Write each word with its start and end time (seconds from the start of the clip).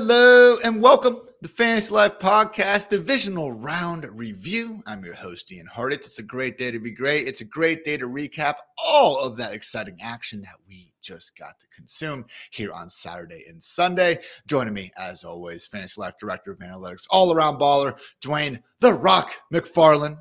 Hello 0.00 0.56
and 0.62 0.80
welcome 0.80 1.22
to 1.42 1.48
Fantasy 1.48 1.92
Life 1.92 2.20
Podcast 2.20 2.88
Divisional 2.88 3.50
Round 3.50 4.06
Review. 4.14 4.80
I'm 4.86 5.04
your 5.04 5.16
host, 5.16 5.50
Ian 5.50 5.66
Hartitz. 5.66 6.06
It's 6.06 6.20
a 6.20 6.22
great 6.22 6.56
day 6.56 6.70
to 6.70 6.78
be 6.78 6.92
great. 6.92 7.26
It's 7.26 7.40
a 7.40 7.44
great 7.44 7.82
day 7.82 7.96
to 7.96 8.06
recap 8.06 8.54
all 8.86 9.18
of 9.18 9.36
that 9.38 9.54
exciting 9.54 9.98
action 10.00 10.40
that 10.42 10.54
we 10.68 10.92
just 11.02 11.36
got 11.36 11.58
to 11.58 11.66
consume 11.74 12.26
here 12.52 12.70
on 12.72 12.88
Saturday 12.88 13.46
and 13.48 13.60
Sunday. 13.60 14.20
Joining 14.46 14.72
me, 14.72 14.92
as 14.96 15.24
always, 15.24 15.66
Fantasy 15.66 16.00
Life 16.00 16.14
Director 16.20 16.52
of 16.52 16.60
Analytics, 16.60 17.08
all 17.10 17.32
around 17.32 17.58
baller, 17.58 17.98
Dwain 18.22 18.62
The 18.78 18.92
Rock 18.92 19.32
McFarland. 19.52 20.18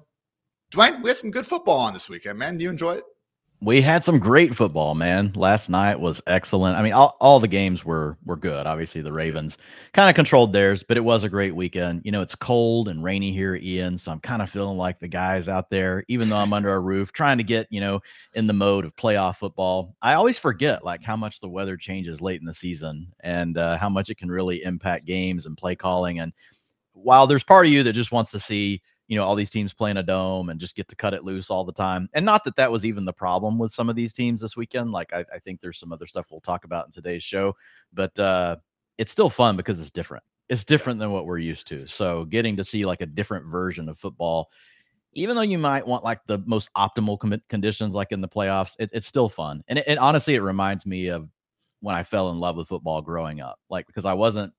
Dwain, 0.72 1.04
we 1.04 1.12
had 1.12 1.18
some 1.18 1.30
good 1.30 1.46
football 1.46 1.82
on 1.82 1.94
this 1.94 2.10
weekend, 2.10 2.40
man. 2.40 2.58
Do 2.58 2.64
you 2.64 2.72
enjoy 2.72 2.94
it? 2.94 3.04
We 3.60 3.82
had 3.82 4.04
some 4.04 4.20
great 4.20 4.56
football, 4.56 4.94
man. 4.94 5.32
Last 5.36 5.68
night 5.68 6.00
was 6.00 6.22
excellent. 6.28 6.78
I 6.78 6.84
mean, 6.84 6.94
all, 6.94 7.18
all 7.20 7.40
the 7.40 7.48
games 7.48 7.84
were 7.84 8.16
were 8.24 8.36
good. 8.36 8.68
Obviously, 8.68 9.02
the 9.02 9.12
Ravens 9.12 9.58
kind 9.94 10.10
of 10.10 10.16
controlled 10.16 10.54
theirs, 10.54 10.84
but 10.84 10.96
it 10.96 11.04
was 11.04 11.24
a 11.24 11.30
great 11.30 11.56
weekend. 11.56 12.02
You 12.06 12.12
know, 12.12 12.22
it's 12.22 12.36
cold 12.36 12.88
and 12.88 13.04
rainy 13.04 13.32
here, 13.32 13.56
Ian, 13.56 13.98
so 13.98 14.12
I'm 14.12 14.20
kind 14.20 14.44
of 14.44 14.50
feeling 14.52 14.78
like 14.78 15.00
the 15.00 15.08
guys 15.08 15.48
out 15.48 15.72
there, 15.72 16.04
even 16.08 16.30
though 16.30 16.38
I'm 16.38 16.54
under 16.54 16.74
a 16.74 16.80
roof, 16.80 17.12
trying 17.12 17.40
to 17.40 17.44
get 17.44 17.66
you 17.72 17.82
know 17.82 18.00
in 18.36 18.46
the 18.46 18.54
mode 18.54 18.86
of 18.86 18.96
playoff 18.96 19.38
football. 19.38 19.96
I 20.04 20.14
always 20.14 20.38
forget 20.38 20.86
like 20.86 21.02
how 21.02 21.18
much 21.18 21.40
the 21.40 21.50
weather 21.50 21.78
changes 21.78 22.22
late 22.22 22.40
in 22.40 22.46
the 22.46 22.54
season 22.54 23.12
and 23.22 23.58
uh, 23.58 23.78
how 23.78 23.90
much 23.90 24.12
it 24.12 24.20
can 24.20 24.30
really 24.30 24.62
impact 24.64 25.06
games 25.06 25.48
and 25.48 25.58
play 25.58 25.76
calling. 25.76 26.20
And 26.20 26.32
while 26.94 27.26
there's 27.26 27.44
part 27.44 27.66
of 27.66 27.72
you 27.72 27.82
that 27.84 27.94
just 27.94 28.12
wants 28.12 28.30
to 28.32 28.40
see 28.40 28.84
you 29.08 29.18
know 29.18 29.24
all 29.24 29.36
these 29.36 29.50
teams 29.50 29.74
playing 29.74 29.98
a 29.98 30.04
dome 30.04 30.50
and 30.50 30.60
just 30.60 30.76
get 30.76 30.88
to 30.90 30.96
cut 30.96 31.14
it 31.14 31.24
loose 31.24 31.50
all 31.50 31.64
the 31.64 31.74
time. 31.74 32.10
And 32.14 32.26
not 32.26 32.44
that 32.44 32.56
that 32.58 32.72
was 32.72 32.86
even 32.86 33.06
the 33.06 33.14
problem 33.14 33.58
with 33.58 33.72
some 33.72 33.90
of 33.90 33.96
these 33.96 34.14
teams 34.14 34.42
this 34.42 34.58
weekend 34.58 34.92
like 34.92 35.14
i, 35.14 35.26
I 35.34 35.40
think 35.40 35.62
there's 35.62 35.80
some 35.80 35.92
other 35.94 36.06
stuff 36.06 36.28
we'll 36.30 36.42
talk 36.42 36.66
about 36.66 36.86
in 36.86 36.92
today's 36.92 37.24
show 37.24 37.56
but 37.94 38.18
uh 38.20 38.58
it's 38.98 39.12
still 39.12 39.30
fun 39.30 39.56
because 39.56 39.80
it's 39.80 39.92
different. 39.92 40.24
It's 40.50 40.64
different 40.64 41.00
than 41.00 41.12
what 41.12 41.26
we're 41.26 41.38
used 41.38 41.68
to. 41.68 41.86
So 41.88 42.26
getting 42.26 42.58
to 42.58 42.64
see 42.64 42.86
like 42.86 43.02
a 43.02 43.06
different 43.06 43.46
version 43.46 43.90
of 43.90 43.98
football 43.98 44.50
even 45.14 45.36
though 45.36 45.42
you 45.42 45.58
might 45.58 45.88
want 45.88 46.04
like 46.04 46.20
the 46.28 46.38
most 46.46 46.70
optimal 46.78 47.18
com- 47.18 47.42
conditions 47.50 47.96
like 47.96 48.12
in 48.12 48.22
the 48.22 48.28
playoffs 48.28 48.76
it, 48.78 48.90
it's 48.94 49.08
still 49.08 49.30
fun. 49.30 49.64
And 49.68 49.80
it, 49.80 49.86
it 49.88 49.98
honestly 49.98 50.36
it 50.36 50.42
reminds 50.42 50.86
me 50.86 51.08
of 51.08 51.30
when 51.82 51.96
i 51.96 52.04
fell 52.04 52.32
in 52.32 52.40
love 52.40 52.56
with 52.58 52.68
football 52.68 53.02
growing 53.02 53.40
up 53.40 53.60
like 53.70 53.86
because 53.86 54.06
i 54.06 54.14
wasn't 54.14 54.52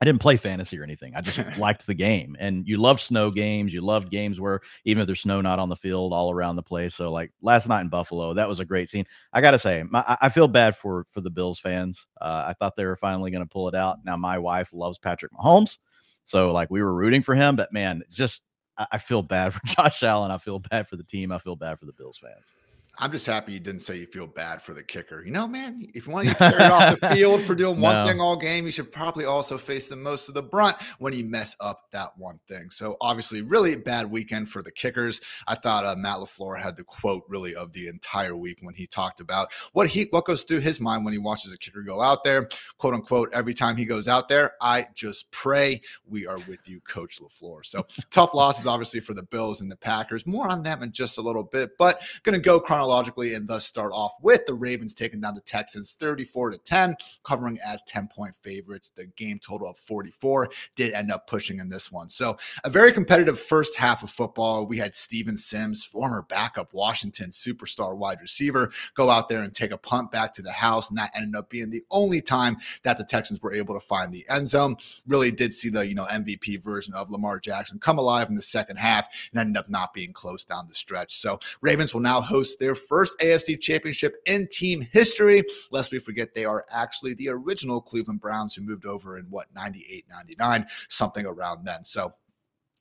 I 0.00 0.06
didn't 0.06 0.22
play 0.22 0.38
fantasy 0.38 0.78
or 0.78 0.82
anything. 0.82 1.14
I 1.14 1.20
just 1.20 1.38
liked 1.58 1.86
the 1.86 1.94
game. 1.94 2.34
And 2.38 2.66
you 2.66 2.78
love 2.78 3.00
snow 3.00 3.30
games. 3.30 3.74
You 3.74 3.82
loved 3.82 4.10
games 4.10 4.40
where 4.40 4.60
even 4.84 5.02
if 5.02 5.06
there's 5.06 5.20
snow 5.20 5.42
not 5.42 5.58
on 5.58 5.68
the 5.68 5.76
field, 5.76 6.14
all 6.14 6.32
around 6.32 6.56
the 6.56 6.62
place. 6.62 6.94
So 6.94 7.12
like 7.12 7.32
last 7.42 7.68
night 7.68 7.82
in 7.82 7.88
Buffalo, 7.88 8.32
that 8.32 8.48
was 8.48 8.60
a 8.60 8.64
great 8.64 8.88
scene. 8.88 9.04
I 9.34 9.42
got 9.42 9.50
to 9.50 9.58
say, 9.58 9.82
my, 9.82 10.16
I 10.20 10.30
feel 10.30 10.48
bad 10.48 10.74
for 10.76 11.06
for 11.10 11.20
the 11.20 11.30
Bills 11.30 11.58
fans. 11.58 12.06
Uh, 12.20 12.44
I 12.48 12.54
thought 12.54 12.76
they 12.76 12.86
were 12.86 12.96
finally 12.96 13.30
going 13.30 13.44
to 13.44 13.48
pull 13.48 13.68
it 13.68 13.74
out. 13.74 13.98
Now 14.04 14.16
my 14.16 14.38
wife 14.38 14.70
loves 14.72 14.98
Patrick 14.98 15.32
Mahomes, 15.32 15.78
so 16.24 16.50
like 16.50 16.70
we 16.70 16.82
were 16.82 16.94
rooting 16.94 17.22
for 17.22 17.34
him. 17.34 17.56
But 17.56 17.72
man, 17.72 18.00
it's 18.02 18.16
just 18.16 18.42
I, 18.78 18.86
I 18.92 18.98
feel 18.98 19.22
bad 19.22 19.52
for 19.54 19.60
Josh 19.66 20.02
Allen. 20.02 20.30
I 20.30 20.38
feel 20.38 20.60
bad 20.60 20.88
for 20.88 20.96
the 20.96 21.04
team. 21.04 21.30
I 21.30 21.38
feel 21.38 21.56
bad 21.56 21.78
for 21.78 21.84
the 21.84 21.92
Bills 21.92 22.16
fans. 22.16 22.54
I'm 23.00 23.10
just 23.10 23.24
happy 23.24 23.54
you 23.54 23.60
didn't 23.60 23.80
say 23.80 23.96
you 23.96 24.06
feel 24.06 24.26
bad 24.26 24.60
for 24.60 24.74
the 24.74 24.82
kicker. 24.82 25.24
You 25.24 25.30
know, 25.30 25.48
man, 25.48 25.86
if 25.94 26.06
you 26.06 26.12
want 26.12 26.28
to 26.28 26.34
get 26.34 26.38
carried 26.38 26.70
off 26.70 27.00
the 27.00 27.08
field 27.14 27.40
for 27.42 27.54
doing 27.54 27.80
one 27.80 27.94
no. 27.94 28.06
thing 28.06 28.20
all 28.20 28.36
game, 28.36 28.66
you 28.66 28.70
should 28.70 28.92
probably 28.92 29.24
also 29.24 29.56
face 29.56 29.88
the 29.88 29.96
most 29.96 30.28
of 30.28 30.34
the 30.34 30.42
brunt 30.42 30.76
when 30.98 31.14
you 31.14 31.24
mess 31.24 31.56
up 31.60 31.90
that 31.92 32.10
one 32.18 32.38
thing. 32.46 32.68
So 32.68 32.98
obviously, 33.00 33.40
really 33.40 33.74
bad 33.74 34.10
weekend 34.10 34.50
for 34.50 34.62
the 34.62 34.70
kickers. 34.70 35.22
I 35.46 35.54
thought 35.54 35.86
uh, 35.86 35.96
Matt 35.96 36.18
LaFleur 36.18 36.60
had 36.60 36.76
the 36.76 36.84
quote 36.84 37.24
really 37.26 37.54
of 37.54 37.72
the 37.72 37.88
entire 37.88 38.36
week 38.36 38.58
when 38.60 38.74
he 38.74 38.86
talked 38.86 39.20
about 39.20 39.50
what 39.72 39.86
he 39.86 40.06
what 40.10 40.26
goes 40.26 40.42
through 40.42 40.60
his 40.60 40.78
mind 40.78 41.02
when 41.02 41.14
he 41.14 41.18
watches 41.18 41.54
a 41.54 41.58
kicker 41.58 41.80
go 41.80 42.02
out 42.02 42.22
there, 42.22 42.50
quote 42.76 42.92
unquote. 42.92 43.30
Every 43.32 43.54
time 43.54 43.78
he 43.78 43.86
goes 43.86 44.08
out 44.08 44.28
there, 44.28 44.52
I 44.60 44.86
just 44.94 45.30
pray 45.30 45.80
we 46.06 46.26
are 46.26 46.38
with 46.40 46.68
you, 46.68 46.80
Coach 46.82 47.18
LaFleur. 47.18 47.64
So 47.64 47.86
tough 48.10 48.34
losses, 48.34 48.66
obviously, 48.66 49.00
for 49.00 49.14
the 49.14 49.22
Bills 49.22 49.62
and 49.62 49.70
the 49.70 49.76
Packers. 49.76 50.26
More 50.26 50.50
on 50.50 50.62
them 50.62 50.82
in 50.82 50.92
just 50.92 51.16
a 51.16 51.22
little 51.22 51.44
bit, 51.44 51.78
but 51.78 52.02
going 52.24 52.34
to 52.34 52.40
go 52.40 52.60
chronologically 52.60 52.89
chronologically 52.90 53.34
and 53.34 53.46
thus 53.46 53.64
start 53.64 53.92
off 53.94 54.14
with 54.20 54.44
the 54.46 54.54
Ravens 54.54 54.94
taking 54.94 55.20
down 55.20 55.36
the 55.36 55.40
Texans 55.42 55.94
34 55.94 56.50
to 56.50 56.58
10, 56.58 56.96
covering 57.24 57.56
as 57.64 57.84
10 57.84 58.08
point 58.08 58.34
favorites. 58.42 58.90
The 58.96 59.06
game 59.16 59.38
total 59.38 59.68
of 59.68 59.78
44 59.78 60.50
did 60.74 60.92
end 60.92 61.12
up 61.12 61.28
pushing 61.28 61.60
in 61.60 61.68
this 61.68 61.92
one. 61.92 62.10
So, 62.10 62.36
a 62.64 62.70
very 62.70 62.90
competitive 62.90 63.38
first 63.38 63.76
half 63.76 64.02
of 64.02 64.10
football. 64.10 64.66
We 64.66 64.76
had 64.76 64.96
Steven 64.96 65.36
Sims, 65.36 65.84
former 65.84 66.22
backup 66.28 66.74
Washington 66.74 67.30
superstar 67.30 67.96
wide 67.96 68.20
receiver, 68.20 68.72
go 68.96 69.08
out 69.08 69.28
there 69.28 69.42
and 69.42 69.54
take 69.54 69.70
a 69.70 69.78
punt 69.78 70.10
back 70.10 70.34
to 70.34 70.42
the 70.42 70.50
house. 70.50 70.90
And 70.90 70.98
that 70.98 71.12
ended 71.14 71.36
up 71.36 71.48
being 71.48 71.70
the 71.70 71.84
only 71.92 72.20
time 72.20 72.56
that 72.82 72.98
the 72.98 73.04
Texans 73.04 73.40
were 73.40 73.52
able 73.52 73.74
to 73.74 73.80
find 73.80 74.12
the 74.12 74.26
end 74.28 74.48
zone. 74.48 74.76
Really 75.06 75.30
did 75.30 75.52
see 75.52 75.68
the, 75.68 75.86
you 75.86 75.94
know, 75.94 76.06
MVP 76.06 76.60
version 76.60 76.92
of 76.94 77.10
Lamar 77.10 77.38
Jackson 77.38 77.78
come 77.78 77.98
alive 77.98 78.28
in 78.28 78.34
the 78.34 78.42
second 78.42 78.78
half 78.78 79.06
and 79.30 79.40
ended 79.40 79.56
up 79.56 79.70
not 79.70 79.94
being 79.94 80.12
close 80.12 80.44
down 80.44 80.66
the 80.66 80.74
stretch. 80.74 81.16
So, 81.18 81.38
Ravens 81.60 81.94
will 81.94 82.00
now 82.00 82.20
host 82.20 82.58
their 82.58 82.74
first 82.88 83.18
AFC 83.20 83.60
championship 83.60 84.16
in 84.26 84.48
team 84.50 84.86
history. 84.92 85.42
Lest 85.70 85.92
we 85.92 85.98
forget, 85.98 86.34
they 86.34 86.44
are 86.44 86.64
actually 86.70 87.14
the 87.14 87.28
original 87.28 87.80
Cleveland 87.80 88.20
Browns 88.20 88.54
who 88.54 88.62
moved 88.62 88.86
over 88.86 89.18
in 89.18 89.26
what, 89.30 89.46
98, 89.54 90.04
99, 90.10 90.66
something 90.88 91.26
around 91.26 91.64
then. 91.64 91.84
So 91.84 92.12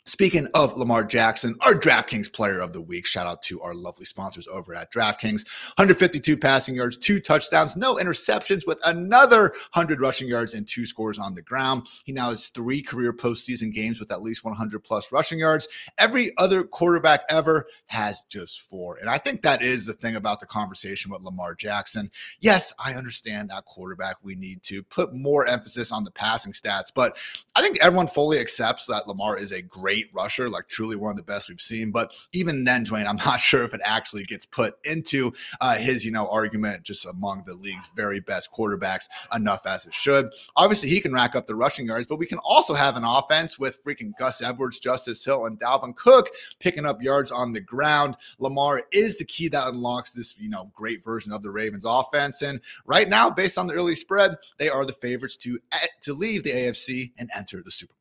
Speaking 0.05 0.47
of 0.55 0.75
Lamar 0.75 1.03
Jackson, 1.03 1.55
our 1.61 1.75
DraftKings 1.75 2.33
player 2.33 2.61
of 2.61 2.73
the 2.73 2.81
week, 2.81 3.05
shout 3.05 3.27
out 3.27 3.43
to 3.43 3.61
our 3.61 3.75
lovely 3.75 4.05
sponsors 4.05 4.47
over 4.47 4.73
at 4.73 4.91
DraftKings. 4.91 5.45
152 5.77 6.35
passing 6.35 6.73
yards, 6.75 6.97
two 6.97 7.19
touchdowns, 7.19 7.77
no 7.77 7.95
interceptions, 7.95 8.65
with 8.65 8.79
another 8.87 9.53
100 9.73 10.01
rushing 10.01 10.27
yards 10.27 10.55
and 10.55 10.67
two 10.67 10.87
scores 10.87 11.19
on 11.19 11.35
the 11.35 11.43
ground. 11.43 11.87
He 12.05 12.11
now 12.11 12.29
has 12.29 12.49
three 12.49 12.81
career 12.81 13.13
postseason 13.13 13.71
games 13.71 13.99
with 13.99 14.11
at 14.11 14.23
least 14.23 14.43
100 14.43 14.83
plus 14.83 15.11
rushing 15.11 15.37
yards. 15.37 15.67
Every 15.99 16.31
other 16.39 16.63
quarterback 16.63 17.21
ever 17.29 17.67
has 17.85 18.21
just 18.29 18.61
four. 18.61 18.97
And 18.97 19.11
I 19.11 19.19
think 19.19 19.43
that 19.43 19.61
is 19.61 19.85
the 19.85 19.93
thing 19.93 20.15
about 20.15 20.39
the 20.39 20.47
conversation 20.47 21.11
with 21.11 21.21
Lamar 21.21 21.53
Jackson. 21.53 22.09
Yes, 22.39 22.73
I 22.83 22.93
understand 22.95 23.51
that 23.51 23.65
quarterback. 23.65 24.15
We 24.23 24.33
need 24.33 24.63
to 24.63 24.81
put 24.81 25.13
more 25.13 25.45
emphasis 25.45 25.91
on 25.91 26.03
the 26.03 26.11
passing 26.11 26.53
stats, 26.53 26.91
but 26.93 27.15
I 27.55 27.61
think 27.61 27.77
everyone 27.79 28.07
fully 28.07 28.39
accepts 28.39 28.87
that 28.87 29.07
Lamar 29.07 29.37
is 29.37 29.51
a 29.51 29.61
great 29.61 29.98
great 29.99 30.13
rusher, 30.13 30.49
like 30.49 30.67
truly 30.67 30.95
one 30.95 31.11
of 31.11 31.17
the 31.17 31.23
best 31.23 31.49
we've 31.49 31.61
seen. 31.61 31.91
But 31.91 32.13
even 32.33 32.63
then, 32.63 32.85
Dwain, 32.85 33.07
I'm 33.07 33.15
not 33.25 33.39
sure 33.39 33.63
if 33.63 33.73
it 33.73 33.81
actually 33.83 34.23
gets 34.23 34.45
put 34.45 34.75
into 34.85 35.31
uh, 35.61 35.75
his, 35.75 36.05
you 36.05 36.11
know, 36.11 36.27
argument 36.29 36.83
just 36.83 37.05
among 37.05 37.43
the 37.45 37.53
league's 37.53 37.89
very 37.95 38.19
best 38.19 38.51
quarterbacks 38.51 39.07
enough 39.35 39.65
as 39.65 39.85
it 39.85 39.93
should. 39.93 40.31
Obviously, 40.55 40.89
he 40.89 41.01
can 41.01 41.13
rack 41.13 41.35
up 41.35 41.47
the 41.47 41.55
rushing 41.55 41.87
yards, 41.87 42.05
but 42.05 42.17
we 42.17 42.25
can 42.25 42.39
also 42.39 42.73
have 42.73 42.95
an 42.95 43.03
offense 43.03 43.59
with 43.59 43.83
freaking 43.83 44.11
Gus 44.19 44.41
Edwards, 44.41 44.79
Justice 44.79 45.23
Hill, 45.23 45.45
and 45.45 45.59
Dalvin 45.59 45.95
Cook 45.95 46.29
picking 46.59 46.85
up 46.85 47.01
yards 47.01 47.31
on 47.31 47.53
the 47.53 47.61
ground. 47.61 48.15
Lamar 48.39 48.83
is 48.91 49.17
the 49.17 49.25
key 49.25 49.47
that 49.49 49.67
unlocks 49.67 50.13
this, 50.13 50.35
you 50.37 50.49
know, 50.49 50.71
great 50.75 51.03
version 51.03 51.31
of 51.31 51.43
the 51.43 51.49
Ravens 51.49 51.85
offense. 51.85 52.41
And 52.41 52.61
right 52.85 53.09
now, 53.09 53.29
based 53.29 53.57
on 53.57 53.67
the 53.67 53.73
early 53.73 53.95
spread, 53.95 54.35
they 54.57 54.69
are 54.69 54.85
the 54.85 54.93
favorites 54.93 55.37
to 55.37 55.59
eh, 55.73 55.87
to 56.01 56.13
leave 56.13 56.43
the 56.43 56.51
AFC 56.51 57.11
and 57.17 57.29
enter 57.35 57.61
the 57.63 57.71
Super 57.71 57.93
Bowl. 57.93 57.98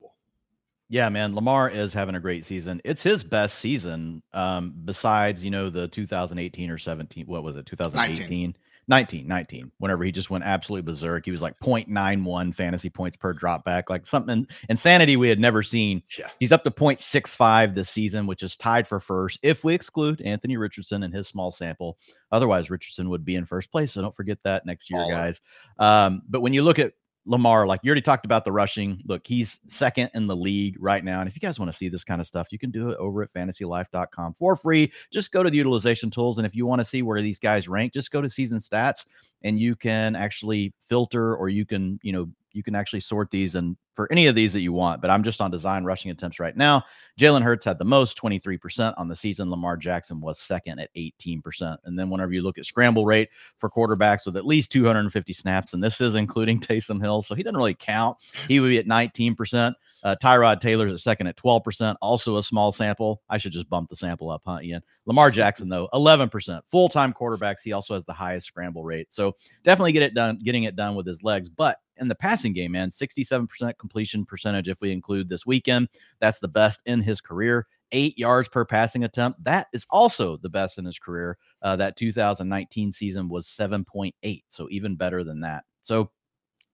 Yeah, 0.90 1.08
man, 1.10 1.34
Lamar 1.34 1.68
is 1.68 1.92
having 1.92 2.14
a 2.14 2.20
great 2.20 2.46
season. 2.46 2.80
It's 2.84 3.02
his 3.02 3.22
best 3.22 3.58
season, 3.58 4.22
um, 4.32 4.74
besides 4.84 5.44
you 5.44 5.50
know 5.50 5.68
the 5.68 5.88
2018 5.88 6.70
or 6.70 6.78
17. 6.78 7.26
What 7.26 7.42
was 7.42 7.56
it? 7.56 7.66
2018. 7.66 8.18
19. 8.18 8.56
19, 8.88 9.28
19, 9.28 9.70
whenever 9.78 10.02
he 10.02 10.10
just 10.10 10.30
went 10.30 10.44
absolutely 10.44 10.90
berserk. 10.90 11.26
He 11.26 11.30
was 11.30 11.42
like 11.42 11.58
0.91 11.60 12.54
fantasy 12.54 12.88
points 12.88 13.18
per 13.18 13.34
drop 13.34 13.62
back, 13.62 13.90
like 13.90 14.06
something 14.06 14.46
insanity 14.70 15.16
we 15.18 15.28
had 15.28 15.38
never 15.38 15.62
seen. 15.62 16.02
Yeah. 16.18 16.28
He's 16.40 16.52
up 16.52 16.64
to 16.64 16.70
0.65 16.70 17.74
this 17.74 17.90
season, 17.90 18.26
which 18.26 18.42
is 18.42 18.56
tied 18.56 18.88
for 18.88 18.98
first 18.98 19.38
if 19.42 19.62
we 19.62 19.74
exclude 19.74 20.22
Anthony 20.22 20.56
Richardson 20.56 21.02
and 21.02 21.12
his 21.12 21.28
small 21.28 21.52
sample. 21.52 21.98
Otherwise, 22.32 22.70
Richardson 22.70 23.10
would 23.10 23.26
be 23.26 23.36
in 23.36 23.44
first 23.44 23.70
place. 23.70 23.92
So 23.92 24.00
don't 24.00 24.16
forget 24.16 24.38
that 24.44 24.64
next 24.64 24.88
year, 24.90 25.00
All 25.00 25.10
guys. 25.10 25.42
Um, 25.78 26.22
but 26.26 26.40
when 26.40 26.54
you 26.54 26.62
look 26.62 26.78
at 26.78 26.94
Lamar, 27.28 27.66
like 27.66 27.80
you 27.82 27.90
already 27.90 28.00
talked 28.00 28.24
about 28.24 28.46
the 28.46 28.52
rushing. 28.52 29.02
Look, 29.04 29.26
he's 29.26 29.60
second 29.66 30.10
in 30.14 30.26
the 30.26 30.34
league 30.34 30.76
right 30.80 31.04
now. 31.04 31.20
And 31.20 31.28
if 31.28 31.36
you 31.36 31.40
guys 31.40 31.60
want 31.60 31.70
to 31.70 31.76
see 31.76 31.88
this 31.88 32.02
kind 32.02 32.22
of 32.22 32.26
stuff, 32.26 32.48
you 32.50 32.58
can 32.58 32.70
do 32.70 32.88
it 32.88 32.96
over 32.96 33.22
at 33.22 33.32
fantasylife.com 33.34 34.32
for 34.32 34.56
free. 34.56 34.90
Just 35.12 35.30
go 35.30 35.42
to 35.42 35.50
the 35.50 35.56
utilization 35.56 36.10
tools. 36.10 36.38
And 36.38 36.46
if 36.46 36.54
you 36.54 36.64
want 36.64 36.80
to 36.80 36.86
see 36.86 37.02
where 37.02 37.20
these 37.20 37.38
guys 37.38 37.68
rank, 37.68 37.92
just 37.92 38.10
go 38.10 38.22
to 38.22 38.30
season 38.30 38.58
stats 38.58 39.04
and 39.42 39.60
you 39.60 39.76
can 39.76 40.16
actually 40.16 40.72
filter 40.80 41.36
or 41.36 41.50
you 41.50 41.66
can, 41.66 42.00
you 42.02 42.12
know, 42.12 42.30
you 42.58 42.64
can 42.64 42.74
actually 42.74 42.98
sort 42.98 43.30
these 43.30 43.54
and 43.54 43.76
for 43.94 44.10
any 44.10 44.26
of 44.26 44.34
these 44.34 44.52
that 44.52 44.60
you 44.60 44.72
want. 44.72 45.00
But 45.00 45.10
I'm 45.10 45.22
just 45.22 45.40
on 45.40 45.50
design 45.50 45.84
rushing 45.84 46.10
attempts 46.10 46.40
right 46.40 46.56
now. 46.56 46.82
Jalen 47.18 47.42
Hurts 47.42 47.64
had 47.64 47.78
the 47.78 47.84
most, 47.84 48.20
23% 48.20 48.94
on 48.98 49.06
the 49.06 49.14
season. 49.14 49.48
Lamar 49.48 49.76
Jackson 49.76 50.20
was 50.20 50.40
second 50.40 50.80
at 50.80 50.90
18%. 50.96 51.76
And 51.84 51.96
then 51.96 52.10
whenever 52.10 52.32
you 52.32 52.42
look 52.42 52.58
at 52.58 52.66
scramble 52.66 53.06
rate 53.06 53.28
for 53.58 53.70
quarterbacks 53.70 54.26
with 54.26 54.36
at 54.36 54.44
least 54.44 54.72
250 54.72 55.32
snaps, 55.32 55.72
and 55.72 55.82
this 55.82 56.00
is 56.00 56.16
including 56.16 56.58
Taysom 56.60 57.00
Hill, 57.00 57.22
so 57.22 57.36
he 57.36 57.44
doesn't 57.44 57.56
really 57.56 57.74
count. 57.74 58.18
He 58.48 58.58
would 58.58 58.68
be 58.68 58.78
at 58.78 58.86
19%. 58.86 59.74
Uh, 60.04 60.14
Tyrod 60.22 60.60
Taylor's 60.60 60.92
at 60.92 61.00
second 61.00 61.26
at 61.26 61.36
12%, 61.36 61.96
also 62.00 62.36
a 62.36 62.42
small 62.42 62.70
sample. 62.70 63.22
I 63.28 63.38
should 63.38 63.52
just 63.52 63.68
bump 63.68 63.90
the 63.90 63.96
sample 63.96 64.30
up, 64.30 64.42
huh, 64.46 64.60
Ian? 64.62 64.82
Lamar 65.06 65.30
Jackson, 65.30 65.68
though, 65.68 65.88
11%. 65.92 66.60
Full 66.66 66.88
time 66.88 67.12
quarterbacks, 67.12 67.62
he 67.64 67.72
also 67.72 67.94
has 67.94 68.04
the 68.04 68.12
highest 68.12 68.46
scramble 68.46 68.84
rate. 68.84 69.12
So 69.12 69.34
definitely 69.64 69.92
get 69.92 70.02
it 70.02 70.14
done, 70.14 70.38
getting 70.44 70.64
it 70.64 70.76
done 70.76 70.94
with 70.94 71.06
his 71.06 71.22
legs. 71.22 71.48
But 71.48 71.78
in 72.00 72.08
the 72.08 72.14
passing 72.14 72.52
game, 72.52 72.72
man, 72.72 72.90
67% 72.90 73.78
completion 73.78 74.24
percentage 74.24 74.68
if 74.68 74.80
we 74.80 74.92
include 74.92 75.28
this 75.28 75.46
weekend. 75.46 75.88
That's 76.20 76.38
the 76.38 76.48
best 76.48 76.82
in 76.86 77.00
his 77.00 77.20
career. 77.20 77.66
Eight 77.92 78.18
yards 78.18 78.48
per 78.48 78.64
passing 78.64 79.04
attempt. 79.04 79.42
That 79.44 79.68
is 79.72 79.86
also 79.90 80.36
the 80.36 80.48
best 80.48 80.78
in 80.78 80.84
his 80.84 80.98
career. 80.98 81.38
Uh, 81.62 81.76
that 81.76 81.96
2019 81.96 82.92
season 82.92 83.28
was 83.28 83.46
7.8, 83.46 84.42
so 84.48 84.68
even 84.70 84.96
better 84.96 85.24
than 85.24 85.40
that. 85.40 85.64
So 85.82 86.10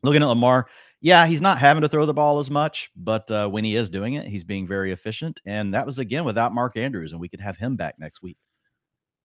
looking 0.03 0.23
at 0.23 0.29
Lamar, 0.29 0.67
yeah, 1.01 1.27
he's 1.27 1.43
not 1.43 1.59
having 1.59 1.83
to 1.83 1.89
throw 1.89 2.07
the 2.07 2.15
ball 2.15 2.39
as 2.39 2.51
much, 2.51 2.91
but 2.97 3.31
uh, 3.31 3.49
when 3.49 3.65
he 3.65 3.77
is 3.77 3.91
doing 3.91 4.15
it, 4.15 4.27
he's 4.27 4.45
being 4.45 4.67
very 4.67 4.91
efficient. 4.91 5.41
And 5.45 5.75
that 5.75 5.87
was 5.87 5.99
again 5.99 6.25
without 6.25 6.55
Mark 6.55 6.77
Andrews, 6.77 7.13
and 7.13 7.21
we 7.21 7.29
could 7.29 7.41
have 7.41 7.59
him 7.59 7.77
back 7.77 7.97
next 7.99 8.23
week 8.23 8.39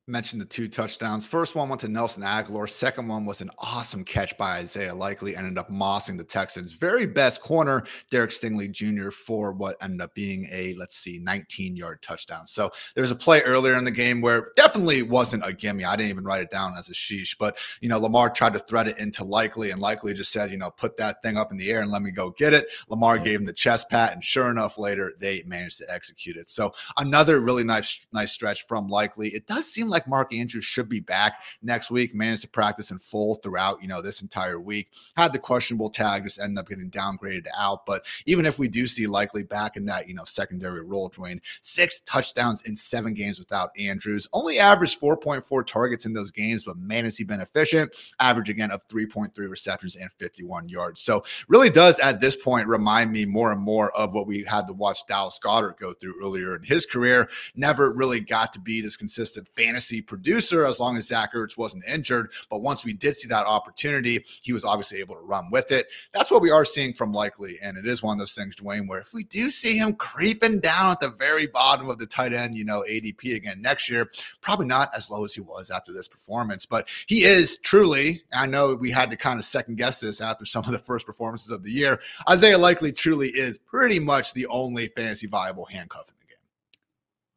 mentioned 0.09 0.41
the 0.41 0.45
two 0.45 0.67
touchdowns. 0.67 1.25
First 1.25 1.55
one 1.55 1.69
went 1.69 1.81
to 1.81 1.87
Nelson 1.87 2.23
Agholor. 2.23 2.69
Second 2.69 3.07
one 3.07 3.25
was 3.25 3.41
an 3.41 3.49
awesome 3.59 4.03
catch 4.03 4.37
by 4.37 4.57
Isaiah 4.57 4.93
Likely. 4.93 5.35
Ended 5.35 5.57
up 5.57 5.69
mossing 5.69 6.17
the 6.17 6.23
Texans' 6.23 6.73
very 6.73 7.05
best 7.05 7.41
corner, 7.41 7.83
Derek 8.09 8.31
Stingley 8.31 8.71
Jr., 8.71 9.11
for 9.11 9.53
what 9.53 9.77
ended 9.81 10.01
up 10.01 10.13
being 10.13 10.47
a 10.51 10.73
let's 10.73 10.97
see, 10.97 11.19
19 11.19 11.75
yard 11.75 12.01
touchdown. 12.01 12.47
So 12.47 12.71
there 12.95 13.01
was 13.01 13.11
a 13.11 13.15
play 13.15 13.41
earlier 13.43 13.77
in 13.77 13.83
the 13.83 13.91
game 13.91 14.21
where 14.21 14.51
definitely 14.55 15.03
wasn't 15.03 15.43
a 15.45 15.53
gimme. 15.53 15.85
I 15.85 15.95
didn't 15.95 16.09
even 16.09 16.23
write 16.23 16.41
it 16.41 16.51
down 16.51 16.75
as 16.77 16.89
a 16.89 16.93
sheesh, 16.93 17.35
but 17.37 17.57
you 17.81 17.89
know 17.89 17.99
Lamar 17.99 18.29
tried 18.29 18.53
to 18.53 18.59
thread 18.59 18.87
it 18.87 18.99
into 18.99 19.23
Likely, 19.23 19.71
and 19.71 19.81
Likely 19.81 20.13
just 20.13 20.31
said, 20.31 20.51
you 20.51 20.57
know, 20.57 20.71
put 20.71 20.97
that 20.97 21.21
thing 21.21 21.37
up 21.37 21.51
in 21.51 21.57
the 21.57 21.71
air 21.71 21.81
and 21.81 21.91
let 21.91 22.01
me 22.01 22.11
go 22.11 22.31
get 22.31 22.53
it. 22.53 22.67
Lamar 22.89 23.19
gave 23.19 23.39
him 23.39 23.45
the 23.45 23.53
chest 23.53 23.89
pat, 23.89 24.13
and 24.13 24.23
sure 24.23 24.49
enough, 24.49 24.77
later 24.77 25.13
they 25.19 25.43
managed 25.45 25.77
to 25.77 25.85
execute 25.93 26.35
it. 26.35 26.49
So 26.49 26.73
another 26.97 27.41
really 27.41 27.63
nice 27.63 27.99
nice 28.11 28.31
stretch 28.31 28.65
from 28.67 28.87
Likely. 28.87 29.29
It 29.29 29.45
does 29.47 29.65
seem 29.65 29.87
like 29.87 29.98
like 29.99 30.07
Mark 30.07 30.33
Andrews 30.33 30.63
should 30.63 30.87
be 30.87 31.01
back 31.01 31.43
next 31.61 31.91
week. 31.91 32.15
Managed 32.15 32.43
to 32.43 32.47
practice 32.47 32.91
in 32.91 32.99
full 32.99 33.35
throughout, 33.35 33.81
you 33.81 33.87
know, 33.87 34.01
this 34.01 34.21
entire 34.21 34.59
week. 34.59 34.91
Had 35.17 35.33
the 35.33 35.39
questionable 35.39 35.89
tag, 35.89 36.23
just 36.23 36.39
ended 36.39 36.57
up 36.57 36.69
getting 36.69 36.89
downgraded 36.89 37.45
out. 37.57 37.85
But 37.85 38.05
even 38.25 38.45
if 38.45 38.57
we 38.57 38.69
do 38.69 38.87
see 38.87 39.07
likely 39.07 39.43
back 39.43 39.75
in 39.75 39.85
that, 39.85 40.07
you 40.07 40.13
know, 40.13 40.23
secondary 40.23 40.83
role, 40.83 41.09
Dwain, 41.09 41.41
six 41.61 41.99
touchdowns 42.01 42.65
in 42.65 42.75
seven 42.75 43.13
games 43.13 43.39
without 43.39 43.71
Andrews. 43.77 44.27
Only 44.31 44.59
averaged 44.59 45.01
4.4 45.01 45.65
targets 45.65 46.05
in 46.05 46.13
those 46.13 46.31
games, 46.31 46.63
but 46.63 46.77
man, 46.77 47.03
has 47.03 47.17
he 47.17 47.25
been 47.25 47.41
efficient. 47.41 47.93
Average 48.19 48.49
again 48.49 48.71
of 48.71 48.87
3.3 48.87 49.31
receptions 49.49 49.95
and 49.95 50.11
51 50.13 50.69
yards. 50.69 51.01
So 51.01 51.23
really 51.49 51.69
does 51.69 51.99
at 51.99 52.21
this 52.21 52.37
point 52.37 52.67
remind 52.67 53.11
me 53.11 53.25
more 53.25 53.51
and 53.51 53.61
more 53.61 53.91
of 53.97 54.13
what 54.13 54.27
we 54.27 54.43
had 54.43 54.67
to 54.67 54.73
watch 54.73 55.05
Dallas 55.07 55.39
Goedert 55.43 55.77
go 55.77 55.93
through 55.93 56.15
earlier 56.23 56.55
in 56.55 56.63
his 56.63 56.85
career. 56.85 57.29
Never 57.55 57.91
really 57.91 58.21
got 58.21 58.53
to 58.53 58.59
be 58.59 58.81
this 58.81 58.95
consistent 58.95 59.49
fantasy 59.55 59.88
producer 60.01 60.65
as 60.65 60.79
long 60.79 60.97
as 60.97 61.07
Zach 61.07 61.33
Ertz 61.33 61.57
wasn't 61.57 61.83
injured. 61.87 62.31
But 62.49 62.61
once 62.61 62.85
we 62.85 62.93
did 62.93 63.15
see 63.15 63.27
that 63.29 63.45
opportunity, 63.45 64.23
he 64.41 64.53
was 64.53 64.63
obviously 64.63 64.99
able 64.99 65.15
to 65.15 65.21
run 65.21 65.49
with 65.51 65.71
it. 65.71 65.87
That's 66.13 66.31
what 66.31 66.41
we 66.41 66.51
are 66.51 66.63
seeing 66.63 66.93
from 66.93 67.11
Likely. 67.11 67.57
And 67.61 67.77
it 67.77 67.85
is 67.85 68.03
one 68.03 68.13
of 68.13 68.19
those 68.19 68.33
things, 68.33 68.55
Dwain, 68.55 68.87
where 68.87 68.99
if 68.99 69.13
we 69.13 69.23
do 69.25 69.51
see 69.51 69.77
him 69.77 69.93
creeping 69.93 70.59
down 70.59 70.91
at 70.91 70.99
the 70.99 71.09
very 71.09 71.47
bottom 71.47 71.89
of 71.89 71.97
the 71.97 72.05
tight 72.05 72.33
end, 72.33 72.55
you 72.55 72.65
know, 72.65 72.83
ADP 72.87 73.35
again 73.35 73.61
next 73.61 73.89
year, 73.89 74.09
probably 74.41 74.67
not 74.67 74.91
as 74.95 75.09
low 75.09 75.25
as 75.25 75.33
he 75.33 75.41
was 75.41 75.71
after 75.71 75.91
this 75.91 76.07
performance. 76.07 76.65
But 76.65 76.87
he 77.07 77.23
is 77.23 77.57
truly, 77.59 78.21
I 78.31 78.45
know 78.45 78.75
we 78.75 78.91
had 78.91 79.09
to 79.11 79.17
kind 79.17 79.39
of 79.39 79.45
second 79.45 79.77
guess 79.77 79.99
this 79.99 80.21
after 80.21 80.45
some 80.45 80.65
of 80.65 80.71
the 80.71 80.79
first 80.79 81.05
performances 81.05 81.51
of 81.51 81.63
the 81.63 81.71
year. 81.71 81.99
Isaiah 82.29 82.57
Likely 82.57 82.91
truly 82.91 83.29
is 83.29 83.57
pretty 83.57 83.99
much 83.99 84.33
the 84.33 84.45
only 84.47 84.87
fantasy 84.87 85.27
viable 85.27 85.65
handcuff 85.65 86.13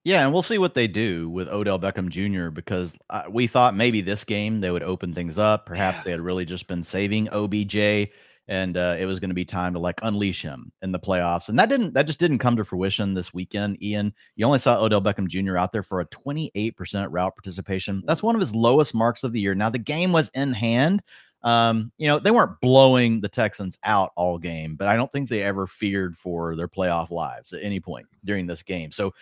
yeah, 0.04 0.24
and 0.24 0.32
we'll 0.32 0.42
see 0.42 0.58
what 0.58 0.74
they 0.74 0.88
do 0.88 1.28
with 1.28 1.48
Odell 1.48 1.78
Beckham 1.78 2.08
Jr. 2.08 2.50
because 2.50 2.98
uh, 3.10 3.24
we 3.30 3.46
thought 3.46 3.76
maybe 3.76 4.00
this 4.00 4.24
game 4.24 4.60
they 4.60 4.70
would 4.70 4.82
open 4.82 5.14
things 5.14 5.38
up. 5.38 5.64
Perhaps 5.66 5.98
yeah. 5.98 6.02
they 6.04 6.10
had 6.12 6.20
really 6.20 6.44
just 6.44 6.66
been 6.66 6.82
saving 6.82 7.28
OBJ, 7.28 8.10
and 8.48 8.76
uh, 8.76 8.96
it 8.98 9.06
was 9.06 9.20
going 9.20 9.30
to 9.30 9.34
be 9.34 9.44
time 9.44 9.74
to 9.74 9.78
like 9.78 10.00
unleash 10.02 10.42
him 10.42 10.72
in 10.82 10.90
the 10.90 10.98
playoffs. 10.98 11.48
And 11.48 11.56
that 11.60 11.68
didn't. 11.68 11.94
That 11.94 12.08
just 12.08 12.18
didn't 12.18 12.38
come 12.38 12.56
to 12.56 12.64
fruition 12.64 13.14
this 13.14 13.32
weekend. 13.32 13.80
Ian, 13.80 14.12
you 14.34 14.44
only 14.44 14.58
saw 14.58 14.82
Odell 14.82 15.00
Beckham 15.00 15.28
Jr. 15.28 15.56
out 15.56 15.70
there 15.70 15.84
for 15.84 16.00
a 16.00 16.06
28% 16.06 17.06
route 17.10 17.36
participation. 17.36 18.02
That's 18.04 18.24
one 18.24 18.34
of 18.34 18.40
his 18.40 18.56
lowest 18.56 18.94
marks 18.96 19.22
of 19.22 19.32
the 19.32 19.40
year. 19.40 19.54
Now 19.54 19.70
the 19.70 19.78
game 19.78 20.10
was 20.10 20.30
in 20.34 20.52
hand. 20.52 21.02
Um, 21.44 21.90
you 21.98 22.06
know, 22.06 22.18
they 22.18 22.30
weren't 22.30 22.60
blowing 22.60 23.20
the 23.20 23.28
Texans 23.28 23.76
out 23.84 24.12
all 24.16 24.38
game, 24.38 24.76
but 24.76 24.86
I 24.86 24.96
don't 24.96 25.10
think 25.10 25.28
they 25.28 25.42
ever 25.42 25.66
feared 25.66 26.16
for 26.16 26.54
their 26.54 26.68
playoff 26.68 27.10
lives 27.10 27.52
at 27.52 27.62
any 27.62 27.80
point 27.80 28.06
during 28.24 28.46
this 28.46 28.62
game. 28.62 28.92
So 28.92 29.12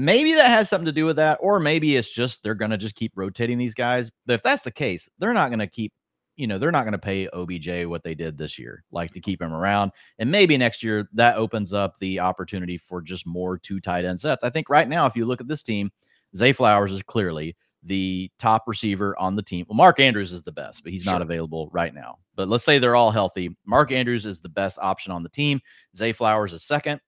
Maybe 0.00 0.32
that 0.32 0.48
has 0.48 0.70
something 0.70 0.86
to 0.86 0.92
do 0.92 1.04
with 1.04 1.16
that, 1.16 1.36
or 1.42 1.60
maybe 1.60 1.94
it's 1.94 2.10
just 2.10 2.42
they're 2.42 2.54
going 2.54 2.70
to 2.70 2.78
just 2.78 2.94
keep 2.94 3.12
rotating 3.16 3.58
these 3.58 3.74
guys. 3.74 4.10
But 4.24 4.32
if 4.32 4.42
that's 4.42 4.62
the 4.62 4.70
case, 4.70 5.10
they're 5.18 5.34
not 5.34 5.50
going 5.50 5.58
to 5.58 5.66
keep, 5.66 5.92
you 6.36 6.46
know, 6.46 6.56
they're 6.56 6.72
not 6.72 6.84
going 6.84 6.92
to 6.92 6.98
pay 6.98 7.28
OBJ 7.34 7.84
what 7.84 8.02
they 8.02 8.14
did 8.14 8.38
this 8.38 8.58
year, 8.58 8.82
like 8.90 9.10
to 9.10 9.20
keep 9.20 9.42
him 9.42 9.52
around. 9.52 9.92
And 10.18 10.30
maybe 10.30 10.56
next 10.56 10.82
year 10.82 11.06
that 11.12 11.36
opens 11.36 11.74
up 11.74 11.98
the 11.98 12.18
opportunity 12.18 12.78
for 12.78 13.02
just 13.02 13.26
more 13.26 13.58
two 13.58 13.78
tight 13.78 14.06
end 14.06 14.18
sets. 14.18 14.42
I 14.42 14.48
think 14.48 14.70
right 14.70 14.88
now, 14.88 15.04
if 15.04 15.16
you 15.16 15.26
look 15.26 15.42
at 15.42 15.48
this 15.48 15.62
team, 15.62 15.90
Zay 16.34 16.54
Flowers 16.54 16.92
is 16.92 17.02
clearly 17.02 17.54
the 17.82 18.30
top 18.38 18.64
receiver 18.66 19.14
on 19.18 19.36
the 19.36 19.42
team. 19.42 19.66
Well, 19.68 19.76
Mark 19.76 20.00
Andrews 20.00 20.32
is 20.32 20.42
the 20.42 20.52
best, 20.52 20.82
but 20.82 20.92
he's 20.92 21.02
sure. 21.02 21.12
not 21.12 21.20
available 21.20 21.68
right 21.72 21.92
now. 21.92 22.16
But 22.36 22.48
let's 22.48 22.64
say 22.64 22.78
they're 22.78 22.96
all 22.96 23.10
healthy. 23.10 23.54
Mark 23.66 23.92
Andrews 23.92 24.24
is 24.24 24.40
the 24.40 24.48
best 24.48 24.78
option 24.80 25.12
on 25.12 25.22
the 25.22 25.28
team. 25.28 25.60
Zay 25.94 26.12
Flowers 26.12 26.54
is 26.54 26.64
second. 26.64 27.02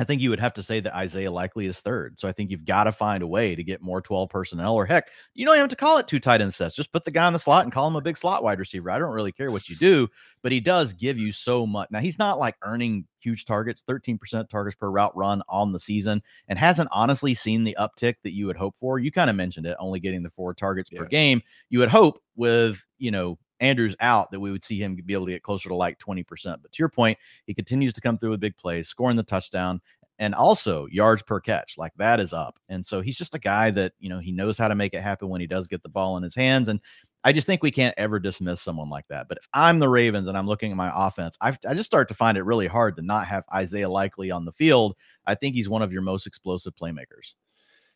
I 0.00 0.04
think 0.04 0.22
you 0.22 0.30
would 0.30 0.40
have 0.40 0.54
to 0.54 0.62
say 0.62 0.80
that 0.80 0.96
Isaiah 0.96 1.30
Likely 1.30 1.66
is 1.66 1.78
third. 1.80 2.18
So 2.18 2.26
I 2.26 2.32
think 2.32 2.50
you've 2.50 2.64
got 2.64 2.84
to 2.84 2.92
find 2.92 3.22
a 3.22 3.26
way 3.26 3.54
to 3.54 3.62
get 3.62 3.82
more 3.82 4.00
12 4.00 4.30
personnel, 4.30 4.74
or 4.74 4.86
heck, 4.86 5.10
you 5.34 5.44
don't 5.44 5.54
even 5.56 5.64
have 5.64 5.68
to 5.68 5.76
call 5.76 5.98
it 5.98 6.08
two 6.08 6.18
tight 6.18 6.40
end 6.40 6.54
sets. 6.54 6.74
Just 6.74 6.90
put 6.90 7.04
the 7.04 7.10
guy 7.10 7.26
in 7.26 7.34
the 7.34 7.38
slot 7.38 7.64
and 7.64 7.72
call 7.72 7.86
him 7.86 7.96
a 7.96 8.00
big 8.00 8.16
slot 8.16 8.42
wide 8.42 8.58
receiver. 8.58 8.90
I 8.90 8.98
don't 8.98 9.12
really 9.12 9.30
care 9.30 9.50
what 9.50 9.68
you 9.68 9.76
do, 9.76 10.08
but 10.42 10.52
he 10.52 10.60
does 10.60 10.94
give 10.94 11.18
you 11.18 11.32
so 11.32 11.66
much. 11.66 11.90
Now, 11.90 12.00
he's 12.00 12.18
not 12.18 12.38
like 12.38 12.56
earning 12.62 13.06
huge 13.20 13.44
targets, 13.44 13.84
13% 13.86 14.48
targets 14.48 14.74
per 14.74 14.90
route 14.90 15.14
run 15.14 15.42
on 15.50 15.70
the 15.70 15.78
season, 15.78 16.22
and 16.48 16.58
hasn't 16.58 16.88
honestly 16.92 17.34
seen 17.34 17.64
the 17.64 17.76
uptick 17.78 18.14
that 18.24 18.32
you 18.32 18.46
would 18.46 18.56
hope 18.56 18.78
for. 18.78 18.98
You 18.98 19.12
kind 19.12 19.28
of 19.28 19.36
mentioned 19.36 19.66
it, 19.66 19.76
only 19.78 20.00
getting 20.00 20.22
the 20.22 20.30
four 20.30 20.54
targets 20.54 20.88
yeah. 20.90 21.00
per 21.00 21.04
game. 21.08 21.42
You 21.68 21.78
would 21.80 21.90
hope 21.90 22.22
with, 22.36 22.82
you 22.96 23.10
know, 23.10 23.38
Andrews 23.60 23.96
out 24.00 24.30
that 24.30 24.40
we 24.40 24.50
would 24.50 24.62
see 24.62 24.82
him 24.82 24.96
be 24.96 25.12
able 25.12 25.26
to 25.26 25.32
get 25.32 25.42
closer 25.42 25.68
to 25.68 25.74
like 25.74 25.98
20%. 25.98 26.24
But 26.62 26.72
to 26.72 26.78
your 26.78 26.88
point, 26.88 27.18
he 27.46 27.54
continues 27.54 27.92
to 27.94 28.00
come 28.00 28.18
through 28.18 28.30
with 28.30 28.40
big 28.40 28.56
plays, 28.56 28.88
scoring 28.88 29.16
the 29.16 29.22
touchdown 29.22 29.80
and 30.18 30.34
also 30.34 30.86
yards 30.86 31.22
per 31.22 31.40
catch. 31.40 31.76
Like 31.78 31.92
that 31.96 32.20
is 32.20 32.32
up. 32.32 32.58
And 32.68 32.84
so 32.84 33.00
he's 33.00 33.16
just 33.16 33.34
a 33.34 33.38
guy 33.38 33.70
that, 33.72 33.92
you 33.98 34.10
know, 34.10 34.18
he 34.18 34.32
knows 34.32 34.58
how 34.58 34.68
to 34.68 34.74
make 34.74 34.92
it 34.94 35.00
happen 35.00 35.30
when 35.30 35.40
he 35.40 35.46
does 35.46 35.66
get 35.66 35.82
the 35.82 35.88
ball 35.88 36.18
in 36.18 36.22
his 36.22 36.34
hands. 36.34 36.68
And 36.68 36.78
I 37.24 37.32
just 37.32 37.46
think 37.46 37.62
we 37.62 37.70
can't 37.70 37.94
ever 37.98 38.18
dismiss 38.18 38.60
someone 38.60 38.90
like 38.90 39.08
that. 39.08 39.28
But 39.28 39.38
if 39.38 39.48
I'm 39.54 39.78
the 39.78 39.88
Ravens 39.88 40.28
and 40.28 40.36
I'm 40.36 40.46
looking 40.46 40.70
at 40.70 40.76
my 40.76 40.92
offense, 40.94 41.36
i 41.40 41.56
I 41.66 41.74
just 41.74 41.86
start 41.86 42.08
to 42.08 42.14
find 42.14 42.36
it 42.36 42.44
really 42.44 42.66
hard 42.66 42.96
to 42.96 43.02
not 43.02 43.26
have 43.26 43.44
Isaiah 43.52 43.88
Likely 43.88 44.30
on 44.30 44.44
the 44.44 44.52
field. 44.52 44.94
I 45.26 45.34
think 45.34 45.54
he's 45.54 45.68
one 45.68 45.82
of 45.82 45.92
your 45.92 46.02
most 46.02 46.26
explosive 46.26 46.74
playmakers. 46.74 47.34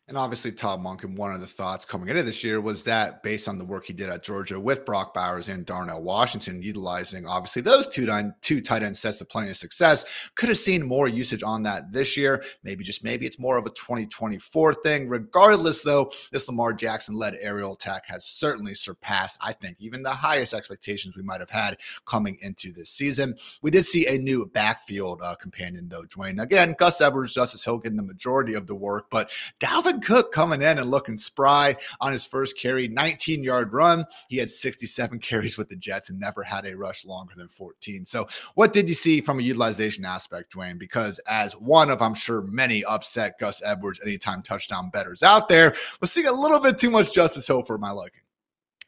And 0.07 0.19
obviously, 0.19 0.51
Todd 0.51 0.81
Monken, 0.81 1.15
one 1.15 1.33
of 1.33 1.41
the 1.41 1.47
thoughts 1.47 1.83
coming 1.83 2.09
into 2.09 2.21
this 2.21 2.43
year 2.43 2.61
was 2.61 2.83
that 2.83 3.23
based 3.23 3.47
on 3.47 3.57
the 3.57 3.65
work 3.65 3.85
he 3.85 3.93
did 3.93 4.07
at 4.07 4.21
Georgia 4.21 4.59
with 4.59 4.85
Brock 4.85 5.15
Bowers 5.15 5.49
and 5.49 5.65
Darnell 5.65 6.03
Washington, 6.03 6.61
utilizing 6.61 7.25
obviously 7.25 7.63
those 7.63 7.87
two, 7.87 8.05
two 8.41 8.61
tight 8.61 8.83
end 8.83 8.95
sets 8.95 9.19
of 9.21 9.29
plenty 9.29 9.49
of 9.49 9.57
success, 9.57 10.05
could 10.35 10.49
have 10.49 10.59
seen 10.59 10.85
more 10.85 11.07
usage 11.07 11.41
on 11.41 11.63
that 11.63 11.91
this 11.91 12.15
year. 12.15 12.43
Maybe 12.61 12.83
just 12.83 13.03
maybe 13.03 13.25
it's 13.25 13.39
more 13.39 13.57
of 13.57 13.65
a 13.65 13.71
2024 13.71 14.75
thing. 14.75 15.09
Regardless, 15.09 15.81
though, 15.81 16.11
this 16.31 16.47
Lamar 16.47 16.73
Jackson 16.73 17.15
led 17.15 17.35
aerial 17.41 17.73
attack 17.73 18.03
has 18.05 18.27
certainly 18.27 18.75
surpassed, 18.75 19.39
I 19.41 19.53
think, 19.53 19.77
even 19.79 20.03
the 20.03 20.11
highest 20.11 20.53
expectations 20.53 21.17
we 21.17 21.23
might 21.23 21.39
have 21.39 21.49
had 21.49 21.77
coming 22.05 22.37
into 22.43 22.71
this 22.71 22.91
season. 22.91 23.35
We 23.63 23.71
did 23.71 23.87
see 23.87 24.05
a 24.05 24.19
new 24.19 24.45
backfield 24.45 25.23
uh, 25.23 25.33
companion, 25.33 25.89
though, 25.89 26.03
Dwain. 26.03 26.39
Again, 26.39 26.75
Gus 26.77 27.01
Edwards, 27.01 27.33
Justice 27.33 27.65
Hill 27.65 27.79
getting 27.79 27.97
the 27.97 28.03
majority 28.03 28.53
of 28.53 28.67
the 28.67 28.75
work, 28.75 29.07
but 29.09 29.31
Dalvin 29.59 29.94
Cook 30.01 30.31
coming 30.31 30.61
in 30.61 30.77
and 30.77 30.89
looking 30.91 31.17
spry 31.17 31.75
on 32.01 32.11
his 32.11 32.25
first 32.25 32.57
carry, 32.57 32.87
19 32.87 33.43
yard 33.43 33.73
run. 33.73 34.05
He 34.29 34.37
had 34.37 34.49
67 34.49 35.19
carries 35.19 35.57
with 35.57 35.69
the 35.69 35.75
Jets 35.75 36.09
and 36.09 36.19
never 36.19 36.43
had 36.43 36.65
a 36.65 36.75
rush 36.75 37.05
longer 37.05 37.33
than 37.35 37.47
14. 37.47 38.05
So, 38.05 38.27
what 38.55 38.73
did 38.73 38.87
you 38.89 38.95
see 38.95 39.21
from 39.21 39.39
a 39.39 39.43
utilization 39.43 40.05
aspect, 40.05 40.53
Dwain? 40.53 40.77
Because 40.77 41.19
as 41.27 41.53
one 41.53 41.89
of, 41.89 42.01
I'm 42.01 42.13
sure, 42.13 42.41
many 42.41 42.83
upset 42.85 43.39
Gus 43.39 43.61
Edwards 43.63 43.99
anytime 44.01 44.41
touchdown 44.41 44.89
betters 44.89 45.23
out 45.23 45.49
there, 45.49 45.75
was 46.01 46.11
seeing 46.11 46.27
a 46.27 46.31
little 46.31 46.59
bit 46.59 46.77
too 46.77 46.89
much 46.89 47.13
Justice 47.13 47.47
Hill 47.47 47.63
for 47.63 47.77
my 47.77 47.91
liking. 47.91 48.21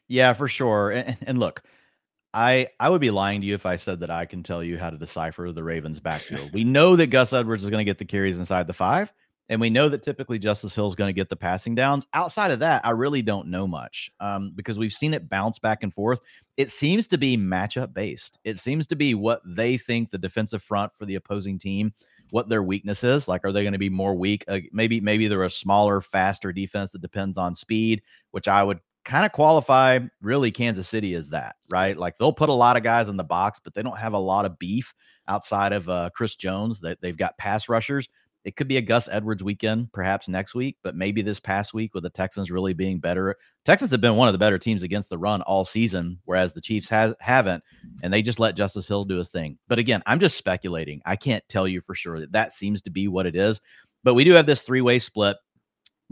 Yeah, 0.08 0.32
for 0.32 0.48
sure. 0.48 0.90
And, 0.90 1.16
and 1.22 1.38
look, 1.38 1.62
I 2.34 2.68
I 2.78 2.90
would 2.90 3.00
be 3.00 3.10
lying 3.10 3.40
to 3.40 3.46
you 3.46 3.54
if 3.54 3.66
I 3.66 3.76
said 3.76 4.00
that 4.00 4.10
I 4.10 4.26
can 4.26 4.42
tell 4.42 4.62
you 4.62 4.78
how 4.78 4.90
to 4.90 4.98
decipher 4.98 5.50
the 5.52 5.64
Ravens 5.64 6.00
backfield. 6.00 6.52
we 6.52 6.64
know 6.64 6.96
that 6.96 7.08
Gus 7.08 7.32
Edwards 7.32 7.64
is 7.64 7.70
going 7.70 7.80
to 7.80 7.90
get 7.90 7.98
the 7.98 8.04
carries 8.04 8.38
inside 8.38 8.66
the 8.66 8.74
five. 8.74 9.12
And 9.48 9.60
we 9.60 9.70
know 9.70 9.88
that 9.88 10.02
typically 10.02 10.38
Justice 10.38 10.74
Hill 10.74 10.86
is 10.86 10.94
going 10.94 11.08
to 11.08 11.18
get 11.18 11.30
the 11.30 11.36
passing 11.36 11.74
downs. 11.74 12.06
Outside 12.12 12.50
of 12.50 12.58
that, 12.58 12.84
I 12.84 12.90
really 12.90 13.22
don't 13.22 13.48
know 13.48 13.66
much 13.66 14.10
um, 14.20 14.52
because 14.54 14.78
we've 14.78 14.92
seen 14.92 15.14
it 15.14 15.28
bounce 15.28 15.58
back 15.58 15.82
and 15.82 15.92
forth. 15.92 16.20
It 16.56 16.70
seems 16.70 17.06
to 17.08 17.18
be 17.18 17.36
matchup 17.36 17.94
based. 17.94 18.38
It 18.44 18.58
seems 18.58 18.86
to 18.88 18.96
be 18.96 19.14
what 19.14 19.40
they 19.46 19.78
think 19.78 20.10
the 20.10 20.18
defensive 20.18 20.62
front 20.62 20.94
for 20.94 21.06
the 21.06 21.14
opposing 21.14 21.58
team, 21.58 21.94
what 22.30 22.48
their 22.48 22.62
weakness 22.62 23.02
is. 23.04 23.26
Like, 23.26 23.42
are 23.44 23.52
they 23.52 23.62
going 23.62 23.72
to 23.72 23.78
be 23.78 23.88
more 23.88 24.14
weak? 24.14 24.44
Uh, 24.48 24.58
maybe 24.72 25.00
maybe 25.00 25.28
they're 25.28 25.44
a 25.44 25.50
smaller, 25.50 26.02
faster 26.02 26.52
defense 26.52 26.92
that 26.92 27.00
depends 27.00 27.38
on 27.38 27.54
speed, 27.54 28.02
which 28.32 28.48
I 28.48 28.62
would 28.62 28.80
kind 29.06 29.24
of 29.24 29.32
qualify 29.32 30.00
really 30.20 30.50
Kansas 30.50 30.86
City 30.86 31.14
as 31.14 31.30
that, 31.30 31.56
right? 31.70 31.96
Like 31.96 32.18
they'll 32.18 32.32
put 32.34 32.50
a 32.50 32.52
lot 32.54 32.76
of 32.76 32.82
guys 32.82 33.08
in 33.08 33.16
the 33.16 33.24
box, 33.24 33.58
but 33.62 33.72
they 33.72 33.82
don't 33.82 33.96
have 33.96 34.12
a 34.12 34.18
lot 34.18 34.44
of 34.44 34.58
beef 34.58 34.92
outside 35.26 35.72
of 35.72 35.88
uh, 35.88 36.10
Chris 36.14 36.36
Jones. 36.36 36.80
That 36.80 37.00
they've 37.00 37.16
got 37.16 37.38
pass 37.38 37.70
rushers. 37.70 38.10
It 38.48 38.56
could 38.56 38.66
be 38.66 38.78
a 38.78 38.80
Gus 38.80 39.10
Edwards 39.12 39.44
weekend, 39.44 39.92
perhaps 39.92 40.26
next 40.26 40.54
week, 40.54 40.78
but 40.82 40.96
maybe 40.96 41.20
this 41.20 41.38
past 41.38 41.74
week 41.74 41.92
with 41.92 42.02
the 42.02 42.08
Texans 42.08 42.50
really 42.50 42.72
being 42.72 42.98
better. 42.98 43.36
Texans 43.66 43.90
have 43.90 44.00
been 44.00 44.16
one 44.16 44.26
of 44.26 44.32
the 44.32 44.38
better 44.38 44.56
teams 44.56 44.82
against 44.82 45.10
the 45.10 45.18
run 45.18 45.42
all 45.42 45.66
season, 45.66 46.18
whereas 46.24 46.54
the 46.54 46.60
Chiefs 46.62 46.88
has 46.88 47.14
haven't, 47.20 47.62
and 48.02 48.10
they 48.10 48.22
just 48.22 48.40
let 48.40 48.56
Justice 48.56 48.88
Hill 48.88 49.04
do 49.04 49.18
his 49.18 49.28
thing. 49.28 49.58
But 49.68 49.78
again, 49.78 50.02
I'm 50.06 50.18
just 50.18 50.38
speculating. 50.38 51.02
I 51.04 51.14
can't 51.14 51.46
tell 51.50 51.68
you 51.68 51.82
for 51.82 51.94
sure 51.94 52.20
that 52.20 52.32
that 52.32 52.52
seems 52.52 52.80
to 52.82 52.90
be 52.90 53.06
what 53.06 53.26
it 53.26 53.36
is. 53.36 53.60
But 54.02 54.14
we 54.14 54.24
do 54.24 54.32
have 54.32 54.46
this 54.46 54.62
three 54.62 54.80
way 54.80 54.98
split. 54.98 55.36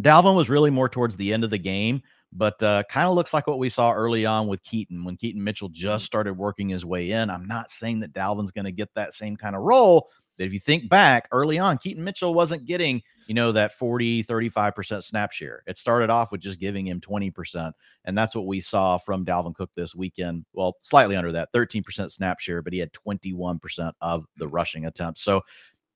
Dalvin 0.03 0.37
was 0.37 0.51
really 0.51 0.71
more 0.71 0.91
towards 0.91 1.17
the 1.17 1.33
end 1.33 1.43
of 1.43 1.49
the 1.49 1.57
game, 1.57 2.03
but 2.35 2.63
uh, 2.63 2.83
kind 2.91 3.09
of 3.09 3.15
looks 3.15 3.33
like 3.33 3.47
what 3.47 3.59
we 3.59 3.71
saw 3.71 3.93
early 3.93 4.27
on 4.27 4.47
with 4.47 4.63
Keaton 4.63 5.05
when 5.05 5.17
Keaton 5.17 5.43
Mitchell 5.43 5.71
just 5.71 6.05
started 6.05 6.37
working 6.37 6.69
his 6.69 6.85
way 6.85 7.13
in. 7.13 7.31
I'm 7.31 7.47
not 7.47 7.71
saying 7.71 8.01
that 8.01 8.13
Dalvin's 8.13 8.53
going 8.53 8.67
to 8.67 8.73
get 8.73 8.91
that 8.95 9.15
same 9.15 9.39
kind 9.39 9.57
of 9.57 9.63
role, 9.63 10.11
but 10.37 10.47
if 10.47 10.53
you 10.53 10.61
think 10.61 10.89
back 10.89 11.29
early 11.33 11.59
on, 11.59 11.79
Keaton 11.79 12.05
Mitchell 12.05 12.35
wasn't 12.35 12.65
getting, 12.65 13.03
you 13.27 13.35
know, 13.35 13.53
that 13.53 13.73
40, 13.79 14.25
35% 14.25 15.03
snap 15.03 15.33
share. 15.33 15.63
It 15.67 15.79
started 15.79 16.11
off 16.11 16.33
with 16.33 16.41
just 16.41 16.61
giving 16.61 16.87
him 16.87 17.01
20%. 17.01 17.73
And 18.05 18.17
that's 18.17 18.35
what 18.35 18.47
we 18.47 18.61
saw 18.61 18.99
from 18.99 19.25
Dalvin 19.25 19.55
Cook 19.55 19.71
this 19.75 19.95
weekend. 19.95 20.45
Well, 20.53 20.77
slightly 20.81 21.17
under 21.17 21.33
that, 21.33 21.53
13% 21.53 22.11
snap 22.11 22.41
share, 22.41 22.63
but 22.63 22.73
he 22.73 22.79
had 22.79 22.93
21% 22.93 23.93
of 24.01 24.27
the 24.37 24.47
mm. 24.47 24.53
rushing 24.53 24.87
attempts. 24.87 25.23
So 25.23 25.43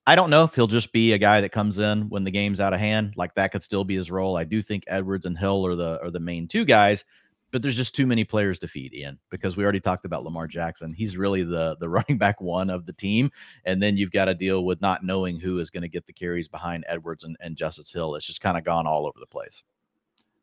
I 0.06 0.16
don't 0.16 0.30
know 0.30 0.44
if 0.44 0.54
he'll 0.54 0.66
just 0.66 0.92
be 0.92 1.12
a 1.12 1.18
guy 1.18 1.40
that 1.40 1.52
comes 1.52 1.78
in 1.78 2.09
when 2.09 2.25
the 2.25 2.30
game's 2.30 2.61
out 2.61 2.73
of 2.73 2.80
hand. 2.80 3.14
Like 3.16 3.35
that 3.35 3.52
could 3.52 3.62
still 3.62 3.85
be 3.85 3.97
his 3.97 4.11
role. 4.11 4.37
I 4.37 4.44
do 4.44 4.62
think 4.62 4.85
Edwards 4.87 5.26
and 5.26 5.38
Hill 5.38 5.66
are 5.66 5.76
the 5.76 6.00
are 6.02 6.11
the 6.11 6.20
main 6.20 6.49
two 6.49 6.64
guys, 6.64 7.04
but 7.50 7.62
there's 7.62 7.76
just 7.76 7.95
too 7.95 8.07
many 8.07 8.25
players 8.25 8.59
to 8.61 8.69
feed 8.69 8.95
Ian 8.95 9.19
because 9.30 9.57
we 9.57 9.64
already 9.64 9.80
talked 9.80 10.04
about 10.04 10.25
Lamar 10.25 10.47
Jackson. 10.47 10.92
He's 10.92 11.16
really 11.16 11.42
the 11.42 11.76
the 11.80 11.88
running 11.88 12.19
back 12.19 12.40
one 12.40 12.71
of 12.71 12.87
the 12.87 12.92
team, 12.92 13.30
and 13.64 13.83
then 13.83 13.97
you've 13.97 14.12
got 14.12 14.26
to 14.26 14.35
deal 14.35 14.64
with 14.64 14.80
not 14.80 15.04
knowing 15.04 15.38
who 15.38 15.59
is 15.59 15.71
going 15.71 15.83
to 15.83 15.88
get 15.88 16.07
the 16.07 16.12
carries 16.12 16.49
behind 16.49 16.85
Edwards 16.88 17.25
and, 17.25 17.37
and 17.40 17.57
Justice 17.57 17.92
Hill. 17.92 18.14
It's 18.14 18.26
just 18.26 18.40
kind 18.40 18.59
of 18.59 18.64
gone 18.64 18.87
all 18.87 19.07
over 19.07 19.19
the 19.19 19.26
place. 19.26 19.62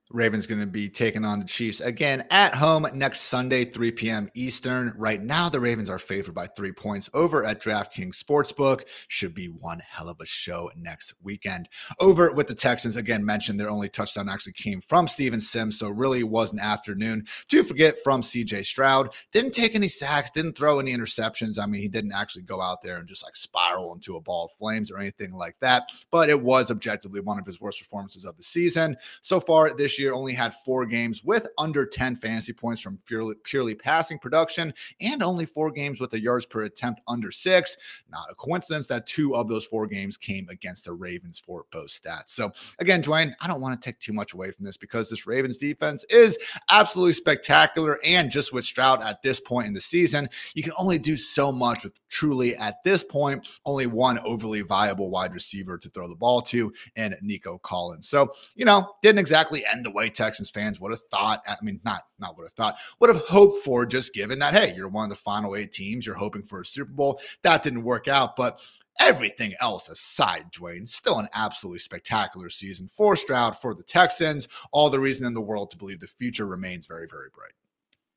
Ravens 0.10 0.48
going 0.48 0.62
to 0.62 0.66
be 0.66 0.88
taking 0.88 1.26
on 1.26 1.40
the 1.40 1.46
Chiefs 1.46 1.82
again 1.82 2.26
at 2.32 2.56
home 2.56 2.88
next 2.94 3.22
Sunday, 3.22 3.66
3 3.66 3.92
p.m. 3.92 4.30
Eastern. 4.36 4.94
Right 4.98 5.22
now, 5.22 5.50
the 5.50 5.60
Ravens 5.60 5.90
are 5.90 6.00
favored 6.00 6.34
by 6.34 6.48
three 6.48 6.72
points 6.72 7.10
over 7.14 7.44
at 7.44 7.62
DraftKings 7.62 8.16
Sportsbook. 8.16 8.84
Should 9.10 9.34
be 9.34 9.48
one 9.48 9.82
hell 9.86 10.08
of 10.08 10.22
a 10.22 10.26
show 10.26 10.72
next 10.78 11.14
weekend. 11.22 11.68
Over 12.00 12.32
with 12.32 12.48
the 12.48 12.56
Texans, 12.56 12.96
again, 12.96 13.26
mentioned 13.26 13.60
their 13.60 13.70
only 13.70 13.90
touchdown 13.90 14.30
actually 14.30 14.54
came 14.54 14.80
from 14.80 15.10
Steven 15.10 15.42
Sims, 15.42 15.78
so 15.78 15.90
really 15.90 16.24
was 16.24 16.54
an 16.54 16.60
afternoon 16.60 17.26
to 17.50 17.64
forget 17.64 17.98
from 18.02 18.22
CJ 18.22 18.64
Stroud. 18.64 19.14
Didn't 19.34 19.54
take 19.54 19.76
any 19.76 19.90
sacks, 19.90 20.32
didn't 20.32 20.58
throw 20.58 20.80
any 20.80 20.96
interceptions. 20.96 21.62
I 21.62 21.66
mean, 21.66 21.82
he 21.82 21.90
didn't 21.90 22.14
actually 22.14 22.44
go 22.44 22.62
out 22.62 22.82
there 22.82 22.98
and 22.98 23.10
just 23.10 23.26
like 23.26 23.36
spiral 23.36 23.94
into 23.94 24.16
a 24.16 24.22
ball 24.22 24.46
of 24.46 24.58
flames 24.58 24.90
or 24.90 25.00
anything 25.00 25.34
like 25.34 25.58
that, 25.60 25.90
but 26.12 26.30
it 26.30 26.42
was 26.42 26.72
objectively 26.72 27.20
one 27.20 27.38
of 27.38 27.46
his 27.46 27.60
worst 27.60 27.80
performances 27.80 28.24
of 28.24 28.38
the 28.38 28.44
season. 28.44 28.96
So 29.22 29.42
far 29.42 29.74
this 29.74 29.97
year 29.98 30.14
only 30.14 30.34
had 30.34 30.54
four 30.54 30.86
games 30.86 31.24
with 31.24 31.48
under 31.58 31.86
10 31.86 32.16
fantasy 32.16 32.54
points 32.54 32.82
from 32.82 33.00
purely, 33.06 33.36
purely 33.44 33.76
passing 33.76 34.20
production 34.20 34.74
and 35.02 35.24
only 35.24 35.46
four 35.46 35.72
games 35.72 36.00
with 36.00 36.14
a 36.14 36.20
yards 36.20 36.46
per 36.46 36.64
attempt 36.64 37.02
under 37.08 37.32
six. 37.32 37.78
Not 38.10 38.30
a 38.30 38.36
coincidence 38.36 38.88
that 38.88 39.08
two 39.08 39.36
of 39.36 39.48
those 39.48 39.66
four 39.66 39.88
games 39.88 40.18
came 40.18 40.48
against 40.50 40.86
the 40.86 40.94
Ravens 40.94 41.40
for 41.40 41.66
post 41.72 42.04
stats. 42.04 42.30
So, 42.30 42.52
again, 42.80 43.02
Dwain, 43.02 43.34
I 43.42 43.48
don't 43.48 43.62
want 43.62 43.80
to 43.80 43.86
take 43.86 44.00
too 44.00 44.14
much 44.14 44.34
away 44.34 44.52
from 44.52 44.66
this 44.66 44.78
because 44.78 45.10
this 45.10 45.28
Ravens 45.28 45.58
defense 45.58 46.06
is 46.10 46.38
absolutely 46.70 47.14
spectacular. 47.14 48.00
And 48.06 48.30
just 48.30 48.54
with 48.54 48.66
Stroud 48.66 49.02
at 49.04 49.22
this 49.22 49.40
point 49.40 49.68
in 49.68 49.74
the 49.74 49.80
season, 49.80 50.30
you 50.54 50.64
can 50.64 50.74
only 50.78 51.00
do 51.00 51.16
so 51.16 51.52
much 51.52 51.84
with 51.84 51.94
truly 52.10 52.56
at 52.56 52.84
this 52.84 53.04
point 53.04 53.60
only 53.66 53.88
one 53.88 54.20
overly 54.20 54.62
viable 54.62 55.10
wide 55.10 55.34
receiver 55.34 55.78
to 55.78 55.90
throw 55.90 56.08
the 56.08 56.16
ball 56.16 56.42
to, 56.42 56.72
and 56.96 57.16
Nico 57.22 57.58
Collins. 57.60 58.08
So, 58.08 58.34
you 58.56 58.66
know, 58.66 58.94
didn't 59.02 59.20
exactly 59.20 59.64
end 59.66 59.87
the 59.88 59.94
way 59.94 60.10
Texans 60.10 60.50
fans 60.50 60.80
would 60.80 60.92
have 60.92 61.02
thought. 61.12 61.42
I 61.48 61.56
mean, 61.62 61.80
not 61.84 62.04
not 62.20 62.38
would 62.38 62.44
have 62.44 62.54
thought, 62.54 62.76
would 63.00 63.10
have 63.10 63.24
hoped 63.28 63.64
for, 63.64 63.86
just 63.86 64.14
given 64.14 64.40
that 64.40 64.54
hey, 64.54 64.74
you're 64.76 64.88
one 64.88 65.06
of 65.06 65.10
the 65.10 65.16
final 65.16 65.56
eight 65.56 65.72
teams, 65.72 66.06
you're 66.06 66.16
hoping 66.16 66.44
for 66.44 66.62
a 66.62 66.66
Super 66.66 66.92
Bowl. 66.92 67.20
That 67.44 67.64
didn't 67.64 67.84
work 67.84 68.08
out, 68.08 68.36
but 68.36 68.62
everything 69.00 69.54
else 69.62 69.90
aside, 69.90 70.46
Dwain, 70.52 70.88
still 70.88 71.20
an 71.20 71.30
absolutely 71.34 71.80
spectacular 71.80 72.50
season 72.50 72.88
for 72.88 73.16
Stroud, 73.16 73.58
for 73.58 73.74
the 73.74 73.84
Texans. 73.84 74.48
All 74.72 74.90
the 74.90 75.00
reason 75.00 75.26
in 75.26 75.34
the 75.34 75.42
world 75.42 75.72
to 75.72 75.78
believe 75.78 76.00
the 76.00 76.08
future 76.08 76.46
remains 76.46 76.88
very, 76.88 77.08
very 77.10 77.30
bright. 77.34 77.52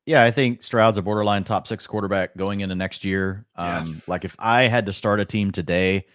Yeah, 0.05 0.23
I 0.23 0.31
think 0.31 0.63
Stroud's 0.63 0.97
a 0.97 1.01
borderline 1.01 1.43
top 1.43 1.67
six 1.67 1.85
quarterback 1.85 2.35
going 2.35 2.61
into 2.61 2.75
next 2.75 3.05
year. 3.05 3.45
Um, 3.55 3.87
yeah. 3.87 3.95
Like 4.07 4.25
if 4.25 4.35
I 4.39 4.63
had 4.63 4.87
to 4.87 4.93
start 4.93 5.19
a 5.19 5.25
team 5.25 5.51
today 5.51 6.07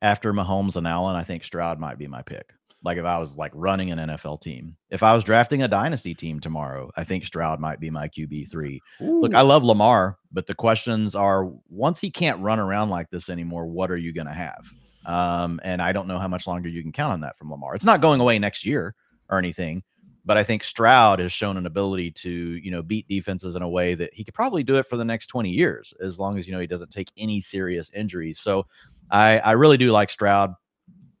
after 0.00 0.32
Mahomes 0.32 0.76
and 0.76 0.86
Allen, 0.86 1.16
I 1.16 1.24
think 1.24 1.42
Stroud 1.42 1.80
might 1.80 1.98
be 1.98 2.06
my 2.06 2.22
pick. 2.22 2.54
Like 2.84 2.98
if 2.98 3.04
I 3.04 3.18
was 3.18 3.36
like 3.36 3.52
running 3.54 3.90
an 3.90 3.98
NFL 3.98 4.40
team, 4.40 4.76
if 4.90 5.02
I 5.02 5.12
was 5.12 5.24
drafting 5.24 5.62
a 5.62 5.68
dynasty 5.68 6.14
team 6.14 6.40
tomorrow, 6.40 6.90
I 6.96 7.04
think 7.04 7.24
Stroud 7.24 7.60
might 7.60 7.80
be 7.80 7.90
my 7.90 8.08
QB 8.08 8.50
three. 8.50 8.80
Look, 9.00 9.34
I 9.34 9.42
love 9.42 9.62
Lamar, 9.62 10.18
but 10.32 10.46
the 10.46 10.54
questions 10.54 11.14
are 11.14 11.50
once 11.68 12.00
he 12.00 12.10
can't 12.10 12.40
run 12.40 12.58
around 12.58 12.90
like 12.90 13.10
this 13.10 13.28
anymore, 13.28 13.66
what 13.66 13.90
are 13.90 13.96
you 13.96 14.12
going 14.12 14.26
to 14.26 14.32
have? 14.32 14.72
Um, 15.06 15.60
and 15.64 15.82
I 15.82 15.92
don't 15.92 16.08
know 16.08 16.18
how 16.18 16.28
much 16.28 16.46
longer 16.46 16.68
you 16.68 16.82
can 16.82 16.92
count 16.92 17.12
on 17.12 17.20
that 17.20 17.36
from 17.38 17.50
Lamar. 17.50 17.74
It's 17.74 17.84
not 17.84 18.00
going 18.00 18.20
away 18.20 18.38
next 18.38 18.64
year 18.64 18.94
or 19.28 19.38
anything, 19.38 19.82
but 20.24 20.38
I 20.38 20.44
think 20.44 20.62
Stroud 20.62 21.18
has 21.18 21.32
shown 21.32 21.56
an 21.56 21.66
ability 21.66 22.10
to, 22.12 22.30
you 22.30 22.70
know, 22.70 22.82
beat 22.82 23.08
defenses 23.08 23.56
in 23.56 23.62
a 23.62 23.68
way 23.68 23.94
that 23.94 24.14
he 24.14 24.24
could 24.24 24.34
probably 24.34 24.62
do 24.62 24.76
it 24.76 24.86
for 24.86 24.96
the 24.96 25.04
next 25.04 25.26
20 25.26 25.50
years, 25.50 25.92
as 26.00 26.18
long 26.18 26.38
as, 26.38 26.46
you 26.46 26.54
know, 26.54 26.60
he 26.60 26.66
doesn't 26.66 26.90
take 26.90 27.10
any 27.16 27.40
serious 27.40 27.90
injuries. 27.90 28.38
So 28.38 28.66
I, 29.10 29.38
I 29.38 29.52
really 29.52 29.76
do 29.76 29.90
like 29.90 30.10
Stroud. 30.10 30.54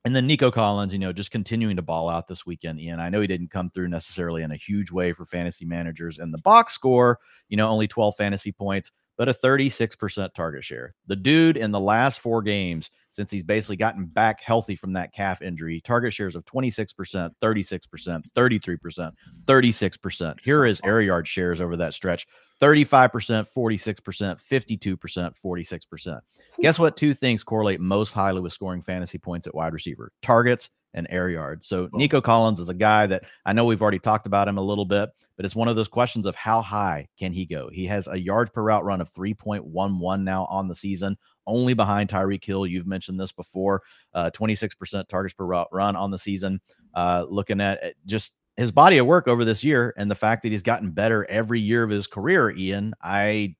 And 0.04 0.16
then 0.16 0.26
Nico 0.26 0.50
Collins, 0.50 0.92
you 0.92 0.98
know, 0.98 1.12
just 1.12 1.30
continuing 1.30 1.76
to 1.76 1.82
ball 1.82 2.08
out 2.08 2.26
this 2.26 2.44
weekend. 2.44 2.80
Ian, 2.80 2.98
I 2.98 3.08
know 3.08 3.20
he 3.20 3.28
didn't 3.28 3.52
come 3.52 3.70
through 3.70 3.88
necessarily 3.88 4.42
in 4.42 4.50
a 4.50 4.56
huge 4.56 4.90
way 4.90 5.12
for 5.12 5.24
fantasy 5.24 5.64
managers. 5.64 6.18
And 6.18 6.34
the 6.34 6.38
box 6.38 6.72
score, 6.72 7.20
you 7.48 7.56
know, 7.56 7.68
only 7.68 7.86
12 7.86 8.16
fantasy 8.16 8.50
points, 8.50 8.90
but 9.16 9.28
a 9.28 9.34
36% 9.34 10.34
target 10.34 10.64
share. 10.64 10.94
The 11.06 11.14
dude 11.14 11.56
in 11.56 11.70
the 11.70 11.78
last 11.78 12.18
four 12.18 12.42
games, 12.42 12.90
since 13.12 13.30
he's 13.30 13.44
basically 13.44 13.76
gotten 13.76 14.06
back 14.06 14.40
healthy 14.40 14.74
from 14.74 14.92
that 14.94 15.12
calf 15.12 15.40
injury, 15.40 15.80
target 15.80 16.12
shares 16.12 16.34
of 16.34 16.44
26%, 16.46 17.30
36%, 17.40 18.22
33%, 18.34 19.12
36%. 19.44 20.40
Here 20.42 20.64
his 20.64 20.80
air 20.82 21.00
yard 21.00 21.28
shares 21.28 21.60
over 21.60 21.76
that 21.76 21.94
stretch 21.94 22.26
35%, 22.62 23.46
46%, 23.54 24.40
52%, 24.40 25.32
46%. 25.44 26.20
Guess 26.60 26.78
what? 26.78 26.96
Two 26.96 27.12
things 27.12 27.42
correlate 27.42 27.80
most 27.80 28.12
highly 28.12 28.40
with 28.40 28.52
scoring 28.52 28.80
fantasy 28.80 29.18
points 29.18 29.48
at 29.48 29.54
wide 29.54 29.72
receiver 29.72 30.12
targets 30.22 30.70
and 30.94 31.08
air 31.10 31.28
yards. 31.28 31.66
So 31.66 31.88
Nico 31.92 32.20
Collins 32.20 32.60
is 32.60 32.68
a 32.68 32.74
guy 32.74 33.06
that 33.08 33.24
I 33.44 33.52
know 33.52 33.64
we've 33.64 33.82
already 33.82 33.98
talked 33.98 34.26
about 34.26 34.46
him 34.46 34.58
a 34.58 34.62
little 34.62 34.84
bit, 34.84 35.10
but 35.36 35.44
it's 35.44 35.56
one 35.56 35.66
of 35.66 35.74
those 35.74 35.88
questions 35.88 36.24
of 36.24 36.36
how 36.36 36.62
high 36.62 37.08
can 37.18 37.32
he 37.32 37.46
go? 37.46 37.68
He 37.72 37.84
has 37.86 38.06
a 38.06 38.16
yards 38.16 38.50
per 38.50 38.62
route 38.62 38.84
run 38.84 39.00
of 39.00 39.12
3.11 39.12 40.22
now 40.22 40.44
on 40.44 40.68
the 40.68 40.74
season, 40.74 41.16
only 41.48 41.74
behind 41.74 42.10
Tyreek 42.10 42.44
Hill. 42.44 42.66
You've 42.66 42.86
mentioned 42.86 43.18
this 43.18 43.32
before, 43.32 43.82
uh, 44.14 44.30
26% 44.30 45.08
targets 45.08 45.34
per 45.34 45.46
route 45.46 45.68
run 45.72 45.96
on 45.96 46.12
the 46.12 46.18
season. 46.18 46.60
Uh, 46.94 47.24
looking 47.28 47.60
at 47.60 47.94
just 48.06 48.34
his 48.56 48.70
body 48.70 48.98
of 48.98 49.06
work 49.06 49.28
over 49.28 49.44
this 49.44 49.64
year 49.64 49.94
and 49.96 50.10
the 50.10 50.14
fact 50.14 50.42
that 50.42 50.52
he's 50.52 50.62
gotten 50.62 50.90
better 50.90 51.26
every 51.28 51.60
year 51.60 51.82
of 51.82 51.90
his 51.90 52.06
career, 52.06 52.50
Ian, 52.50 52.94
I 53.02 53.56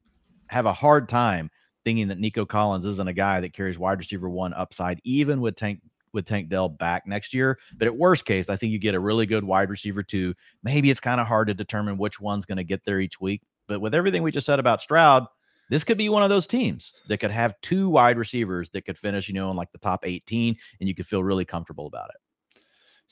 have 0.49 0.67
a 0.67 0.73
hard 0.73 1.09
time 1.09 1.51
thinking 1.85 2.09
that 2.09 2.19
Nico 2.19 2.45
Collins 2.45 2.85
isn't 2.85 3.09
a 3.09 3.13
guy 3.13 3.41
that 3.41 3.55
carries 3.55 3.79
wide 3.79 3.99
receiver 3.99 4.29
one 4.29 4.55
upside, 4.55 5.01
even 5.05 5.41
with 5.41 5.57
Tank 5.57 5.81
with 6.13 6.27
Tank 6.27 6.51
Dell 6.51 6.69
back 6.69 7.07
next 7.07 7.33
year. 7.33 7.59
But 7.79 7.89
at 7.89 7.97
worst 7.97 8.27
case, 8.27 8.51
I 8.51 8.57
think 8.57 8.71
you 8.71 8.79
get 8.79 8.95
a 8.95 9.01
really 9.01 9.25
good 9.25 9.45
wide 9.45 9.71
receiver 9.71 10.03
two. 10.03 10.35
Maybe 10.63 10.91
it's 10.91 11.01
kind 11.01 11.21
of 11.21 11.27
hard 11.27 11.49
to 11.49 11.55
determine 11.55 11.97
which 11.97 12.21
one's 12.21 12.45
going 12.45 12.59
to 12.59 12.65
get 12.65 12.85
there 12.85 13.01
each 13.01 13.19
week. 13.19 13.43
But 13.67 13.81
with 13.81 13.95
everything 13.95 14.23
we 14.23 14.31
just 14.31 14.45
said 14.45 14.59
about 14.59 14.83
Stroud, 14.83 15.27
this 15.71 15.85
could 15.85 15.97
be 15.97 16.11
one 16.11 16.23
of 16.23 16.29
those 16.29 16.47
teams 16.47 16.93
that 17.09 17.19
could 17.19 17.31
have 17.31 17.59
two 17.63 17.89
wide 17.89 18.19
receivers 18.19 18.69
that 18.71 18.85
could 18.85 18.99
finish, 18.99 19.27
you 19.29 19.35
know, 19.35 19.51
in 19.51 19.57
like 19.57 19.73
the 19.73 19.79
top 19.79 20.07
18, 20.07 20.55
and 20.81 20.89
you 20.89 20.95
could 20.95 21.07
feel 21.07 21.25
really 21.25 21.47
comfortable 21.47 21.87
about 21.87 22.11
it. 22.11 22.22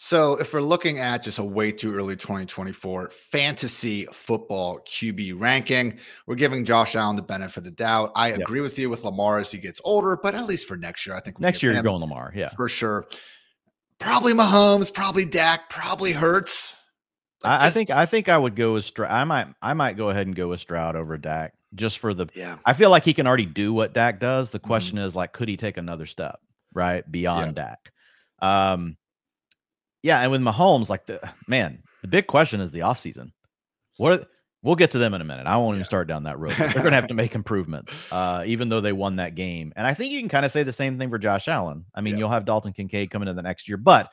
So, 0.03 0.37
if 0.37 0.55
we're 0.55 0.63
looking 0.63 0.99
at 0.99 1.23
just 1.23 1.39
a 1.39 1.45
way 1.45 1.71
too 1.71 1.95
early 1.95 2.17
2024 2.17 3.11
fantasy 3.11 4.07
football 4.11 4.81
QB 4.87 5.39
ranking, 5.39 5.99
we're 6.27 6.37
giving 6.37 6.65
Josh 6.65 6.97
Allen 6.97 7.17
the 7.17 7.23
benefit 7.23 7.59
of 7.59 7.65
the 7.65 7.71
doubt. 7.71 8.13
I 8.17 8.29
yep. 8.29 8.39
agree 8.39 8.63
with 8.63 8.79
you 8.79 8.89
with 8.89 9.05
Lamar 9.05 9.41
as 9.41 9.53
he 9.53 9.59
gets 9.59 9.79
older, 9.85 10.19
but 10.23 10.35
at 10.35 10.47
least 10.47 10.67
for 10.67 10.79
next 10.79 11.07
year, 11.07 11.15
I 11.15 11.21
think 11.21 11.39
next 11.39 11.63
year 11.63 11.75
you're 11.75 11.83
going 11.83 12.01
Lamar, 12.01 12.33
yeah, 12.35 12.49
for 12.49 12.67
sure. 12.67 13.09
Probably 13.99 14.33
Mahomes, 14.33 14.91
probably 14.91 15.27
Dak, 15.27 15.69
probably 15.69 16.13
Hurts. 16.13 16.75
I, 17.45 17.67
I, 17.67 17.71
think 17.71 17.91
I 17.91 18.07
think 18.07 18.31
I 18.31 18.39
would 18.39 18.57
go 18.57 18.73
with 18.73 18.87
Stroud. 18.87 19.13
I 19.13 19.25
might 19.25 19.49
I 19.61 19.75
might 19.75 19.99
go 19.99 20.09
ahead 20.09 20.27
and 20.27 20.35
go 20.35 20.49
with 20.49 20.61
Stroud 20.61 20.97
over 20.97 21.19
Dak 21.19 21.53
just 21.75 21.99
for 21.99 22.15
the. 22.15 22.27
Yeah. 22.35 22.57
I 22.65 22.73
feel 22.73 22.89
like 22.89 23.05
he 23.05 23.13
can 23.13 23.27
already 23.27 23.45
do 23.45 23.75
what 23.75 23.93
Dak 23.93 24.19
does. 24.19 24.49
The 24.49 24.61
question 24.61 24.97
mm-hmm. 24.97 25.09
is 25.09 25.15
like, 25.15 25.35
could 25.35 25.51
he 25.51 25.59
take 25.59 25.77
another 25.77 26.07
step 26.07 26.41
right 26.73 27.05
beyond 27.13 27.59
yeah. 27.59 27.65
Dak? 27.65 27.93
Um, 28.41 28.97
yeah, 30.03 30.21
and 30.21 30.31
with 30.31 30.41
Mahomes, 30.41 30.89
like 30.89 31.07
the 31.07 31.21
man, 31.47 31.83
the 32.03 32.09
big 32.09 32.27
question 32.27 32.61
is 32.61 32.73
the 32.73 32.81
offseason. 32.81 33.33
What 33.97 34.29
we'll 34.63 34.77
get 34.77 34.91
to 34.93 34.99
them 34.99 35.15
in 35.15 35.21
a 35.21 35.25
minute. 35.25 35.47
I 35.47 35.57
won't 35.57 35.75
yeah. 35.75 35.81
even 35.81 35.85
start 35.85 36.09
down 36.09 36.25
that 36.25 36.39
road. 36.39 36.53
They're 36.53 36.73
going 36.73 36.87
to 36.87 36.93
have 36.93 37.07
to 37.09 37.15
make 37.23 37.35
improvements, 37.35 37.97
uh, 38.11 38.45
even 38.47 38.69
though 38.69 38.81
they 38.81 38.93
won 38.93 39.17
that 39.17 39.35
game. 39.35 39.73
And 39.77 39.87
I 39.87 39.95
think 39.95 40.13
you 40.13 40.21
can 40.21 40.29
kind 40.29 40.45
of 40.45 40.53
say 40.53 40.63
the 40.63 40.73
same 40.73 40.99
thing 40.99 41.11
for 41.11 41.19
Josh 41.19 41.49
Allen. 41.49 41.85
I 41.95 42.01
mean, 42.01 42.15
yeah. 42.15 42.21
you'll 42.21 42.31
have 42.31 42.45
Dalton 42.45 42.73
Kincaid 42.73 43.11
coming 43.11 43.29
in 43.29 43.37
the 43.37 43.43
next 43.43 43.69
year, 43.69 43.77
but 43.77 44.11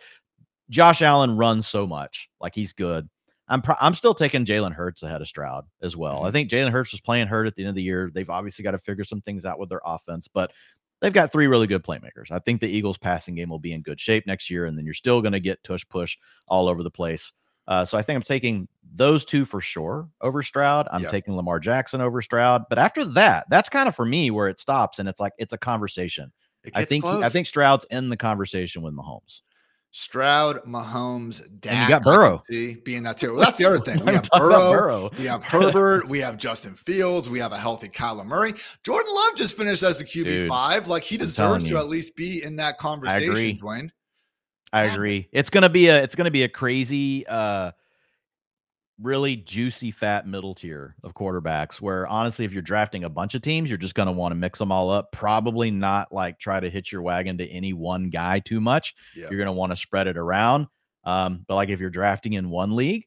Josh 0.70 1.02
Allen 1.02 1.36
runs 1.36 1.68
so 1.68 1.88
much, 1.88 2.30
like 2.40 2.56
he's 2.56 2.74
good. 2.74 3.10
I'm 3.50 3.62
pro- 3.62 3.76
I'm 3.80 3.94
still 3.94 4.14
taking 4.14 4.44
Jalen 4.44 4.74
Hurts 4.74 5.04
ahead 5.04 5.22
of 5.22 5.28
Stroud 5.28 5.66
as 5.82 5.96
well. 5.96 6.18
Mm-hmm. 6.18 6.26
I 6.26 6.32
think 6.32 6.50
Jalen 6.50 6.72
Hurts 6.72 6.92
was 6.92 7.00
playing 7.00 7.28
hurt 7.28 7.48
at 7.48 7.56
the 7.56 7.64
end 7.64 7.70
of 7.70 7.76
the 7.76 7.84
year. 7.84 8.12
They've 8.14 8.30
obviously 8.30 8.64
got 8.64 8.72
to 8.72 8.78
figure 8.78 9.06
some 9.06 9.22
things 9.22 9.46
out 9.46 9.58
with 9.58 9.70
their 9.70 9.80
offense, 9.86 10.28
but 10.28 10.52
they've 11.02 11.14
got 11.14 11.32
three 11.32 11.48
really 11.48 11.68
good 11.68 11.84
playmakers. 11.84 12.32
I 12.32 12.40
think 12.40 12.62
the 12.62 12.70
Eagles 12.70 12.98
passing 12.98 13.36
game 13.36 13.50
will 13.50 13.60
be 13.60 13.74
in 13.74 13.82
good 13.82 14.00
shape 14.00 14.26
next 14.28 14.50
year, 14.50 14.66
and 14.66 14.78
then 14.78 14.86
you're 14.86 14.94
still 14.94 15.22
going 15.22 15.34
to 15.34 15.40
get 15.40 15.64
tush 15.64 15.84
push 15.90 16.18
all 16.48 16.68
over 16.68 16.84
the 16.84 16.92
place. 16.92 17.32
Uh, 17.68 17.84
so 17.84 17.98
I 17.98 18.02
think 18.02 18.16
I'm 18.16 18.24
taking 18.24 18.68
those 18.96 19.26
two 19.26 19.44
for 19.44 19.60
sure 19.60 20.08
over 20.22 20.42
Stroud. 20.42 20.88
I'm 20.92 21.02
yep. 21.02 21.12
taking 21.12 21.36
Lamar 21.36 21.60
Jackson 21.60 22.00
over 22.00 22.22
Stroud. 22.22 22.64
But 22.70 22.80
after 22.80 23.04
that, 23.06 23.46
that's 23.50 23.68
kind 23.68 23.90
of 23.90 23.96
for 23.96 24.06
me 24.06 24.32
where 24.32 24.48
it 24.48 24.60
stops, 24.60 25.00
and 25.00 25.10
it's 25.10 25.20
like 25.20 25.34
it's 25.38 25.54
a 25.54 25.58
conversation. 25.58 26.32
I 26.74 26.86
think 26.86 27.04
close. 27.04 27.24
I 27.24 27.30
think 27.30 27.48
Stroud's 27.48 27.86
in 27.92 28.10
the 28.10 28.18
conversation 28.18 28.82
with 28.82 28.94
Mahomes. 28.94 29.42
Stroud, 29.92 30.64
Mahomes, 30.66 31.42
Dak, 31.60 31.74
and 31.74 31.82
you 31.84 31.90
got 31.90 32.04
Burrow 32.04 32.42
being 32.84 33.04
that 33.04 33.18
too. 33.18 33.34
Well, 33.34 33.46
that's 33.46 33.58
the 33.58 33.66
other 33.66 33.80
thing. 33.80 34.04
We 34.06 34.14
have 34.14 34.30
Burrow, 34.32 34.72
Burrow, 34.72 35.10
we 35.18 35.26
have 35.26 35.44
Herbert, 35.46 36.08
we 36.08 36.20
have 36.20 36.38
Justin 36.38 36.74
Fields, 36.74 37.30
we 37.30 37.40
have 37.40 37.52
a 37.52 37.58
healthy 37.58 37.90
Kyler 37.90 38.26
Murray. 38.26 38.54
Jordan 38.84 39.12
Love 39.14 39.36
just 39.36 39.58
finished 39.58 39.84
as 39.84 39.98
the 39.98 40.04
QB 40.04 40.48
five. 40.48 40.88
Like 40.88 41.04
he 41.04 41.18
deserves 41.18 41.68
to 41.70 41.78
at 41.78 41.88
least 41.88 42.16
be 42.16 42.44
in 42.44 42.58
that 42.58 42.78
conversation. 42.78 43.30
I 43.30 43.32
agree. 43.32 43.56
Dwain. 43.56 43.90
I 44.74 44.84
agree. 44.84 45.30
It's 45.32 45.50
gonna 45.50 45.70
be 45.70 45.88
a 45.88 46.04
it's 46.04 46.16
gonna 46.16 46.32
be 46.32 46.44
a 46.44 46.50
crazy 46.50 47.26
uh 47.28 47.72
really 49.02 49.36
juicy 49.36 49.92
fat 49.92 50.28
middle 50.28 50.56
tier 50.56 50.96
of 51.04 51.14
quarterbacks 51.14 51.76
where 51.76 52.08
honestly 52.08 52.46
if 52.46 52.52
you're 52.52 52.64
drafting 52.64 53.04
a 53.04 53.10
bunch 53.10 53.36
of 53.36 53.44
teams 53.44 53.70
you're 53.70 53.78
just 53.78 53.94
going 53.94 54.08
to 54.08 54.12
want 54.12 54.32
to 54.32 54.36
mix 54.36 54.58
them 54.58 54.72
all 54.72 54.90
up 54.90 55.12
probably 55.12 55.70
not 55.70 56.12
like 56.12 56.40
try 56.40 56.60
to 56.60 56.70
hitch 56.70 56.92
your 56.92 57.04
wagon 57.04 57.38
to 57.38 57.48
any 57.48 57.74
one 57.74 58.10
guy 58.10 58.40
too 58.40 58.60
much. 58.60 58.96
You're 59.30 59.38
going 59.38 59.46
to 59.46 59.52
want 59.52 59.72
to 59.72 59.76
spread 59.76 60.08
it 60.08 60.18
around 60.18 60.68
um, 61.04 61.46
but 61.48 61.56
like 61.56 61.70
if 61.70 61.80
you're 61.80 61.90
drafting 61.92 62.34
in 62.34 62.50
one 62.50 62.76
league 62.76 63.06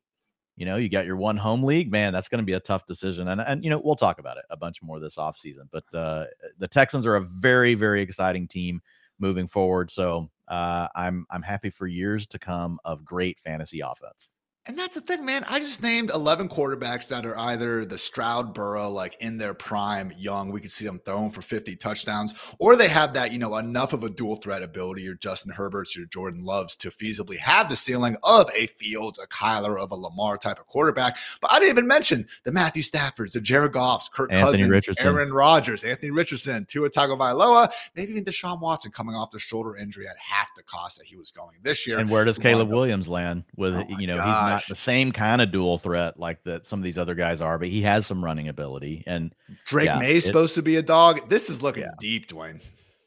you 0.61 0.67
know 0.67 0.77
you 0.77 0.89
got 0.89 1.07
your 1.07 1.17
one 1.17 1.39
home 1.39 1.65
league 1.65 1.91
man 1.91 2.13
that's 2.13 2.29
going 2.29 2.39
to 2.39 2.45
be 2.45 2.53
a 2.53 2.61
tough 2.61 2.87
decision 2.87 3.29
and 3.29 3.41
and 3.41 3.65
you 3.65 3.71
know 3.71 3.81
we'll 3.83 3.97
talk 3.97 4.19
about 4.19 4.37
it 4.37 4.45
a 4.51 4.57
bunch 4.57 4.83
more 4.83 5.01
this 5.01 5.17
offseason 5.17 5.63
but 5.73 5.85
uh, 5.95 6.27
the 6.59 6.69
texans 6.69 7.07
are 7.07 7.17
a 7.17 7.25
very 7.41 7.75
very 7.75 8.03
exciting 8.03 8.47
team 8.47 8.81
moving 9.19 9.49
forward 9.49 9.91
so 9.91 10.31
uh, 10.49 10.87
i'm 10.95 11.27
i'm 11.31 11.43
happy 11.43 11.71
for 11.71 11.87
years 11.87 12.27
to 12.27 12.39
come 12.39 12.79
of 12.85 13.05
great 13.05 13.41
fantasy 13.41 13.81
offense 13.81 14.31
and 14.71 14.79
that's 14.79 14.95
the 14.95 15.01
thing, 15.01 15.25
man. 15.25 15.45
I 15.49 15.59
just 15.59 15.83
named 15.83 16.11
11 16.15 16.49
quarterbacks 16.49 17.09
that 17.09 17.27
are 17.27 17.37
either 17.37 17.85
the 17.85 17.99
Stroud 17.99 18.55
Burrow, 18.55 18.89
like 18.89 19.17
in 19.19 19.37
their 19.37 19.53
prime, 19.53 20.13
young. 20.17 20.53
We 20.53 20.61
could 20.61 20.71
see 20.71 20.87
them 20.87 21.01
throwing 21.05 21.33
for 21.33 21.43
50 21.43 21.75
touchdowns, 21.75 22.35
or 22.61 22.77
they 22.77 22.87
have 22.87 23.13
that, 23.15 23.33
you 23.33 23.41
know, 23.41 23.57
enough 23.57 23.95
of 23.95 24.05
a 24.05 24.11
dual 24.11 24.37
threat 24.37 24.63
ability, 24.63 25.03
your 25.03 25.17
Justin 25.17 25.51
Herberts, 25.51 25.97
your 25.97 26.07
Jordan 26.07 26.45
Loves, 26.45 26.77
to 26.77 26.91
feasibly 26.91 27.37
have 27.39 27.69
the 27.69 27.75
ceiling 27.75 28.17
of 28.23 28.49
a 28.57 28.69
Fields, 28.69 29.19
a 29.19 29.27
Kyler, 29.27 29.77
of 29.77 29.91
a 29.91 29.97
Lamar 29.97 30.39
type 30.39 30.61
of 30.61 30.69
quarterback. 30.69 31.19
But 31.41 31.51
I 31.51 31.59
didn't 31.59 31.71
even 31.71 31.89
mention 31.89 32.29
the 32.45 32.53
Matthew 32.53 32.85
Staffords, 32.85 33.33
the 33.33 33.41
Jared 33.41 33.73
Goffs, 33.73 34.09
Kirk 34.09 34.33
Anthony 34.33 34.53
Cousins, 34.53 34.71
Richardson. 34.71 35.07
Aaron 35.09 35.33
Rodgers, 35.33 35.83
Anthony 35.83 36.13
Richardson, 36.13 36.65
Tua 36.67 36.91
Tagovailoa, 36.91 37.73
maybe 37.97 38.13
even 38.13 38.25
Deshaun 38.25 38.61
Watson 38.61 38.93
coming 38.93 39.17
off 39.17 39.33
the 39.33 39.41
shoulder 39.41 39.77
injury 39.77 40.07
at 40.07 40.15
half 40.17 40.55
the 40.57 40.63
cost 40.63 40.99
that 40.99 41.07
he 41.07 41.17
was 41.17 41.33
going 41.33 41.57
this 41.65 41.89
year. 41.89 41.99
And 41.99 42.09
where 42.09 42.25
does 42.25 42.39
Caleb 42.39 42.69
Williams 42.69 43.09
land 43.09 43.43
with, 43.57 43.75
oh 43.75 43.85
you 43.99 44.07
know, 44.07 44.15
gosh. 44.15 44.27
he's 44.27 44.51
not 44.51 44.60
the 44.69 44.75
same 44.75 45.13
kind 45.13 45.41
of 45.43 45.53
dual 45.53 45.79
threat 45.79 46.19
like 46.19 46.43
that 46.45 46.67
some 46.67 46.79
of 46.79 46.85
these 46.85 46.99
other 46.99 47.15
guys 47.15 47.41
are, 47.41 47.59
but 47.59 47.69
he 47.69 47.83
has 47.83 48.07
some 48.07 48.25
running 48.25 48.49
ability. 48.49 49.05
And 49.07 49.35
Drake 49.65 49.87
yeah, 49.87 49.99
Maye 49.99 50.17
is 50.17 50.25
supposed 50.25 50.55
to 50.55 50.63
be 50.63 50.77
a 50.77 50.83
dog. 50.83 51.29
This 51.29 51.51
is 51.51 51.63
looking 51.63 51.85
yeah. 51.85 51.91
deep, 51.99 52.29
Dwain. 52.29 52.61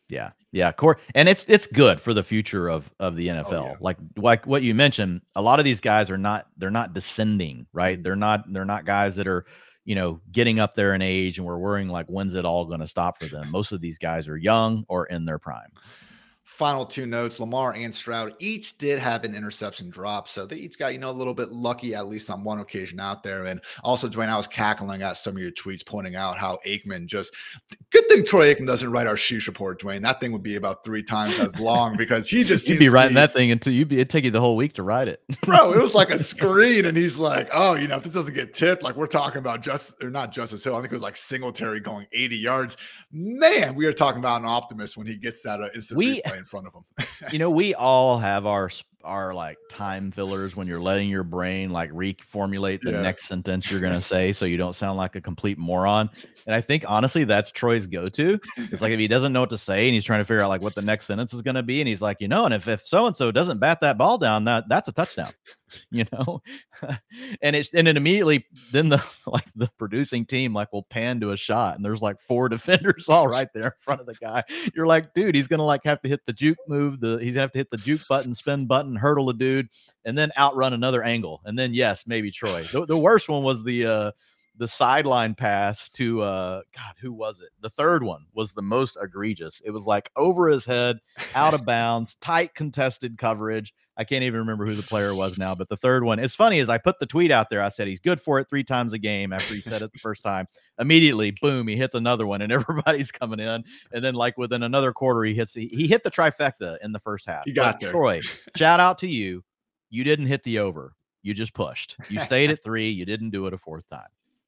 Yeah, 0.09 0.31
yeah, 0.51 0.71
core, 0.71 0.99
and 1.15 1.27
it's 1.27 1.45
it's 1.47 1.65
good 1.65 1.99
for 1.99 2.13
the 2.13 2.23
future 2.23 2.69
of 2.69 2.91
of 2.99 3.15
the 3.15 3.29
NFL. 3.29 3.53
Oh, 3.53 3.65
yeah. 3.65 3.75
Like 3.79 3.97
like 4.17 4.45
what 4.45 4.61
you 4.61 4.75
mentioned, 4.75 5.21
a 5.35 5.41
lot 5.41 5.59
of 5.59 5.65
these 5.65 5.79
guys 5.79 6.11
are 6.11 6.17
not 6.17 6.47
they're 6.57 6.69
not 6.69 6.93
descending, 6.93 7.65
right? 7.73 7.95
Mm-hmm. 7.95 8.03
They're 8.03 8.15
not 8.15 8.53
they're 8.53 8.65
not 8.65 8.85
guys 8.85 9.15
that 9.15 9.27
are 9.27 9.45
you 9.85 9.95
know 9.95 10.21
getting 10.31 10.59
up 10.59 10.75
there 10.75 10.93
in 10.93 11.01
age, 11.01 11.37
and 11.37 11.47
we're 11.47 11.57
worrying 11.57 11.89
like 11.89 12.05
when's 12.07 12.35
it 12.35 12.45
all 12.45 12.65
going 12.65 12.81
to 12.81 12.87
stop 12.87 13.19
for 13.19 13.25
them. 13.27 13.49
Most 13.51 13.71
of 13.71 13.81
these 13.81 13.97
guys 13.97 14.27
are 14.27 14.37
young 14.37 14.85
or 14.87 15.05
in 15.05 15.25
their 15.25 15.39
prime. 15.39 15.71
Final 16.43 16.85
two 16.85 17.05
notes 17.05 17.39
Lamar 17.39 17.73
and 17.73 17.95
Stroud 17.95 18.33
each 18.37 18.77
did 18.77 18.99
have 18.99 19.23
an 19.23 19.33
interception 19.33 19.89
drop. 19.89 20.27
So 20.27 20.45
they 20.45 20.57
each 20.57 20.77
got, 20.77 20.93
you 20.93 20.99
know, 20.99 21.09
a 21.09 21.11
little 21.11 21.33
bit 21.33 21.49
lucky, 21.51 21.95
at 21.95 22.07
least 22.07 22.29
on 22.29 22.43
one 22.43 22.59
occasion 22.59 22.99
out 22.99 23.23
there. 23.23 23.45
And 23.45 23.61
also, 23.81 24.09
Dwain, 24.09 24.27
I 24.27 24.35
was 24.35 24.47
cackling 24.47 25.01
at 25.01 25.17
some 25.17 25.35
of 25.37 25.41
your 25.41 25.51
tweets 25.51 25.85
pointing 25.85 26.15
out 26.15 26.37
how 26.37 26.59
Aikman 26.65 27.05
just 27.05 27.33
good 27.91 28.07
thing 28.09 28.25
Troy 28.25 28.53
Aikman 28.53 28.67
doesn't 28.67 28.91
write 28.91 29.07
our 29.07 29.15
sheesh 29.15 29.47
report, 29.47 29.81
Dwain. 29.81 30.01
That 30.01 30.19
thing 30.19 30.31
would 30.33 30.43
be 30.43 30.55
about 30.55 30.83
three 30.83 31.01
times 31.01 31.39
as 31.39 31.59
long 31.59 31.95
because 31.95 32.27
he 32.27 32.43
just 32.43 32.67
You'd 32.73 32.79
be 32.79 32.89
writing 32.89 33.11
be, 33.11 33.15
that 33.15 33.33
thing 33.33 33.49
until 33.51 33.73
you'd 33.73 33.87
be 33.87 33.95
it'd 33.95 34.09
take 34.09 34.25
you 34.25 34.31
the 34.31 34.41
whole 34.41 34.57
week 34.57 34.73
to 34.73 34.83
write 34.83 35.07
it. 35.07 35.23
bro, 35.41 35.71
it 35.73 35.81
was 35.81 35.95
like 35.95 36.11
a 36.11 36.19
screen, 36.19 36.85
and 36.85 36.97
he's 36.97 37.17
like, 37.17 37.49
Oh, 37.53 37.75
you 37.75 37.87
know, 37.87 37.97
if 37.97 38.03
this 38.03 38.13
doesn't 38.13 38.33
get 38.33 38.53
tipped, 38.53 38.83
like 38.83 38.97
we're 38.97 39.07
talking 39.07 39.39
about 39.39 39.61
just 39.61 40.03
or 40.03 40.09
not 40.09 40.31
Justice 40.33 40.63
Hill. 40.63 40.75
I 40.75 40.81
think 40.81 40.91
it 40.91 40.95
was 40.95 41.03
like 41.03 41.15
Singletary 41.15 41.79
going 41.79 42.05
80 42.11 42.35
yards. 42.35 42.77
Man, 43.11 43.75
we 43.75 43.85
are 43.85 43.93
talking 43.93 44.19
about 44.19 44.41
an 44.41 44.47
optimist 44.47 44.97
when 44.97 45.07
he 45.07 45.17
gets 45.17 45.43
that 45.43 45.61
uh, 45.61 45.69
instant 45.75 45.97
we, 45.97 46.21
in 46.37 46.45
front 46.45 46.67
of 46.67 46.73
him. 46.73 47.05
you 47.31 47.39
know, 47.39 47.49
we 47.49 47.73
all 47.73 48.17
have 48.19 48.45
our 48.45 48.69
our 49.03 49.33
like 49.33 49.57
time 49.69 50.11
fillers 50.11 50.55
when 50.55 50.67
you're 50.67 50.81
letting 50.81 51.09
your 51.09 51.23
brain 51.23 51.69
like 51.69 51.91
reformulate 51.91 52.81
the 52.81 52.91
yeah. 52.91 53.01
next 53.01 53.25
sentence 53.25 53.69
you're 53.69 53.79
gonna 53.79 54.01
say 54.01 54.31
so 54.31 54.45
you 54.45 54.57
don't 54.57 54.75
sound 54.75 54.97
like 54.97 55.15
a 55.15 55.21
complete 55.21 55.57
moron. 55.57 56.09
And 56.45 56.55
I 56.55 56.61
think 56.61 56.83
honestly 56.87 57.23
that's 57.23 57.51
Troy's 57.51 57.87
go-to. 57.87 58.39
It's 58.57 58.81
like 58.81 58.91
if 58.91 58.99
he 58.99 59.07
doesn't 59.07 59.33
know 59.33 59.41
what 59.41 59.49
to 59.51 59.57
say 59.57 59.87
and 59.87 59.93
he's 59.93 60.05
trying 60.05 60.21
to 60.21 60.25
figure 60.25 60.41
out 60.41 60.49
like 60.49 60.61
what 60.61 60.75
the 60.75 60.81
next 60.81 61.05
sentence 61.05 61.33
is 61.33 61.41
gonna 61.41 61.63
be, 61.63 61.81
and 61.81 61.87
he's 61.87 62.01
like, 62.01 62.17
you 62.19 62.27
know, 62.27 62.45
and 62.45 62.53
if 62.53 62.67
if 62.67 62.85
so 62.85 63.05
and 63.05 63.15
so 63.15 63.31
doesn't 63.31 63.59
bat 63.59 63.79
that 63.81 63.97
ball 63.97 64.17
down, 64.17 64.45
that 64.45 64.65
that's 64.69 64.87
a 64.87 64.91
touchdown. 64.91 65.31
you 65.91 66.05
know 66.11 66.41
and 67.41 67.55
it's 67.55 67.73
and 67.73 67.87
it 67.87 67.97
immediately 67.97 68.45
then 68.71 68.89
the 68.89 69.03
like 69.25 69.45
the 69.55 69.69
producing 69.77 70.25
team 70.25 70.53
like 70.53 70.71
will 70.71 70.83
pan 70.83 71.19
to 71.19 71.31
a 71.31 71.37
shot 71.37 71.75
and 71.75 71.83
there's 71.83 72.01
like 72.01 72.19
four 72.19 72.49
defenders 72.49 73.07
all 73.09 73.27
right 73.27 73.49
there 73.53 73.65
in 73.65 73.71
front 73.81 74.01
of 74.01 74.07
the 74.07 74.13
guy 74.15 74.43
you're 74.75 74.87
like 74.87 75.13
dude 75.13 75.35
he's 75.35 75.47
gonna 75.47 75.63
like 75.63 75.81
have 75.83 76.01
to 76.01 76.09
hit 76.09 76.21
the 76.25 76.33
juke 76.33 76.57
move 76.67 76.99
the 76.99 77.17
he's 77.17 77.33
gonna 77.33 77.43
have 77.43 77.51
to 77.51 77.59
hit 77.59 77.71
the 77.71 77.77
juke 77.77 78.01
button 78.09 78.33
spin 78.33 78.65
button 78.65 78.92
hurdle 78.97 79.29
a 79.29 79.33
dude 79.33 79.69
and 80.05 80.17
then 80.17 80.31
outrun 80.37 80.73
another 80.73 81.03
angle 81.03 81.41
and 81.45 81.57
then 81.57 81.73
yes 81.73 82.05
maybe 82.07 82.31
troy. 82.31 82.63
The, 82.63 82.85
the 82.85 82.97
worst 82.97 83.29
one 83.29 83.43
was 83.43 83.63
the 83.63 83.85
uh 83.85 84.11
the 84.57 84.67
sideline 84.67 85.33
pass 85.33 85.89
to 85.89 86.21
uh 86.21 86.61
god 86.75 86.93
who 87.01 87.11
was 87.11 87.39
it 87.39 87.49
the 87.61 87.69
third 87.71 88.03
one 88.03 88.25
was 88.33 88.51
the 88.51 88.61
most 88.61 88.97
egregious 89.01 89.61
it 89.65 89.71
was 89.71 89.85
like 89.85 90.09
over 90.15 90.47
his 90.47 90.63
head 90.63 90.97
out 91.35 91.53
of 91.53 91.65
bounds 91.65 92.15
tight 92.15 92.53
contested 92.53 93.17
coverage 93.17 93.73
I 93.95 94.03
can't 94.03 94.23
even 94.23 94.39
remember 94.39 94.65
who 94.65 94.73
the 94.73 94.83
player 94.83 95.13
was 95.13 95.37
now, 95.37 95.53
but 95.53 95.69
the 95.69 95.77
third 95.77 96.03
one. 96.03 96.17
It's 96.17 96.33
funny 96.33 96.59
as 96.59 96.69
I 96.69 96.79
put 96.79 96.97
the 96.99 97.05
tweet 97.05 97.29
out 97.29 97.49
there. 97.49 97.61
I 97.61 97.69
said 97.69 97.87
he's 97.87 97.99
good 97.99 98.19
for 98.19 98.39
it 98.39 98.49
three 98.49 98.63
times 98.63 98.93
a 98.93 98.97
game. 98.97 99.31
After 99.31 99.53
he 99.53 99.61
said 99.61 99.83
it 99.83 99.93
the 99.93 99.99
first 99.99 100.23
time, 100.23 100.47
immediately, 100.79 101.31
boom, 101.41 101.67
he 101.67 101.75
hits 101.75 101.93
another 101.93 102.25
one, 102.25 102.41
and 102.41 102.51
everybody's 102.51 103.11
coming 103.11 103.39
in. 103.39 103.63
And 103.91 104.03
then, 104.03 104.15
like 104.15 104.37
within 104.37 104.63
another 104.63 104.93
quarter, 104.93 105.23
he 105.23 105.35
hits. 105.35 105.53
He, 105.53 105.67
he 105.67 105.87
hit 105.87 106.03
the 106.03 106.11
trifecta 106.11 106.77
in 106.83 106.91
the 106.91 106.99
first 106.99 107.27
half. 107.27 107.45
You 107.45 107.53
got 107.53 107.79
there. 107.79 107.91
Troy. 107.91 108.21
shout 108.55 108.79
out 108.79 108.97
to 108.99 109.07
you. 109.07 109.43
You 109.91 110.03
didn't 110.03 110.25
hit 110.25 110.43
the 110.43 110.59
over. 110.59 110.93
You 111.21 111.33
just 111.35 111.53
pushed. 111.53 111.95
You 112.09 112.19
stayed 112.21 112.49
at 112.49 112.63
three. 112.63 112.89
You 112.89 113.05
didn't 113.05 113.29
do 113.29 113.45
it 113.45 113.53
a 113.53 113.57
fourth 113.57 113.87
time. 113.89 114.07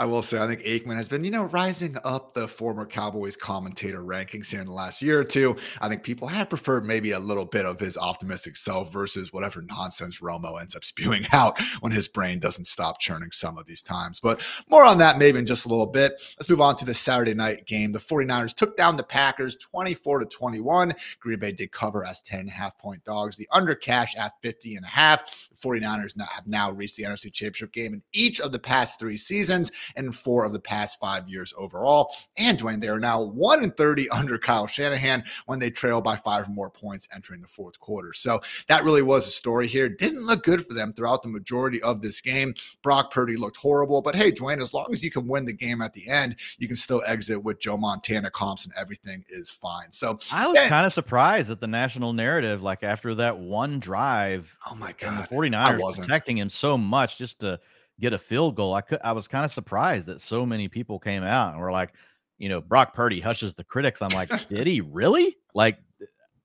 I 0.00 0.06
will 0.06 0.22
say, 0.22 0.38
I 0.38 0.46
think 0.46 0.62
Aikman 0.62 0.96
has 0.96 1.10
been, 1.10 1.22
you 1.24 1.30
know, 1.30 1.44
rising 1.48 1.94
up 2.04 2.32
the 2.32 2.48
former 2.48 2.86
Cowboys 2.86 3.36
commentator 3.36 4.02
rankings 4.02 4.46
here 4.46 4.62
in 4.62 4.66
the 4.66 4.72
last 4.72 5.02
year 5.02 5.20
or 5.20 5.24
two. 5.24 5.58
I 5.82 5.90
think 5.90 6.02
people 6.02 6.26
have 6.26 6.48
preferred 6.48 6.86
maybe 6.86 7.10
a 7.10 7.18
little 7.18 7.44
bit 7.44 7.66
of 7.66 7.78
his 7.78 7.98
optimistic 7.98 8.56
self 8.56 8.90
versus 8.90 9.30
whatever 9.30 9.60
nonsense 9.60 10.20
Romo 10.20 10.58
ends 10.58 10.74
up 10.74 10.84
spewing 10.86 11.26
out 11.34 11.60
when 11.80 11.92
his 11.92 12.08
brain 12.08 12.38
doesn't 12.38 12.64
stop 12.64 12.98
churning 12.98 13.30
some 13.30 13.58
of 13.58 13.66
these 13.66 13.82
times. 13.82 14.20
But 14.20 14.40
more 14.70 14.86
on 14.86 14.96
that 14.98 15.18
maybe 15.18 15.38
in 15.38 15.44
just 15.44 15.66
a 15.66 15.68
little 15.68 15.86
bit. 15.86 16.12
Let's 16.38 16.48
move 16.48 16.62
on 16.62 16.76
to 16.76 16.86
the 16.86 16.94
Saturday 16.94 17.34
night 17.34 17.66
game. 17.66 17.92
The 17.92 17.98
49ers 17.98 18.54
took 18.54 18.78
down 18.78 18.96
the 18.96 19.02
Packers 19.02 19.58
24 19.58 20.20
to 20.20 20.24
21. 20.24 20.94
Green 21.20 21.38
Bay 21.38 21.52
did 21.52 21.72
cover 21.72 22.06
as 22.06 22.22
10 22.22 22.40
and 22.40 22.48
a 22.48 22.52
half 22.52 22.78
point 22.78 23.04
dogs. 23.04 23.36
The 23.36 23.48
under 23.52 23.74
cash 23.74 24.16
at 24.16 24.32
50 24.40 24.76
and 24.76 24.86
a 24.86 24.88
half. 24.88 25.50
The 25.50 25.56
49ers 25.56 26.16
now 26.16 26.24
have 26.24 26.46
now 26.46 26.70
reached 26.70 26.96
the 26.96 27.02
NFC 27.02 27.30
Championship 27.30 27.74
game 27.74 27.92
in 27.92 28.02
each 28.14 28.40
of 28.40 28.50
the 28.50 28.58
past 28.58 28.98
three 28.98 29.18
seasons 29.18 29.70
and 29.96 30.14
four 30.14 30.44
of 30.44 30.52
the 30.52 30.60
past 30.60 30.98
five 31.00 31.28
years 31.28 31.54
overall. 31.56 32.14
And 32.38 32.58
Dwain, 32.58 32.80
they 32.80 32.88
are 32.88 33.00
now 33.00 33.22
one 33.22 33.62
and 33.62 33.76
30 33.76 34.08
under 34.10 34.38
Kyle 34.38 34.66
Shanahan 34.66 35.24
when 35.46 35.58
they 35.58 35.70
trail 35.70 36.00
by 36.00 36.16
five 36.16 36.46
or 36.46 36.50
more 36.50 36.70
points 36.70 37.08
entering 37.14 37.40
the 37.40 37.48
fourth 37.48 37.78
quarter. 37.80 38.12
So 38.12 38.40
that 38.68 38.84
really 38.84 39.02
was 39.02 39.26
a 39.26 39.30
story 39.30 39.66
here. 39.66 39.88
Didn't 39.88 40.26
look 40.26 40.44
good 40.44 40.66
for 40.66 40.74
them 40.74 40.92
throughout 40.92 41.22
the 41.22 41.28
majority 41.28 41.82
of 41.82 42.00
this 42.00 42.20
game. 42.20 42.54
Brock 42.82 43.12
Purdy 43.12 43.36
looked 43.36 43.56
horrible, 43.56 44.02
but 44.02 44.14
hey, 44.14 44.30
Dwain, 44.30 44.60
as 44.60 44.74
long 44.74 44.88
as 44.92 45.02
you 45.02 45.10
can 45.10 45.26
win 45.26 45.44
the 45.44 45.52
game 45.52 45.82
at 45.82 45.92
the 45.92 46.08
end, 46.08 46.36
you 46.58 46.68
can 46.68 46.76
still 46.76 47.02
exit 47.06 47.42
with 47.42 47.60
Joe 47.60 47.76
Montana 47.76 48.30
comps 48.30 48.64
and 48.64 48.74
everything 48.76 49.24
is 49.28 49.50
fine. 49.50 49.90
So 49.90 50.18
I 50.32 50.46
was 50.46 50.58
kind 50.66 50.86
of 50.86 50.92
surprised 50.92 51.50
at 51.50 51.60
the 51.60 51.66
national 51.66 52.12
narrative, 52.12 52.62
like 52.62 52.82
after 52.82 53.14
that 53.16 53.38
one 53.38 53.80
drive, 53.80 54.56
oh 54.70 54.74
my 54.74 54.92
god, 54.92 55.28
the 55.28 55.34
49ers 55.34 55.98
protecting 55.98 56.38
him 56.38 56.48
so 56.48 56.76
much 56.78 57.18
just 57.18 57.40
to 57.40 57.60
get 58.00 58.12
a 58.12 58.18
field 58.18 58.56
goal. 58.56 58.74
I 58.74 58.80
could 58.80 59.00
I 59.04 59.12
was 59.12 59.28
kind 59.28 59.44
of 59.44 59.52
surprised 59.52 60.06
that 60.06 60.20
so 60.20 60.44
many 60.46 60.68
people 60.68 60.98
came 60.98 61.22
out 61.22 61.52
and 61.52 61.60
were 61.60 61.72
like, 61.72 61.92
you 62.38 62.48
know, 62.48 62.60
Brock 62.60 62.94
Purdy 62.94 63.20
hushes 63.20 63.54
the 63.54 63.64
critics. 63.64 64.02
I'm 64.02 64.10
like, 64.10 64.30
did 64.48 64.66
he 64.66 64.80
really? 64.80 65.36
Like, 65.54 65.78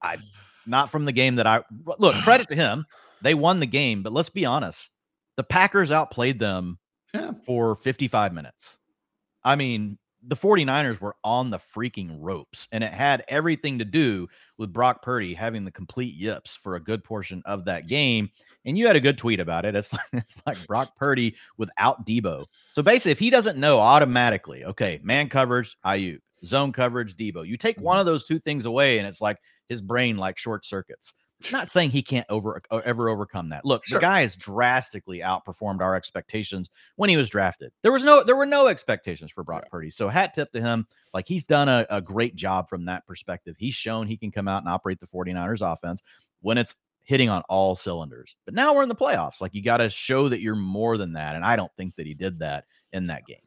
I 0.02 0.18
not 0.66 0.92
from 0.92 1.06
the 1.06 1.12
game 1.12 1.36
that 1.36 1.48
I 1.48 1.62
look. 1.98 2.16
Credit 2.24 2.48
to 2.50 2.56
him, 2.56 2.86
they 3.22 3.34
won 3.34 3.60
the 3.60 3.66
game. 3.66 4.04
But 4.04 4.14
let's 4.14 4.30
be 4.30 4.46
honest, 4.46 4.90
the 5.38 5.44
Packers 5.44 5.92
outplayed 5.92 6.40
them 6.40 6.80
yeah. 7.14 7.32
for 7.46 7.76
55 7.78 8.34
minutes. 8.34 8.78
I 9.44 9.56
mean, 9.56 9.98
the 10.28 10.36
49ers 10.36 11.00
were 11.00 11.16
on 11.24 11.50
the 11.50 11.60
freaking 11.60 12.18
ropes, 12.20 12.68
and 12.72 12.84
it 12.84 12.92
had 12.92 13.24
everything 13.28 13.80
to 13.80 13.86
do 13.86 14.28
with 14.58 14.74
Brock 14.74 15.02
Purdy 15.02 15.34
having 15.34 15.66
the 15.66 15.72
complete 15.72 16.16
yips 16.16 16.56
for 16.56 16.76
a 16.76 16.84
good 16.84 17.04
portion 17.04 17.44
of 17.46 17.66
that 17.66 17.88
game. 17.88 18.32
And 18.66 18.78
you 18.78 18.88
had 18.88 18.96
a 18.96 19.02
good 19.02 19.18
tweet 19.18 19.40
about 19.40 19.66
it. 19.66 19.76
It's 19.76 19.94
like, 19.94 20.02
it's 20.14 20.42
like 20.46 20.66
Brock 20.68 20.96
Purdy 20.96 21.36
without 21.58 22.06
Deebo. 22.06 22.46
So 22.74 22.82
basically, 22.82 23.12
if 23.12 23.20
he 23.20 23.30
doesn't 23.30 23.58
know 23.58 23.80
automatically, 23.80 24.66
okay, 24.66 25.00
man 25.04 25.30
coverage, 25.30 25.78
Aiyuk, 25.86 26.20
zone 26.46 26.72
coverage, 26.72 27.16
Deebo. 27.16 27.48
you 27.48 27.58
take 27.58 27.80
one 27.80 27.96
mm-hmm. 27.96 28.02
of 28.02 28.06
those 28.06 28.26
two 28.26 28.40
things 28.40 28.66
away, 28.66 28.98
and 28.98 29.08
it's 29.08 29.22
like 29.22 29.38
his 29.70 29.82
brain 29.82 30.18
like 30.18 30.38
short 30.38 30.66
circuits. 30.66 31.14
Not 31.52 31.70
saying 31.70 31.92
he 31.92 32.02
can't 32.02 32.26
over 32.30 32.62
ever 32.72 33.10
overcome 33.10 33.50
that. 33.50 33.66
Look, 33.66 33.86
sure. 33.86 34.00
the 34.00 34.02
guy 34.02 34.22
has 34.22 34.38
drastically 34.38 35.20
outperformed 35.20 35.82
our 35.82 35.94
expectations 35.94 36.70
when 36.96 37.10
he 37.10 37.18
was 37.18 37.30
drafted. 37.30 37.72
There 37.84 37.92
was 37.92 38.06
no, 38.06 38.24
there 38.24 38.38
were 38.38 38.46
no 38.46 38.68
expectations 38.68 39.32
for 39.32 39.44
Brock 39.44 39.64
yeah. 39.66 39.70
Purdy. 39.70 39.90
So 39.92 40.08
hat 40.08 40.34
tip 40.34 40.52
to 40.52 40.62
him. 40.62 40.88
Like 41.14 41.28
he's 41.28 41.44
done 41.44 41.68
a, 41.68 41.86
a 41.90 42.02
great 42.02 42.36
job 42.36 42.70
from 42.70 42.86
that 42.86 43.06
perspective. 43.06 43.56
He's 43.60 43.76
shown 43.76 44.08
he 44.08 44.18
can 44.18 44.32
come 44.32 44.48
out 44.48 44.64
and 44.64 44.70
operate 44.70 45.00
the 45.02 45.08
49ers 45.08 45.62
offense 45.62 46.02
when 46.42 46.58
it's 46.58 46.76
hitting 47.06 47.30
on 47.30 47.42
all 47.50 47.76
cylinders. 47.76 48.36
But 48.46 48.54
now 48.54 48.76
we're 48.76 48.84
in 48.84 48.90
the 48.90 48.96
playoffs. 48.96 49.42
Like 49.42 49.54
you 49.54 49.64
got 49.64 49.78
to 49.78 49.90
show 49.90 50.30
that 50.30 50.42
you're 50.42 50.56
more 50.56 50.98
than 50.98 51.14
that. 51.14 51.36
And 51.36 51.46
I 51.46 51.56
don't 51.56 51.72
think 51.78 51.96
that 51.96 52.06
he 52.06 52.14
did 52.14 52.40
that 52.40 52.66
in 52.92 53.08
that 53.08 53.26
game. 53.26 53.38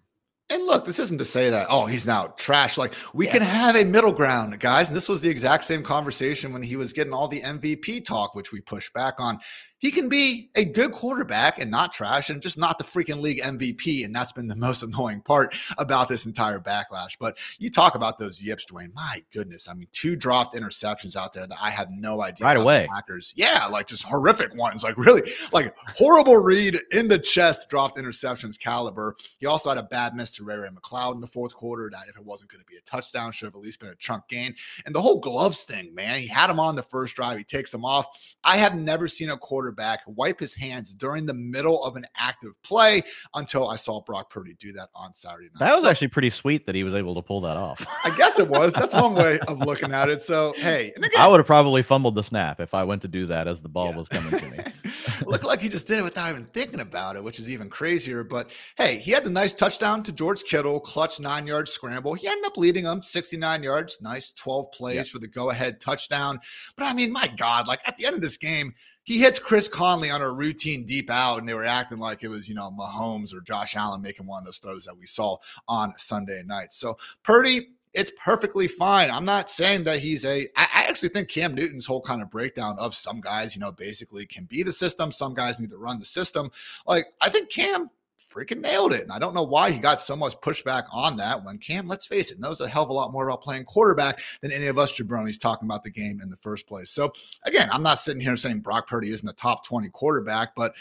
And 0.50 0.64
look, 0.64 0.86
this 0.86 0.98
isn't 0.98 1.18
to 1.18 1.26
say 1.26 1.50
that, 1.50 1.66
oh, 1.68 1.84
he's 1.84 2.06
now 2.06 2.28
trash. 2.38 2.78
Like, 2.78 2.94
we 3.12 3.26
yeah. 3.26 3.32
can 3.32 3.42
have 3.42 3.76
a 3.76 3.84
middle 3.84 4.12
ground, 4.12 4.58
guys. 4.58 4.88
And 4.88 4.96
this 4.96 5.06
was 5.06 5.20
the 5.20 5.28
exact 5.28 5.64
same 5.64 5.82
conversation 5.82 6.54
when 6.54 6.62
he 6.62 6.76
was 6.76 6.94
getting 6.94 7.12
all 7.12 7.28
the 7.28 7.42
MVP 7.42 8.06
talk, 8.06 8.34
which 8.34 8.50
we 8.50 8.62
pushed 8.62 8.90
back 8.94 9.16
on 9.18 9.38
he 9.78 9.90
can 9.90 10.08
be 10.08 10.50
a 10.56 10.64
good 10.64 10.92
quarterback 10.92 11.58
and 11.60 11.70
not 11.70 11.92
trash 11.92 12.30
and 12.30 12.42
just 12.42 12.58
not 12.58 12.78
the 12.78 12.84
freaking 12.84 13.20
league 13.20 13.40
MVP. 13.40 14.04
And 14.04 14.14
that's 14.14 14.32
been 14.32 14.48
the 14.48 14.56
most 14.68 14.82
annoying 14.82 15.22
part 15.22 15.54
about 15.78 16.08
this 16.08 16.26
entire 16.26 16.58
backlash. 16.58 17.16
But 17.18 17.38
you 17.58 17.70
talk 17.70 17.94
about 17.94 18.18
those 18.18 18.42
yips, 18.42 18.66
Dwain. 18.66 18.92
My 18.94 19.22
goodness. 19.32 19.68
I 19.68 19.74
mean, 19.74 19.88
two 19.92 20.16
dropped 20.16 20.54
interceptions 20.56 21.16
out 21.16 21.32
there 21.32 21.46
that 21.46 21.58
I 21.60 21.70
have 21.70 21.88
no 21.90 22.22
idea. 22.22 22.44
Right 22.44 22.56
away. 22.56 22.88
Packers. 22.92 23.32
Yeah, 23.36 23.66
like 23.66 23.86
just 23.86 24.02
horrific 24.02 24.54
ones. 24.54 24.82
Like 24.82 24.96
really, 24.96 25.32
like 25.52 25.74
horrible 25.96 26.36
read 26.42 26.78
in 26.92 27.08
the 27.08 27.18
chest, 27.18 27.68
dropped 27.70 27.98
interceptions 27.98 28.58
caliber. 28.58 29.14
He 29.38 29.46
also 29.46 29.68
had 29.68 29.78
a 29.78 29.82
bad 29.82 30.14
miss 30.14 30.34
to 30.36 30.44
Ray 30.44 30.56
Ray 30.56 30.68
McCloud 30.68 31.14
in 31.14 31.20
the 31.20 31.26
fourth 31.26 31.54
quarter. 31.54 31.90
That 31.92 32.08
if 32.08 32.16
it 32.16 32.24
wasn't 32.24 32.50
going 32.50 32.60
to 32.60 32.66
be 32.66 32.76
a 32.76 32.80
touchdown, 32.82 33.32
should 33.32 33.46
have 33.46 33.54
at 33.54 33.60
least 33.60 33.80
been 33.80 33.90
a 33.90 33.96
chunk 33.96 34.26
gain. 34.28 34.54
And 34.86 34.94
the 34.94 35.00
whole 35.00 35.20
gloves 35.20 35.64
thing, 35.64 35.94
man. 35.94 36.20
He 36.20 36.26
had 36.26 36.50
him 36.50 36.58
on 36.58 36.74
the 36.74 36.82
first 36.82 37.14
drive. 37.14 37.38
He 37.38 37.44
takes 37.44 37.72
him 37.72 37.84
off. 37.84 38.06
I 38.42 38.56
have 38.56 38.74
never 38.74 39.06
seen 39.06 39.30
a 39.30 39.36
quarter 39.36 39.67
quarterback 39.68 40.00
wipe 40.06 40.40
his 40.40 40.54
hands 40.54 40.94
during 40.94 41.26
the 41.26 41.34
middle 41.34 41.84
of 41.84 41.96
an 41.96 42.06
active 42.16 42.52
play 42.62 43.02
until 43.34 43.68
I 43.68 43.76
saw 43.76 44.00
Brock 44.00 44.30
Purdy 44.30 44.54
do 44.58 44.72
that 44.72 44.88
on 44.94 45.12
Saturday 45.12 45.48
night. 45.52 45.58
That 45.58 45.76
was 45.76 45.84
actually 45.84 46.08
pretty 46.08 46.30
sweet 46.30 46.64
that 46.66 46.74
he 46.74 46.84
was 46.84 46.94
able 46.94 47.14
to 47.14 47.22
pull 47.22 47.42
that 47.42 47.56
off. 47.56 47.86
I 48.04 48.16
guess 48.16 48.38
it 48.38 48.48
was. 48.48 48.72
That's 48.72 48.94
one 48.94 49.14
way 49.14 49.38
of 49.40 49.58
looking 49.66 49.92
at 49.92 50.08
it. 50.08 50.22
So, 50.22 50.54
hey, 50.56 50.92
again, 50.96 51.10
I 51.18 51.28
would 51.28 51.38
have 51.38 51.46
probably 51.46 51.82
fumbled 51.82 52.14
the 52.14 52.22
snap 52.22 52.60
if 52.60 52.72
I 52.72 52.82
went 52.84 53.02
to 53.02 53.08
do 53.08 53.26
that 53.26 53.46
as 53.46 53.60
the 53.60 53.68
ball 53.68 53.90
yeah. 53.90 53.96
was 53.96 54.08
coming 54.08 54.38
to 54.38 54.50
me. 54.50 54.58
Looked 55.26 55.44
like 55.44 55.60
he 55.60 55.68
just 55.68 55.86
did 55.86 55.98
it 55.98 56.02
without 56.02 56.30
even 56.30 56.46
thinking 56.54 56.80
about 56.80 57.16
it, 57.16 57.22
which 57.22 57.38
is 57.38 57.50
even 57.50 57.68
crazier. 57.68 58.24
But 58.24 58.50
hey, 58.78 58.98
he 58.98 59.10
had 59.10 59.24
the 59.24 59.30
nice 59.30 59.52
touchdown 59.52 60.02
to 60.04 60.12
George 60.12 60.44
Kittle, 60.44 60.80
clutch 60.80 61.20
nine 61.20 61.46
yard 61.46 61.68
scramble. 61.68 62.14
He 62.14 62.26
ended 62.26 62.46
up 62.46 62.56
leading 62.56 62.84
him 62.84 63.02
69 63.02 63.62
yards, 63.62 63.98
nice 64.00 64.32
12 64.32 64.72
plays 64.72 64.94
yep. 64.96 65.06
for 65.06 65.18
the 65.18 65.28
go 65.28 65.50
ahead 65.50 65.80
touchdown. 65.80 66.40
But 66.76 66.86
I 66.86 66.94
mean, 66.94 67.12
my 67.12 67.28
God, 67.36 67.68
like 67.68 67.80
at 67.86 67.96
the 67.98 68.06
end 68.06 68.14
of 68.14 68.22
this 68.22 68.38
game, 68.38 68.72
he 69.08 69.20
hits 69.20 69.38
Chris 69.38 69.68
Conley 69.68 70.10
on 70.10 70.20
a 70.20 70.30
routine 70.30 70.84
deep 70.84 71.10
out, 71.10 71.38
and 71.38 71.48
they 71.48 71.54
were 71.54 71.64
acting 71.64 71.98
like 71.98 72.22
it 72.22 72.28
was, 72.28 72.46
you 72.46 72.54
know, 72.54 72.70
Mahomes 72.70 73.34
or 73.34 73.40
Josh 73.40 73.74
Allen 73.74 74.02
making 74.02 74.26
one 74.26 74.40
of 74.40 74.44
those 74.44 74.58
throws 74.58 74.84
that 74.84 74.98
we 74.98 75.06
saw 75.06 75.38
on 75.66 75.94
Sunday 75.96 76.42
night. 76.44 76.74
So 76.74 76.98
Purdy, 77.22 77.68
it's 77.94 78.12
perfectly 78.22 78.68
fine. 78.68 79.10
I'm 79.10 79.24
not 79.24 79.50
saying 79.50 79.84
that 79.84 80.00
he's 80.00 80.26
a. 80.26 80.46
I, 80.54 80.84
actually 80.88 81.08
think 81.08 81.30
Cam 81.30 81.54
Newton's 81.54 81.86
whole 81.86 82.02
kind 82.02 82.20
of 82.20 82.30
breakdown 82.30 82.76
of 82.78 82.94
some 82.94 83.22
guys, 83.22 83.54
you 83.54 83.62
know, 83.62 83.72
basically 83.72 84.26
can 84.26 84.44
be 84.44 84.62
the 84.62 84.72
system. 84.72 85.10
Some 85.10 85.32
guys 85.32 85.58
need 85.58 85.70
to 85.70 85.78
run 85.78 85.98
the 85.98 86.04
system. 86.04 86.50
Like 86.86 87.06
I 87.22 87.30
think 87.30 87.48
Cam 87.48 87.88
freaking 88.32 88.60
nailed 88.60 88.92
it. 88.92 89.02
And 89.02 89.12
I 89.12 89.18
don't 89.18 89.34
know 89.34 89.42
why 89.42 89.70
he 89.70 89.78
got 89.78 90.00
so 90.00 90.14
much 90.14 90.38
pushback 90.40 90.84
on 90.92 91.16
that 91.16 91.44
when 91.44 91.58
Cam, 91.58 91.88
let's 91.88 92.06
face 92.06 92.30
it, 92.30 92.38
knows 92.38 92.60
a 92.60 92.68
hell 92.68 92.84
of 92.84 92.90
a 92.90 92.92
lot 92.92 93.12
more 93.12 93.28
about 93.28 93.42
playing 93.42 93.64
quarterback 93.64 94.20
than 94.40 94.52
any 94.52 94.66
of 94.66 94.78
us 94.78 94.92
jabronis 94.92 95.40
talking 95.40 95.66
about 95.66 95.82
the 95.82 95.90
game 95.90 96.20
in 96.20 96.30
the 96.30 96.36
first 96.38 96.66
place. 96.66 96.90
So 96.90 97.12
again, 97.44 97.68
I'm 97.72 97.82
not 97.82 97.98
sitting 97.98 98.20
here 98.20 98.36
saying 98.36 98.60
Brock 98.60 98.86
Purdy 98.86 99.10
isn't 99.10 99.28
a 99.28 99.32
top 99.34 99.64
20 99.66 99.88
quarterback, 99.90 100.54
but 100.54 100.74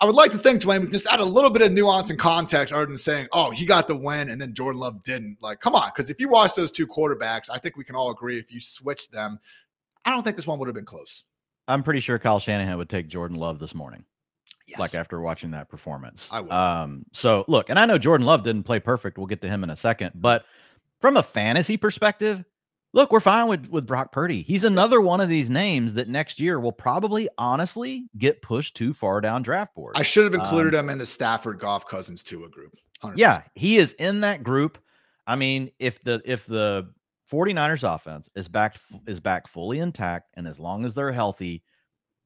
I 0.00 0.06
would 0.06 0.14
like 0.14 0.30
to 0.30 0.38
think, 0.38 0.62
Dwain, 0.62 0.78
we 0.78 0.86
can 0.86 0.92
just 0.92 1.12
add 1.12 1.18
a 1.18 1.24
little 1.24 1.50
bit 1.50 1.62
of 1.62 1.72
nuance 1.72 2.10
and 2.10 2.18
context 2.18 2.72
other 2.72 2.86
than 2.86 2.96
saying, 2.96 3.26
oh, 3.32 3.50
he 3.50 3.66
got 3.66 3.88
the 3.88 3.96
win 3.96 4.30
and 4.30 4.40
then 4.40 4.54
Jordan 4.54 4.80
Love 4.80 5.02
didn't. 5.02 5.38
Like, 5.40 5.60
come 5.60 5.74
on. 5.74 5.88
Because 5.88 6.08
if 6.08 6.20
you 6.20 6.28
watch 6.28 6.54
those 6.54 6.70
two 6.70 6.86
quarterbacks, 6.86 7.50
I 7.52 7.58
think 7.58 7.76
we 7.76 7.82
can 7.82 7.96
all 7.96 8.10
agree 8.10 8.38
if 8.38 8.52
you 8.52 8.60
switch 8.60 9.10
them, 9.10 9.40
I 10.04 10.10
don't 10.10 10.22
think 10.22 10.36
this 10.36 10.46
one 10.46 10.58
would 10.60 10.68
have 10.68 10.74
been 10.74 10.84
close. 10.84 11.24
I'm 11.66 11.82
pretty 11.82 12.00
sure 12.00 12.18
Kyle 12.18 12.38
Shanahan 12.38 12.78
would 12.78 12.88
take 12.88 13.08
Jordan 13.08 13.36
Love 13.36 13.58
this 13.58 13.74
morning. 13.74 14.04
Yes. 14.68 14.78
Like 14.78 14.94
after 14.94 15.20
watching 15.20 15.52
that 15.52 15.68
performance. 15.70 16.28
I 16.30 16.40
would. 16.40 16.52
Um, 16.52 17.06
so 17.12 17.44
look, 17.48 17.70
and 17.70 17.78
I 17.78 17.86
know 17.86 17.96
Jordan 17.96 18.26
Love 18.26 18.42
didn't 18.42 18.64
play 18.64 18.80
perfect. 18.80 19.16
We'll 19.16 19.26
get 19.26 19.40
to 19.42 19.48
him 19.48 19.64
in 19.64 19.70
a 19.70 19.76
second, 19.76 20.12
but 20.14 20.44
from 21.00 21.16
a 21.16 21.22
fantasy 21.22 21.78
perspective, 21.78 22.44
look, 22.92 23.10
we're 23.10 23.20
fine 23.20 23.48
with 23.48 23.68
with 23.68 23.86
Brock 23.86 24.12
Purdy. 24.12 24.42
He's 24.42 24.64
another 24.64 25.00
one 25.00 25.20
of 25.22 25.30
these 25.30 25.48
names 25.48 25.94
that 25.94 26.08
next 26.08 26.38
year 26.38 26.60
will 26.60 26.72
probably 26.72 27.28
honestly 27.38 28.08
get 28.18 28.42
pushed 28.42 28.76
too 28.76 28.92
far 28.92 29.22
down 29.22 29.42
draft 29.42 29.74
board. 29.74 29.94
I 29.96 30.02
should 30.02 30.24
have 30.24 30.34
included 30.34 30.74
um, 30.74 30.86
him 30.86 30.90
in 30.90 30.98
the 30.98 31.06
Stafford 31.06 31.58
Goff 31.58 31.86
Cousins 31.86 32.22
Tua 32.22 32.50
group. 32.50 32.74
100%. 33.02 33.14
Yeah, 33.16 33.42
he 33.54 33.78
is 33.78 33.92
in 33.94 34.20
that 34.20 34.42
group. 34.42 34.78
I 35.26 35.36
mean, 35.36 35.70
if 35.78 36.02
the 36.02 36.20
if 36.24 36.46
the 36.46 36.92
49ers 37.30 37.94
offense 37.94 38.28
is 38.34 38.48
back 38.48 38.76
is 39.06 39.20
back 39.20 39.48
fully 39.48 39.78
intact 39.78 40.30
and 40.34 40.46
as 40.46 40.58
long 40.58 40.84
as 40.84 40.94
they're 40.94 41.12
healthy, 41.12 41.62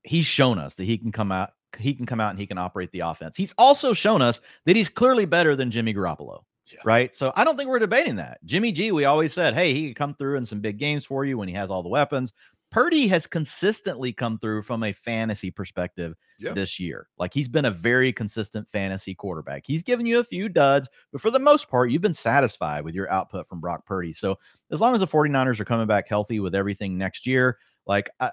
he's 0.03 0.27
shown 0.27 0.59
us 0.59 0.77
that 0.77 0.85
he 0.85 0.99
can 0.99 1.13
come 1.13 1.31
out 1.33 1.51
he 1.79 1.95
can 1.95 2.07
come 2.07 2.21
out 2.21 2.31
and 2.31 2.39
he 2.39 2.47
can 2.47 2.59
operate 2.59 2.91
the 2.93 3.01
offense. 3.01 3.37
He's 3.37 3.55
also 3.59 3.93
shown 3.93 4.23
us 4.23 4.41
that 4.67 4.77
he's 4.77 4.89
clearly 4.89 5.25
better 5.25 5.57
than 5.57 5.71
Jimmy 5.71 5.95
Garoppolo. 5.95 6.43
Yeah. 6.71 6.79
Right. 6.85 7.15
So 7.15 7.33
I 7.37 7.45
don't 7.45 7.57
think 7.57 7.69
we're 7.69 7.79
debating 7.79 8.17
that. 8.17 8.39
Jimmy 8.45 8.73
G, 8.73 8.93
we 8.93 9.05
always 9.05 9.33
said, 9.33 9.53
hey, 9.53 9.75
he 9.75 9.89
could 9.89 9.97
come 9.97 10.15
through 10.15 10.39
in 10.39 10.47
some 10.47 10.61
big 10.61 10.79
games 10.79 11.05
for 11.05 11.25
you 11.25 11.37
when 11.37 11.49
he 11.49 11.55
has 11.55 11.71
all 11.71 11.83
the 11.83 11.89
weapons. 11.89 12.33
Purdy 12.71 13.07
has 13.09 13.27
consistently 13.27 14.15
come 14.15 14.39
through 14.39 14.63
from 14.63 14.83
a 14.83 14.93
fantasy 14.93 15.51
perspective 15.51 16.15
yeah. 16.39 16.55
this 16.55 16.81
year. 16.81 17.09
Like 17.19 17.35
he's 17.35 17.49
been 17.49 17.67
a 17.67 17.71
very 17.71 18.15
consistent 18.15 18.67
fantasy 18.67 19.15
quarterback. 19.15 19.65
He's 19.67 19.83
given 19.83 20.07
you 20.07 20.21
a 20.21 20.25
few 20.25 20.49
duds, 20.49 20.89
but 21.13 21.21
for 21.21 21.31
the 21.31 21.39
most 21.39 21.69
part, 21.69 21.91
you've 21.91 22.01
been 22.01 22.15
satisfied 22.15 22.83
with 22.83 22.95
your 22.95 23.11
output 23.11 23.47
from 23.47 23.61
Brock 23.61 23.85
Purdy. 23.85 24.15
So 24.15 24.39
as 24.71 24.81
long 24.81 24.95
as 24.95 25.01
the 25.01 25.07
49ers 25.07 25.61
are 25.61 25.67
coming 25.67 25.87
back 25.87 26.09
healthy 26.09 26.41
with 26.41 26.55
everything 26.55 26.97
next 26.97 27.27
year, 27.27 27.59
like 27.87 28.09
I, 28.21 28.31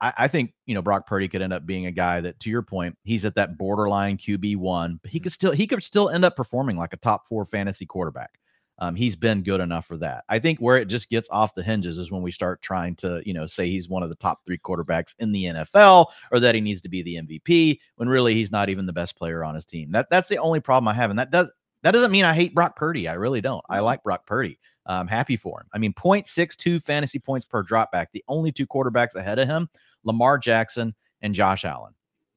I, 0.00 0.12
I, 0.18 0.28
think 0.28 0.52
you 0.66 0.74
know 0.74 0.82
Brock 0.82 1.06
Purdy 1.06 1.28
could 1.28 1.42
end 1.42 1.52
up 1.52 1.66
being 1.66 1.86
a 1.86 1.90
guy 1.90 2.20
that, 2.20 2.40
to 2.40 2.50
your 2.50 2.62
point, 2.62 2.96
he's 3.04 3.24
at 3.24 3.34
that 3.34 3.58
borderline 3.58 4.16
QB 4.16 4.56
one, 4.56 4.98
but 5.02 5.10
he 5.10 5.18
mm-hmm. 5.18 5.24
could 5.24 5.32
still 5.32 5.52
he 5.52 5.66
could 5.66 5.82
still 5.82 6.10
end 6.10 6.24
up 6.24 6.36
performing 6.36 6.76
like 6.76 6.92
a 6.92 6.98
top 6.98 7.26
four 7.26 7.44
fantasy 7.44 7.86
quarterback. 7.86 8.38
Um, 8.80 8.94
he's 8.94 9.14
been 9.14 9.42
good 9.42 9.60
enough 9.60 9.86
for 9.86 9.98
that. 9.98 10.24
I 10.30 10.38
think 10.38 10.58
where 10.58 10.78
it 10.78 10.86
just 10.86 11.10
gets 11.10 11.28
off 11.30 11.54
the 11.54 11.62
hinges 11.62 11.98
is 11.98 12.10
when 12.10 12.22
we 12.22 12.30
start 12.30 12.62
trying 12.62 12.96
to, 12.96 13.20
you 13.26 13.34
know, 13.34 13.46
say 13.46 13.68
he's 13.68 13.90
one 13.90 14.02
of 14.02 14.08
the 14.08 14.14
top 14.14 14.40
three 14.46 14.56
quarterbacks 14.56 15.14
in 15.18 15.32
the 15.32 15.44
NFL 15.44 16.06
or 16.32 16.40
that 16.40 16.54
he 16.54 16.62
needs 16.62 16.80
to 16.80 16.88
be 16.88 17.02
the 17.02 17.16
MVP 17.16 17.78
when 17.96 18.08
really 18.08 18.34
he's 18.34 18.50
not 18.50 18.70
even 18.70 18.86
the 18.86 18.92
best 18.94 19.18
player 19.18 19.44
on 19.44 19.54
his 19.54 19.66
team. 19.66 19.92
That 19.92 20.08
that's 20.10 20.28
the 20.28 20.38
only 20.38 20.60
problem 20.60 20.88
I 20.88 20.94
have, 20.94 21.10
and 21.10 21.18
that 21.18 21.30
does 21.30 21.52
that 21.82 21.90
doesn't 21.92 22.10
mean 22.10 22.24
I 22.24 22.34
hate 22.34 22.54
Brock 22.54 22.74
Purdy. 22.74 23.06
I 23.06 23.14
really 23.14 23.42
don't. 23.42 23.64
I 23.68 23.80
like 23.80 24.02
Brock 24.02 24.26
Purdy. 24.26 24.58
I'm 24.86 25.06
happy 25.06 25.36
for 25.36 25.60
him. 25.60 25.66
I 25.72 25.78
mean, 25.78 25.92
0.62 25.92 26.82
fantasy 26.82 27.18
points 27.18 27.46
per 27.46 27.62
dropback. 27.62 28.06
The 28.12 28.24
only 28.28 28.50
two 28.50 28.66
quarterbacks 28.66 29.14
ahead 29.14 29.38
of 29.38 29.46
him 29.46 29.68
Lamar 30.04 30.38
Jackson, 30.38 30.94
and 31.22 31.34
Josh 31.34 31.64
Allen. 31.64 31.94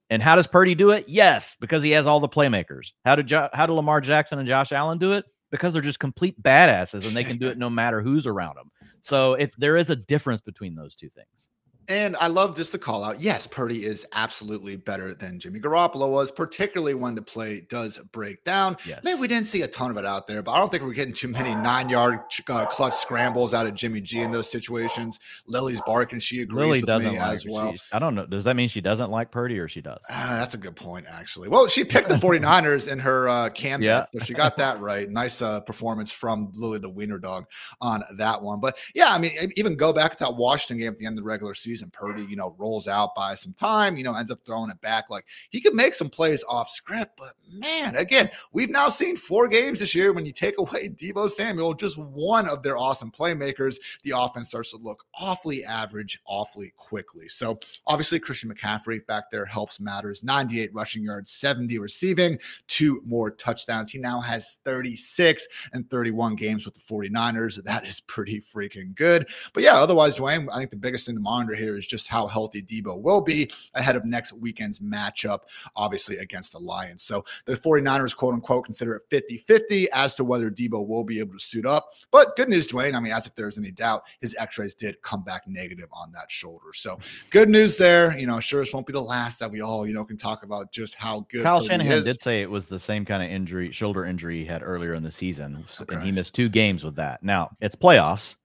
And 0.10 0.22
how 0.22 0.36
does 0.36 0.48
Purdy 0.48 0.76
do 0.76 0.92
it? 0.92 1.06
Yes, 1.08 1.58
because 1.60 1.82
he 1.82 1.92
has 1.92 2.06
all 2.06 2.20
the 2.20 2.30
playmakers. 2.30 2.92
How 3.06 3.16
did 3.16 3.28
jo- 3.28 3.50
how 3.54 3.66
do 3.66 3.74
Lamar 3.74 4.02
Jackson 4.02 4.40
and 4.40 4.48
Josh 4.48 4.72
Allen 4.72 4.98
do 4.98 5.14
it? 5.14 5.26
Because 5.50 5.74
they're 5.74 5.82
just 5.82 6.00
complete 6.00 6.42
badasses 6.42 7.06
and 7.06 7.16
they 7.16 7.24
can 7.24 7.38
do 7.38 7.48
it 7.48 7.58
no 7.58 7.70
matter 7.70 8.02
who's 8.02 8.28
around 8.28 8.56
them. 8.58 8.72
So 9.02 9.34
it's 9.34 9.56
there 9.56 9.78
is 9.78 9.90
a 9.90 9.96
difference 9.96 10.42
between 10.42 10.76
those 10.76 10.96
two 10.96 11.10
things. 11.10 11.48
And 11.88 12.16
I 12.18 12.28
love 12.28 12.56
just 12.56 12.72
the 12.72 12.80
call 12.80 13.04
out. 13.04 13.22
Yes, 13.22 13.46
Purdy 13.46 13.86
is 13.86 14.06
absolutely 14.14 14.78
better 14.78 15.14
than 15.14 15.40
Jimmy 15.40 15.60
Garoppolo 15.60 16.10
was, 16.10 16.32
particularly 16.32 16.94
when 16.94 17.16
the 17.16 17.22
play 17.22 17.62
does 17.70 18.00
break 18.12 18.44
down. 18.44 18.78
Yes. 18.86 19.02
Maybe 19.04 19.20
we 19.20 19.28
didn't 19.28 19.48
see 19.48 19.64
a 19.64 19.68
ton 19.68 19.92
of 19.92 19.98
it 19.98 20.06
out 20.06 20.28
there, 20.28 20.42
but 20.42 20.54
I 20.54 20.60
don't 20.60 20.72
think 20.72 20.84
we're 20.84 20.94
getting 20.94 21.14
too 21.14 21.28
many 21.28 21.54
nine 21.56 21.90
yard 21.90 22.20
uh, 22.48 22.66
clutch 22.68 22.96
scrambles 22.96 23.54
out 23.54 23.66
of 23.66 23.76
Jimmy 23.76 24.00
G 24.02 24.22
in 24.22 24.32
those 24.32 24.50
situations. 24.50 25.20
Lily's 25.46 25.82
barking. 25.86 26.20
She 26.20 26.42
agrees 26.42 26.58
Lily 26.58 26.80
with 26.80 26.88
doesn't 26.88 27.14
me 27.14 27.20
like 27.20 27.34
as 27.34 27.46
well. 27.46 27.74
I 27.92 28.00
don't 28.00 28.16
know. 28.16 28.26
Does 28.26 28.46
that 28.46 28.56
mean 28.56 28.70
she 28.70 28.82
doesn't 28.82 29.12
like 29.12 29.32
Purdy 29.32 29.60
or 29.60 29.68
she 29.68 29.82
does? 29.82 30.00
Uh, 30.10 30.40
that's 30.40 30.54
a 30.54 30.58
good 30.58 30.76
point, 30.76 31.06
actually. 31.10 31.50
Well, 31.50 31.68
she 31.68 31.84
picked 31.84 32.08
the 32.08 32.16
49ers 32.24 32.90
in 32.90 33.00
her 33.00 33.28
uh, 33.28 33.50
yeah. 33.80 34.06
so 34.14 34.20
she 34.24 34.34
got 34.34 34.56
that 34.58 34.80
right. 34.80 35.10
Nice 35.10 35.42
uh, 35.42 35.60
performance 35.62 36.12
from 36.12 36.52
Lily 36.54 36.80
the 36.80 36.90
Wiener 36.90 37.20
Dog 37.20 37.46
on 37.82 38.04
that 38.18 38.42
one. 38.42 38.60
But 38.62 38.78
yeah, 38.96 39.10
I 39.10 39.18
mean, 39.18 39.32
even 39.58 39.76
go 39.76 39.92
back 39.92 40.14
to 40.14 40.20
that 40.20 40.36
Washington 40.36 40.78
game 40.78 40.94
at 40.94 41.00
the 41.00 41.06
end 41.06 41.18
of 41.18 41.24
the 41.24 41.28
regular 41.28 41.54
season 41.54 41.73
season. 41.74 41.90
Purdy, 41.92 42.24
you 42.26 42.36
know, 42.36 42.56
rolls 42.58 42.88
out 42.88 43.16
by 43.16 43.34
some 43.34 43.54
time, 43.54 43.98
you 43.98 44.04
know, 44.04 44.14
ends 44.14 44.32
up 44.32 44.40
throwing 44.46 44.70
it 44.70 44.80
back. 44.82 45.10
Like 45.10 45.26
he 45.50 45.60
could 45.60 45.74
make 45.74 45.94
some 45.94 46.10
plays 46.10 46.44
off 46.48 46.70
script, 46.70 47.18
but 47.18 47.34
man, 47.52 47.96
again, 47.96 48.30
we've 48.52 48.70
now 48.70 48.90
seen 48.90 49.18
four 49.18 49.48
games 49.48 49.80
this 49.80 49.96
year. 49.96 50.14
When 50.14 50.26
you 50.26 50.32
take 50.32 50.58
away 50.60 50.90
Deebo 51.02 51.30
Samuel, 51.30 51.74
just 51.74 51.98
one 51.98 52.48
of 52.48 52.62
their 52.62 52.78
awesome 52.78 53.12
playmakers, 53.12 53.78
the 54.04 54.14
offense 54.16 54.50
starts 54.50 54.72
to 54.72 54.78
look 54.78 55.06
awfully 55.20 55.66
average, 55.66 56.22
awfully 56.26 56.74
quickly. 56.78 57.28
So 57.28 57.60
obviously, 57.88 58.20
Christian 58.20 58.54
McCaffrey 58.54 59.06
back 59.08 59.32
there 59.32 59.46
helps 59.46 59.80
matters 59.80 60.24
98 60.24 60.74
rushing 60.74 61.04
yards, 61.04 61.32
70 61.32 61.80
receiving, 61.80 62.38
two 62.68 63.02
more 63.06 63.32
touchdowns. 63.32 63.92
He 63.92 63.98
now 63.98 64.22
has 64.22 64.60
36 64.64 65.48
and 65.74 65.90
31 65.90 66.36
games 66.36 66.66
with 66.66 66.76
the 66.76 66.82
49ers. 66.82 67.64
That 67.64 67.88
is 67.88 68.00
pretty 68.02 68.42
freaking 68.42 68.96
good. 68.96 69.28
But 69.54 69.64
yeah, 69.64 69.76
otherwise, 69.76 70.16
Dwain, 70.16 70.48
I 70.52 70.58
think 70.58 70.70
the 70.70 70.78
biggest 70.78 71.06
thing 71.06 71.16
to 71.16 71.22
monitor 71.22 71.56
here 71.56 71.63
is 71.68 71.88
just 71.88 72.08
how 72.08 72.28
healthy 72.28 72.62
Deebo 72.62 73.02
will 73.02 73.22
be 73.22 73.52
ahead 73.74 73.96
of 73.96 74.06
next 74.06 74.34
weekend's 74.34 74.80
matchup, 74.80 75.42
obviously 75.76 76.18
against 76.18 76.52
the 76.52 76.60
Lions. 76.60 77.04
So 77.04 77.24
the 77.46 77.56
49ers, 77.56 78.16
quote 78.16 78.34
unquote, 78.34 78.66
consider 78.66 78.96
it 78.96 79.04
50 79.10 79.38
50 79.38 79.92
as 79.92 80.16
to 80.16 80.24
whether 80.24 80.50
Deebo 80.50 80.88
will 80.88 81.04
be 81.04 81.20
able 81.20 81.34
to 81.34 81.40
suit 81.40 81.66
up. 81.66 81.90
But 82.12 82.36
good 82.36 82.50
news, 82.50 82.68
Dwain. 82.68 82.96
I 82.96 83.00
mean, 83.00 83.14
as 83.14 83.28
if 83.28 83.36
there's 83.36 83.58
any 83.58 83.72
doubt, 83.72 84.04
his 84.22 84.36
x 84.38 84.58
rays 84.58 84.76
did 84.76 85.02
come 85.02 85.24
back 85.24 85.48
negative 85.48 85.90
on 85.92 86.12
that 86.14 86.32
shoulder. 86.32 86.74
So 86.74 87.00
good 87.30 87.50
news 87.50 87.78
there. 87.78 88.18
You 88.18 88.28
know, 88.28 88.40
sure, 88.40 88.62
this 88.62 88.74
won't 88.74 88.88
be 88.88 88.94
the 88.94 89.02
last 89.02 89.40
that 89.40 89.52
we 89.52 89.62
all, 89.62 89.88
you 89.88 89.94
know, 89.94 90.06
can 90.06 90.18
talk 90.18 90.44
about 90.44 90.72
just 90.72 90.96
how 90.96 91.26
good 91.30 91.44
Kyle 91.44 91.62
Shanahan 91.62 92.00
is. 92.00 92.06
did 92.06 92.22
say 92.22 92.42
it 92.42 92.50
was 92.50 92.68
the 92.68 92.80
same 92.80 93.06
kind 93.06 93.24
of 93.24 93.30
injury, 93.30 93.72
shoulder 93.72 94.06
injury 94.06 94.40
he 94.40 94.46
had 94.46 94.62
earlier 94.64 94.94
in 94.94 95.04
the 95.04 95.12
season. 95.12 95.66
Okay. 95.82 95.96
And 95.96 96.04
he 96.04 96.12
missed 96.12 96.34
two 96.34 96.50
games 96.50 96.84
with 96.84 96.96
that. 96.96 97.24
Now 97.24 97.56
it's 97.62 97.76
playoffs. 97.76 98.36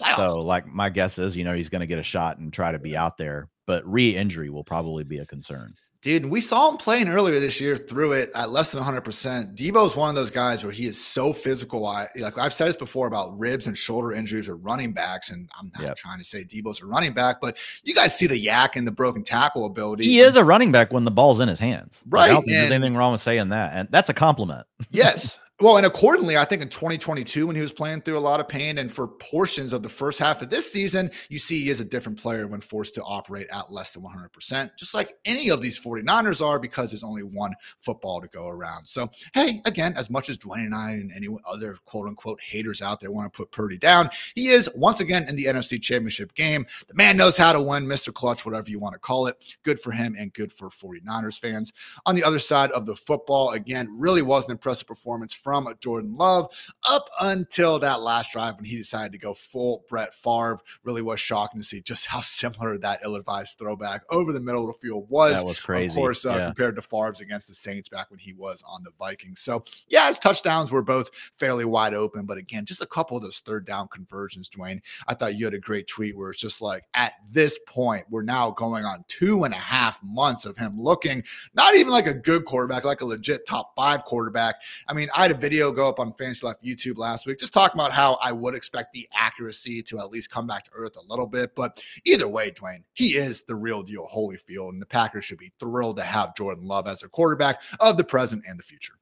Playoffs. 0.00 0.16
So, 0.16 0.40
like, 0.40 0.66
my 0.66 0.90
guess 0.90 1.18
is, 1.18 1.36
you 1.36 1.44
know, 1.44 1.54
he's 1.54 1.68
going 1.68 1.80
to 1.80 1.86
get 1.86 1.98
a 1.98 2.04
shot 2.04 2.38
and 2.38 2.52
try 2.52 2.72
to 2.72 2.78
be 2.78 2.96
out 2.96 3.16
there, 3.16 3.48
but 3.66 3.86
re 3.90 4.16
injury 4.16 4.50
will 4.50 4.64
probably 4.64 5.04
be 5.04 5.18
a 5.18 5.26
concern. 5.26 5.74
Dude, 6.04 6.26
we 6.26 6.42
saw 6.42 6.68
him 6.68 6.76
playing 6.76 7.08
earlier 7.08 7.40
this 7.40 7.58
year 7.58 7.78
through 7.78 8.12
it 8.12 8.30
at 8.34 8.50
less 8.50 8.72
than 8.72 8.82
100%. 8.82 9.56
Deebo's 9.56 9.96
one 9.96 10.10
of 10.10 10.14
those 10.14 10.30
guys 10.30 10.62
where 10.62 10.70
he 10.70 10.84
is 10.84 11.02
so 11.02 11.32
physical. 11.32 11.86
I, 11.86 12.06
like 12.18 12.36
I've 12.36 12.52
said 12.52 12.68
this 12.68 12.76
before 12.76 13.06
about 13.06 13.38
ribs 13.38 13.68
and 13.68 13.78
shoulder 13.78 14.12
injuries 14.12 14.46
or 14.46 14.56
running 14.56 14.92
backs, 14.92 15.30
and 15.30 15.48
I'm 15.58 15.72
not 15.72 15.82
yep. 15.82 15.96
trying 15.96 16.18
to 16.18 16.24
say 16.24 16.44
Deebo's 16.44 16.82
a 16.82 16.86
running 16.86 17.14
back, 17.14 17.40
but 17.40 17.56
you 17.84 17.94
guys 17.94 18.14
see 18.18 18.26
the 18.26 18.38
YAC 18.38 18.76
and 18.76 18.86
the 18.86 18.92
broken 18.92 19.24
tackle 19.24 19.64
ability. 19.64 20.04
He 20.04 20.20
is 20.20 20.36
a 20.36 20.44
running 20.44 20.70
back 20.70 20.92
when 20.92 21.04
the 21.04 21.10
ball's 21.10 21.40
in 21.40 21.48
his 21.48 21.58
hands. 21.58 22.02
Right. 22.06 22.24
I 22.24 22.34
don't 22.34 22.42
think 22.44 22.54
there's 22.54 22.70
anything 22.70 22.96
wrong 22.96 23.12
with 23.12 23.22
saying 23.22 23.48
that. 23.48 23.72
And 23.72 23.88
that's 23.90 24.10
a 24.10 24.14
compliment. 24.14 24.66
Yes. 24.90 25.38
Well, 25.60 25.76
and 25.76 25.86
accordingly, 25.86 26.36
I 26.36 26.44
think 26.44 26.62
in 26.62 26.68
2022, 26.68 27.46
when 27.46 27.54
he 27.54 27.62
was 27.62 27.70
playing 27.70 28.00
through 28.00 28.18
a 28.18 28.18
lot 28.18 28.40
of 28.40 28.48
pain, 28.48 28.78
and 28.78 28.92
for 28.92 29.06
portions 29.06 29.72
of 29.72 29.84
the 29.84 29.88
first 29.88 30.18
half 30.18 30.42
of 30.42 30.50
this 30.50 30.70
season, 30.70 31.12
you 31.28 31.38
see 31.38 31.62
he 31.62 31.70
is 31.70 31.78
a 31.78 31.84
different 31.84 32.18
player 32.18 32.48
when 32.48 32.60
forced 32.60 32.96
to 32.96 33.02
operate 33.04 33.46
at 33.52 33.70
less 33.70 33.94
than 33.94 34.02
100%, 34.02 34.70
just 34.76 34.94
like 34.94 35.14
any 35.24 35.50
of 35.50 35.62
these 35.62 35.78
49ers 35.78 36.44
are, 36.44 36.58
because 36.58 36.90
there's 36.90 37.04
only 37.04 37.22
one 37.22 37.54
football 37.78 38.20
to 38.20 38.26
go 38.26 38.48
around. 38.48 38.84
So, 38.84 39.08
hey, 39.34 39.62
again, 39.64 39.94
as 39.96 40.10
much 40.10 40.28
as 40.28 40.38
Dwain 40.38 40.64
and 40.64 40.74
I 40.74 40.90
and 40.90 41.12
any 41.14 41.28
other 41.46 41.76
quote 41.84 42.08
unquote 42.08 42.40
haters 42.40 42.82
out 42.82 43.00
there 43.00 43.12
want 43.12 43.32
to 43.32 43.36
put 43.36 43.52
Purdy 43.52 43.78
down, 43.78 44.10
he 44.34 44.48
is 44.48 44.68
once 44.74 44.98
again 44.98 45.28
in 45.28 45.36
the 45.36 45.44
NFC 45.44 45.80
Championship 45.80 46.34
game. 46.34 46.66
The 46.88 46.94
man 46.94 47.16
knows 47.16 47.36
how 47.36 47.52
to 47.52 47.62
win, 47.62 47.86
Mr. 47.86 48.12
Clutch, 48.12 48.44
whatever 48.44 48.70
you 48.70 48.80
want 48.80 48.94
to 48.94 48.98
call 48.98 49.28
it. 49.28 49.36
Good 49.62 49.78
for 49.78 49.92
him 49.92 50.16
and 50.18 50.32
good 50.32 50.52
for 50.52 50.68
49ers 50.68 51.38
fans. 51.38 51.72
On 52.06 52.16
the 52.16 52.24
other 52.24 52.40
side 52.40 52.72
of 52.72 52.86
the 52.86 52.96
football, 52.96 53.52
again, 53.52 53.88
really 53.96 54.22
was 54.22 54.46
an 54.46 54.50
impressive 54.50 54.88
performance 54.88 55.32
from 55.44 55.68
Jordan 55.78 56.16
Love 56.16 56.50
up 56.88 57.08
until 57.20 57.78
that 57.78 58.00
last 58.00 58.32
drive 58.32 58.56
when 58.56 58.64
he 58.64 58.76
decided 58.76 59.12
to 59.12 59.18
go 59.18 59.34
full 59.34 59.84
Brett 59.88 60.14
Favre. 60.14 60.58
Really 60.82 61.02
was 61.02 61.20
shocking 61.20 61.60
to 61.60 61.66
see 61.66 61.82
just 61.82 62.06
how 62.06 62.20
similar 62.22 62.78
that 62.78 63.00
ill-advised 63.04 63.58
throwback 63.58 64.02
over 64.10 64.32
the 64.32 64.40
middle 64.40 64.62
of 64.62 64.68
the 64.68 64.88
field 64.88 65.06
was. 65.10 65.34
That 65.34 65.46
was 65.46 65.60
crazy. 65.60 65.88
Of 65.88 65.94
course, 65.94 66.24
uh, 66.24 66.30
yeah. 66.30 66.46
compared 66.46 66.76
to 66.76 66.82
Favre's 66.82 67.20
against 67.20 67.48
the 67.48 67.54
Saints 67.54 67.88
back 67.88 68.10
when 68.10 68.18
he 68.18 68.32
was 68.32 68.64
on 68.66 68.82
the 68.82 68.90
Vikings. 68.98 69.40
So 69.40 69.64
yeah, 69.88 70.08
his 70.08 70.18
touchdowns 70.18 70.72
were 70.72 70.82
both 70.82 71.10
fairly 71.34 71.66
wide 71.66 71.94
open, 71.94 72.24
but 72.24 72.38
again, 72.38 72.64
just 72.64 72.82
a 72.82 72.86
couple 72.86 73.16
of 73.16 73.22
those 73.22 73.40
third 73.40 73.66
down 73.66 73.88
conversions, 73.88 74.48
Dwain. 74.48 74.80
I 75.06 75.14
thought 75.14 75.36
you 75.36 75.44
had 75.44 75.54
a 75.54 75.58
great 75.58 75.86
tweet 75.86 76.16
where 76.16 76.30
it's 76.30 76.40
just 76.40 76.62
like 76.62 76.84
at 76.94 77.12
this 77.30 77.58
point, 77.68 78.06
we're 78.08 78.22
now 78.22 78.50
going 78.50 78.84
on 78.84 79.04
two 79.08 79.44
and 79.44 79.52
a 79.52 79.58
half 79.58 80.00
months 80.02 80.46
of 80.46 80.56
him 80.56 80.80
looking 80.80 81.22
not 81.54 81.74
even 81.74 81.92
like 81.92 82.06
a 82.06 82.14
good 82.14 82.44
quarterback, 82.44 82.84
like 82.84 83.00
a 83.00 83.04
legit 83.04 83.46
top 83.46 83.74
five 83.76 84.04
quarterback. 84.04 84.56
I 84.88 84.94
mean, 84.94 85.08
I 85.14 85.22
had 85.22 85.32
a 85.34 85.38
video 85.38 85.72
go 85.72 85.88
up 85.88 85.98
on 85.98 86.12
Fantasy 86.14 86.46
Life 86.46 86.56
YouTube 86.64 86.96
last 86.96 87.26
week, 87.26 87.38
just 87.38 87.52
talking 87.52 87.78
about 87.80 87.92
how 87.92 88.16
I 88.22 88.32
would 88.32 88.54
expect 88.54 88.92
the 88.92 89.06
accuracy 89.16 89.82
to 89.84 89.98
at 89.98 90.10
least 90.10 90.30
come 90.30 90.46
back 90.46 90.64
to 90.64 90.70
earth 90.74 90.96
a 90.96 91.06
little 91.08 91.26
bit. 91.26 91.54
But 91.54 91.82
either 92.04 92.28
way, 92.28 92.50
Dwain, 92.50 92.84
he 92.94 93.16
is 93.16 93.42
the 93.42 93.54
real 93.54 93.82
deal 93.82 94.08
Holyfield, 94.12 94.70
and 94.70 94.80
the 94.80 94.86
Packers 94.86 95.24
should 95.24 95.38
be 95.38 95.52
thrilled 95.58 95.96
to 95.96 96.04
have 96.04 96.36
Jordan 96.36 96.66
Love 96.66 96.86
as 96.86 97.00
their 97.00 97.08
quarterback 97.08 97.62
of 97.80 97.96
the 97.96 98.04
present 98.04 98.44
and 98.48 98.58
the 98.58 98.62
future. 98.62 98.94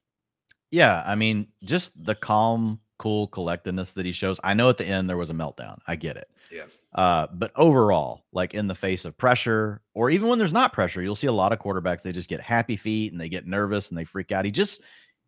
Yeah, 0.71 1.03
I 1.05 1.15
mean, 1.15 1.47
just 1.63 1.91
the 2.03 2.15
calm, 2.15 2.79
cool 2.97 3.27
collectedness 3.27 3.93
that 3.93 4.05
he 4.05 4.11
shows. 4.11 4.39
I 4.43 4.55
know 4.55 4.69
at 4.69 4.77
the 4.77 4.85
end 4.85 5.07
there 5.07 5.17
was 5.17 5.29
a 5.29 5.35
meltdown. 5.35 5.77
I 5.87 5.95
get 5.95 6.17
it. 6.17 6.29
Yeah. 6.51 6.65
Uh, 6.95 7.27
but 7.33 7.51
overall, 7.55 8.25
like 8.31 8.53
in 8.55 8.67
the 8.67 8.75
face 8.75 9.05
of 9.05 9.17
pressure, 9.17 9.81
or 9.93 10.09
even 10.09 10.29
when 10.29 10.39
there's 10.39 10.53
not 10.53 10.73
pressure, 10.73 11.01
you'll 11.01 11.15
see 11.15 11.27
a 11.27 11.31
lot 11.31 11.51
of 11.51 11.59
quarterbacks, 11.59 12.01
they 12.01 12.11
just 12.11 12.29
get 12.29 12.41
happy 12.41 12.75
feet 12.75 13.11
and 13.11 13.21
they 13.21 13.29
get 13.29 13.45
nervous 13.45 13.89
and 13.89 13.97
they 13.97 14.03
freak 14.03 14.31
out. 14.31 14.45
He 14.45 14.51
just 14.51 14.81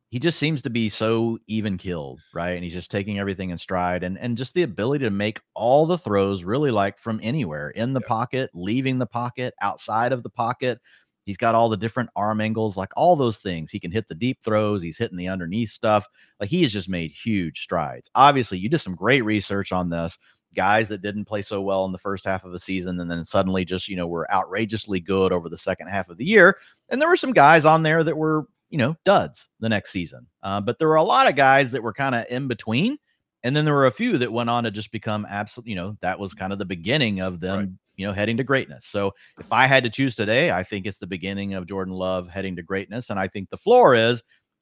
he 0.10 0.20
just 0.20 0.38
seems 0.38 0.62
to 0.62 0.70
be 0.70 0.88
so 0.88 1.38
even 1.48 1.78
killed, 1.78 2.20
right? 2.34 2.56
And 2.56 2.64
he's 2.64 2.74
just 2.74 2.92
taking 2.92 3.20
everything 3.20 3.50
in 3.50 3.58
stride 3.58 4.04
and 4.04 4.18
and 4.18 4.38
just 4.38 4.54
the 4.54 4.64
ability 4.64 5.04
to 5.06 5.12
make 5.12 5.42
all 5.56 5.86
the 5.86 5.98
throws 5.98 6.44
really 6.44 6.72
like 6.72 6.98
from 6.98 7.20
anywhere 7.24 7.72
in 7.72 7.94
the 7.94 8.02
pocket, 8.02 8.50
leaving 8.54 9.00
the 9.00 9.06
pocket, 9.06 9.54
outside 9.62 10.14
of 10.14 10.24
the 10.24 10.30
pocket. 10.30 10.80
He's 11.26 11.38
got 11.38 11.56
all 11.56 11.70
the 11.70 11.78
different 11.78 12.12
arm 12.16 12.40
angles, 12.40 12.78
like 12.78 12.92
all 12.96 13.16
those 13.16 13.40
things. 13.40 13.72
He 13.72 13.80
can 13.80 13.92
hit 13.92 14.08
the 14.08 14.16
deep 14.16 14.44
throws, 14.44 14.84
he's 14.84 14.98
hitting 14.98 15.18
the 15.18 15.28
underneath 15.28 15.72
stuff. 15.72 16.08
Like 16.40 16.50
he 16.50 16.62
has 16.62 16.72
just 16.72 16.88
made 16.88 17.12
huge 17.12 17.62
strides. 17.62 18.10
Obviously, 18.14 18.60
you 18.60 18.70
did 18.70 18.78
some 18.80 18.96
great 18.96 19.26
research 19.26 19.72
on 19.72 19.90
this. 19.90 20.20
Guys 20.56 20.88
that 20.90 21.02
didn't 21.02 21.26
play 21.26 21.42
so 21.42 21.62
well 21.62 21.84
in 21.86 21.92
the 21.92 21.98
first 21.98 22.24
half 22.24 22.46
of 22.46 22.52
the 22.52 22.60
season 22.60 23.00
and 23.00 23.10
then 23.10 23.26
suddenly 23.26 23.66
just, 23.66 23.90
you 23.90 23.98
know, 23.98 24.08
were 24.08 24.32
outrageously 24.32 25.00
good 25.00 25.34
over 25.34 25.50
the 25.50 25.58
second 25.58 25.88
half 25.88 26.10
of 26.10 26.18
the 26.18 26.24
year. 26.24 26.58
And 26.88 27.02
there 27.02 27.10
were 27.10 27.18
some 27.18 27.34
guys 27.34 27.66
on 27.66 27.84
there 27.84 28.04
that 28.04 28.16
were 28.16 28.46
you 28.76 28.80
know, 28.80 28.94
duds 29.06 29.48
the 29.62 29.70
next 29.70 29.92
season. 29.94 30.28
Uh, 30.44 30.60
but 30.60 30.78
there 30.78 30.90
were 30.90 30.96
a 30.96 31.04
lot 31.04 31.30
of 31.30 31.36
guys 31.38 31.72
that 31.72 31.82
were 31.82 31.94
kind 31.94 32.14
of 32.14 32.26
in 32.30 32.50
between. 32.50 32.98
And 33.42 33.56
then 33.56 33.64
there 33.64 33.74
were 33.74 33.86
a 33.86 33.92
few 33.92 34.18
that 34.18 34.34
went 34.34 34.50
on 34.50 34.66
to 34.66 34.72
just 34.72 34.92
become 34.92 35.26
absolute, 35.30 35.66
you 35.66 35.76
know, 35.76 35.96
that 36.02 36.20
was 36.20 36.34
kind 36.34 36.52
of 36.52 36.60
the 36.60 36.66
beginning 36.66 37.22
of 37.22 37.40
them, 37.40 37.58
right. 37.58 37.70
you 37.96 38.06
know, 38.06 38.12
heading 38.12 38.36
to 38.36 38.44
greatness. 38.44 38.86
So 38.86 39.14
if 39.40 39.54
I 39.54 39.66
had 39.66 39.86
to 39.86 39.90
choose 39.90 40.14
today, 40.14 40.52
I 40.52 40.64
think 40.64 40.86
it's 40.86 40.98
the 40.98 41.08
beginning 41.08 41.54
of 41.54 41.68
Jordan 41.68 41.94
Love 41.94 42.28
heading 42.28 42.58
to 42.58 42.64
greatness. 42.64 43.10
And 43.10 43.18
I 43.18 43.30
think 43.30 43.50
the 43.50 43.56
floor 43.56 43.96
is, 43.96 44.22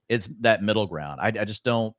it's 0.09 0.29
that 0.41 0.61
middle 0.61 0.85
ground. 0.85 1.19
I, 1.19 1.29
I 1.29 1.45
just 1.45 1.63
don't, 1.63 1.95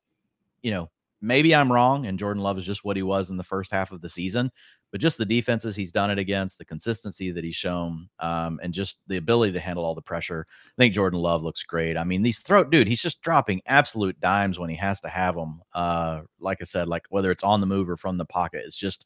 you 0.63 0.71
know, 0.71 0.89
maybe 1.25 1.55
I'm 1.55 1.71
wrong 1.71 2.05
and 2.05 2.19
Jordan 2.19 2.43
Love 2.43 2.57
is 2.57 2.65
just 2.65 2.83
what 2.83 2.95
he 2.95 3.03
was 3.03 3.29
in 3.29 3.37
the 3.37 3.43
first 3.43 3.71
half 3.71 3.91
of 3.91 4.01
the 4.01 4.09
season 4.09 4.51
but 4.95 5.01
just 5.01 5.17
the 5.17 5.25
defenses 5.25 5.75
he's 5.75 5.91
done 5.91 6.09
it 6.09 6.17
against, 6.17 6.57
the 6.57 6.63
consistency 6.63 7.29
that 7.29 7.43
he's 7.43 7.57
shown, 7.57 8.07
um, 8.19 8.61
and 8.63 8.73
just 8.73 8.97
the 9.07 9.17
ability 9.17 9.51
to 9.51 9.59
handle 9.59 9.83
all 9.83 9.93
the 9.93 10.01
pressure. 10.01 10.47
I 10.49 10.81
think 10.81 10.93
Jordan 10.93 11.19
Love 11.19 11.43
looks 11.43 11.63
great. 11.63 11.97
I 11.97 12.05
mean, 12.05 12.21
these 12.21 12.39
throat 12.39 12.69
dude, 12.69 12.87
he's 12.87 13.01
just 13.01 13.21
dropping 13.21 13.61
absolute 13.65 14.17
dimes 14.21 14.57
when 14.57 14.69
he 14.69 14.77
has 14.77 15.01
to 15.01 15.09
have 15.09 15.35
them. 15.35 15.61
Uh, 15.73 16.21
like 16.39 16.59
I 16.61 16.63
said, 16.63 16.87
like 16.87 17.03
whether 17.09 17.29
it's 17.29 17.43
on 17.43 17.59
the 17.59 17.67
move 17.67 17.89
or 17.89 17.97
from 17.97 18.17
the 18.17 18.23
pocket, 18.23 18.63
it's 18.65 18.77
just 18.77 19.05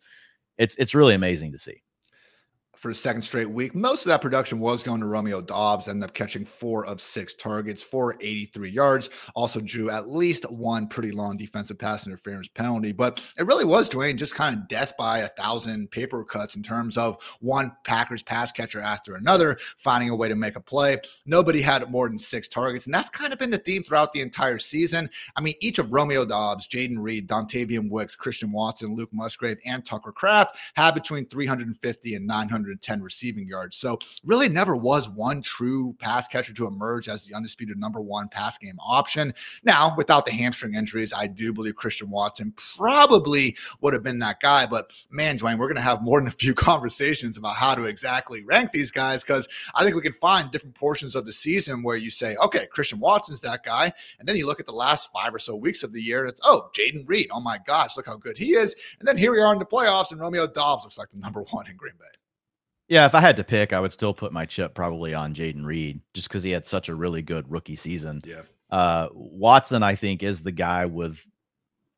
it's 0.60 0.76
it's 0.76 0.94
really 0.94 1.16
amazing 1.16 1.54
to 1.54 1.58
see 1.58 1.82
for 2.80 2.88
the 2.88 2.96
second 2.96 3.22
straight 3.22 3.50
week. 3.50 3.76
Most 3.76 4.06
of 4.06 4.08
that 4.08 4.22
production 4.22 4.58
was 4.58 4.84
going 4.84 5.02
to 5.02 5.06
Romeo 5.06 5.42
Doubs, 5.42 5.90
ended 5.90 6.10
up 6.10 6.16
catching 6.16 6.46
four 6.46 6.86
of 6.86 7.02
six 7.02 7.36
targets 7.36 7.84
for 7.84 8.16
83 8.22 8.70
yards. 8.70 9.10
Also 9.36 9.60
drew 9.60 9.90
at 9.90 10.08
least 10.08 10.50
one 10.50 10.88
pretty 10.88 11.12
long 11.12 11.36
defensive 11.36 11.78
pass 11.78 12.08
interference 12.08 12.48
penalty. 12.48 12.94
But 12.94 13.22
it 13.38 13.46
really 13.46 13.66
was, 13.66 13.90
Dwain, 13.90 14.16
just 14.16 14.34
kind 14.34 14.56
of 14.56 14.70
death 14.70 14.94
by 14.98 15.20
a 15.20 15.28
thousand 15.28 15.92
paper 15.92 16.24
cuts 16.24 16.56
in 16.56 16.64
terms 16.64 16.98
of 16.98 17.18
one 17.42 17.74
Packers 17.84 18.24
pass 18.24 18.50
catcher 18.54 18.80
after 18.80 19.16
another, 19.16 19.58
finding 19.78 20.10
a 20.10 20.16
way 20.16 20.30
to 20.30 20.36
make 20.36 20.56
a 20.56 20.62
play. 20.62 20.98
Nobody 21.26 21.60
had 21.60 21.90
more 21.92 22.08
than 22.08 22.18
six 22.18 22.48
targets. 22.48 22.86
And 22.86 22.94
that's 22.94 23.10
kind 23.10 23.34
of 23.34 23.40
been 23.40 23.52
the 23.52 23.58
theme 23.58 23.84
throughout 23.84 24.14
the 24.14 24.22
entire 24.22 24.58
season. 24.58 25.10
I 25.36 25.42
mean, 25.42 25.56
each 25.60 25.80
of 25.80 25.92
Romeo 25.92 26.24
Doubs, 26.24 26.66
Jayden 26.66 26.98
Reed, 26.98 27.28
Dontayvion 27.28 27.90
Wicks, 27.90 28.16
Christian 28.16 28.54
Watson, 28.54 28.96
Luke 28.96 29.12
Musgrave, 29.12 29.58
and 29.66 29.86
Tucker 29.86 30.14
Kraft 30.14 30.58
had 30.76 30.94
between 30.94 31.26
350 31.26 32.16
and 32.16 32.26
900 32.26 32.69
910 32.70 33.02
receiving 33.02 33.48
yards. 33.48 33.78
So 33.78 34.00
really 34.24 34.50
never 34.50 34.76
was 34.76 35.10
one 35.10 35.42
true 35.42 35.96
pass 36.00 36.28
catcher 36.28 36.54
to 36.54 36.68
emerge 36.68 37.10
as 37.10 37.26
the 37.26 37.36
undisputed 37.36 37.78
number 37.78 38.02
one 38.02 38.30
pass 38.30 38.58
game 38.58 38.78
option. 38.80 39.34
Now, 39.64 39.94
without 39.98 40.26
the 40.26 40.32
hamstring 40.32 40.76
injuries, 40.76 41.14
I 41.14 41.28
do 41.28 41.54
believe 41.54 41.76
Christian 41.76 42.10
Watson 42.10 42.54
probably 42.78 43.58
would 43.82 43.94
have 43.94 44.04
been 44.04 44.20
that 44.20 44.40
guy. 44.40 44.66
But 44.66 44.92
man, 45.10 45.38
Dwain, 45.38 45.58
we're 45.58 45.68
going 45.68 45.76
to 45.76 45.82
have 45.82 46.02
more 46.02 46.20
than 46.20 46.28
a 46.28 46.32
few 46.32 46.54
conversations 46.70 47.38
about 47.38 47.56
how 47.56 47.76
to 47.76 47.86
exactly 47.86 48.44
rank 48.44 48.72
these 48.72 48.92
guys 48.92 49.24
because 49.24 49.48
I 49.76 49.84
think 49.84 49.96
we 49.96 50.02
can 50.02 50.14
find 50.14 50.52
different 50.52 50.76
portions 50.76 51.16
of 51.16 51.26
the 51.26 51.34
season 51.34 51.84
where 51.84 51.98
you 51.98 52.12
say, 52.12 52.36
okay, 52.38 52.68
Christian 52.68 53.00
Watson's 53.00 53.42
that 53.42 53.64
guy. 53.64 53.92
And 54.20 54.28
then 54.28 54.36
you 54.36 54.46
look 54.46 54.60
at 54.60 54.68
the 54.68 54.74
last 54.74 55.12
five 55.12 55.34
or 55.34 55.40
so 55.40 55.56
weeks 55.56 55.84
of 55.84 55.94
the 55.94 56.02
year 56.02 56.22
and 56.22 56.30
it's, 56.30 56.42
oh, 56.44 56.70
Jayden 56.76 57.08
Reed. 57.08 57.30
Oh 57.32 57.40
my 57.40 57.60
gosh, 57.66 57.98
look 57.98 58.06
how 58.06 58.18
good 58.18 58.38
he 58.38 58.52
is. 58.52 58.76
And 59.00 59.08
then 59.08 59.18
here 59.18 59.32
we 59.32 59.40
are 59.40 59.54
in 59.54 59.60
the 59.60 59.66
playoffs 59.66 60.12
and 60.12 60.20
Romeo 60.20 60.48
Doubs 60.48 60.84
looks 60.84 60.98
like 60.98 61.10
the 61.12 61.20
number 61.20 61.42
one 61.52 61.68
in 61.68 61.76
Green 61.76 61.94
Bay. 62.00 62.06
Yeah, 62.90 63.06
if 63.06 63.14
I 63.14 63.22
had 63.22 63.38
to 63.38 63.44
pick, 63.44 63.72
I 63.72 63.80
would 63.80 63.94
still 63.94 64.14
put 64.14 64.34
my 64.34 64.46
chip 64.46 64.74
probably 64.74 65.14
on 65.14 65.36
Jayden 65.36 65.64
Reed 65.64 66.02
just 66.16 66.28
because 66.28 66.42
he 66.42 66.50
had 66.50 66.66
such 66.66 66.90
a 66.90 66.96
really 66.96 67.22
good 67.22 67.50
rookie 67.50 67.76
season. 67.76 68.20
Yeah. 68.26 68.42
Uh, 68.72 69.10
Watson, 69.14 69.84
I 69.84 69.96
think, 69.96 70.24
is 70.24 70.44
the 70.44 70.52
guy 70.52 70.86
with 70.86 71.20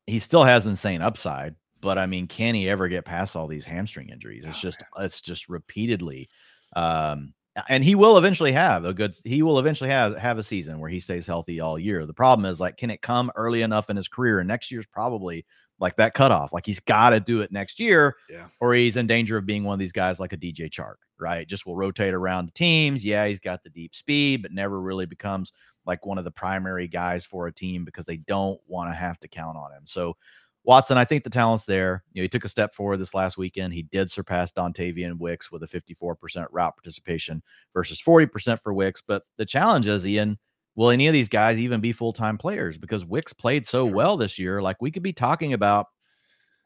he 0.06 0.18
still 0.18 0.44
has 0.44 0.66
insane 0.66 1.00
upside, 1.00 1.54
but 1.80 1.96
I 1.96 2.06
mean, 2.06 2.26
can 2.26 2.54
he 2.54 2.68
ever 2.68 2.88
get 2.88 3.06
past 3.06 3.36
all 3.36 3.46
these 3.46 3.64
hamstring 3.64 4.10
injuries? 4.10 4.44
It's 4.44 4.58
oh, 4.58 4.60
just 4.60 4.82
man. 4.96 5.06
it's 5.06 5.20
just 5.20 5.48
repeatedly 5.48 6.28
um 6.74 7.34
and 7.68 7.84
he 7.84 7.94
will 7.94 8.16
eventually 8.16 8.52
have 8.52 8.84
a 8.84 8.94
good 8.94 9.16
he 9.24 9.42
will 9.42 9.58
eventually 9.58 9.90
have 9.90 10.16
have 10.16 10.38
a 10.38 10.42
season 10.42 10.78
where 10.78 10.88
he 10.88 11.00
stays 11.00 11.26
healthy 11.26 11.60
all 11.60 11.78
year. 11.78 12.06
The 12.06 12.14
problem 12.14 12.46
is 12.46 12.60
like 12.60 12.76
can 12.76 12.90
it 12.90 13.02
come 13.02 13.30
early 13.36 13.62
enough 13.62 13.90
in 13.90 13.96
his 13.96 14.08
career 14.08 14.40
and 14.40 14.48
next 14.48 14.70
year's 14.70 14.86
probably 14.86 15.44
like 15.82 15.96
that 15.96 16.14
cutoff. 16.14 16.52
Like 16.52 16.64
he's 16.64 16.80
got 16.80 17.10
to 17.10 17.20
do 17.20 17.40
it 17.40 17.50
next 17.50 17.80
year, 17.80 18.16
yeah. 18.30 18.46
or 18.60 18.72
he's 18.72 18.96
in 18.96 19.08
danger 19.08 19.36
of 19.36 19.44
being 19.44 19.64
one 19.64 19.74
of 19.74 19.80
these 19.80 19.92
guys 19.92 20.20
like 20.20 20.32
a 20.32 20.36
DJ 20.36 20.70
Chark, 20.70 20.94
right? 21.18 21.46
Just 21.46 21.66
will 21.66 21.76
rotate 21.76 22.14
around 22.14 22.46
the 22.46 22.52
teams. 22.52 23.04
Yeah, 23.04 23.26
he's 23.26 23.40
got 23.40 23.64
the 23.64 23.70
deep 23.70 23.94
speed, 23.94 24.42
but 24.42 24.52
never 24.52 24.80
really 24.80 25.06
becomes 25.06 25.52
like 25.84 26.06
one 26.06 26.18
of 26.18 26.24
the 26.24 26.30
primary 26.30 26.86
guys 26.86 27.26
for 27.26 27.48
a 27.48 27.52
team 27.52 27.84
because 27.84 28.06
they 28.06 28.18
don't 28.18 28.60
want 28.68 28.90
to 28.90 28.94
have 28.94 29.18
to 29.18 29.28
count 29.28 29.56
on 29.56 29.72
him. 29.72 29.82
So 29.84 30.16
Watson, 30.62 30.96
I 30.96 31.04
think 31.04 31.24
the 31.24 31.30
talent's 31.30 31.66
there. 31.66 32.04
You 32.12 32.22
know, 32.22 32.24
he 32.24 32.28
took 32.28 32.44
a 32.44 32.48
step 32.48 32.72
forward 32.72 32.98
this 32.98 33.14
last 33.14 33.36
weekend. 33.36 33.74
He 33.74 33.82
did 33.82 34.08
surpass 34.08 34.52
Dontayvion 34.52 35.18
Wicks 35.18 35.50
with 35.50 35.64
a 35.64 35.66
54% 35.66 36.46
route 36.52 36.76
participation 36.76 37.42
versus 37.74 38.00
40% 38.00 38.60
for 38.60 38.72
Wicks. 38.72 39.02
But 39.04 39.24
the 39.36 39.44
challenge 39.44 39.88
is, 39.88 40.06
Ian, 40.06 40.38
will 40.74 40.90
any 40.90 41.06
of 41.06 41.12
these 41.12 41.28
guys 41.28 41.58
even 41.58 41.80
be 41.80 41.92
full 41.92 42.12
time 42.12 42.38
players? 42.38 42.78
Because 42.78 43.04
Wicks 43.04 43.32
played 43.32 43.66
so 43.66 43.84
well 43.84 44.16
this 44.16 44.38
year. 44.38 44.62
Like 44.62 44.80
we 44.80 44.90
could 44.90 45.02
be 45.02 45.12
talking 45.12 45.52
about 45.52 45.86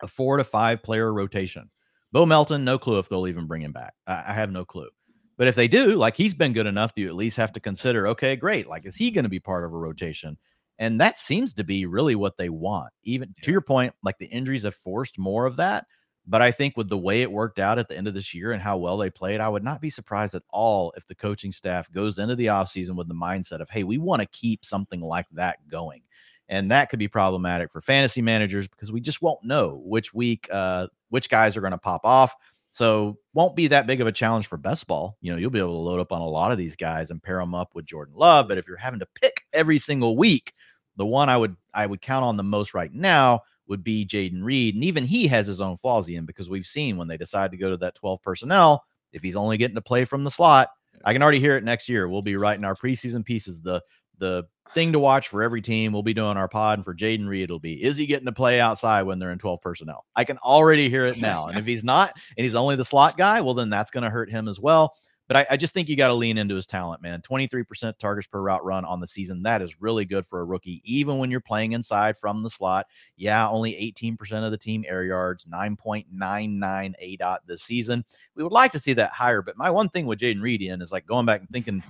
a 0.02 0.06
four 0.06 0.36
to 0.36 0.44
five 0.44 0.82
player 0.82 1.12
rotation. 1.12 1.70
Bo 2.12 2.26
Melton, 2.26 2.64
no 2.64 2.78
clue 2.78 2.98
if 2.98 3.08
they'll 3.08 3.26
even 3.26 3.46
bring 3.46 3.62
him 3.62 3.72
back. 3.72 3.94
I, 4.06 4.24
I 4.28 4.32
have 4.32 4.50
no 4.50 4.64
clue. 4.64 4.88
But 5.36 5.48
if 5.48 5.54
they 5.54 5.68
do, 5.68 5.96
like 5.96 6.16
he's 6.16 6.34
been 6.34 6.52
good 6.52 6.66
enough, 6.66 6.92
you 6.96 7.08
at 7.08 7.14
least 7.14 7.36
have 7.36 7.52
to 7.52 7.60
consider, 7.60 8.08
okay, 8.08 8.36
great. 8.36 8.66
Like, 8.66 8.86
is 8.86 8.96
he 8.96 9.10
going 9.10 9.24
to 9.24 9.28
be 9.28 9.40
part 9.40 9.64
of 9.64 9.72
a 9.72 9.76
rotation? 9.76 10.38
And 10.78 11.00
that 11.00 11.18
seems 11.18 11.54
to 11.54 11.64
be 11.64 11.86
really 11.86 12.14
what 12.14 12.36
they 12.36 12.48
want. 12.48 12.92
Even 13.02 13.34
to 13.42 13.50
your 13.50 13.60
point, 13.60 13.94
like 14.02 14.18
the 14.18 14.26
injuries 14.26 14.64
have 14.64 14.74
forced 14.74 15.18
more 15.18 15.46
of 15.46 15.56
that. 15.56 15.86
But 16.26 16.42
I 16.42 16.50
think 16.50 16.76
with 16.76 16.88
the 16.88 16.98
way 16.98 17.22
it 17.22 17.30
worked 17.30 17.58
out 17.58 17.78
at 17.78 17.88
the 17.88 17.96
end 17.96 18.08
of 18.08 18.14
this 18.14 18.34
year 18.34 18.52
and 18.52 18.60
how 18.60 18.76
well 18.76 18.96
they 18.96 19.10
played, 19.10 19.40
I 19.40 19.48
would 19.48 19.62
not 19.62 19.80
be 19.80 19.90
surprised 19.90 20.34
at 20.34 20.42
all 20.50 20.92
if 20.96 21.06
the 21.06 21.14
coaching 21.14 21.52
staff 21.52 21.90
goes 21.92 22.18
into 22.18 22.34
the 22.34 22.46
offseason 22.46 22.96
with 22.96 23.06
the 23.06 23.14
mindset 23.14 23.60
of, 23.60 23.70
hey, 23.70 23.84
we 23.84 23.98
want 23.98 24.20
to 24.22 24.26
keep 24.26 24.64
something 24.64 25.00
like 25.00 25.26
that 25.32 25.68
going. 25.68 26.02
And 26.48 26.70
that 26.70 26.90
could 26.90 26.98
be 26.98 27.08
problematic 27.08 27.70
for 27.72 27.80
fantasy 27.80 28.22
managers 28.22 28.66
because 28.66 28.90
we 28.90 29.00
just 29.00 29.22
won't 29.22 29.44
know 29.44 29.80
which 29.84 30.12
week, 30.14 30.48
uh, 30.50 30.88
which 31.10 31.28
guys 31.28 31.56
are 31.56 31.60
going 31.60 31.72
to 31.72 31.78
pop 31.78 32.04
off. 32.04 32.34
So 32.70 33.18
won't 33.32 33.56
be 33.56 33.68
that 33.68 33.86
big 33.86 34.00
of 34.00 34.06
a 34.06 34.12
challenge 34.12 34.48
for 34.48 34.56
best 34.56 34.86
ball. 34.86 35.16
You 35.20 35.32
know, 35.32 35.38
you'll 35.38 35.50
be 35.50 35.58
able 35.58 35.70
to 35.70 35.78
load 35.78 36.00
up 36.00 36.12
on 36.12 36.20
a 36.20 36.28
lot 36.28 36.52
of 36.52 36.58
these 36.58 36.76
guys 36.76 37.10
and 37.10 37.22
pair 37.22 37.38
them 37.38 37.54
up 37.54 37.74
with 37.74 37.86
Jordan 37.86 38.14
Love. 38.16 38.48
But 38.48 38.58
if 38.58 38.68
you're 38.68 38.76
having 38.76 39.00
to 39.00 39.08
pick 39.20 39.42
every 39.52 39.78
single 39.78 40.16
week, 40.16 40.52
the 40.96 41.06
one 41.06 41.28
I 41.28 41.36
would 41.36 41.56
I 41.72 41.86
would 41.86 42.02
count 42.02 42.24
on 42.24 42.36
the 42.36 42.42
most 42.42 42.74
right 42.74 42.92
now 42.92 43.42
would 43.68 43.84
be 43.84 44.06
Jayden 44.06 44.42
Reed. 44.42 44.74
And 44.74 44.84
even 44.84 45.04
he 45.04 45.26
has 45.28 45.46
his 45.46 45.60
own 45.60 45.76
flaws 45.76 46.08
in 46.08 46.24
because 46.24 46.48
we've 46.48 46.66
seen 46.66 46.96
when 46.96 47.08
they 47.08 47.16
decide 47.16 47.50
to 47.50 47.56
go 47.56 47.70
to 47.70 47.76
that 47.78 47.94
12 47.94 48.22
personnel, 48.22 48.84
if 49.12 49.22
he's 49.22 49.36
only 49.36 49.56
getting 49.56 49.74
to 49.74 49.82
play 49.82 50.04
from 50.04 50.24
the 50.24 50.30
slot, 50.30 50.68
I 51.04 51.12
can 51.12 51.22
already 51.22 51.40
hear 51.40 51.56
it 51.56 51.64
next 51.64 51.88
year. 51.88 52.08
We'll 52.08 52.22
be 52.22 52.36
writing 52.36 52.64
our 52.64 52.74
preseason 52.74 53.24
pieces. 53.24 53.60
The 53.60 53.82
the 54.18 54.44
thing 54.72 54.92
to 54.92 54.98
watch 54.98 55.28
for 55.28 55.42
every 55.42 55.62
team. 55.62 55.92
We'll 55.92 56.02
be 56.02 56.14
doing 56.14 56.36
our 56.36 56.48
pod, 56.48 56.78
and 56.78 56.84
for 56.84 56.94
Jayden 56.94 57.28
Reed, 57.28 57.44
it'll 57.44 57.58
be 57.58 57.82
is 57.82 57.96
he 57.96 58.06
getting 58.06 58.26
to 58.26 58.32
play 58.32 58.60
outside 58.60 59.02
when 59.02 59.18
they're 59.18 59.30
in 59.32 59.38
12 59.38 59.60
personnel? 59.60 60.04
I 60.14 60.24
can 60.24 60.38
already 60.38 60.88
hear 60.88 61.06
it 61.06 61.20
now. 61.20 61.46
And 61.46 61.58
if 61.58 61.66
he's 61.66 61.84
not, 61.84 62.14
and 62.36 62.44
he's 62.44 62.54
only 62.54 62.76
the 62.76 62.84
slot 62.84 63.16
guy, 63.16 63.40
well, 63.40 63.54
then 63.54 63.70
that's 63.70 63.90
going 63.90 64.04
to 64.04 64.10
hurt 64.10 64.30
him 64.30 64.48
as 64.48 64.58
well. 64.58 64.94
But 65.28 65.36
I, 65.36 65.46
I 65.50 65.56
just 65.56 65.74
think 65.74 65.88
you 65.88 65.96
got 65.96 66.08
to 66.08 66.14
lean 66.14 66.38
into 66.38 66.54
his 66.54 66.66
talent, 66.66 67.02
man. 67.02 67.20
23% 67.20 67.98
targets 67.98 68.28
per 68.28 68.40
route 68.40 68.64
run 68.64 68.84
on 68.84 69.00
the 69.00 69.06
season. 69.06 69.42
That 69.42 69.60
is 69.60 69.80
really 69.80 70.04
good 70.04 70.26
for 70.26 70.40
a 70.40 70.44
rookie, 70.44 70.80
even 70.84 71.18
when 71.18 71.30
you're 71.30 71.40
playing 71.40 71.72
inside 71.72 72.16
from 72.16 72.42
the 72.42 72.50
slot. 72.50 72.86
Yeah, 73.16 73.48
only 73.48 73.72
18% 73.98 74.44
of 74.44 74.50
the 74.52 74.58
team 74.58 74.84
air 74.86 75.04
yards, 75.04 75.44
9.99 75.46 76.94
A 76.98 77.16
dot 77.16 77.42
this 77.46 77.62
season. 77.62 78.04
We 78.36 78.44
would 78.44 78.52
like 78.52 78.72
to 78.72 78.78
see 78.78 78.92
that 78.92 79.10
higher. 79.10 79.42
But 79.42 79.56
my 79.56 79.70
one 79.70 79.88
thing 79.88 80.06
with 80.06 80.20
Jayden 80.20 80.42
Reed 80.42 80.62
in 80.62 80.80
is 80.80 80.92
like 80.92 81.06
going 81.06 81.26
back 81.26 81.40
and 81.40 81.50
thinking 81.50 81.82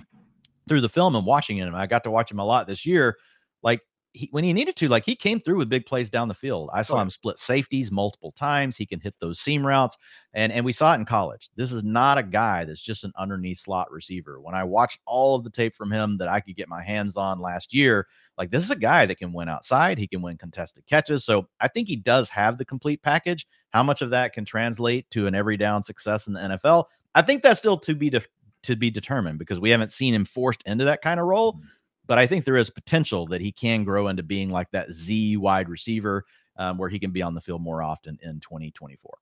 through 0.67 0.81
the 0.81 0.89
film 0.89 1.15
and 1.15 1.25
watching 1.25 1.57
him. 1.57 1.75
I 1.75 1.87
got 1.87 2.03
to 2.05 2.11
watch 2.11 2.31
him 2.31 2.39
a 2.39 2.45
lot 2.45 2.67
this 2.67 2.85
year. 2.85 3.17
Like 3.61 3.81
he, 4.17 4.27
when 4.31 4.43
he 4.43 4.51
needed 4.51 4.75
to, 4.77 4.87
like 4.87 5.05
he 5.05 5.15
came 5.15 5.39
through 5.39 5.57
with 5.57 5.69
big 5.69 5.85
plays 5.85 6.09
down 6.09 6.27
the 6.27 6.33
field. 6.33 6.69
I 6.73 6.81
saw 6.81 7.01
him 7.01 7.09
split 7.09 7.37
safeties 7.37 7.91
multiple 7.91 8.31
times. 8.31 8.75
He 8.75 8.85
can 8.85 8.99
hit 8.99 9.13
those 9.19 9.39
seam 9.39 9.65
routes, 9.65 9.97
and 10.33 10.51
and 10.51 10.65
we 10.65 10.73
saw 10.73 10.93
it 10.93 10.95
in 10.95 11.05
college. 11.05 11.49
This 11.55 11.71
is 11.71 11.83
not 11.83 12.17
a 12.17 12.23
guy 12.23 12.65
that's 12.65 12.81
just 12.81 13.03
an 13.03 13.13
underneath 13.17 13.59
slot 13.59 13.91
receiver. 13.91 14.41
When 14.41 14.55
I 14.55 14.63
watched 14.63 14.99
all 15.05 15.35
of 15.35 15.43
the 15.43 15.49
tape 15.49 15.75
from 15.75 15.91
him 15.91 16.17
that 16.17 16.27
I 16.27 16.39
could 16.39 16.55
get 16.55 16.67
my 16.67 16.81
hands 16.81 17.15
on 17.15 17.39
last 17.39 17.73
year, 17.73 18.07
like 18.37 18.49
this 18.49 18.63
is 18.63 18.71
a 18.71 18.75
guy 18.75 19.05
that 19.05 19.19
can 19.19 19.33
win 19.33 19.49
outside. 19.49 19.97
He 19.97 20.07
can 20.07 20.21
win 20.21 20.37
contested 20.37 20.85
catches. 20.87 21.23
So 21.23 21.47
I 21.59 21.67
think 21.67 21.87
he 21.87 21.95
does 21.95 22.29
have 22.29 22.57
the 22.57 22.65
complete 22.65 23.01
package. 23.01 23.47
How 23.69 23.83
much 23.83 24.01
of 24.01 24.09
that 24.09 24.33
can 24.33 24.45
translate 24.45 25.09
to 25.11 25.27
an 25.27 25.35
every 25.35 25.57
down 25.57 25.83
success 25.83 26.27
in 26.27 26.33
the 26.33 26.39
NFL? 26.39 26.85
I 27.15 27.21
think 27.21 27.43
that's 27.43 27.59
still 27.59 27.77
to 27.79 27.95
be 27.95 28.09
de- 28.09 28.21
to 28.63 28.75
be 28.75 28.89
determined 28.89 29.39
because 29.39 29.59
we 29.59 29.69
haven't 29.69 29.91
seen 29.91 30.13
him 30.13 30.25
forced 30.25 30.63
into 30.63 30.85
that 30.85 31.01
kind 31.01 31.19
of 31.19 31.25
role. 31.25 31.53
Mm. 31.53 31.61
But 32.07 32.17
I 32.17 32.25
think 32.27 32.45
there 32.45 32.57
is 32.57 32.69
potential 32.69 33.27
that 33.27 33.41
he 33.41 33.51
can 33.51 33.83
grow 33.83 34.07
into 34.07 34.23
being 34.23 34.49
like 34.49 34.71
that 34.71 34.91
Z 34.91 35.37
wide 35.37 35.69
receiver 35.69 36.25
um, 36.57 36.77
where 36.77 36.89
he 36.89 36.99
can 36.99 37.11
be 37.11 37.21
on 37.21 37.35
the 37.35 37.41
field 37.41 37.61
more 37.61 37.83
often 37.83 38.17
in 38.21 38.39
2024 38.39 39.17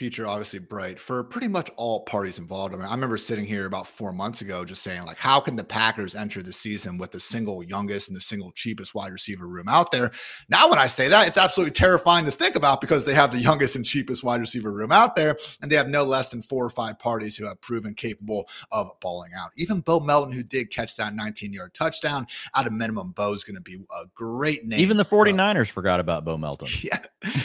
future 0.00 0.26
obviously 0.26 0.58
bright 0.58 0.98
for 0.98 1.22
pretty 1.22 1.46
much 1.46 1.68
all 1.76 2.00
parties 2.04 2.38
involved. 2.38 2.72
I 2.72 2.78
mean, 2.78 2.86
I 2.86 2.90
remember 2.92 3.18
sitting 3.18 3.44
here 3.44 3.66
about 3.66 3.86
four 3.86 4.14
months 4.14 4.40
ago 4.40 4.64
just 4.64 4.82
saying, 4.82 5.04
like, 5.04 5.18
how 5.18 5.40
can 5.40 5.56
the 5.56 5.62
Packers 5.62 6.14
enter 6.14 6.42
the 6.42 6.54
season 6.54 6.96
with 6.96 7.10
the 7.10 7.20
single 7.20 7.62
youngest 7.62 8.08
and 8.08 8.16
the 8.16 8.20
single 8.22 8.50
cheapest 8.52 8.94
wide 8.94 9.12
receiver 9.12 9.46
room 9.46 9.68
out 9.68 9.92
there? 9.92 10.10
Now, 10.48 10.70
when 10.70 10.78
I 10.78 10.86
say 10.86 11.08
that, 11.08 11.28
it's 11.28 11.36
absolutely 11.36 11.72
terrifying 11.72 12.24
to 12.24 12.30
think 12.30 12.56
about 12.56 12.80
because 12.80 13.04
they 13.04 13.12
have 13.12 13.30
the 13.30 13.40
youngest 13.40 13.76
and 13.76 13.84
cheapest 13.84 14.24
wide 14.24 14.40
receiver 14.40 14.72
room 14.72 14.90
out 14.90 15.16
there, 15.16 15.36
and 15.60 15.70
they 15.70 15.76
have 15.76 15.88
no 15.88 16.04
less 16.04 16.30
than 16.30 16.40
four 16.40 16.64
or 16.64 16.70
five 16.70 16.98
parties 16.98 17.36
who 17.36 17.44
have 17.44 17.60
proven 17.60 17.92
capable 17.92 18.48
of 18.72 18.90
balling 19.02 19.32
out. 19.38 19.50
Even 19.56 19.82
Bo 19.82 20.00
Melton, 20.00 20.32
who 20.32 20.42
did 20.42 20.70
catch 20.70 20.96
that 20.96 21.14
19 21.14 21.52
yard 21.52 21.74
touchdown, 21.74 22.26
at 22.56 22.66
a 22.66 22.70
minimum, 22.70 23.10
Bo's 23.10 23.44
going 23.44 23.56
to 23.56 23.60
be 23.60 23.74
a 23.74 24.06
great 24.14 24.64
name. 24.64 24.80
Even 24.80 24.96
the 24.96 25.04
49ers 25.04 25.60
uh, 25.60 25.64
forgot 25.66 26.00
about 26.00 26.24
Bo 26.24 26.38
Melton. 26.38 26.68
Yeah. 26.82 27.00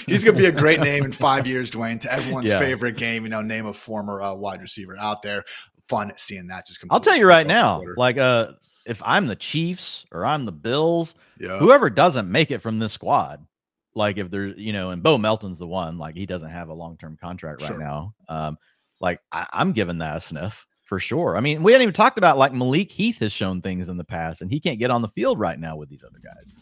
He's 0.07 0.23
going 0.23 0.37
to 0.37 0.41
be 0.41 0.47
a 0.47 0.51
great 0.51 0.79
name 0.79 1.03
in 1.03 1.11
five 1.11 1.45
years, 1.45 1.69
Dwain, 1.69 1.99
to 1.99 2.13
everyone 2.13 2.44
everyone's 2.45 2.61
yeah. 2.61 2.67
favorite 2.67 2.97
game. 2.97 3.23
You 3.23 3.29
know, 3.29 3.41
name 3.41 3.65
a 3.65 3.73
former 3.73 4.21
uh, 4.21 4.35
wide 4.35 4.61
receiver 4.61 4.97
out 4.97 5.21
there. 5.21 5.43
Fun 5.87 6.11
seeing 6.17 6.47
that. 6.47 6.67
Just 6.67 6.79
come. 6.79 6.89
I'll 6.91 6.99
tell 6.99 7.15
you 7.15 7.27
right 7.27 7.45
now, 7.45 7.83
like 7.97 8.17
uh, 8.17 8.53
if 8.85 9.01
I'm 9.05 9.27
the 9.27 9.35
Chiefs 9.35 10.05
or 10.11 10.25
I'm 10.25 10.45
the 10.45 10.51
Bills, 10.51 11.15
yeah. 11.39 11.57
whoever 11.57 11.89
doesn't 11.89 12.31
make 12.31 12.51
it 12.51 12.59
from 12.59 12.79
this 12.79 12.93
squad, 12.93 13.45
like 13.93 14.17
if 14.17 14.29
there's 14.29 14.55
you 14.57 14.73
know, 14.73 14.91
and 14.91 15.03
Bo 15.03 15.17
Melton's 15.17 15.59
the 15.59 15.67
one, 15.67 15.97
like 15.97 16.15
he 16.15 16.25
doesn't 16.25 16.49
have 16.49 16.69
a 16.69 16.73
long 16.73 16.97
term 16.97 17.17
contract 17.21 17.61
right 17.61 17.67
sure. 17.67 17.79
now. 17.79 18.13
Um, 18.29 18.57
like 18.99 19.19
I, 19.31 19.47
I'm 19.51 19.73
giving 19.73 19.99
that 19.99 20.17
a 20.17 20.21
sniff 20.21 20.65
for 20.85 20.99
sure. 20.99 21.35
I 21.35 21.39
mean, 21.39 21.63
we 21.63 21.71
haven't 21.71 21.83
even 21.83 21.93
talked 21.93 22.17
about 22.17 22.37
like 22.37 22.53
Malik 22.53 22.91
Heath 22.91 23.19
has 23.19 23.31
shown 23.31 23.61
things 23.61 23.89
in 23.89 23.97
the 23.97 24.03
past, 24.03 24.41
and 24.41 24.49
he 24.49 24.59
can't 24.59 24.79
get 24.79 24.91
on 24.91 25.01
the 25.01 25.09
field 25.09 25.39
right 25.39 25.59
now 25.59 25.75
with 25.75 25.89
these 25.89 26.03
other 26.03 26.19
guys. 26.23 26.55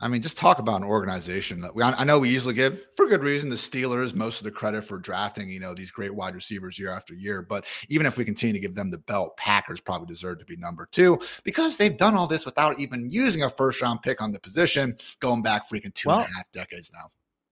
I 0.00 0.08
mean, 0.08 0.20
just 0.20 0.36
talk 0.36 0.58
about 0.58 0.80
an 0.80 0.86
organization 0.86 1.60
that 1.62 1.74
we, 1.74 1.82
I 1.82 2.04
know 2.04 2.18
we 2.18 2.28
usually 2.28 2.54
give 2.54 2.84
for 2.96 3.06
good 3.06 3.22
reason 3.22 3.48
the 3.48 3.56
Steelers 3.56 4.14
most 4.14 4.38
of 4.38 4.44
the 4.44 4.50
credit 4.50 4.84
for 4.84 4.98
drafting, 4.98 5.48
you 5.48 5.60
know, 5.60 5.74
these 5.74 5.90
great 5.90 6.14
wide 6.14 6.34
receivers 6.34 6.78
year 6.78 6.90
after 6.90 7.14
year. 7.14 7.42
But 7.42 7.66
even 7.88 8.06
if 8.06 8.18
we 8.18 8.24
continue 8.24 8.52
to 8.52 8.60
give 8.60 8.74
them 8.74 8.90
the 8.90 8.98
belt, 8.98 9.36
Packers 9.36 9.80
probably 9.80 10.06
deserve 10.06 10.38
to 10.40 10.44
be 10.44 10.56
number 10.56 10.86
two 10.92 11.18
because 11.44 11.76
they've 11.76 11.96
done 11.96 12.14
all 12.14 12.26
this 12.26 12.44
without 12.44 12.78
even 12.78 13.10
using 13.10 13.44
a 13.44 13.50
first 13.50 13.80
round 13.80 14.02
pick 14.02 14.20
on 14.20 14.32
the 14.32 14.40
position, 14.40 14.96
going 15.20 15.42
back 15.42 15.68
freaking 15.68 15.94
two 15.94 16.08
well, 16.08 16.20
and 16.20 16.28
a 16.28 16.36
half 16.36 16.50
decades 16.52 16.90
now. 16.92 17.10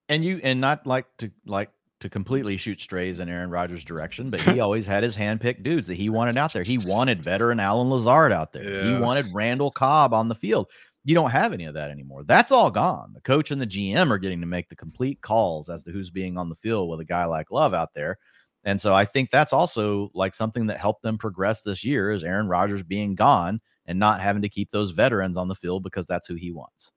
And 0.08 0.24
you, 0.24 0.40
and 0.42 0.60
not 0.60 0.86
like 0.86 1.06
to 1.18 1.30
like 1.46 1.70
to 2.00 2.10
completely 2.10 2.58
shoot 2.58 2.82
strays 2.82 3.20
in 3.20 3.30
Aaron 3.30 3.48
Rodgers' 3.48 3.82
direction, 3.82 4.28
but 4.28 4.38
he 4.40 4.60
always 4.60 4.84
had 4.84 5.02
his 5.02 5.16
handpicked 5.16 5.62
dudes 5.62 5.86
that 5.86 5.94
he 5.94 6.10
wanted 6.10 6.36
out 6.36 6.52
there. 6.52 6.62
He 6.62 6.76
wanted 6.76 7.22
veteran 7.22 7.58
Allen 7.58 7.88
Lazard 7.88 8.30
out 8.30 8.52
there. 8.52 8.62
Yeah. 8.62 8.96
He 8.96 9.02
wanted 9.02 9.32
Randall 9.32 9.70
Cobb 9.70 10.12
on 10.12 10.28
the 10.28 10.34
field 10.34 10.66
you 11.04 11.14
don't 11.14 11.30
have 11.30 11.52
any 11.52 11.64
of 11.66 11.74
that 11.74 11.90
anymore. 11.90 12.24
That's 12.24 12.50
all 12.50 12.70
gone. 12.70 13.12
The 13.14 13.20
coach 13.20 13.50
and 13.50 13.60
the 13.60 13.66
GM 13.66 14.10
are 14.10 14.18
getting 14.18 14.40
to 14.40 14.46
make 14.46 14.68
the 14.68 14.76
complete 14.76 15.20
calls 15.20 15.68
as 15.68 15.84
to 15.84 15.92
who's 15.92 16.10
being 16.10 16.38
on 16.38 16.48
the 16.48 16.54
field 16.54 16.88
with 16.88 17.00
a 17.00 17.04
guy 17.04 17.26
like 17.26 17.50
Love 17.50 17.74
out 17.74 17.92
there. 17.94 18.18
And 18.64 18.80
so 18.80 18.94
I 18.94 19.04
think 19.04 19.30
that's 19.30 19.52
also 19.52 20.10
like 20.14 20.34
something 20.34 20.66
that 20.68 20.78
helped 20.78 21.02
them 21.02 21.18
progress 21.18 21.62
this 21.62 21.84
year 21.84 22.10
is 22.10 22.24
Aaron 22.24 22.48
Rodgers 22.48 22.82
being 22.82 23.14
gone 23.14 23.60
and 23.86 23.98
not 23.98 24.22
having 24.22 24.40
to 24.42 24.48
keep 24.48 24.70
those 24.70 24.92
veterans 24.92 25.36
on 25.36 25.48
the 25.48 25.54
field 25.54 25.82
because 25.82 26.06
that's 26.06 26.26
who 26.26 26.34
he 26.34 26.50
wants 26.50 26.90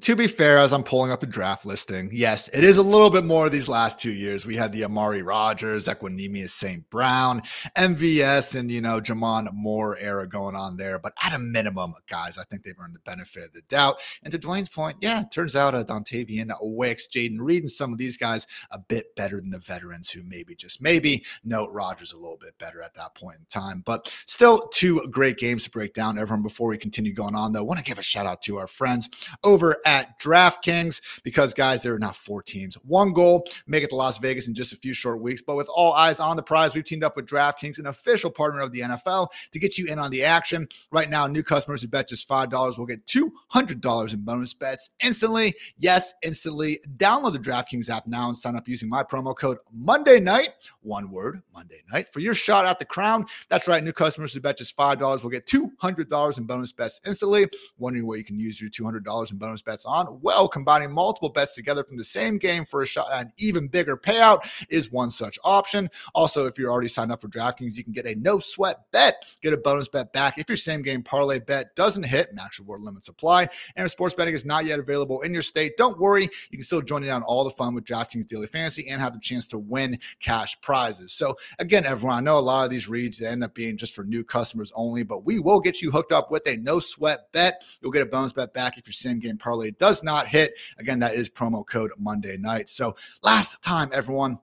to 0.00 0.14
be 0.14 0.28
fair, 0.28 0.58
as 0.58 0.72
I'm 0.72 0.84
pulling 0.84 1.10
up 1.10 1.24
a 1.24 1.26
draft 1.26 1.66
listing, 1.66 2.10
yes, 2.12 2.46
it 2.48 2.62
is 2.62 2.76
a 2.76 2.82
little 2.82 3.10
bit 3.10 3.24
more 3.24 3.50
these 3.50 3.68
last 3.68 3.98
two 3.98 4.12
years. 4.12 4.46
We 4.46 4.54
had 4.54 4.72
the 4.72 4.84
Amari 4.84 5.22
Rogers, 5.22 5.88
Equanimeous 5.88 6.50
St. 6.50 6.88
Brown, 6.90 7.42
MVS, 7.76 8.54
and, 8.54 8.70
you 8.70 8.80
know, 8.80 9.00
J'Mon 9.00 9.52
Moore 9.52 9.98
era 9.98 10.28
going 10.28 10.54
on 10.54 10.76
there. 10.76 11.00
But 11.00 11.14
at 11.24 11.34
a 11.34 11.40
minimum, 11.40 11.94
guys, 12.08 12.38
I 12.38 12.44
think 12.44 12.62
they've 12.62 12.78
earned 12.80 12.94
the 12.94 13.00
benefit 13.00 13.46
of 13.46 13.52
the 13.52 13.62
doubt. 13.62 14.00
And 14.22 14.30
to 14.30 14.38
Dwain's 14.38 14.68
point, 14.68 14.96
yeah, 15.00 15.24
turns 15.32 15.56
out 15.56 15.74
a 15.74 15.84
Dontayvion 15.84 16.52
Wicks, 16.60 17.08
Jayden 17.08 17.38
Reed, 17.40 17.64
and 17.64 17.70
some 17.70 17.92
of 17.92 17.98
these 17.98 18.16
guys 18.16 18.46
a 18.70 18.78
bit 18.78 19.12
better 19.16 19.40
than 19.40 19.50
the 19.50 19.58
veterans 19.58 20.08
who 20.08 20.22
maybe, 20.22 20.54
just 20.54 20.80
maybe, 20.80 21.24
note 21.42 21.70
Rogers 21.72 22.12
a 22.12 22.16
little 22.16 22.38
bit 22.40 22.56
better 22.58 22.80
at 22.80 22.94
that 22.94 23.16
point 23.16 23.38
in 23.38 23.46
time. 23.46 23.82
But 23.84 24.14
still, 24.26 24.60
two 24.72 25.04
great 25.10 25.36
games 25.36 25.64
to 25.64 25.70
break 25.70 25.94
down. 25.94 26.16
Everyone, 26.16 26.44
before 26.44 26.68
we 26.68 26.78
continue 26.78 27.12
going 27.12 27.34
on, 27.34 27.52
though, 27.52 27.64
want 27.64 27.78
to 27.78 27.84
give 27.84 27.98
a 27.98 28.02
shout 28.02 28.26
out 28.26 28.40
to 28.42 28.56
our 28.56 28.68
friends 28.68 29.08
over 29.42 29.79
at 29.84 30.18
DraftKings 30.20 31.00
because, 31.22 31.54
guys, 31.54 31.82
there 31.82 31.94
are 31.94 31.98
now 31.98 32.12
four 32.12 32.42
teams. 32.42 32.74
One 32.76 33.12
goal, 33.12 33.46
make 33.66 33.84
it 33.84 33.90
to 33.90 33.96
Las 33.96 34.18
Vegas 34.18 34.48
in 34.48 34.54
just 34.54 34.72
a 34.72 34.76
few 34.76 34.94
short 34.94 35.20
weeks. 35.20 35.42
But 35.42 35.56
with 35.56 35.68
all 35.68 35.92
eyes 35.92 36.20
on 36.20 36.36
the 36.36 36.42
prize, 36.42 36.74
we've 36.74 36.84
teamed 36.84 37.04
up 37.04 37.16
with 37.16 37.26
DraftKings, 37.26 37.78
an 37.78 37.86
official 37.86 38.30
partner 38.30 38.60
of 38.60 38.72
the 38.72 38.80
NFL, 38.80 39.28
to 39.52 39.58
get 39.58 39.78
you 39.78 39.86
in 39.86 39.98
on 39.98 40.10
the 40.10 40.24
action. 40.24 40.68
Right 40.90 41.08
now, 41.08 41.26
new 41.26 41.42
customers 41.42 41.82
who 41.82 41.88
bet 41.88 42.08
just 42.08 42.28
$5 42.28 42.78
will 42.78 42.86
get 42.86 43.06
$200 43.06 44.14
in 44.14 44.20
bonus 44.20 44.54
bets 44.54 44.90
instantly. 45.02 45.54
Yes, 45.78 46.14
instantly. 46.22 46.80
Download 46.96 47.32
the 47.32 47.38
DraftKings 47.38 47.90
app 47.90 48.06
now 48.06 48.28
and 48.28 48.36
sign 48.36 48.56
up 48.56 48.68
using 48.68 48.88
my 48.88 49.02
promo 49.02 49.36
code 49.36 49.58
Monday 49.72 50.20
Night. 50.20 50.50
One 50.82 51.10
word, 51.10 51.42
Monday 51.54 51.82
Night, 51.92 52.12
for 52.12 52.20
your 52.20 52.34
shot 52.34 52.64
at 52.64 52.78
the 52.78 52.84
crown. 52.84 53.26
That's 53.48 53.68
right. 53.68 53.82
New 53.82 53.92
customers 53.92 54.32
who 54.32 54.40
bet 54.40 54.58
just 54.58 54.76
$5 54.76 55.22
will 55.22 55.30
get 55.30 55.46
$200 55.46 56.38
in 56.38 56.44
bonus 56.44 56.72
bets 56.72 57.00
instantly. 57.06 57.46
Wondering 57.78 58.06
what 58.06 58.18
you 58.18 58.24
can 58.24 58.38
use 58.38 58.60
your 58.60 58.70
$200 58.70 59.30
in 59.30 59.38
bonus 59.38 59.62
bets 59.62 59.69
on? 59.86 60.18
Well, 60.20 60.48
combining 60.48 60.92
multiple 60.92 61.28
bets 61.28 61.54
together 61.54 61.84
from 61.84 61.96
the 61.96 62.04
same 62.04 62.38
game 62.38 62.64
for 62.64 62.82
a 62.82 62.86
shot 62.86 63.10
at 63.12 63.26
an 63.26 63.32
even 63.36 63.68
bigger 63.68 63.96
payout 63.96 64.40
is 64.68 64.90
one 64.92 65.10
such 65.10 65.38
option. 65.44 65.88
Also, 66.14 66.46
if 66.46 66.58
you're 66.58 66.70
already 66.70 66.88
signed 66.88 67.12
up 67.12 67.20
for 67.20 67.28
DraftKings, 67.28 67.76
you 67.76 67.84
can 67.84 67.92
get 67.92 68.06
a 68.06 68.14
no 68.16 68.38
sweat 68.38 68.90
bet, 68.92 69.24
get 69.42 69.52
a 69.52 69.56
bonus 69.56 69.88
bet 69.88 70.12
back 70.12 70.38
if 70.38 70.48
your 70.48 70.56
same 70.56 70.82
game 70.82 71.02
parlay 71.02 71.38
bet 71.38 71.74
doesn't 71.76 72.04
hit. 72.04 72.34
Max 72.34 72.58
reward 72.58 72.82
limits 72.82 73.08
apply. 73.08 73.48
And 73.76 73.84
if 73.84 73.90
sports 73.90 74.14
betting 74.14 74.34
is 74.34 74.44
not 74.44 74.64
yet 74.64 74.78
available 74.78 75.20
in 75.22 75.32
your 75.32 75.42
state, 75.42 75.76
don't 75.76 75.98
worry. 75.98 76.28
You 76.50 76.58
can 76.58 76.62
still 76.62 76.82
join 76.82 77.04
in 77.04 77.10
on 77.10 77.22
all 77.22 77.44
the 77.44 77.50
fun 77.50 77.74
with 77.74 77.84
DraftKings 77.84 78.26
Daily 78.26 78.46
Fantasy 78.46 78.88
and 78.88 79.00
have 79.00 79.12
the 79.12 79.20
chance 79.20 79.48
to 79.48 79.58
win 79.58 79.98
cash 80.20 80.60
prizes. 80.60 81.12
So, 81.12 81.36
again, 81.58 81.84
everyone, 81.84 82.16
I 82.16 82.20
know 82.20 82.38
a 82.38 82.40
lot 82.40 82.64
of 82.64 82.70
these 82.70 82.88
reads 82.88 83.18
they 83.18 83.26
end 83.26 83.44
up 83.44 83.54
being 83.54 83.76
just 83.76 83.94
for 83.94 84.04
new 84.04 84.24
customers 84.24 84.72
only, 84.74 85.02
but 85.02 85.24
we 85.24 85.38
will 85.38 85.60
get 85.60 85.82
you 85.82 85.90
hooked 85.90 86.12
up 86.12 86.30
with 86.30 86.46
a 86.46 86.56
no 86.56 86.80
sweat 86.80 87.32
bet. 87.32 87.62
You'll 87.80 87.92
get 87.92 88.02
a 88.02 88.06
bonus 88.06 88.32
bet 88.32 88.54
back 88.54 88.78
if 88.78 88.86
your 88.86 88.92
same 88.92 89.18
game 89.18 89.38
parlay 89.38 89.59
does 89.68 90.02
not 90.02 90.28
hit, 90.28 90.54
again, 90.78 90.98
that 91.00 91.14
is 91.14 91.28
promo 91.28 91.66
code 91.66 91.90
Monday 91.98 92.36
night. 92.36 92.68
So 92.68 92.96
last 93.22 93.62
time, 93.62 93.90
everyone. 93.92 94.38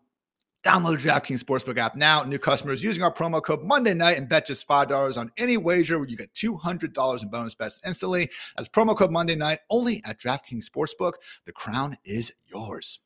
Download 0.63 1.01
the 1.01 1.07
DraftKings 1.07 1.41
Sportsbook 1.41 1.77
app 1.77 1.95
now. 1.95 2.23
New 2.23 2.39
customers 2.39 2.83
using 2.83 3.01
our 3.01 3.13
promo 3.13 3.41
code 3.41 3.63
Monday 3.63 3.93
night 3.93 4.17
and 4.17 4.27
bet 4.27 4.47
just 4.47 4.67
$5 4.67 5.17
on 5.17 5.31
any 5.37 5.55
wager 5.55 6.03
you 6.05 6.17
get 6.17 6.33
$200 6.33 7.23
in 7.23 7.29
bonus 7.29 7.55
bets 7.55 7.79
instantly. 7.85 8.29
As 8.57 8.67
promo 8.67 8.97
code 8.97 9.11
Monday 9.11 9.35
night 9.35 9.59
only 9.69 10.01
at 10.05 10.19
DraftKings 10.19 10.65
Sportsbook. 10.65 11.13
The 11.45 11.53
crown 11.53 11.97
is 12.03 12.33
yours. 12.51 12.99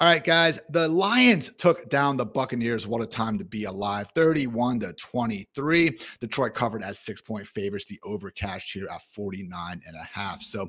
All 0.00 0.08
right, 0.08 0.24
guys. 0.24 0.60
The 0.70 0.88
Lions 0.88 1.52
took 1.56 1.88
down 1.88 2.16
the 2.16 2.26
Buccaneers. 2.26 2.84
What 2.84 3.00
a 3.00 3.06
time 3.06 3.38
to 3.38 3.44
be 3.44 3.62
alive. 3.62 4.10
31 4.12 4.80
to 4.80 4.92
23. 4.94 5.96
Detroit 6.18 6.52
covered 6.52 6.82
as 6.82 6.98
six 6.98 7.20
point 7.20 7.46
favorites. 7.46 7.84
The 7.84 8.00
over 8.02 8.32
cashed 8.32 8.72
here 8.72 8.88
at 8.92 9.02
49 9.02 9.80
and 9.86 9.96
a 9.96 10.02
half. 10.02 10.42
So 10.42 10.68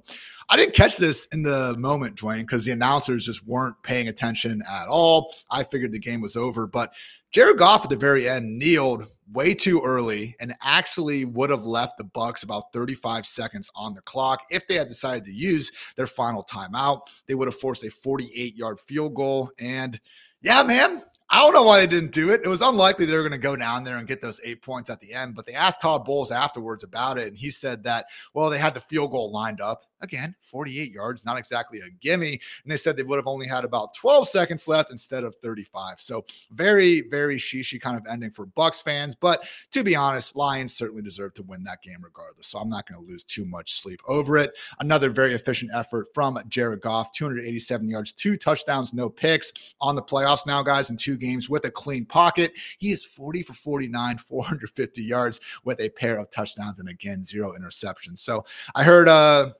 I 0.49 0.57
didn't 0.57 0.75
catch 0.75 0.97
this 0.97 1.27
in 1.31 1.41
the 1.41 1.75
moment, 1.79 2.17
Dwain, 2.17 2.41
because 2.41 2.65
the 2.65 2.71
announcers 2.71 3.25
just 3.25 3.43
weren't 3.47 3.81
paying 3.81 4.09
attention 4.09 4.61
at 4.69 4.87
all. 4.87 5.33
I 5.49 5.63
figured 5.63 5.91
the 5.91 5.97
game 5.97 6.21
was 6.21 6.35
over, 6.35 6.67
but 6.67 6.93
Jared 7.35 7.57
Goff 7.57 7.83
at 7.83 7.89
the 7.89 7.97
very 7.97 8.29
end 8.29 8.57
kneeled 8.57 9.07
way 9.33 9.53
too 9.53 9.81
early 9.83 10.37
and 10.39 10.55
actually 10.63 11.25
would 11.25 11.49
have 11.49 11.65
left 11.65 11.97
the 11.97 12.05
Bucs 12.05 12.45
about 12.45 12.71
35 12.71 13.25
seconds 13.25 13.69
on 13.75 13.93
the 13.93 14.01
clock 14.03 14.43
if 14.49 14.65
they 14.69 14.75
had 14.75 14.87
decided 14.87 15.25
to 15.25 15.33
use 15.33 15.69
their 15.97 16.07
final 16.07 16.45
timeout. 16.45 17.01
They 17.27 17.35
would 17.35 17.49
have 17.49 17.59
forced 17.59 17.83
a 17.83 17.87
48-yard 17.87 18.79
field 18.79 19.15
goal 19.15 19.51
and 19.59 19.99
yeah, 20.43 20.63
man, 20.63 21.01
I 21.29 21.39
don't 21.39 21.53
know 21.53 21.63
why 21.63 21.79
they 21.79 21.87
didn't 21.87 22.13
do 22.13 22.29
it. 22.29 22.41
It 22.45 22.47
was 22.47 22.61
unlikely 22.61 23.05
they 23.05 23.15
were 23.17 23.27
going 23.27 23.31
to 23.33 23.37
go 23.37 23.57
down 23.57 23.83
there 23.83 23.97
and 23.97 24.07
get 24.07 24.21
those 24.21 24.39
eight 24.45 24.61
points 24.61 24.89
at 24.89 25.01
the 25.01 25.11
end, 25.11 25.35
but 25.35 25.45
they 25.45 25.53
asked 25.53 25.81
Todd 25.81 26.05
Bowles 26.05 26.31
afterwards 26.31 26.85
about 26.85 27.17
it, 27.17 27.27
and 27.27 27.37
he 27.37 27.49
said 27.49 27.83
that, 27.83 28.05
well, 28.33 28.49
they 28.49 28.59
had 28.59 28.73
the 28.75 28.79
field 28.79 29.11
goal 29.11 29.31
lined 29.31 29.59
up. 29.59 29.85
Again, 30.05 30.35
48 30.41 30.91
yards, 30.91 31.25
not 31.25 31.37
exactly 31.37 31.79
a 31.79 31.89
gimme. 31.99 32.39
And 32.63 32.71
they 32.71 32.77
said 32.77 32.95
they 32.95 33.01
would 33.01 33.17
have 33.17 33.25
only 33.25 33.47
had 33.47 33.65
about 33.65 33.95
12 33.95 34.29
seconds 34.29 34.67
left 34.67 34.91
instead 34.91 35.23
of 35.23 35.35
35. 35.41 35.99
So 35.99 36.23
very, 36.51 37.01
very 37.09 37.37
shishy 37.37 37.81
kind 37.81 37.97
of 37.97 38.05
ending 38.07 38.29
for 38.29 38.45
Bucs 38.45 38.83
fans. 38.83 39.15
But 39.15 39.47
to 39.71 39.83
be 39.83 39.95
honest, 39.95 40.35
Lions 40.35 40.75
certainly 40.75 41.01
deserve 41.01 41.33
to 41.33 41.43
win 41.43 41.63
that 41.63 41.81
game 41.81 41.97
regardless. 42.01 42.45
So 42.45 42.59
I'm 42.59 42.69
not 42.69 42.87
going 42.87 43.03
to 43.03 43.11
lose 43.11 43.23
too 43.23 43.45
much 43.45 43.81
sleep 43.81 43.99
over 44.07 44.37
it. 44.37 44.55
Another 44.79 45.09
very 45.09 45.33
efficient 45.33 45.71
effort 45.73 46.07
from 46.13 46.37
Jared 46.47 46.81
Goff, 46.81 47.11
287 47.13 47.89
yards, 47.89 48.13
two 48.13 48.37
touchdowns, 48.37 48.93
no 48.93 49.09
picks 49.09 49.75
on 49.81 49.95
the 49.95 50.03
playoffs 50.03 50.45
now, 50.45 50.61
guys, 50.61 50.91
in 50.91 50.97
two 50.97 51.17
games 51.17 51.49
with 51.49 51.65
a 51.65 51.71
clean 51.71 52.05
pocket. 52.05 52.53
He 52.77 52.91
is 52.91 53.03
40 53.03 53.41
for 53.41 53.53
49, 53.53 54.17
450 54.19 55.01
yards 55.01 55.39
with 55.63 55.79
a 55.79 55.89
pair 55.89 56.17
of 56.17 56.29
touchdowns 56.29 56.79
and 56.79 56.89
again, 56.89 57.23
zero 57.23 57.53
interceptions. 57.57 58.19
So 58.19 58.45
I 58.75 58.83
heard 58.83 59.07
uh 59.07 59.53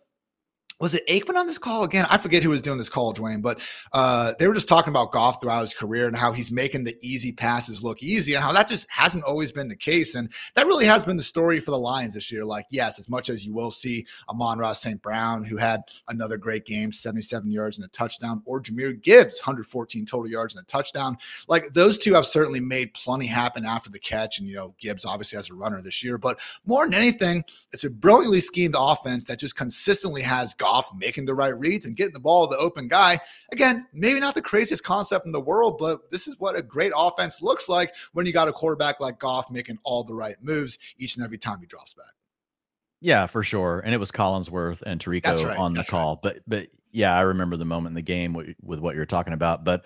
was 0.79 0.93
it 0.93 1.07
Aikman 1.07 1.35
on 1.35 1.47
this 1.47 1.57
call 1.57 1.83
again? 1.83 2.05
I 2.09 2.17
forget 2.17 2.43
who 2.43 2.49
was 2.49 2.61
doing 2.61 2.77
this 2.77 2.89
call, 2.89 3.13
Dwain, 3.13 3.41
but 3.41 3.61
uh, 3.93 4.33
they 4.39 4.47
were 4.47 4.53
just 4.53 4.67
talking 4.67 4.91
about 4.91 5.11
Goff 5.13 5.41
throughout 5.41 5.61
his 5.61 5.73
career 5.73 6.07
and 6.07 6.17
how 6.17 6.33
he's 6.33 6.51
making 6.51 6.83
the 6.83 6.97
easy 7.01 7.31
passes 7.31 7.83
look 7.83 8.03
easy 8.03 8.33
and 8.33 8.43
how 8.43 8.51
that 8.51 8.67
just 8.67 8.89
hasn't 8.89 9.23
always 9.23 9.51
been 9.51 9.69
the 9.69 9.75
case. 9.75 10.15
And 10.15 10.31
that 10.55 10.65
really 10.65 10.85
has 10.85 11.05
been 11.05 11.15
the 11.15 11.23
story 11.23 11.61
for 11.61 11.71
the 11.71 11.77
Lions 11.77 12.13
this 12.13 12.31
year. 12.31 12.43
Like, 12.43 12.65
yes, 12.71 12.99
as 12.99 13.07
much 13.07 13.29
as 13.29 13.45
you 13.45 13.53
will 13.53 13.71
see 13.71 14.05
Amon-Ra 14.29 14.73
St. 14.73 15.01
Brown, 15.01 15.45
who 15.45 15.55
had 15.55 15.81
another 16.09 16.37
great 16.37 16.65
game, 16.65 16.91
77 16.91 17.49
yards 17.49 17.77
and 17.77 17.85
a 17.85 17.89
touchdown, 17.89 18.41
or 18.45 18.61
Jahmyr 18.61 19.01
Gibbs, 19.01 19.39
114 19.39 20.05
total 20.05 20.29
yards 20.29 20.55
and 20.55 20.63
a 20.63 20.67
touchdown. 20.67 21.17
Like, 21.47 21.73
those 21.73 21.97
two 21.97 22.13
have 22.15 22.25
certainly 22.25 22.59
made 22.59 22.93
plenty 22.93 23.27
happen 23.27 23.65
after 23.65 23.89
the 23.89 23.99
catch. 23.99 24.39
And, 24.39 24.47
you 24.47 24.55
know, 24.55 24.75
Gibbs 24.79 25.05
obviously 25.05 25.37
has 25.37 25.49
a 25.49 25.53
runner 25.53 25.81
this 25.81 26.03
year. 26.03 26.17
But 26.17 26.39
more 26.65 26.85
than 26.85 26.93
anything, 26.93 27.45
it's 27.71 27.85
a 27.85 27.89
brilliantly 27.89 28.41
schemed 28.41 28.75
offense 28.77 29.23
that 29.25 29.39
just 29.39 29.55
consistently 29.55 30.21
has 30.21 30.53
Goff 30.65 30.89
making 30.95 31.25
the 31.25 31.35
right 31.35 31.57
reads 31.59 31.85
and 31.85 31.95
getting 31.95 32.13
the 32.13 32.19
ball 32.19 32.47
to 32.47 32.55
the 32.55 32.61
open 32.61 32.87
guy. 32.87 33.19
Again, 33.51 33.85
maybe 33.93 34.19
not 34.19 34.33
the 34.33 34.41
craziest 34.41 34.83
concept 34.83 35.27
in 35.27 35.31
the 35.31 35.39
world, 35.39 35.77
but 35.77 36.09
this 36.09 36.27
is 36.27 36.39
what 36.39 36.55
a 36.55 36.61
great 36.63 36.91
offense 36.97 37.39
looks 37.39 37.69
like 37.69 37.93
when 38.13 38.25
you 38.25 38.33
got 38.33 38.47
a 38.47 38.51
quarterback 38.51 38.99
like 38.99 39.19
Goff 39.19 39.51
making 39.51 39.77
all 39.83 40.03
the 40.03 40.15
right 40.15 40.35
moves 40.41 40.79
each 40.97 41.17
and 41.17 41.23
every 41.23 41.37
time 41.37 41.59
he 41.59 41.67
drops 41.67 41.93
back. 41.93 42.07
Yeah, 42.99 43.27
for 43.27 43.43
sure. 43.43 43.83
And 43.85 43.93
it 43.93 43.99
was 43.99 44.11
Collinsworth 44.11 44.81
and 44.81 44.99
Tirico 44.99 45.45
right, 45.45 45.57
on 45.57 45.75
the 45.75 45.83
call. 45.83 46.15
Right. 46.23 46.33
But 46.35 46.41
but 46.47 46.67
yeah, 46.91 47.15
I 47.15 47.21
remember 47.21 47.57
the 47.57 47.65
moment 47.65 47.91
in 47.91 47.95
the 47.95 48.01
game 48.01 48.33
with, 48.33 48.55
with 48.63 48.79
what 48.79 48.95
you're 48.95 49.05
talking 49.05 49.33
about. 49.33 49.63
But 49.63 49.85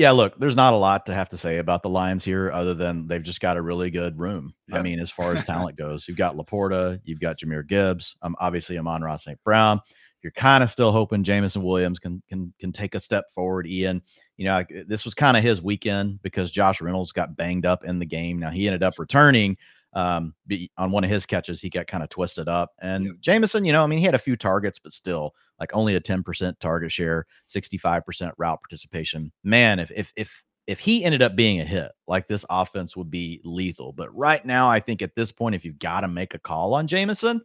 yeah, 0.00 0.12
look, 0.12 0.40
there's 0.40 0.56
not 0.56 0.72
a 0.72 0.78
lot 0.78 1.04
to 1.04 1.14
have 1.14 1.28
to 1.28 1.36
say 1.36 1.58
about 1.58 1.82
the 1.82 1.90
Lions 1.90 2.24
here 2.24 2.50
other 2.52 2.72
than 2.72 3.06
they've 3.06 3.22
just 3.22 3.42
got 3.42 3.58
a 3.58 3.62
really 3.62 3.90
good 3.90 4.18
room. 4.18 4.54
Yep. 4.68 4.78
I 4.78 4.82
mean, 4.82 4.98
as 4.98 5.10
far 5.10 5.36
as 5.36 5.42
talent 5.42 5.76
goes, 5.78 6.08
you've 6.08 6.16
got 6.16 6.38
LaPorta, 6.38 6.98
you've 7.04 7.20
got 7.20 7.38
Jahmyr 7.38 7.66
Gibbs, 7.66 8.16
um, 8.22 8.34
obviously 8.40 8.78
Amon-Ra 8.78 9.18
St. 9.18 9.38
Brown, 9.44 9.78
you're 10.22 10.32
kind 10.32 10.64
of 10.64 10.70
still 10.70 10.90
hoping 10.90 11.22
Jameson 11.22 11.62
Williams 11.62 11.98
can 11.98 12.22
can 12.30 12.50
can 12.58 12.72
take 12.72 12.94
a 12.94 13.00
step 13.00 13.26
forward. 13.34 13.66
Ian, 13.66 14.00
you 14.38 14.46
know, 14.46 14.64
this 14.86 15.04
was 15.04 15.12
kind 15.12 15.36
of 15.36 15.42
his 15.42 15.60
weekend 15.60 16.22
because 16.22 16.50
Josh 16.50 16.80
Reynolds 16.80 17.12
got 17.12 17.36
banged 17.36 17.66
up 17.66 17.84
in 17.84 17.98
the 17.98 18.06
game. 18.06 18.38
Now 18.38 18.50
he 18.50 18.68
ended 18.68 18.82
up 18.82 18.98
returning 18.98 19.58
um, 19.92 20.34
on 20.78 20.92
one 20.92 21.04
of 21.04 21.10
his 21.10 21.26
catches. 21.26 21.60
He 21.60 21.68
got 21.68 21.88
kind 21.88 22.02
of 22.02 22.08
twisted 22.08 22.48
up, 22.48 22.70
and 22.80 23.04
yeah. 23.04 23.12
Jameson, 23.20 23.66
you 23.66 23.72
know, 23.74 23.84
I 23.84 23.86
mean, 23.86 23.98
he 23.98 24.06
had 24.06 24.14
a 24.14 24.18
few 24.18 24.36
targets, 24.36 24.78
but 24.78 24.92
still, 24.92 25.34
like 25.60 25.70
only 25.74 25.94
a 25.94 26.00
10% 26.00 26.58
target 26.58 26.90
share, 26.90 27.26
65% 27.48 28.32
route 28.38 28.60
participation. 28.62 29.30
Man, 29.44 29.78
if 29.78 29.92
if 29.94 30.12
if 30.16 30.42
if 30.66 30.80
he 30.80 31.04
ended 31.04 31.22
up 31.22 31.36
being 31.36 31.60
a 31.60 31.64
hit, 31.64 31.90
like 32.08 32.28
this 32.28 32.46
offense 32.48 32.96
would 32.96 33.10
be 33.10 33.40
lethal. 33.44 33.92
But 33.92 34.14
right 34.16 34.44
now, 34.44 34.68
I 34.68 34.80
think 34.80 35.02
at 35.02 35.14
this 35.14 35.32
point, 35.32 35.54
if 35.54 35.64
you've 35.64 35.78
got 35.78 36.02
to 36.02 36.08
make 36.08 36.34
a 36.34 36.38
call 36.38 36.74
on 36.74 36.86
Jameson, 36.86 37.42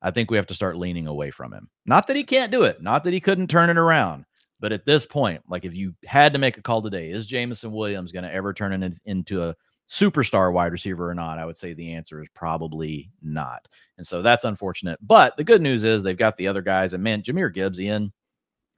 I 0.00 0.10
think 0.10 0.30
we 0.30 0.36
have 0.36 0.46
to 0.46 0.54
start 0.54 0.76
leaning 0.78 1.06
away 1.06 1.30
from 1.30 1.52
him. 1.52 1.68
Not 1.86 2.06
that 2.06 2.16
he 2.16 2.24
can't 2.24 2.52
do 2.52 2.62
it, 2.64 2.82
not 2.82 3.04
that 3.04 3.12
he 3.12 3.20
couldn't 3.20 3.48
turn 3.48 3.70
it 3.70 3.78
around, 3.78 4.24
but 4.60 4.72
at 4.72 4.86
this 4.86 5.04
point, 5.06 5.42
like 5.48 5.64
if 5.64 5.74
you 5.74 5.94
had 6.04 6.32
to 6.32 6.38
make 6.38 6.56
a 6.56 6.62
call 6.62 6.82
today, 6.82 7.10
is 7.10 7.26
Jameson 7.26 7.72
Williams 7.72 8.12
going 8.12 8.24
to 8.24 8.32
ever 8.32 8.52
turn 8.52 8.82
it 8.82 8.94
into 9.04 9.44
a 9.44 9.54
superstar 9.92 10.52
wide 10.52 10.72
receiver 10.72 11.10
or 11.10 11.14
not? 11.14 11.38
I 11.38 11.44
would 11.44 11.56
say 11.56 11.74
the 11.74 11.92
answer 11.92 12.22
is 12.22 12.28
probably 12.34 13.10
not. 13.22 13.68
And 13.98 14.06
so 14.06 14.22
that's 14.22 14.44
unfortunate. 14.44 14.98
But 15.02 15.36
the 15.36 15.44
good 15.44 15.60
news 15.60 15.84
is 15.84 16.02
they've 16.02 16.16
got 16.16 16.36
the 16.36 16.48
other 16.48 16.62
guys. 16.62 16.94
And 16.94 17.04
man, 17.04 17.22
Jahmyr 17.22 17.52
Gibbs 17.52 17.78
in 17.78 18.12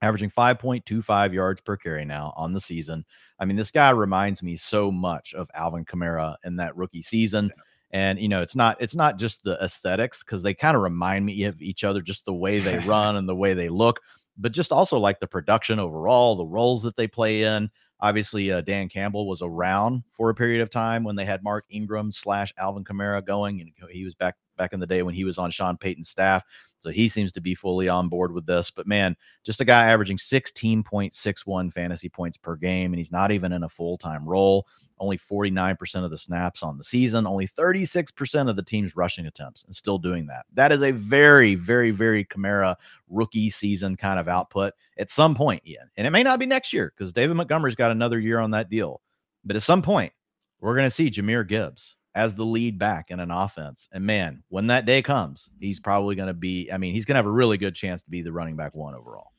averaging 0.02 0.30
5.25 0.30 1.32
yards 1.32 1.60
per 1.60 1.76
carry 1.76 2.04
now 2.04 2.34
on 2.36 2.52
the 2.52 2.60
season. 2.60 3.04
I 3.38 3.44
mean, 3.44 3.56
this 3.56 3.70
guy 3.70 3.90
reminds 3.90 4.42
me 4.42 4.56
so 4.56 4.90
much 4.90 5.34
of 5.34 5.48
Alvin 5.54 5.84
Kamara 5.84 6.36
in 6.44 6.56
that 6.56 6.76
rookie 6.76 7.02
season. 7.02 7.52
And 7.92 8.18
you 8.18 8.28
know, 8.28 8.42
it's 8.42 8.56
not 8.56 8.76
it's 8.80 8.96
not 8.96 9.18
just 9.18 9.44
the 9.44 9.56
aesthetics 9.62 10.24
because 10.24 10.42
they 10.42 10.52
kind 10.52 10.76
of 10.76 10.82
remind 10.82 11.24
me 11.24 11.44
of 11.44 11.62
each 11.62 11.84
other, 11.84 12.02
just 12.02 12.24
the 12.24 12.34
way 12.34 12.58
they 12.58 12.78
run 12.86 13.16
and 13.16 13.28
the 13.28 13.36
way 13.36 13.54
they 13.54 13.68
look, 13.68 14.00
but 14.36 14.50
just 14.50 14.72
also 14.72 14.98
like 14.98 15.20
the 15.20 15.28
production 15.28 15.78
overall, 15.78 16.34
the 16.34 16.44
roles 16.44 16.82
that 16.82 16.96
they 16.96 17.06
play 17.06 17.44
in. 17.44 17.70
Obviously, 18.05 18.52
uh, 18.52 18.61
Dan 18.61 18.90
Campbell 18.90 19.26
was 19.26 19.40
around 19.40 20.02
for 20.12 20.28
a 20.28 20.34
period 20.34 20.61
of 20.61 20.68
time 20.68 21.05
when 21.05 21.16
they 21.16 21.24
had 21.24 21.42
Mark 21.42 21.64
Ingram 21.70 22.12
slash 22.12 22.52
Alvin 22.59 22.84
Kamara 22.84 23.24
going, 23.24 23.62
and 23.62 23.70
he 23.90 24.05
was 24.05 24.14
back 24.14 24.36
back 24.59 24.74
in 24.74 24.80
the 24.80 24.86
day 24.86 25.02
when 25.02 25.14
he 25.14 25.24
was 25.24 25.38
on 25.38 25.50
Sean 25.50 25.78
Payton's 25.78 26.11
staff. 26.11 26.44
So 26.85 26.91
he 26.91 27.09
seems 27.09 27.32
to 27.32 27.41
be 27.41 27.55
fully 27.55 27.89
on 27.89 28.11
board 28.11 28.30
with 28.30 28.45
this. 28.45 28.70
But 28.70 28.87
man, 28.87 29.16
just 29.43 29.62
a 29.62 29.64
guy 29.64 29.87
averaging 29.87 30.18
16.61 30.18 31.72
fantasy 31.72 32.11
points 32.11 32.37
per 32.37 32.57
game, 32.57 32.93
and 32.93 32.99
he's 32.99 33.11
not 33.11 33.30
even 33.30 33.55
in 33.55 33.62
a 33.62 33.70
full 33.70 33.97
time 33.97 34.28
role. 34.28 34.66
Only 34.99 35.16
49% 35.16 36.05
of 36.05 36.11
the 36.11 36.18
snaps 36.18 36.62
on 36.62 36.76
the 36.76 36.85
season, 36.85 37.26
only 37.26 37.49
36% 37.49 38.51
of 38.51 38.57
the 38.57 38.62
team's 38.62 38.95
rushing 38.95 39.24
attempts, 39.24 39.64
and 39.64 39.74
still 39.74 39.97
doing 39.97 40.26
that. 40.26 40.45
That 40.53 40.72
is 40.72 40.82
a 40.82 40.91
very, 40.91 41.55
very, 41.55 41.91
very 41.91 42.22
Kamara 42.26 42.76
rookie 43.09 43.49
season 43.49 43.97
kind 43.97 44.20
of 44.20 44.28
output 44.28 44.74
at 44.99 45.09
some 45.09 45.35
point, 45.35 45.62
Ian. 45.66 45.89
And 45.97 46.07
it 46.07 46.11
may 46.11 46.22
not 46.22 46.39
be 46.39 46.45
next 46.45 46.74
year 46.74 46.93
because 46.95 47.14
David 47.14 47.35
Montgomery's 47.35 47.76
got 47.76 47.93
another 47.93 48.20
year 48.20 48.41
on 48.41 48.51
that 48.51 48.68
deal. 48.68 49.01
But 49.43 49.57
at 49.57 49.62
some 49.62 49.80
point, 49.80 50.12
we're 50.61 50.76
going 50.76 50.87
to 50.87 50.95
see 50.95 51.11
Jahmyr 51.11 51.49
Gibbs 51.49 51.97
as 52.14 52.34
the 52.34 52.44
lead 52.44 52.78
back 52.78 53.10
in 53.10 53.20
an 53.20 53.30
offense. 53.30 53.88
And 53.92 54.06
man, 54.06 54.42
when 54.48 54.68
that 54.68 54.86
day 54.86 55.02
comes, 55.02 55.50
he's 55.60 55.80
probably 55.80 56.14
going 56.14 56.28
to 56.28 56.34
be, 56.34 56.70
I 56.72 56.78
mean, 56.78 56.94
he's 56.94 57.04
going 57.04 57.14
to 57.14 57.18
have 57.18 57.26
a 57.26 57.30
really 57.30 57.58
good 57.58 57.74
chance 57.74 58.02
to 58.04 58.10
be 58.10 58.22
the 58.22 58.32
running 58.32 58.56
back 58.56 58.74
one 58.74 58.94
overall. 58.94 59.34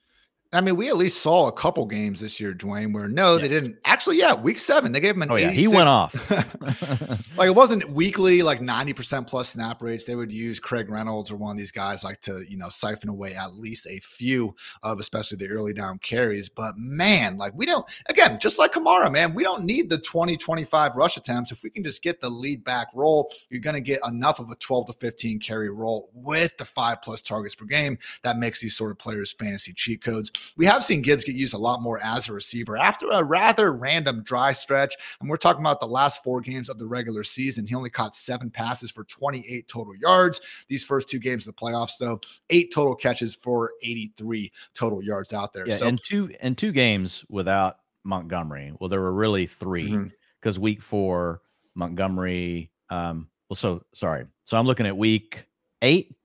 I 0.53 0.61
mean, 0.61 0.77
we 0.77 0.87
at 0.87 0.95
least 0.95 1.21
saw 1.21 1.47
a 1.47 1.51
couple 1.51 1.85
games 1.85 2.21
this 2.21 2.39
year, 2.39 2.53
Dwain, 2.53 2.93
where 2.93 3.09
no, 3.09 3.33
yes. 3.33 3.41
they 3.41 3.47
didn't. 3.49 3.77
Actually, 3.83 4.19
yeah, 4.19 4.33
week 4.33 4.57
seven, 4.57 4.93
they 4.93 5.01
gave 5.01 5.15
him 5.15 5.23
an. 5.23 5.31
Oh, 5.31 5.35
yeah, 5.35 5.49
he 5.49 5.67
went 5.67 5.89
off. 5.89 6.15
like 7.37 7.47
it 7.47 7.55
wasn't 7.55 7.89
weekly, 7.89 8.41
like 8.41 8.61
90% 8.61 9.27
plus 9.27 9.49
snap 9.49 9.81
rates. 9.81 10.05
They 10.05 10.15
would 10.15 10.31
use 10.31 10.59
Craig 10.59 10.89
Reynolds 10.89 11.29
or 11.29 11.35
one 11.35 11.51
of 11.51 11.57
these 11.57 11.73
guys 11.73 12.05
like 12.05 12.21
to, 12.21 12.49
you 12.49 12.57
know, 12.57 12.69
siphon 12.69 13.09
away 13.09 13.35
at 13.35 13.55
least 13.55 13.85
a 13.87 13.99
few 13.99 14.55
of 14.81 14.99
especially 14.99 15.37
the 15.37 15.49
early 15.49 15.73
down 15.73 15.97
carries. 15.99 16.47
But 16.47 16.77
man, 16.77 17.37
like 17.37 17.53
we 17.55 17.65
don't, 17.65 17.85
again, 18.07 18.39
just 18.39 18.57
like 18.57 18.71
Kamara, 18.71 19.11
man, 19.11 19.33
we 19.33 19.43
don't 19.43 19.65
need 19.65 19.89
the 19.89 19.97
20, 19.97 20.37
25 20.37 20.95
rush 20.95 21.17
attempts. 21.17 21.51
If 21.51 21.63
we 21.63 21.69
can 21.69 21.83
just 21.83 22.01
get 22.01 22.21
the 22.21 22.29
lead 22.29 22.63
back 22.63 22.87
role, 22.93 23.29
you're 23.49 23.59
going 23.59 23.75
to 23.75 23.81
get 23.81 23.99
enough 24.07 24.39
of 24.39 24.49
a 24.49 24.55
12 24.55 24.87
to 24.87 24.93
15 24.93 25.39
carry 25.39 25.69
roll 25.69 26.09
with 26.13 26.55
the 26.57 26.65
five 26.65 27.01
plus 27.01 27.21
targets 27.21 27.55
per 27.55 27.65
game. 27.65 27.97
That 28.23 28.37
makes 28.37 28.61
these 28.61 28.75
sort 28.75 28.91
of 28.91 28.99
players 28.99 29.33
fantasy 29.33 29.73
cheat 29.73 30.01
codes. 30.01 30.31
We 30.57 30.65
have 30.65 30.83
seen 30.83 31.01
Gibbs 31.01 31.25
get 31.25 31.35
used 31.35 31.53
a 31.53 31.57
lot 31.57 31.81
more 31.81 31.99
as 32.03 32.29
a 32.29 32.33
receiver 32.33 32.77
after 32.77 33.09
a 33.09 33.23
rather 33.23 33.73
random 33.73 34.23
dry 34.23 34.53
stretch. 34.53 34.95
And 35.19 35.29
we're 35.29 35.37
talking 35.37 35.61
about 35.61 35.79
the 35.79 35.87
last 35.87 36.23
four 36.23 36.41
games 36.41 36.69
of 36.69 36.77
the 36.77 36.85
regular 36.85 37.23
season. 37.23 37.65
He 37.65 37.75
only 37.75 37.89
caught 37.89 38.15
seven 38.15 38.49
passes 38.49 38.91
for 38.91 39.03
28 39.05 39.67
total 39.67 39.95
yards. 39.95 40.41
These 40.67 40.83
first 40.83 41.09
two 41.09 41.19
games 41.19 41.47
of 41.47 41.55
the 41.55 41.61
playoffs, 41.61 41.97
though, 41.99 42.19
eight 42.49 42.73
total 42.73 42.95
catches 42.95 43.35
for 43.35 43.73
83 43.83 44.51
total 44.73 45.03
yards 45.03 45.33
out 45.33 45.53
there. 45.53 45.67
Yeah, 45.67 45.77
so, 45.77 45.87
and 45.87 46.01
two 46.01 46.33
and 46.41 46.57
two 46.57 46.71
games 46.71 47.23
without 47.29 47.77
Montgomery. 48.03 48.73
Well, 48.79 48.89
there 48.89 49.01
were 49.01 49.13
really 49.13 49.47
three 49.47 50.11
because 50.39 50.55
mm-hmm. 50.55 50.63
week 50.63 50.81
four, 50.81 51.41
Montgomery. 51.75 52.71
Um, 52.89 53.29
well, 53.49 53.55
so 53.55 53.83
sorry. 53.93 54.25
So 54.43 54.57
I'm 54.57 54.65
looking 54.65 54.85
at 54.85 54.95
week 54.95 55.45
eight, 55.81 56.15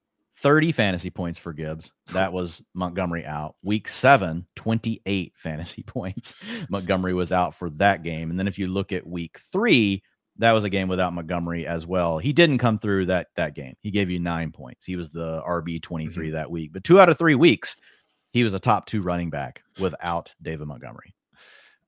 30 0.42 0.72
fantasy 0.72 1.10
points 1.10 1.38
for 1.38 1.52
Gibbs. 1.52 1.92
That 2.12 2.32
was 2.34 2.62
Montgomery 2.74 3.24
out. 3.24 3.56
Week 3.62 3.88
seven, 3.88 4.46
28 4.56 5.32
fantasy 5.36 5.82
points. 5.86 6.34
Montgomery 6.68 7.14
was 7.14 7.32
out 7.32 7.54
for 7.54 7.70
that 7.70 8.02
game. 8.02 8.30
And 8.30 8.38
then 8.38 8.48
if 8.48 8.58
you 8.58 8.68
look 8.68 8.92
at 8.92 9.06
week 9.06 9.40
three, 9.52 10.02
that 10.38 10.52
was 10.52 10.64
a 10.64 10.70
game 10.70 10.88
without 10.88 11.12
Montgomery 11.12 11.66
as 11.66 11.86
well. 11.86 12.18
He 12.18 12.32
didn't 12.32 12.58
come 12.58 12.78
through 12.78 13.06
that 13.06 13.28
that 13.36 13.54
game. 13.54 13.74
He 13.80 13.90
gave 13.90 14.08
you 14.08 14.18
nine 14.18 14.52
points. 14.52 14.86
He 14.86 14.96
was 14.96 15.10
the 15.10 15.42
RB 15.42 15.82
23 15.82 16.26
mm-hmm. 16.26 16.34
that 16.34 16.50
week. 16.50 16.72
But 16.72 16.84
two 16.84 16.98
out 17.00 17.10
of 17.10 17.18
three 17.18 17.34
weeks, 17.34 17.76
he 18.32 18.44
was 18.44 18.54
a 18.54 18.58
top 18.58 18.86
two 18.86 19.02
running 19.02 19.28
back 19.28 19.62
without 19.78 20.32
David 20.40 20.66
Montgomery 20.66 21.14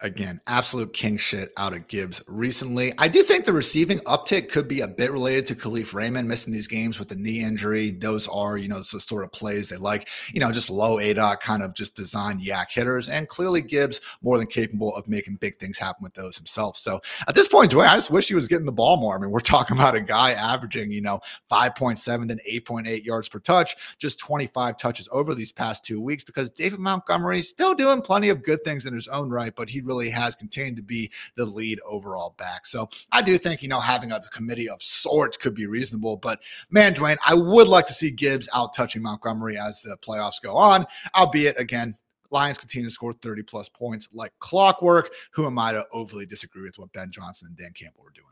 again, 0.02 0.40
absolute 0.46 0.92
king 0.92 1.16
shit 1.16 1.52
out 1.56 1.72
of 1.72 1.86
Gibbs 1.88 2.22
recently. 2.26 2.92
I 2.98 3.08
do 3.08 3.22
think 3.22 3.44
the 3.44 3.52
receiving 3.52 3.98
uptick 4.00 4.50
could 4.50 4.68
be 4.68 4.80
a 4.80 4.88
bit 4.88 5.12
related 5.12 5.46
to 5.46 5.54
Kalif 5.54 5.94
Raymond 5.94 6.28
missing 6.28 6.52
these 6.52 6.66
games 6.66 6.98
with 6.98 7.08
the 7.08 7.16
knee 7.16 7.42
injury. 7.42 7.92
Those 7.92 8.28
are, 8.28 8.58
you 8.58 8.68
know, 8.68 8.78
the 8.78 8.84
sort 8.84 9.24
of 9.24 9.32
plays 9.32 9.68
they 9.68 9.76
like, 9.76 10.08
you 10.32 10.40
know, 10.40 10.50
just 10.50 10.70
low 10.70 10.96
ADOT 10.96 11.40
kind 11.40 11.62
of 11.62 11.74
just 11.74 11.94
designed 11.94 12.42
yak 12.42 12.70
hitters. 12.70 13.08
And 13.08 13.28
clearly 13.28 13.62
Gibbs 13.62 14.00
more 14.20 14.38
than 14.38 14.48
capable 14.48 14.94
of 14.96 15.08
making 15.08 15.36
big 15.36 15.58
things 15.58 15.78
happen 15.78 16.02
with 16.02 16.14
those 16.14 16.36
himself. 16.36 16.76
So 16.76 17.00
at 17.28 17.34
this 17.34 17.48
point, 17.48 17.70
Dwain, 17.70 17.88
I 17.88 17.96
just 17.96 18.10
wish 18.10 18.28
he 18.28 18.34
was 18.34 18.48
getting 18.48 18.66
the 18.66 18.72
ball 18.72 18.96
more. 18.96 19.16
I 19.16 19.20
mean, 19.20 19.30
we're 19.30 19.40
talking 19.40 19.76
about 19.76 19.94
a 19.94 20.00
guy 20.00 20.32
averaging, 20.32 20.90
you 20.90 21.00
know, 21.00 21.20
5.7 21.50 22.28
to 22.28 22.60
8.8 22.60 23.04
yards 23.04 23.28
per 23.28 23.38
touch, 23.38 23.76
just 23.98 24.18
25 24.18 24.76
touches 24.76 25.08
over 25.12 25.34
these 25.34 25.52
past 25.52 25.84
two 25.84 26.00
weeks 26.00 26.24
because 26.24 26.50
David 26.50 26.80
Montgomery's 26.80 27.48
still 27.48 27.74
doing 27.74 28.02
plenty 28.02 28.28
of 28.28 28.42
good 28.42 28.64
things 28.64 28.84
in 28.84 28.94
his 28.94 29.08
own 29.08 29.30
right, 29.30 29.54
but 29.54 29.70
he 29.70 29.80
really 29.80 29.91
really 29.92 30.10
has 30.10 30.34
continued 30.34 30.76
to 30.76 30.82
be 30.82 31.10
the 31.36 31.44
lead 31.44 31.80
overall 31.84 32.34
back. 32.38 32.66
So 32.66 32.88
I 33.12 33.22
do 33.22 33.36
think, 33.38 33.62
you 33.62 33.68
know, 33.68 33.80
having 33.80 34.12
a 34.12 34.20
committee 34.30 34.68
of 34.68 34.82
sorts 34.82 35.36
could 35.36 35.54
be 35.54 35.66
reasonable. 35.66 36.16
But 36.16 36.40
man, 36.70 36.94
Dwain, 36.94 37.18
I 37.26 37.34
would 37.34 37.68
like 37.68 37.86
to 37.86 37.94
see 37.94 38.10
Gibbs 38.10 38.48
out 38.54 38.74
touching 38.74 39.02
Montgomery 39.02 39.58
as 39.58 39.82
the 39.82 39.96
playoffs 39.98 40.40
go 40.42 40.54
on, 40.56 40.86
albeit 41.14 41.60
again, 41.60 41.96
Lions 42.30 42.56
continue 42.56 42.88
to 42.88 42.92
score 42.92 43.12
30 43.12 43.42
plus 43.42 43.68
points 43.68 44.08
like 44.12 44.32
clockwork. 44.38 45.12
Who 45.32 45.46
am 45.46 45.58
I 45.58 45.72
to 45.72 45.84
overly 45.92 46.24
disagree 46.24 46.62
with 46.62 46.78
what 46.78 46.90
Ben 46.94 47.10
Johnson 47.10 47.48
and 47.48 47.56
Dan 47.58 47.72
Campbell 47.74 48.04
are 48.06 48.14
doing? 48.14 48.26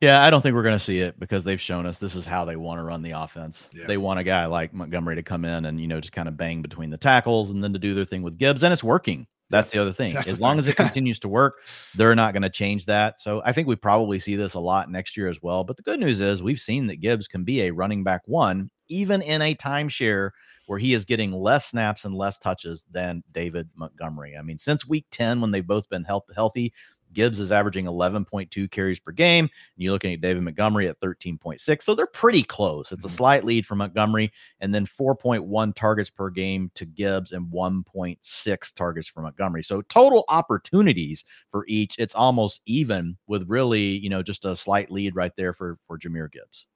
Yeah, 0.00 0.22
I 0.22 0.30
don't 0.30 0.42
think 0.42 0.54
we're 0.54 0.62
going 0.62 0.78
to 0.78 0.84
see 0.84 1.00
it 1.00 1.18
because 1.18 1.42
they've 1.42 1.60
shown 1.60 1.84
us 1.84 1.98
this 1.98 2.14
is 2.14 2.24
how 2.24 2.44
they 2.44 2.54
want 2.54 2.78
to 2.78 2.84
run 2.84 3.02
the 3.02 3.12
offense. 3.12 3.68
Yeah. 3.72 3.86
They 3.86 3.96
want 3.96 4.20
a 4.20 4.24
guy 4.24 4.46
like 4.46 4.72
Montgomery 4.72 5.16
to 5.16 5.24
come 5.24 5.44
in 5.44 5.64
and, 5.64 5.80
you 5.80 5.88
know, 5.88 6.00
just 6.00 6.12
kind 6.12 6.28
of 6.28 6.36
bang 6.36 6.62
between 6.62 6.90
the 6.90 6.98
tackles 6.98 7.50
and 7.50 7.64
then 7.64 7.72
to 7.72 7.80
do 7.80 7.94
their 7.94 8.04
thing 8.04 8.22
with 8.22 8.38
Gibbs. 8.38 8.62
And 8.62 8.72
it's 8.72 8.84
working. 8.84 9.26
That's 9.50 9.70
the 9.70 9.78
other 9.78 9.92
thing. 9.92 10.14
That's 10.14 10.30
as 10.30 10.40
long 10.40 10.54
thing. 10.54 10.60
as 10.60 10.66
it 10.66 10.76
continues 10.76 11.18
to 11.20 11.28
work, 11.28 11.60
they're 11.94 12.14
not 12.14 12.34
going 12.34 12.42
to 12.42 12.50
change 12.50 12.86
that. 12.86 13.20
So 13.20 13.42
I 13.44 13.52
think 13.52 13.66
we 13.66 13.76
probably 13.76 14.18
see 14.18 14.36
this 14.36 14.54
a 14.54 14.60
lot 14.60 14.90
next 14.90 15.16
year 15.16 15.28
as 15.28 15.42
well. 15.42 15.64
But 15.64 15.76
the 15.76 15.82
good 15.82 16.00
news 16.00 16.20
is 16.20 16.42
we've 16.42 16.60
seen 16.60 16.86
that 16.88 17.00
Gibbs 17.00 17.28
can 17.28 17.44
be 17.44 17.62
a 17.62 17.70
running 17.70 18.04
back 18.04 18.22
one, 18.26 18.70
even 18.88 19.22
in 19.22 19.40
a 19.42 19.54
timeshare 19.54 20.30
where 20.66 20.78
he 20.78 20.92
is 20.92 21.06
getting 21.06 21.32
less 21.32 21.66
snaps 21.70 22.04
and 22.04 22.14
less 22.14 22.36
touches 22.38 22.84
than 22.90 23.22
David 23.32 23.70
Montgomery. 23.74 24.36
I 24.38 24.42
mean, 24.42 24.58
since 24.58 24.86
week 24.86 25.06
10, 25.10 25.40
when 25.40 25.50
they've 25.50 25.66
both 25.66 25.88
been 25.88 26.04
health- 26.04 26.28
healthy, 26.34 26.74
Gibbs 27.12 27.40
is 27.40 27.52
averaging 27.52 27.86
11.2 27.86 28.70
carries 28.70 29.00
per 29.00 29.12
game. 29.12 29.44
And 29.44 29.50
you're 29.76 29.92
looking 29.92 30.12
at 30.12 30.20
David 30.20 30.42
Montgomery 30.42 30.88
at 30.88 31.00
13.6. 31.00 31.82
So 31.82 31.94
they're 31.94 32.06
pretty 32.06 32.42
close. 32.42 32.92
It's 32.92 33.04
a 33.04 33.08
mm-hmm. 33.08 33.16
slight 33.16 33.44
lead 33.44 33.66
for 33.66 33.74
Montgomery, 33.74 34.32
and 34.60 34.74
then 34.74 34.86
4.1 34.86 35.74
targets 35.74 36.10
per 36.10 36.30
game 36.30 36.70
to 36.74 36.84
Gibbs 36.84 37.32
and 37.32 37.46
1.6 37.52 38.74
targets 38.74 39.08
for 39.08 39.22
Montgomery. 39.22 39.62
So 39.62 39.82
total 39.82 40.24
opportunities 40.28 41.24
for 41.50 41.64
each, 41.68 41.96
it's 41.98 42.14
almost 42.14 42.62
even 42.66 43.16
with 43.26 43.48
really, 43.48 43.98
you 43.98 44.10
know, 44.10 44.22
just 44.22 44.44
a 44.44 44.56
slight 44.56 44.90
lead 44.90 45.14
right 45.14 45.32
there 45.36 45.52
for 45.52 45.78
for 45.86 45.98
Jahmyr 45.98 46.30
Gibbs 46.30 46.66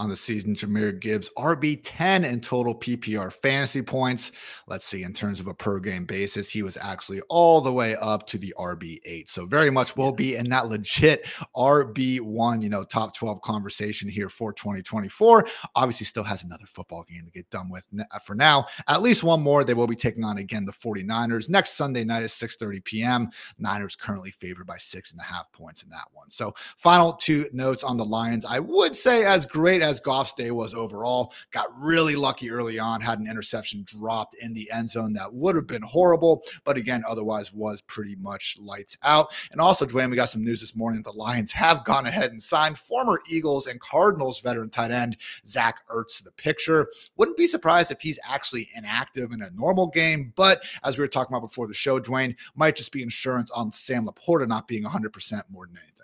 on 0.00 0.08
the 0.08 0.16
season. 0.16 0.54
Jahmyr 0.54 0.98
Gibbs, 0.98 1.30
RB10 1.36 2.24
in 2.24 2.40
total 2.40 2.74
PPR 2.74 3.30
fantasy 3.30 3.82
points. 3.82 4.32
Let's 4.66 4.86
see, 4.86 5.02
in 5.02 5.12
terms 5.12 5.40
of 5.40 5.46
a 5.46 5.54
per 5.54 5.78
game 5.78 6.06
basis, 6.06 6.48
he 6.48 6.62
was 6.62 6.78
actually 6.78 7.20
all 7.28 7.60
the 7.60 7.72
way 7.72 7.94
up 7.96 8.26
to 8.28 8.38
the 8.38 8.54
RB8. 8.58 9.28
So, 9.28 9.44
very 9.44 9.68
much 9.68 9.98
will 9.98 10.10
be 10.10 10.36
in 10.36 10.44
that 10.44 10.68
legit 10.68 11.26
RB1, 11.54 12.62
you 12.62 12.70
know, 12.70 12.82
top 12.82 13.14
12 13.14 13.42
conversation 13.42 14.08
here 14.08 14.30
for 14.30 14.54
2024. 14.54 15.46
Obviously, 15.76 16.06
still 16.06 16.24
has 16.24 16.44
another 16.44 16.66
football 16.66 17.04
game 17.04 17.26
to 17.26 17.30
get 17.30 17.50
done 17.50 17.68
with 17.68 17.86
uh, 17.98 18.18
for 18.20 18.34
now. 18.34 18.64
At 18.88 19.02
least 19.02 19.22
one 19.22 19.42
more. 19.42 19.64
They 19.64 19.74
will 19.74 19.86
be 19.86 19.96
taking 19.96 20.24
on 20.24 20.38
again 20.38 20.64
the 20.64 20.72
49ers 20.72 21.50
next 21.50 21.74
Sunday 21.74 22.04
night 22.04 22.22
at 22.22 22.30
6 22.30 22.56
30 22.56 22.80
p.m. 22.80 23.28
Niners 23.58 23.96
currently 23.96 24.30
favored 24.30 24.66
by 24.66 24.78
six 24.78 25.12
and 25.12 25.20
a 25.20 25.24
half 25.24 25.52
points 25.52 25.82
in 25.82 25.90
that 25.90 26.06
one. 26.14 26.30
So, 26.30 26.54
final 26.78 27.12
two 27.12 27.46
notes 27.52 27.84
on 27.84 27.98
the 27.98 28.04
Lions. 28.04 28.46
I 28.46 28.60
would 28.60 28.94
say, 28.94 29.26
as 29.26 29.44
great 29.44 29.82
as 29.82 29.89
as 29.90 30.00
Goff's 30.00 30.34
day 30.34 30.52
was 30.52 30.72
overall. 30.72 31.32
Got 31.50 31.66
really 31.76 32.14
lucky 32.14 32.50
early 32.50 32.78
on, 32.78 33.00
had 33.00 33.18
an 33.18 33.28
interception 33.28 33.84
dropped 33.84 34.36
in 34.36 34.54
the 34.54 34.70
end 34.70 34.88
zone 34.88 35.12
that 35.14 35.34
would 35.34 35.56
have 35.56 35.66
been 35.66 35.82
horrible, 35.82 36.42
but 36.64 36.76
again, 36.76 37.02
otherwise 37.06 37.52
was 37.52 37.80
pretty 37.80 38.14
much 38.16 38.56
lights 38.60 38.96
out. 39.02 39.34
And 39.50 39.60
also, 39.60 39.84
Dwain, 39.84 40.08
we 40.08 40.16
got 40.16 40.28
some 40.28 40.44
news 40.44 40.60
this 40.60 40.76
morning. 40.76 41.02
that 41.02 41.10
The 41.10 41.18
Lions 41.18 41.50
have 41.52 41.84
gone 41.84 42.06
ahead 42.06 42.30
and 42.30 42.40
signed 42.40 42.78
former 42.78 43.20
Eagles 43.28 43.66
and 43.66 43.80
Cardinals 43.80 44.40
veteran 44.40 44.70
tight 44.70 44.92
end 44.92 45.16
Zach 45.46 45.80
Ertz 45.90 46.18
to 46.18 46.24
the 46.24 46.32
picture. 46.32 46.88
Wouldn't 47.16 47.36
be 47.36 47.48
surprised 47.48 47.90
if 47.90 48.00
he's 48.00 48.20
actually 48.28 48.68
inactive 48.76 49.32
in 49.32 49.42
a 49.42 49.50
normal 49.50 49.88
game, 49.88 50.32
but 50.36 50.62
as 50.84 50.96
we 50.96 51.02
were 51.02 51.08
talking 51.08 51.34
about 51.34 51.46
before 51.46 51.66
the 51.66 51.74
show, 51.74 51.98
Dwain 51.98 52.36
might 52.54 52.76
just 52.76 52.92
be 52.92 53.02
insurance 53.02 53.50
on 53.50 53.72
Sam 53.72 54.06
LaPorta 54.06 54.46
not 54.46 54.68
being 54.68 54.84
100% 54.84 55.42
more 55.50 55.66
than 55.66 55.78
anything. 55.78 55.99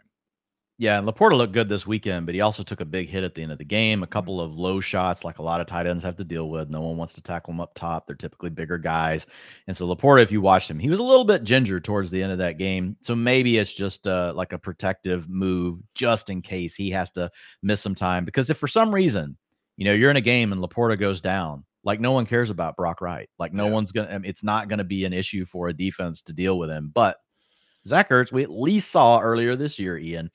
Yeah, 0.79 0.99
and 0.99 1.09
Laporta 1.09 1.35
looked 1.35 1.55
good 1.55 1.71
this 1.71 1.87
weekend, 1.87 2.27
but 2.27 2.35
he 2.35 2.43
also 2.43 2.63
took 2.63 2.83
a 2.83 2.85
big 2.85 3.09
hit 3.09 3.25
at 3.25 3.35
the 3.35 3.43
end 3.43 3.51
of 3.51 3.57
the 3.57 3.65
game. 3.65 4.03
A 4.03 4.05
mm-hmm. 4.05 4.13
couple 4.13 4.43
of 4.43 4.59
low 4.59 4.79
shots, 4.81 5.25
like 5.25 5.39
a 5.39 5.43
lot 5.43 5.61
of 5.61 5.67
tight 5.67 5.87
ends 5.87 6.05
have 6.05 6.17
to 6.17 6.25
deal 6.25 6.51
with. 6.51 6.69
No 6.69 6.83
one 6.83 6.99
wants 6.99 7.15
to 7.15 7.23
tackle 7.23 7.55
them 7.55 7.63
up 7.63 7.73
top. 7.75 8.07
They're 8.07 8.15
typically 8.15 8.51
bigger 8.51 8.77
guys. 8.77 9.27
And 9.67 9.75
so 9.75 9.87
Laporta, 9.87 10.23
if 10.23 10.31
you 10.31 10.43
watched 10.43 10.71
him, 10.71 10.79
he 10.79 10.91
was 10.91 10.99
a 10.99 11.05
little 11.05 11.25
bit 11.25 11.45
ginger 11.45 11.81
towards 11.81 12.11
the 12.11 12.23
end 12.23 12.31
of 12.31 12.39
that 12.39 12.59
game. 12.59 12.95
So 13.01 13.17
maybe 13.17 13.57
it's 13.57 13.75
just 13.75 14.07
uh, 14.07 14.35
like 14.37 14.53
a 14.53 14.59
protective 14.59 15.31
move 15.31 15.81
just 15.95 16.29
in 16.29 16.43
case 16.43 16.75
he 16.75 16.91
has 16.91 17.11
to 17.13 17.31
miss 17.63 17.81
some 17.81 17.95
time. 17.95 18.27
Because 18.27 18.51
if 18.51 18.59
for 18.59 18.69
some 18.69 18.95
reason, 18.95 19.39
you 19.79 19.87
know, 19.87 19.95
you're 19.95 20.11
in 20.11 20.17
a 20.17 20.21
game 20.23 20.53
and 20.53 20.63
Laporta 20.63 21.01
goes 21.01 21.23
down, 21.23 21.65
like 21.85 22.01
no 22.01 22.13
one 22.13 22.27
cares 22.27 22.51
about 22.51 22.77
Brock 22.77 23.01
Wright. 23.01 23.31
Like 23.39 23.55
no 23.55 23.67
yeah. 23.67 23.73
one's 23.73 23.93
gonna. 23.93 24.09
I 24.09 24.19
mean, 24.19 24.29
it's 24.29 24.45
not 24.45 24.69
going 24.69 24.79
to 24.79 24.85
be 24.85 25.07
an 25.07 25.15
issue 25.15 25.47
for 25.47 25.69
a 25.69 25.73
defense 25.73 26.21
to 26.23 26.35
deal 26.35 26.59
with 26.59 26.69
him. 26.69 26.91
But 26.93 27.17
Zach 27.87 28.11
Ertz, 28.11 28.33
we 28.33 28.43
at 28.43 28.51
least 28.51 28.91
saw 28.91 29.21
earlier 29.21 29.57
this 29.57 29.79
year, 29.79 29.97
Ian 29.97 30.31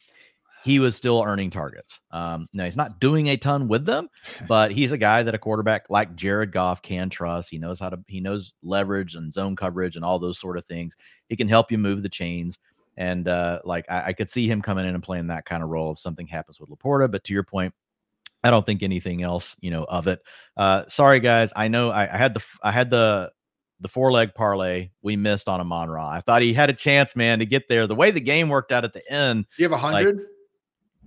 he 0.63 0.79
was 0.79 0.95
still 0.95 1.23
earning 1.25 1.49
targets. 1.49 1.99
Um, 2.11 2.47
now 2.53 2.65
he's 2.65 2.77
not 2.77 2.99
doing 2.99 3.27
a 3.27 3.37
ton 3.37 3.67
with 3.67 3.85
them, 3.85 4.09
but 4.47 4.71
he's 4.71 4.91
a 4.91 4.97
guy 4.97 5.23
that 5.23 5.35
a 5.35 5.39
quarterback 5.39 5.85
like 5.89 6.15
Jared 6.15 6.51
Goff 6.51 6.81
can 6.81 7.09
trust. 7.09 7.49
He 7.49 7.57
knows 7.57 7.79
how 7.79 7.89
to 7.89 7.99
he 8.07 8.19
knows 8.19 8.53
leverage 8.63 9.15
and 9.15 9.31
zone 9.31 9.55
coverage 9.55 9.95
and 9.95 10.05
all 10.05 10.19
those 10.19 10.39
sort 10.39 10.57
of 10.57 10.65
things. 10.65 10.95
He 11.29 11.35
can 11.35 11.47
help 11.47 11.71
you 11.71 11.77
move 11.77 12.03
the 12.03 12.09
chains. 12.09 12.59
And 12.97 13.27
uh, 13.27 13.61
like 13.63 13.85
I, 13.89 14.07
I 14.07 14.13
could 14.13 14.29
see 14.29 14.47
him 14.47 14.61
coming 14.61 14.85
in 14.85 14.93
and 14.93 15.03
playing 15.03 15.27
that 15.27 15.45
kind 15.45 15.63
of 15.63 15.69
role 15.69 15.91
if 15.91 15.99
something 15.99 16.27
happens 16.27 16.59
with 16.59 16.69
Laporta. 16.69 17.09
But 17.09 17.23
to 17.25 17.33
your 17.33 17.43
point, 17.43 17.73
I 18.43 18.51
don't 18.51 18.65
think 18.65 18.83
anything 18.83 19.23
else, 19.23 19.55
you 19.61 19.71
know, 19.71 19.83
of 19.85 20.07
it. 20.07 20.19
Uh, 20.57 20.83
sorry 20.87 21.19
guys, 21.19 21.53
I 21.55 21.67
know 21.67 21.89
I, 21.89 22.03
I 22.03 22.17
had 22.17 22.33
the 22.33 22.43
I 22.61 22.71
had 22.71 22.89
the 22.89 23.31
the 23.79 23.89
four 23.89 24.11
leg 24.11 24.33
parlay 24.35 24.91
we 25.01 25.15
missed 25.15 25.47
on 25.47 25.59
Amon 25.59 25.89
Ra. 25.89 26.07
I 26.07 26.21
thought 26.21 26.43
he 26.43 26.53
had 26.53 26.69
a 26.69 26.73
chance, 26.73 27.15
man, 27.15 27.39
to 27.39 27.45
get 27.45 27.67
there. 27.67 27.87
The 27.87 27.95
way 27.95 28.11
the 28.11 28.21
game 28.21 28.49
worked 28.49 28.71
out 28.71 28.85
at 28.85 28.93
the 28.93 29.11
end, 29.11 29.45
you 29.57 29.65
have 29.65 29.71
a 29.71 29.77
hundred. 29.77 30.17
Like, 30.17 30.25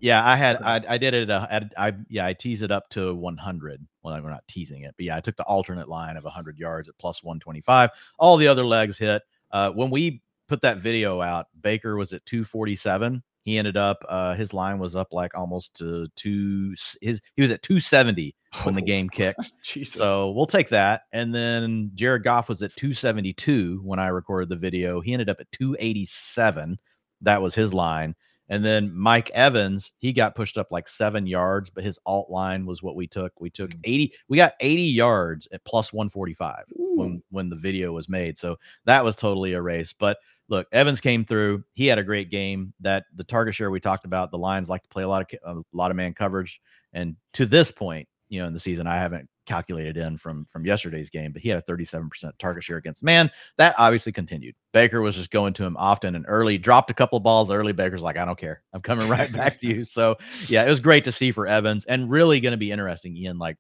yeah, 0.05 0.23
I 0.23 0.37
had 0.37 0.61
I, 0.61 0.83
I 0.87 0.99
did 0.99 1.15
it 1.15 1.31
at, 1.31 1.73
I 1.79 1.95
yeah 2.11 2.27
I 2.27 2.35
teased 2.35 2.63
it 2.63 2.71
up 2.71 2.91
to 2.91 3.15
100. 3.15 3.87
Well, 4.03 4.23
we're 4.23 4.29
not 4.29 4.47
teasing 4.47 4.83
it, 4.83 4.95
but 4.99 5.07
yeah, 5.07 5.17
I 5.17 5.21
took 5.21 5.35
the 5.35 5.45
alternate 5.45 5.89
line 5.89 6.19
of 6.19 6.25
100 6.25 6.59
yards 6.59 6.91
at 6.91 6.99
plus 6.99 7.23
125. 7.23 7.89
All 8.19 8.37
the 8.37 8.47
other 8.47 8.67
legs 8.67 8.99
hit. 8.99 9.23
Uh, 9.51 9.71
when 9.71 9.89
we 9.89 10.21
put 10.47 10.61
that 10.61 10.77
video 10.77 11.23
out, 11.23 11.47
Baker 11.59 11.97
was 11.97 12.13
at 12.13 12.27
247. 12.27 13.23
He 13.45 13.57
ended 13.57 13.79
up 13.79 14.05
uh, 14.07 14.35
his 14.35 14.53
line 14.53 14.79
was 14.79 14.95
up 14.95 15.09
like 15.11 15.35
almost 15.35 15.75
to 15.77 16.07
two. 16.17 16.75
His 17.01 17.23
he 17.35 17.41
was 17.41 17.51
at 17.51 17.63
270 17.63 18.37
when 18.65 18.75
the 18.75 18.83
game 18.83 19.09
kicked. 19.13 19.55
So 19.85 20.33
we'll 20.33 20.45
take 20.45 20.69
that. 20.69 21.05
And 21.13 21.35
then 21.35 21.93
Jared 21.95 22.25
Goff 22.25 22.51
was 22.51 22.61
at 22.61 22.77
272 22.77 23.81
when 23.83 23.99
I 23.99 24.09
recorded 24.09 24.51
the 24.51 24.57
video. 24.57 25.01
He 25.01 25.15
ended 25.15 25.31
up 25.31 25.39
at 25.41 25.51
287. 25.53 26.79
That 27.23 27.41
was 27.41 27.55
his 27.55 27.73
line. 27.73 28.15
And 28.49 28.65
then 28.65 28.95
Mike 28.95 29.31
Evans, 29.31 29.93
he 29.99 30.13
got 30.13 30.35
pushed 30.35 30.59
up 30.59 30.71
like 30.71 30.87
seven 30.87 31.27
yards, 31.27 31.71
but 31.71 31.85
his 31.85 31.99
alt 32.05 32.29
line 32.31 32.67
was 32.67 32.83
what 32.83 32.97
we 32.97 33.07
took. 33.07 33.33
We 33.41 33.51
took 33.51 33.71
mm. 33.71 33.81
80, 33.85 34.13
we 34.29 34.37
got 34.37 34.55
80 34.61 34.83
yards 34.83 35.49
at 35.53 35.65
plus 35.65 35.93
145 35.93 36.65
when, 36.77 37.23
when 37.31 37.49
the 37.49 37.57
video 37.57 37.93
was 37.93 38.09
made. 38.09 38.37
So 38.37 38.57
that 38.85 39.05
was 39.05 39.17
totally 39.17 39.55
a 39.55 39.63
race. 39.63 39.93
But 39.93 40.19
look, 40.49 40.67
Evans 40.73 41.01
came 41.01 41.25
through. 41.25 41.65
He 41.75 41.87
had 41.87 41.99
a 41.99 42.05
great 42.05 42.31
game. 42.31 42.75
That 42.81 43.05
the 43.15 43.25
target 43.25 43.55
share 43.55 43.71
we 43.71 43.81
talked 43.81 44.05
about, 44.05 44.31
the 44.31 44.39
Lions 44.39 44.69
like 44.69 44.83
to 44.83 44.89
play 44.89 45.03
a 45.03 45.09
lot 45.09 45.33
of 45.43 45.57
a 45.57 45.63
lot 45.73 45.91
of 45.91 45.97
man 45.97 46.15
coverage. 46.15 46.61
And 46.93 47.17
to 47.35 47.47
this 47.47 47.71
point, 47.71 48.09
you 48.29 48.41
know, 48.41 48.47
in 48.47 48.53
the 48.53 48.61
season, 48.61 48.87
I 48.87 48.97
haven't 48.97 49.29
calculated 49.47 49.97
in 49.97 50.17
from 50.17 50.45
from 50.47 50.65
yesterday's 50.65 51.11
game, 51.11 51.33
but 51.33 51.43
he 51.43 51.49
had 51.49 51.59
a 51.59 51.63
37% 51.71 52.33
target 52.39 52.65
share 52.65 52.79
against 52.79 53.03
man. 53.03 53.31
That 53.59 53.75
obviously 53.79 54.13
continued. 54.13 54.55
Baker 54.73 55.01
was 55.01 55.15
just 55.15 55.31
going 55.31 55.53
to 55.55 55.65
him 55.65 55.77
often 55.77 56.15
and 56.15 56.25
early, 56.29 56.59
dropped 56.59 56.91
a 56.91 56.95
couple 56.95 57.17
of 57.17 57.23
balls 57.23 57.51
early. 57.51 57.73
Baker's 57.73 58.03
like, 58.03 58.17
I 58.17 58.25
don't 58.25 58.39
care. 58.39 58.63
I'm 58.73 58.83
coming 58.83 59.09
right 59.09 59.33
back 59.37 59.59
to 59.59 59.67
you. 59.67 59.85
So 59.85 60.17
yeah, 60.49 60.65
it 60.65 60.69
was 60.69 60.81
great 60.81 61.05
to 61.05 61.13
see 61.13 61.33
for 61.33 61.47
Evans 61.47 61.85
and 61.85 62.11
really 62.11 62.41
going 62.41 62.53
to 62.53 62.59
be 62.59 62.73
interesting, 62.73 63.17
Ian, 63.17 63.39
like 63.39 63.57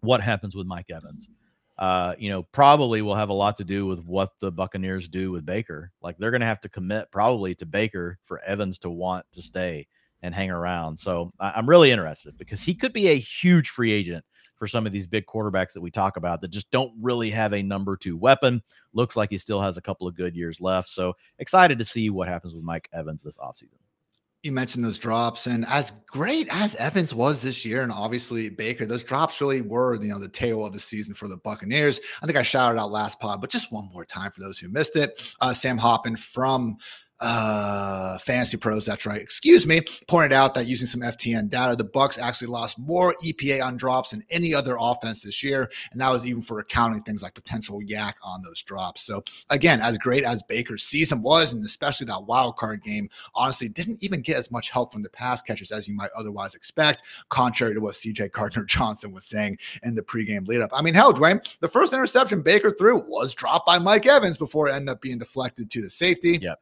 what 0.00 0.20
happens 0.20 0.54
with 0.54 0.66
Mike 0.66 0.90
Evans. 0.90 1.28
Uh, 1.76 2.14
you 2.18 2.30
know, 2.30 2.44
probably 2.44 3.02
will 3.02 3.16
have 3.16 3.30
a 3.30 3.34
lot 3.34 3.56
to 3.56 3.64
do 3.64 3.84
with 3.84 3.98
what 4.04 4.30
the 4.40 4.52
Buccaneers 4.52 5.08
do 5.08 5.32
with 5.32 5.44
Baker. 5.44 5.90
Like 6.02 6.16
they're 6.18 6.30
going 6.30 6.40
to 6.40 6.46
have 6.46 6.60
to 6.60 6.68
commit 6.68 7.10
probably 7.10 7.54
to 7.56 7.66
Baker 7.66 8.16
for 8.22 8.40
Evans 8.44 8.78
to 8.80 8.90
want 8.90 9.26
to 9.32 9.42
stay 9.42 9.88
and 10.24 10.34
hang 10.34 10.50
around. 10.50 10.98
So 10.98 11.30
I'm 11.38 11.68
really 11.68 11.90
interested 11.90 12.38
because 12.38 12.62
he 12.62 12.74
could 12.74 12.94
be 12.94 13.08
a 13.08 13.18
huge 13.18 13.68
free 13.68 13.92
agent 13.92 14.24
for 14.56 14.66
some 14.66 14.86
of 14.86 14.92
these 14.92 15.06
big 15.06 15.26
quarterbacks 15.26 15.74
that 15.74 15.82
we 15.82 15.90
talk 15.90 16.16
about 16.16 16.40
that 16.40 16.48
just 16.48 16.70
don't 16.70 16.92
really 16.98 17.28
have 17.28 17.52
a 17.52 17.62
number 17.62 17.94
two 17.94 18.16
weapon. 18.16 18.62
Looks 18.94 19.16
like 19.16 19.28
he 19.28 19.36
still 19.36 19.60
has 19.60 19.76
a 19.76 19.82
couple 19.82 20.08
of 20.08 20.16
good 20.16 20.34
years 20.34 20.62
left. 20.62 20.88
So 20.88 21.12
excited 21.38 21.76
to 21.78 21.84
see 21.84 22.08
what 22.08 22.26
happens 22.26 22.54
with 22.54 22.64
Mike 22.64 22.88
Evans 22.94 23.20
this 23.20 23.36
offseason. 23.36 23.76
You 24.42 24.52
mentioned 24.52 24.84
those 24.84 24.98
drops, 24.98 25.46
and 25.46 25.64
as 25.66 25.90
great 26.06 26.48
as 26.50 26.74
Evans 26.76 27.14
was 27.14 27.40
this 27.40 27.64
year, 27.64 27.82
and 27.82 27.90
obviously 27.90 28.50
Baker, 28.50 28.84
those 28.84 29.02
drops 29.02 29.40
really 29.40 29.62
were, 29.62 29.94
you 30.02 30.08
know, 30.08 30.18
the 30.18 30.28
tail 30.28 30.66
of 30.66 30.74
the 30.74 30.78
season 30.80 31.14
for 31.14 31.28
the 31.28 31.38
Buccaneers. 31.38 31.98
I 32.22 32.26
think 32.26 32.36
I 32.36 32.42
shouted 32.42 32.78
out 32.78 32.90
last 32.90 33.18
pod, 33.20 33.40
but 33.40 33.48
just 33.48 33.72
one 33.72 33.88
more 33.92 34.04
time 34.04 34.30
for 34.30 34.40
those 34.40 34.58
who 34.58 34.68
missed 34.68 34.96
it. 34.96 35.34
Uh, 35.40 35.54
Sam 35.54 35.78
Hoppen 35.78 36.18
from 36.18 36.76
uh 37.20 38.18
fantasy 38.18 38.56
pros 38.56 38.86
that's 38.86 39.06
right. 39.06 39.20
Excuse 39.20 39.66
me 39.66 39.80
pointed 40.08 40.32
out 40.32 40.54
that 40.54 40.66
using 40.66 40.86
some 40.86 41.00
ftn 41.00 41.48
data 41.48 41.76
the 41.76 41.84
bucks 41.84 42.18
actually 42.18 42.48
lost 42.48 42.78
more 42.78 43.14
epa 43.24 43.62
on 43.62 43.76
drops 43.76 44.10
than 44.10 44.24
any 44.30 44.52
other 44.52 44.76
offense 44.78 45.22
this 45.22 45.42
year 45.42 45.70
and 45.92 46.00
that 46.00 46.10
was 46.10 46.26
even 46.26 46.42
for 46.42 46.58
accounting 46.58 47.02
things 47.02 47.22
like 47.22 47.34
potential 47.34 47.82
yak 47.82 48.16
on 48.22 48.42
those 48.42 48.62
drops. 48.62 49.02
So 49.02 49.22
again 49.50 49.80
as 49.80 49.96
great 49.98 50.24
as 50.24 50.42
baker's 50.42 50.82
season 50.82 51.22
was 51.22 51.54
and 51.54 51.64
especially 51.64 52.06
that 52.06 52.24
wild 52.24 52.56
card 52.56 52.82
game 52.82 53.08
honestly 53.34 53.68
didn't 53.68 54.02
even 54.02 54.20
get 54.20 54.36
as 54.36 54.50
much 54.50 54.70
help 54.70 54.92
from 54.92 55.02
the 55.02 55.10
pass 55.10 55.40
catchers 55.40 55.70
as 55.70 55.86
you 55.86 55.94
might 55.94 56.10
otherwise 56.16 56.54
expect 56.54 57.02
contrary 57.28 57.74
to 57.74 57.80
what 57.80 57.94
cj 57.94 58.30
gardner 58.32 58.64
johnson 58.66 59.12
was 59.12 59.24
saying 59.24 59.56
in 59.82 59.94
the 59.94 60.02
pregame 60.02 60.46
lead 60.46 60.60
up 60.60 60.70
i 60.72 60.82
mean 60.82 60.94
hell 60.94 61.12
dwain 61.12 61.40
the 61.60 61.68
first 61.68 61.92
interception 61.92 62.42
baker 62.42 62.74
threw 62.78 62.98
was 63.06 63.34
dropped 63.34 63.66
by 63.66 63.78
mike 63.78 64.06
evans 64.06 64.36
before 64.36 64.68
it 64.68 64.72
ended 64.72 64.90
up 64.90 65.00
being 65.00 65.18
deflected 65.18 65.70
to 65.70 65.82
the 65.82 65.90
safety. 65.90 66.38
Yep 66.40 66.60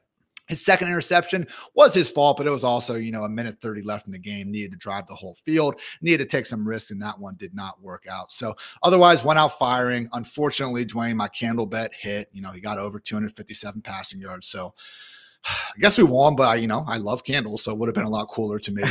his 0.53 0.65
second 0.65 0.89
interception 0.89 1.47
was 1.75 1.95
his 1.95 2.11
fault, 2.11 2.37
but 2.37 2.47
it 2.47 2.51
was 2.51 2.63
also, 2.63 2.95
you 2.95 3.11
know, 3.11 3.25
a 3.25 3.29
minute 3.29 3.59
30 3.61 3.81
left 3.83 4.07
in 4.07 4.13
the 4.13 4.19
game. 4.19 4.51
Needed 4.51 4.73
to 4.73 4.77
drive 4.77 5.07
the 5.07 5.15
whole 5.15 5.37
field, 5.47 5.81
needed 6.03 6.19
to 6.19 6.37
take 6.37 6.45
some 6.45 6.69
risks, 6.69 6.91
and 6.91 7.01
that 7.01 7.19
one 7.19 7.37
did 7.37 7.55
not 7.55 7.83
work 7.83 8.05
out. 8.11 8.31
So 8.31 8.55
otherwise, 8.83 9.25
went 9.25 9.39
out 9.39 9.59
firing. 9.59 10.11
Unfortunately, 10.13 10.85
Dwain, 10.85 11.17
my 11.17 11.29
candle 11.29 11.65
bet 11.65 11.93
hit. 11.95 12.29
You 12.33 12.43
know, 12.43 12.51
he 12.51 12.61
got 12.61 12.79
over 12.79 13.01
257 13.01 13.81
passing 13.81 14.21
yards. 14.21 14.47
So 14.47 14.75
I 15.47 15.79
guess 15.81 15.97
we 15.97 16.05
won, 16.05 16.37
but 16.37 16.49
I, 16.49 16.57
you 16.57 16.67
know, 16.67 16.85
I 16.87 16.99
love 16.99 17.25
candles, 17.25 17.65
so 17.65 17.73
it 17.73 17.79
would 17.79 17.89
have 17.89 17.95
been 17.95 18.05
a 18.05 18.11
lot 18.11 18.29
cooler 18.29 18.59
to 18.59 18.73
me. 18.73 18.83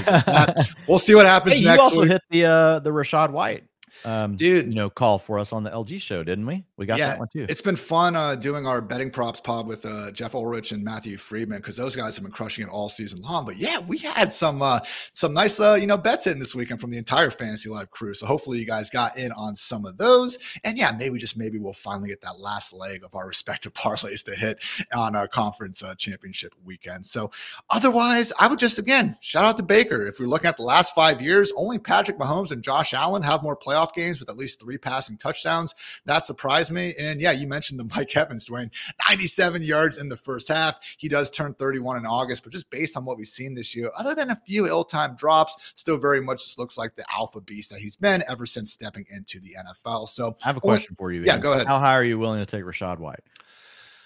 we'll 0.87 0.97
see 0.97 1.13
what 1.13 1.27
happens 1.27 1.57
hey, 1.57 1.63
next. 1.63 1.77
You 1.77 1.83
also 1.83 2.01
week. 2.01 2.11
hit 2.11 2.21
the 2.31 2.45
uh 2.45 2.79
the 2.79 2.89
Rachaad 2.89 3.29
White 3.29 3.65
um, 4.05 4.35
dude, 4.35 4.67
you 4.67 4.75
know, 4.75 4.89
call 4.89 5.19
for 5.19 5.39
us 5.39 5.53
on 5.53 5.63
the 5.63 5.69
LG 5.69 6.01
show, 6.01 6.23
didn't 6.23 6.45
we? 6.45 6.65
We 6.81 6.87
got 6.87 6.99
yeah, 6.99 7.09
that 7.09 7.19
one 7.19 7.27
too. 7.31 7.45
It's 7.47 7.61
been 7.61 7.75
fun 7.75 8.15
uh, 8.15 8.35
doing 8.35 8.65
our 8.65 8.81
betting 8.81 9.11
props 9.11 9.39
pod 9.39 9.67
with 9.67 9.85
uh, 9.85 10.11
Geoff 10.11 10.35
Ulrich 10.35 10.71
and 10.71 10.83
Matthew 10.83 11.17
Freedman 11.17 11.59
because 11.59 11.75
those 11.75 11.95
guys 11.95 12.15
have 12.15 12.23
been 12.23 12.31
crushing 12.31 12.65
it 12.65 12.69
all 12.69 12.89
season 12.89 13.21
long. 13.21 13.45
But 13.45 13.57
yeah, 13.57 13.79
we 13.79 13.97
had 13.97 14.31
some 14.31 14.61
uh, 14.61 14.79
some 15.13 15.33
nice 15.33 15.59
uh, 15.59 15.73
you 15.73 15.87
know 15.87 15.97
bets 15.97 16.27
in 16.27 16.39
this 16.39 16.55
weekend 16.55 16.79
from 16.79 16.91
the 16.91 16.97
entire 16.97 17.31
Fantasy 17.31 17.69
Life 17.69 17.89
crew. 17.89 18.13
So 18.13 18.25
hopefully 18.25 18.59
you 18.59 18.65
guys 18.65 18.89
got 18.89 19.17
in 19.17 19.31
on 19.33 19.55
some 19.55 19.85
of 19.85 19.97
those. 19.97 20.39
And 20.63 20.77
yeah, 20.77 20.91
maybe 20.97 21.17
just 21.17 21.37
maybe 21.37 21.59
we'll 21.59 21.73
finally 21.73 22.09
get 22.09 22.21
that 22.21 22.39
last 22.39 22.73
leg 22.73 23.03
of 23.03 23.13
our 23.13 23.27
respective 23.27 23.73
parlays 23.75 24.23
to 24.25 24.35
hit 24.35 24.59
on 24.93 25.15
a 25.15 25.27
conference 25.27 25.83
uh, 25.83 25.95
championship 25.95 26.53
weekend. 26.63 27.05
So 27.05 27.31
otherwise, 27.69 28.31
I 28.39 28.47
would 28.47 28.59
just 28.59 28.79
again 28.79 29.17
shout 29.19 29.45
out 29.45 29.57
to 29.57 29.63
Baker. 29.63 30.07
If 30.07 30.19
we're 30.19 30.27
looking 30.27 30.47
at 30.47 30.57
the 30.57 30.63
last 30.63 30.95
five 30.95 31.21
years, 31.21 31.51
only 31.55 31.79
Patrick 31.79 32.17
Mahomes 32.17 32.51
and 32.51 32.63
Josh 32.63 32.93
Allen 32.93 33.23
have 33.23 33.43
more 33.43 33.55
playoff 33.55 33.81
playoff 33.81 33.93
games 33.93 34.19
with 34.19 34.29
at 34.29 34.37
least 34.37 34.59
three 34.59 34.77
passing 34.77 35.17
touchdowns. 35.17 35.75
That 36.05 36.25
surprised 36.25 36.70
me. 36.71 36.93
And 36.99 37.21
yeah, 37.21 37.31
you 37.31 37.47
mentioned 37.47 37.79
the 37.79 37.83
Mike 37.95 38.15
Evans, 38.15 38.45
Dwain, 38.45 38.69
97 39.07 39.61
yards 39.61 39.97
in 39.97 40.09
the 40.09 40.17
first 40.17 40.47
half. 40.47 40.79
He 40.97 41.07
does 41.07 41.29
turn 41.29 41.53
31 41.55 41.97
in 41.97 42.05
August, 42.05 42.43
but 42.43 42.51
just 42.51 42.69
based 42.69 42.97
on 42.97 43.05
what 43.05 43.17
we've 43.17 43.27
seen 43.27 43.53
this 43.53 43.75
year, 43.75 43.91
other 43.97 44.15
than 44.15 44.31
a 44.31 44.35
few 44.35 44.67
ill-timed 44.67 45.17
drops, 45.17 45.55
still 45.75 45.97
very 45.97 46.21
much 46.21 46.45
just 46.45 46.59
looks 46.59 46.77
like 46.77 46.95
the 46.95 47.05
alpha 47.13 47.41
beast 47.41 47.71
that 47.71 47.79
he's 47.79 47.95
been 47.95 48.23
ever 48.29 48.45
since 48.45 48.71
stepping 48.71 49.05
into 49.09 49.39
the 49.39 49.55
NFL. 49.59 50.09
So 50.09 50.35
I 50.43 50.47
have 50.47 50.57
a 50.57 50.61
question 50.61 50.95
for 50.95 51.11
you. 51.11 51.23
Yeah, 51.23 51.37
go 51.37 51.53
ahead. 51.53 51.67
How 51.67 51.79
high 51.79 51.95
are 51.95 52.03
you 52.03 52.17
willing 52.19 52.39
to 52.39 52.45
take 52.45 52.63
Rachaad 52.63 52.99
White? 52.99 53.23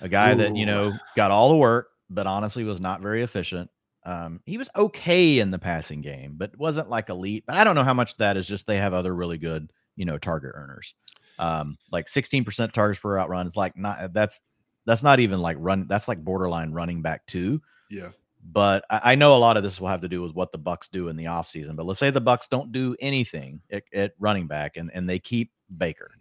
A 0.01 0.09
guy 0.09 0.33
Ooh. 0.33 0.35
that, 0.35 0.55
you 0.55 0.65
know, 0.65 0.93
got 1.15 1.31
all 1.31 1.49
the 1.49 1.57
work, 1.57 1.89
but 2.09 2.27
honestly 2.27 2.63
was 2.63 2.81
not 2.81 3.01
very 3.01 3.23
efficient. 3.23 3.69
Um, 4.05 4.41
he 4.45 4.57
was 4.57 4.69
okay 4.75 5.39
in 5.39 5.49
the 5.49 5.57
passing 5.57 6.01
game, 6.01 6.35
but 6.37 6.55
wasn't 6.57 6.89
like 6.89 7.09
elite. 7.09 7.43
But 7.47 7.57
I 7.57 7.63
don't 7.63 7.73
know 7.73 7.83
how 7.83 7.95
much 7.95 8.17
that 8.17 8.37
is 8.37 8.47
just 8.47 8.67
they 8.67 8.77
have 8.77 8.93
other 8.93 9.15
really 9.15 9.39
good 9.39 9.71
you 9.95 10.05
know 10.05 10.17
target 10.17 10.51
earners. 10.53 10.93
Um, 11.37 11.77
like 11.91 12.07
16% 12.07 12.71
targets 12.71 12.99
per 12.99 13.15
route 13.15 13.29
run 13.29 13.47
is 13.47 13.55
like 13.55 13.75
not 13.75 14.13
that's 14.13 14.41
that's 14.85 15.03
not 15.03 15.19
even 15.19 15.41
like 15.41 15.57
run 15.59 15.85
that's 15.87 16.07
like 16.07 16.23
borderline 16.23 16.71
running 16.71 17.01
back 17.01 17.25
two. 17.25 17.61
Yeah. 17.89 18.09
But 18.51 18.85
I, 18.89 19.01
I, 19.03 19.15
know 19.15 19.35
a 19.35 19.39
lot 19.39 19.57
of 19.57 19.63
this 19.63 19.81
will 19.81 19.87
have 19.87 20.01
to 20.01 20.07
do 20.07 20.21
with 20.21 20.33
what 20.33 20.51
the 20.51 20.59
Bucs 20.59 20.89
do 20.91 21.07
in 21.07 21.15
the 21.15 21.25
offseason. 21.25 21.75
But 21.75 21.87
let's 21.87 21.99
say 21.99 22.11
the 22.11 22.21
Bucs 22.21 22.47
don't 22.47 22.71
do 22.71 22.95
anything 22.99 23.59
at, 23.71 23.83
at 23.91 24.13
running 24.19 24.45
back 24.45 24.77
and, 24.77 24.91
and 24.93 25.09
they 25.09 25.17
keep 25.17 25.51
Baker. 25.77 26.11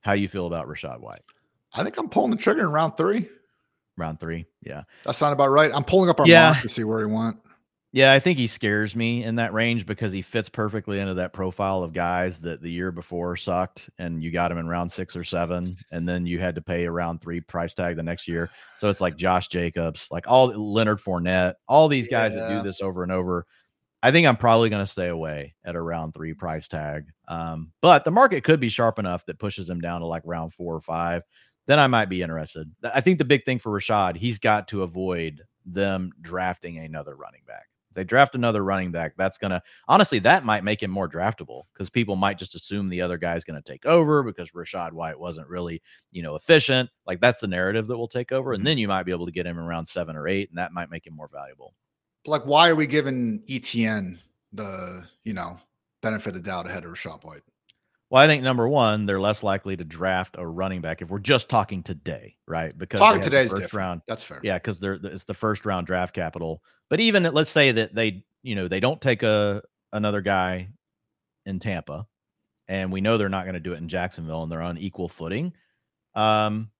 How 0.00 0.12
you 0.12 0.28
feel 0.28 0.46
about 0.46 0.66
Rachaad 0.66 1.00
White? 1.00 1.22
I 1.74 1.84
think 1.84 1.98
I'm 1.98 2.08
pulling 2.08 2.30
the 2.30 2.36
trigger 2.36 2.62
in 2.62 2.68
round 2.68 2.96
three. 2.96 3.28
Round 3.98 4.18
three, 4.18 4.46
yeah. 4.62 4.84
That's 5.04 5.20
not 5.20 5.34
about 5.34 5.50
right. 5.50 5.70
I'm 5.72 5.84
pulling 5.84 6.08
up 6.08 6.18
our 6.20 6.26
yeah. 6.26 6.54
to 6.62 6.68
see 6.68 6.84
where 6.84 7.00
he 7.00 7.12
went. 7.12 7.36
Yeah, 7.94 8.14
I 8.14 8.20
think 8.20 8.38
he 8.38 8.46
scares 8.46 8.96
me 8.96 9.22
in 9.22 9.36
that 9.36 9.52
range 9.52 9.84
because 9.84 10.14
he 10.14 10.22
fits 10.22 10.48
perfectly 10.48 10.98
into 10.98 11.12
that 11.14 11.34
profile 11.34 11.82
of 11.82 11.92
guys 11.92 12.38
that 12.40 12.62
the 12.62 12.70
year 12.70 12.90
before 12.90 13.36
sucked 13.36 13.90
and 13.98 14.22
you 14.22 14.30
got 14.30 14.50
him 14.50 14.56
in 14.56 14.66
round 14.66 14.90
six 14.90 15.14
or 15.14 15.24
seven, 15.24 15.76
and 15.90 16.08
then 16.08 16.24
you 16.24 16.38
had 16.38 16.54
to 16.54 16.62
pay 16.62 16.84
a 16.84 16.90
round 16.90 17.20
three 17.20 17.42
price 17.42 17.74
tag 17.74 17.96
the 17.96 18.02
next 18.02 18.26
year. 18.26 18.48
So 18.78 18.88
it's 18.88 19.02
like 19.02 19.18
Josh 19.18 19.48
Jacobs, 19.48 20.08
like 20.10 20.24
all 20.26 20.46
Leonard 20.46 21.00
Fournette, 21.00 21.56
all 21.68 21.86
these 21.86 22.08
guys 22.08 22.34
yeah. 22.34 22.48
that 22.48 22.56
do 22.56 22.62
this 22.62 22.80
over 22.80 23.02
and 23.02 23.12
over. 23.12 23.46
I 24.02 24.10
think 24.10 24.26
I'm 24.26 24.38
probably 24.38 24.70
going 24.70 24.84
to 24.84 24.90
stay 24.90 25.08
away 25.08 25.54
at 25.62 25.76
a 25.76 25.82
round 25.82 26.14
three 26.14 26.32
price 26.32 26.68
tag. 26.68 27.04
Um, 27.28 27.72
but 27.82 28.04
the 28.04 28.10
market 28.10 28.42
could 28.42 28.58
be 28.58 28.70
sharp 28.70 28.98
enough 29.00 29.26
that 29.26 29.38
pushes 29.38 29.68
him 29.68 29.82
down 29.82 30.00
to 30.00 30.06
like 30.06 30.22
round 30.24 30.54
four 30.54 30.74
or 30.74 30.80
five. 30.80 31.24
Then 31.66 31.78
I 31.78 31.88
might 31.88 32.08
be 32.08 32.22
interested. 32.22 32.70
I 32.82 33.02
think 33.02 33.18
the 33.18 33.26
big 33.26 33.44
thing 33.44 33.58
for 33.58 33.70
Rachaad, 33.70 34.16
he's 34.16 34.38
got 34.38 34.66
to 34.68 34.82
avoid 34.82 35.42
them 35.66 36.10
drafting 36.22 36.78
another 36.78 37.14
running 37.14 37.42
back 37.46 37.66
they 37.94 38.04
draft 38.04 38.34
another 38.34 38.64
running 38.64 38.90
back, 38.90 39.14
that's 39.16 39.38
going 39.38 39.50
to 39.50 39.62
honestly, 39.88 40.18
that 40.20 40.44
might 40.44 40.64
make 40.64 40.82
him 40.82 40.90
more 40.90 41.08
draftable 41.08 41.64
because 41.72 41.90
people 41.90 42.16
might 42.16 42.38
just 42.38 42.54
assume 42.54 42.88
the 42.88 43.00
other 43.00 43.18
guy's 43.18 43.44
going 43.44 43.60
to 43.60 43.72
take 43.72 43.86
over 43.86 44.22
because 44.22 44.50
Rachaad 44.52 44.92
White 44.92 45.18
wasn't 45.18 45.48
really, 45.48 45.82
you 46.10 46.22
know, 46.22 46.34
efficient. 46.34 46.90
Like 47.06 47.20
that's 47.20 47.40
the 47.40 47.46
narrative 47.46 47.86
that 47.86 47.96
will 47.96 48.08
take 48.08 48.32
over. 48.32 48.52
And 48.52 48.60
mm-hmm. 48.60 48.66
then 48.66 48.78
you 48.78 48.88
might 48.88 49.04
be 49.04 49.12
able 49.12 49.26
to 49.26 49.32
get 49.32 49.46
him 49.46 49.58
around 49.58 49.86
seven 49.86 50.16
or 50.16 50.28
eight, 50.28 50.48
and 50.48 50.58
that 50.58 50.72
might 50.72 50.90
make 50.90 51.06
him 51.06 51.14
more 51.14 51.28
valuable. 51.32 51.74
Like, 52.26 52.44
why 52.44 52.68
are 52.68 52.76
we 52.76 52.86
giving 52.86 53.42
ETN 53.48 54.18
the, 54.52 55.04
you 55.24 55.32
know, 55.32 55.58
benefit 56.02 56.28
of 56.28 56.34
the 56.34 56.40
doubt 56.40 56.66
ahead 56.66 56.84
of 56.84 56.92
Rachaad 56.92 57.24
White? 57.24 57.42
Well, 58.12 58.22
I 58.22 58.26
think 58.26 58.42
number 58.42 58.68
one, 58.68 59.06
they're 59.06 59.18
less 59.18 59.42
likely 59.42 59.74
to 59.74 59.84
draft 59.84 60.36
a 60.38 60.46
running 60.46 60.82
back 60.82 61.00
if 61.00 61.08
we're 61.08 61.18
just 61.18 61.48
talking 61.48 61.82
today, 61.82 62.36
right? 62.46 62.76
Because 62.76 63.00
talking 63.00 63.22
today's 63.22 63.48
first 63.48 63.62
different. 63.62 63.86
round. 63.86 64.02
That's 64.06 64.22
fair. 64.22 64.38
Yeah, 64.42 64.58
because 64.58 64.78
they're 64.78 64.98
it's 65.02 65.24
the 65.24 65.32
first 65.32 65.64
round 65.64 65.86
draft 65.86 66.14
capital. 66.14 66.62
But 66.90 67.00
even 67.00 67.22
let's 67.22 67.48
say 67.48 67.72
that 67.72 67.94
they, 67.94 68.22
you 68.42 68.54
know, 68.54 68.68
they 68.68 68.80
don't 68.80 69.00
take 69.00 69.22
a 69.22 69.62
another 69.94 70.20
guy 70.20 70.68
in 71.46 71.58
Tampa, 71.58 72.06
and 72.68 72.92
we 72.92 73.00
know 73.00 73.16
they're 73.16 73.30
not 73.30 73.44
going 73.44 73.54
to 73.54 73.60
do 73.60 73.72
it 73.72 73.78
in 73.78 73.88
Jacksonville, 73.88 74.42
and 74.42 74.52
they're 74.52 74.60
on 74.60 74.76
equal 74.76 75.08
footing. 75.08 75.54
Um, 76.14 76.70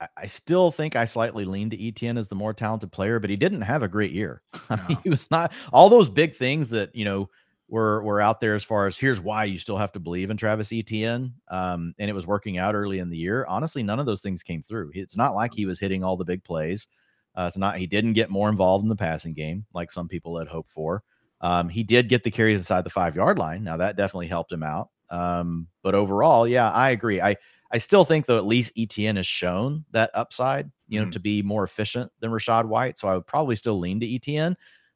I, 0.00 0.08
I 0.16 0.26
still 0.26 0.72
think 0.72 0.96
I 0.96 1.04
slightly 1.04 1.44
lean 1.44 1.70
to 1.70 1.76
ETN 1.76 2.18
as 2.18 2.26
the 2.26 2.34
more 2.34 2.52
talented 2.52 2.90
player, 2.90 3.20
but 3.20 3.30
he 3.30 3.36
didn't 3.36 3.62
have 3.62 3.84
a 3.84 3.88
great 3.88 4.10
year. 4.10 4.42
I 4.68 4.84
mean, 4.88 4.98
he 5.04 5.10
was 5.10 5.30
not 5.30 5.52
all 5.72 5.88
those 5.88 6.08
big 6.08 6.34
things 6.34 6.70
that 6.70 6.92
you 6.92 7.04
know 7.04 7.30
were 7.68 8.02
were 8.02 8.20
out 8.20 8.40
there 8.40 8.54
as 8.54 8.64
far 8.64 8.86
as 8.86 8.96
here's 8.96 9.20
why 9.20 9.44
you 9.44 9.58
still 9.58 9.78
have 9.78 9.92
to 9.92 10.00
believe 10.00 10.30
in 10.30 10.36
Travis 10.36 10.72
Etienne. 10.72 11.34
Um, 11.48 11.94
and 11.98 12.10
it 12.10 12.12
was 12.14 12.26
working 12.26 12.58
out 12.58 12.74
early 12.74 12.98
in 12.98 13.08
the 13.08 13.16
year. 13.16 13.46
Honestly, 13.48 13.82
none 13.82 13.98
of 13.98 14.06
those 14.06 14.20
things 14.20 14.42
came 14.42 14.62
through. 14.62 14.90
It's 14.94 15.16
not 15.16 15.34
like 15.34 15.52
he 15.54 15.66
was 15.66 15.80
hitting 15.80 16.04
all 16.04 16.16
the 16.16 16.24
big 16.24 16.44
plays. 16.44 16.86
Uh, 17.34 17.46
it's 17.48 17.56
not 17.56 17.78
he 17.78 17.86
didn't 17.86 18.12
get 18.12 18.30
more 18.30 18.48
involved 18.48 18.84
in 18.84 18.88
the 18.88 18.96
passing 18.96 19.34
game 19.34 19.64
like 19.74 19.90
some 19.90 20.08
people 20.08 20.38
had 20.38 20.48
hoped 20.48 20.70
for. 20.70 21.02
Um, 21.40 21.68
he 21.68 21.82
did 21.82 22.08
get 22.08 22.22
the 22.22 22.30
carries 22.30 22.60
inside 22.60 22.84
the 22.84 22.90
five 22.90 23.16
yard 23.16 23.38
line. 23.38 23.64
Now 23.64 23.76
that 23.76 23.96
definitely 23.96 24.28
helped 24.28 24.52
him 24.52 24.62
out. 24.62 24.90
Um, 25.10 25.66
but 25.82 25.94
overall, 25.94 26.46
yeah, 26.46 26.70
I 26.70 26.90
agree. 26.90 27.20
I 27.20 27.36
I 27.72 27.78
still 27.78 28.04
think 28.04 28.26
though 28.26 28.38
at 28.38 28.46
least 28.46 28.76
ETN 28.76 29.16
has 29.16 29.26
shown 29.26 29.84
that 29.90 30.10
upside, 30.14 30.70
you 30.86 31.00
know, 31.00 31.06
mm. 31.06 31.12
to 31.12 31.18
be 31.18 31.42
more 31.42 31.64
efficient 31.64 32.12
than 32.20 32.30
Rachaad 32.30 32.66
White. 32.66 32.98
So 32.98 33.08
I 33.08 33.14
would 33.14 33.26
probably 33.26 33.56
still 33.56 33.80
lean 33.80 33.98
to 34.00 34.06
ETN, 34.06 34.54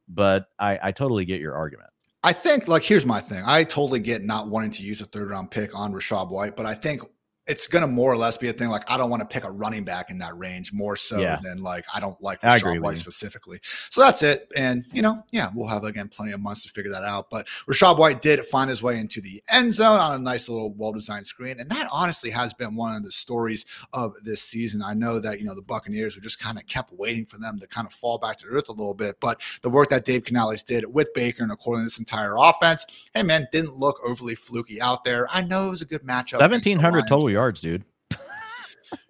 but 0.08 0.46
I, 0.58 0.78
I 0.80 0.92
totally 0.92 1.24
get 1.24 1.40
your 1.40 1.54
argument. 1.54 1.90
I 2.28 2.32
think 2.34 2.68
like 2.68 2.82
here's 2.82 3.06
my 3.06 3.20
thing. 3.20 3.42
I 3.46 3.64
totally 3.64 4.00
get 4.00 4.22
not 4.22 4.48
wanting 4.48 4.70
to 4.72 4.82
use 4.82 5.00
a 5.00 5.06
third 5.06 5.30
round 5.30 5.50
pick 5.50 5.74
on 5.74 5.94
Rachaad 5.94 6.30
White, 6.30 6.56
but 6.56 6.66
I 6.66 6.74
think 6.74 7.00
it's 7.48 7.66
going 7.66 7.82
to 7.82 7.88
more 7.88 8.12
or 8.12 8.16
less 8.16 8.36
be 8.36 8.48
a 8.48 8.52
thing 8.52 8.68
like 8.68 8.88
I 8.90 8.96
don't 8.96 9.10
want 9.10 9.22
to 9.22 9.26
pick 9.26 9.44
a 9.44 9.50
running 9.50 9.82
back 9.82 10.10
in 10.10 10.18
that 10.18 10.36
range 10.36 10.72
more 10.72 10.96
so 10.96 11.18
yeah. 11.18 11.40
than 11.42 11.62
like 11.62 11.84
I 11.94 11.98
don't 11.98 12.20
like 12.22 12.42
Rachaad 12.42 12.80
White 12.80 12.98
specifically. 12.98 13.58
So 13.90 14.00
that's 14.02 14.22
it. 14.22 14.52
And 14.56 14.84
you 14.92 15.02
know, 15.02 15.24
yeah, 15.32 15.50
we'll 15.54 15.66
have 15.66 15.84
again 15.84 16.08
plenty 16.08 16.32
of 16.32 16.40
months 16.40 16.62
to 16.64 16.68
figure 16.68 16.92
that 16.92 17.04
out. 17.04 17.30
But 17.30 17.48
Rachaad 17.66 17.98
White 17.98 18.22
did 18.22 18.44
find 18.44 18.68
his 18.68 18.82
way 18.82 18.98
into 18.98 19.20
the 19.20 19.42
end 19.50 19.72
zone 19.72 19.98
on 19.98 20.14
a 20.14 20.18
nice 20.18 20.48
little 20.48 20.74
well-designed 20.74 21.26
screen, 21.26 21.58
and 21.58 21.70
that 21.70 21.88
honestly 21.90 22.30
has 22.30 22.52
been 22.52 22.76
one 22.76 22.94
of 22.94 23.02
the 23.02 23.10
stories 23.10 23.64
of 23.92 24.14
this 24.22 24.42
season. 24.42 24.82
I 24.82 24.94
know 24.94 25.18
that 25.18 25.40
you 25.40 25.46
know 25.46 25.54
the 25.54 25.62
Buccaneers 25.62 26.14
were 26.14 26.22
just 26.22 26.38
kind 26.38 26.58
of 26.58 26.66
kept 26.66 26.92
waiting 26.92 27.24
for 27.24 27.38
them 27.38 27.58
to 27.60 27.66
kind 27.66 27.86
of 27.86 27.92
fall 27.92 28.18
back 28.18 28.36
to 28.38 28.46
earth 28.46 28.68
a 28.68 28.72
little 28.72 28.94
bit, 28.94 29.16
but 29.20 29.40
the 29.62 29.70
work 29.70 29.88
that 29.88 30.04
Dave 30.04 30.24
Canales 30.24 30.62
did 30.62 30.84
with 30.92 31.12
Baker 31.14 31.42
and 31.42 31.52
according 31.52 31.82
to 31.82 31.86
this 31.86 31.98
entire 31.98 32.34
offense, 32.36 32.84
hey 33.14 33.22
man, 33.22 33.48
didn't 33.52 33.74
look 33.76 33.98
overly 34.06 34.34
fluky 34.34 34.80
out 34.80 35.04
there. 35.04 35.26
I 35.30 35.42
know 35.42 35.68
it 35.68 35.70
was 35.70 35.82
a 35.82 35.86
good 35.86 36.02
matchup. 36.02 36.38
Seventeen 36.38 36.78
hundred 36.78 37.06
total 37.08 37.30
yards, 37.30 37.37
dude. 37.60 37.84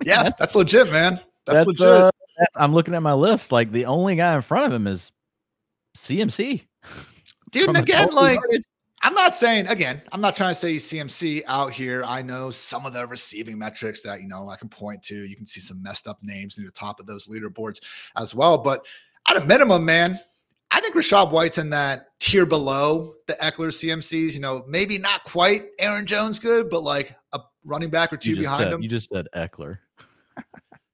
yeah, 0.04 0.30
that's 0.38 0.54
legit, 0.54 0.90
man. 0.90 1.14
That's, 1.46 1.58
that's 1.58 1.66
legit. 1.66 1.86
Uh, 1.86 2.10
that's, 2.38 2.56
I'm 2.56 2.74
looking 2.74 2.94
at 2.94 3.02
my 3.02 3.14
list. 3.14 3.52
Like 3.52 3.72
the 3.72 3.86
only 3.86 4.16
guy 4.16 4.34
in 4.34 4.42
front 4.42 4.66
of 4.66 4.72
him 4.72 4.86
is 4.86 5.12
CMC. 5.96 6.62
Dude, 7.50 7.76
again, 7.76 8.14
like 8.14 8.40
yardage. 8.40 8.62
I'm 9.02 9.14
not 9.14 9.34
saying 9.34 9.68
again, 9.68 10.02
I'm 10.12 10.20
not 10.20 10.36
trying 10.36 10.54
to 10.54 10.60
say 10.60 10.74
CMC 10.76 11.42
out 11.46 11.72
here. 11.72 12.02
I 12.04 12.20
know 12.20 12.50
some 12.50 12.84
of 12.84 12.92
the 12.92 13.06
receiving 13.06 13.58
metrics 13.58 14.02
that 14.02 14.20
you 14.20 14.28
know 14.28 14.48
I 14.48 14.56
can 14.56 14.68
point 14.68 15.02
to. 15.04 15.14
You 15.14 15.36
can 15.36 15.46
see 15.46 15.60
some 15.60 15.82
messed 15.82 16.08
up 16.08 16.18
names 16.22 16.58
near 16.58 16.66
the 16.66 16.72
top 16.72 17.00
of 17.00 17.06
those 17.06 17.28
leaderboards 17.28 17.80
as 18.16 18.34
well. 18.34 18.58
But 18.58 18.84
at 19.28 19.36
a 19.36 19.44
minimum, 19.44 19.84
man, 19.84 20.18
I 20.70 20.80
think 20.80 20.94
Rachaad 20.94 21.30
White's 21.30 21.58
in 21.58 21.70
that 21.70 22.08
tier 22.18 22.44
below 22.44 23.14
the 23.26 23.34
Ekeler 23.34 23.68
CMCs. 23.68 24.32
You 24.32 24.40
know, 24.40 24.64
maybe 24.66 24.98
not 24.98 25.24
quite 25.24 25.66
Aaron 25.78 26.04
Jones 26.04 26.38
good, 26.38 26.68
but 26.68 26.82
like 26.82 27.10
a 27.10 27.16
running 27.68 27.90
back 27.90 28.12
or 28.12 28.16
two 28.16 28.36
behind 28.36 28.58
said, 28.58 28.72
him. 28.72 28.82
You 28.82 28.88
just 28.88 29.10
said 29.10 29.28
Ekeler. 29.34 29.78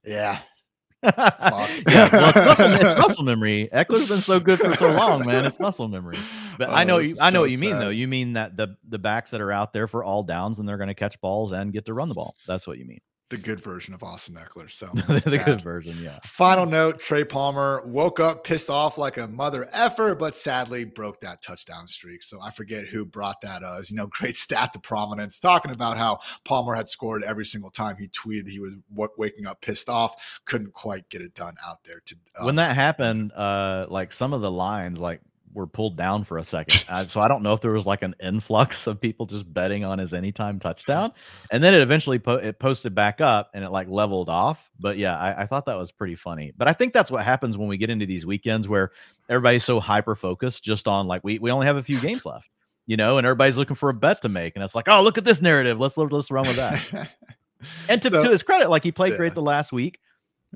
yeah. 0.03 0.39
yeah, 1.03 1.29
well, 1.39 1.67
it's, 1.69 2.35
muscle, 2.35 2.73
it's 2.73 2.99
muscle 3.07 3.23
memory. 3.23 3.69
Ekeler's 3.71 4.09
been 4.09 4.21
so 4.21 4.39
good 4.39 4.57
for 4.57 4.73
so 4.75 4.91
long, 4.91 5.23
man. 5.23 5.45
It's 5.45 5.59
muscle 5.59 5.87
memory. 5.87 6.17
But 6.57 6.69
oh, 6.69 6.73
I 6.73 6.83
know, 6.83 6.97
you, 6.97 7.15
I 7.21 7.29
know 7.29 7.37
so 7.37 7.41
what 7.41 7.51
you 7.51 7.57
sad. 7.57 7.65
mean, 7.65 7.77
though. 7.77 7.89
You 7.89 8.07
mean 8.07 8.33
that 8.33 8.57
the 8.57 8.75
the 8.89 8.97
backs 8.97 9.29
that 9.31 9.39
are 9.41 9.51
out 9.51 9.71
there 9.71 9.87
for 9.87 10.03
all 10.03 10.23
downs 10.23 10.57
and 10.57 10.67
they're 10.67 10.77
going 10.77 10.87
to 10.87 10.95
catch 10.95 11.19
balls 11.21 11.51
and 11.51 11.71
get 11.71 11.85
to 11.85 11.93
run 11.93 12.09
the 12.09 12.15
ball. 12.15 12.35
That's 12.47 12.65
what 12.65 12.79
you 12.79 12.85
mean 12.85 13.01
the 13.29 13.37
good 13.37 13.59
version 13.59 13.93
of 13.93 14.03
Austin 14.03 14.35
Ekeler. 14.35 14.71
So 14.71 14.87
the 14.93 15.41
good 15.43 15.61
version, 15.63 15.97
yeah. 15.99 16.19
Final 16.23 16.65
note: 16.65 16.99
Trey 16.99 17.23
Palmer 17.23 17.81
woke 17.85 18.19
up 18.19 18.43
pissed 18.43 18.69
off 18.69 18.97
like 18.97 19.17
a 19.17 19.27
mother 19.27 19.67
effer, 19.71 20.13
but 20.15 20.35
sadly 20.35 20.85
broke 20.85 21.19
that 21.21 21.41
touchdown 21.41 21.87
streak. 21.87 22.21
So 22.21 22.39
I 22.41 22.51
forget 22.51 22.85
who 22.85 23.05
brought 23.05 23.41
that. 23.41 23.63
Uh, 23.63 23.81
you 23.87 23.95
know, 23.95 24.07
great 24.11 24.35
stat 24.35 24.73
to 24.73 24.79
prominence, 24.79 25.39
talking 25.39 25.71
about 25.71 25.97
how 25.97 26.19
Palmer 26.43 26.75
had 26.75 26.87
scored 26.87 27.23
every 27.23 27.45
single 27.45 27.71
time 27.71 27.95
he 27.97 28.07
tweeted 28.09 28.47
he 28.47 28.59
was 28.59 28.73
waking 29.17 29.47
up 29.47 29.61
pissed 29.61 29.89
off. 29.89 30.41
Couldn't 30.45 30.73
quite 30.73 31.09
get 31.09 31.21
it 31.21 31.33
done 31.33 31.55
out 31.65 31.83
there. 31.83 32.01
To 32.05 32.15
uh, 32.39 32.45
when 32.45 32.55
that 32.55 32.75
happened, 32.75 33.31
uh, 33.33 33.87
like 33.89 34.11
some 34.11 34.33
of 34.33 34.41
the 34.41 34.51
lines, 34.51 34.99
like 34.99 35.21
were 35.55 35.65
pulled 35.65 35.97
down 35.97 36.23
for 36.23 36.37
a 36.37 36.43
second. 36.43 36.85
Uh, 36.87 37.03
so 37.05 37.21
I 37.21 37.27
don't 37.27 37.41
know 37.41 37.53
if 37.53 37.61
there 37.61 37.71
was 37.71 37.87
like 37.87 38.03
an 38.03 38.13
influx 38.21 38.85
of 38.85 39.01
people 39.01 39.25
just 39.25 39.51
betting 39.51 39.83
on 39.83 39.97
his 39.97 40.13
anytime 40.13 40.59
touchdown, 40.59 41.11
and 41.51 41.63
then 41.63 41.73
it 41.73 41.81
eventually 41.81 42.19
po- 42.19 42.35
it 42.35 42.59
posted 42.59 42.93
back 42.93 43.21
up 43.21 43.49
and 43.53 43.63
it 43.63 43.71
like 43.71 43.87
leveled 43.87 44.29
off. 44.29 44.69
But 44.79 44.97
yeah, 44.97 45.17
I, 45.17 45.43
I 45.43 45.45
thought 45.47 45.65
that 45.65 45.77
was 45.77 45.91
pretty 45.91 46.15
funny. 46.15 46.53
But 46.55 46.67
I 46.67 46.73
think 46.73 46.93
that's 46.93 47.09
what 47.09 47.23
happens 47.23 47.57
when 47.57 47.67
we 47.67 47.77
get 47.77 47.89
into 47.89 48.05
these 48.05 48.25
weekends 48.25 48.67
where 48.67 48.91
everybody's 49.29 49.63
so 49.63 49.79
hyper 49.79 50.15
focused 50.15 50.63
just 50.63 50.87
on 50.87 51.07
like 51.07 51.23
we 51.23 51.39
we 51.39 51.49
only 51.49 51.65
have 51.65 51.77
a 51.77 51.83
few 51.83 51.99
games 51.99 52.25
left, 52.25 52.49
you 52.85 52.97
know, 52.97 53.17
and 53.17 53.25
everybody's 53.25 53.57
looking 53.57 53.75
for 53.75 53.89
a 53.89 53.93
bet 53.93 54.21
to 54.21 54.29
make, 54.29 54.55
and 54.55 54.63
it's 54.63 54.75
like, 54.75 54.87
oh, 54.89 55.01
look 55.01 55.17
at 55.17 55.25
this 55.25 55.41
narrative. 55.41 55.79
Let's 55.79 55.97
let's 55.97 56.29
run 56.29 56.45
with 56.45 56.57
that. 56.57 57.09
and 57.89 58.01
to, 58.01 58.11
so, 58.11 58.23
to 58.23 58.29
his 58.29 58.43
credit, 58.43 58.69
like 58.69 58.83
he 58.83 58.91
played 58.91 59.13
yeah. 59.13 59.17
great 59.17 59.33
the 59.33 59.41
last 59.41 59.71
week, 59.71 59.99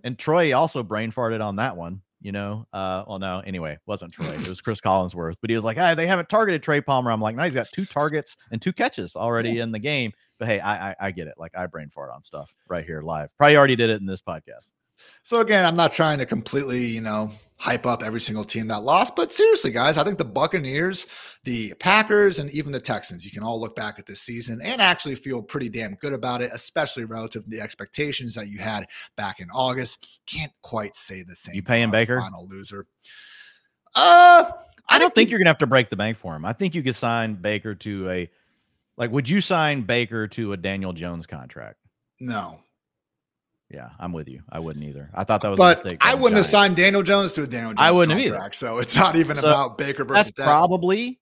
and 0.04 0.20
Troy 0.20 0.56
also 0.56 0.84
brain 0.84 1.12
farted 1.12 1.44
on 1.44 1.56
that 1.56 1.78
one 1.78 2.02
you 2.22 2.32
know. 2.32 2.66
Uh, 2.74 3.04
well, 3.08 3.20
no, 3.20 3.40
anyway, 3.46 3.78
wasn't 3.86 4.14
Troy. 4.14 4.28
It 4.28 4.48
was 4.48 4.62
Chris 4.64 4.82
Collinsworth, 4.82 5.36
but 5.42 5.50
he 5.50 5.56
was 5.56 5.66
like, 5.66 5.78
"Hey, 5.78 5.96
they 5.96 6.08
haven't 6.08 6.30
targeted 6.30 6.64
Trey 6.64 6.82
Palmer." 6.82 7.12
I'm 7.12 7.22
like, 7.22 7.36
"No, 7.36 7.44
he's 7.44 7.54
got 7.54 7.68
two 7.74 7.86
targets 7.86 8.38
and 8.52 8.62
two 8.62 8.74
catches 8.74 9.16
already 9.16 9.52
yeah. 9.52 9.64
in 9.64 9.72
the 9.72 9.80
game." 9.80 10.12
But 10.38 10.48
hey, 10.48 10.60
I, 10.60 10.92
I, 10.92 10.96
I 11.00 11.12
get 11.12 11.28
it. 11.28 11.36
Like 11.38 11.52
I 11.56 11.66
brain 11.68 11.90
fart 11.90 12.12
on 12.14 12.24
stuff 12.24 12.54
right 12.68 12.86
here 12.86 13.02
live. 13.02 13.30
Probably 13.38 13.58
already 13.58 13.76
did 13.76 13.90
it 13.90 14.00
in 14.00 14.06
this 14.06 14.22
podcast. 14.22 14.72
So 15.24 15.42
again, 15.42 15.66
I'm 15.66 15.76
not 15.76 15.94
trying 15.94 16.18
to 16.20 16.26
completely, 16.26 16.86
you 16.86 17.02
know, 17.02 17.32
hype 17.60 17.86
up 17.86 18.02
every 18.02 18.22
single 18.22 18.46
team 18.46 18.68
that 18.68 18.84
lost, 18.84 19.16
but 19.16 19.34
seriously, 19.34 19.70
guys, 19.70 19.98
I 19.98 20.04
think 20.04 20.18
the 20.18 20.26
Buccaneers, 20.26 21.08
the 21.44 21.74
Packers, 21.80 22.40
and 22.40 22.50
even 22.52 22.72
the 22.72 22.80
Texans, 22.80 23.26
you 23.26 23.32
can 23.32 23.44
all 23.44 23.60
look 23.60 23.76
back 23.76 24.00
at 24.00 24.06
this 24.06 24.22
season 24.22 24.62
and 24.64 24.82
actually 24.82 25.16
feel 25.16 25.44
pretty 25.44 25.68
damn 25.68 25.96
good 25.96 26.14
about 26.14 26.42
it, 26.42 26.52
especially 26.54 27.04
relative 27.04 27.44
to 27.44 27.50
the 27.50 27.60
expectations 27.60 28.34
that 28.36 28.48
you 28.48 28.60
had 28.60 28.88
back 29.18 29.42
in 29.42 29.50
August. 29.52 30.22
Can't 30.26 30.54
quite 30.62 30.96
say 30.96 31.22
the 31.22 31.36
same. 31.36 31.54
You 31.54 31.62
paying 31.62 31.92
Baker? 31.92 32.20
Final 32.22 32.48
loser. 32.48 32.88
Uh, 33.94 34.52
I, 34.90 34.96
I 34.96 35.00
don't 35.00 35.14
think 35.14 35.30
you're 35.30 35.40
gonna 35.40 35.50
have 35.50 35.58
to 35.58 35.68
break 35.68 35.90
the 35.90 35.98
bank 35.98 36.18
for 36.18 36.36
him. 36.36 36.46
I 36.46 36.54
think 36.54 36.74
you 36.76 36.82
could 36.82 36.96
sign 36.96 37.36
Baker 37.36 37.76
to 37.76 38.10
a 38.10 38.30
like. 38.96 39.12
Would 39.12 39.28
you 39.28 39.42
sign 39.42 39.82
Baker 39.82 40.28
to 40.30 40.54
a 40.54 40.58
Daniel 40.58 40.94
Jones 40.94 41.28
contract? 41.28 41.78
No. 42.22 42.62
Yeah, 43.70 43.90
I'm 44.00 44.14
with 44.14 44.28
you. 44.28 44.42
I 44.50 44.60
wouldn't 44.60 44.84
either. 44.84 45.12
I 45.14 45.24
thought 45.24 45.42
that 45.42 45.50
was 45.50 45.58
but 45.58 45.80
a 45.80 45.84
mistake. 45.84 46.00
I 46.02 46.16
wouldn't 46.16 46.38
have 46.38 46.48
signed 46.48 46.76
Daniel 46.76 47.04
Jones 47.04 47.34
to 47.34 47.44
a 47.44 47.48
Daniel 47.48 47.72
Jones 47.72 47.80
I 47.80 47.92
wouldn't 47.92 48.20
contract, 48.20 48.56
either. 48.56 48.74
So 48.74 48.78
it's 48.80 48.96
not 48.96 49.16
even 49.16 49.36
so 49.36 49.48
about 49.48 49.78
Baker 49.78 50.04
versus. 50.04 50.34
That's 50.34 50.48
probably. 50.48 51.20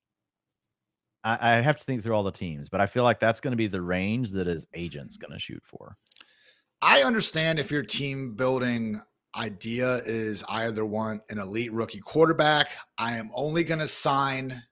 I, 1.25 1.57
I 1.57 1.61
have 1.61 1.77
to 1.77 1.83
think 1.83 2.03
through 2.03 2.13
all 2.13 2.23
the 2.23 2.31
teams, 2.31 2.69
but 2.69 2.79
I 2.79 2.87
feel 2.87 3.03
like 3.03 3.19
that's 3.19 3.41
going 3.41 3.51
to 3.51 3.57
be 3.57 3.67
the 3.67 3.81
range 3.81 4.31
that 4.31 4.47
his 4.47 4.65
agent's 4.73 5.17
going 5.17 5.33
to 5.33 5.39
shoot 5.39 5.61
for. 5.65 5.97
I 6.81 7.01
understand 7.01 7.59
if 7.59 7.69
you're 7.69 7.83
team 7.83 8.35
building 8.35 9.01
idea 9.35 10.01
is 10.05 10.43
I 10.47 10.67
either 10.67 10.85
want 10.85 11.21
an 11.29 11.39
elite 11.39 11.73
rookie 11.73 11.99
quarterback. 11.99 12.69
I 12.97 13.17
am 13.17 13.29
only 13.35 13.63
going 13.63 13.79
to 13.79 13.87
sign 13.87 14.63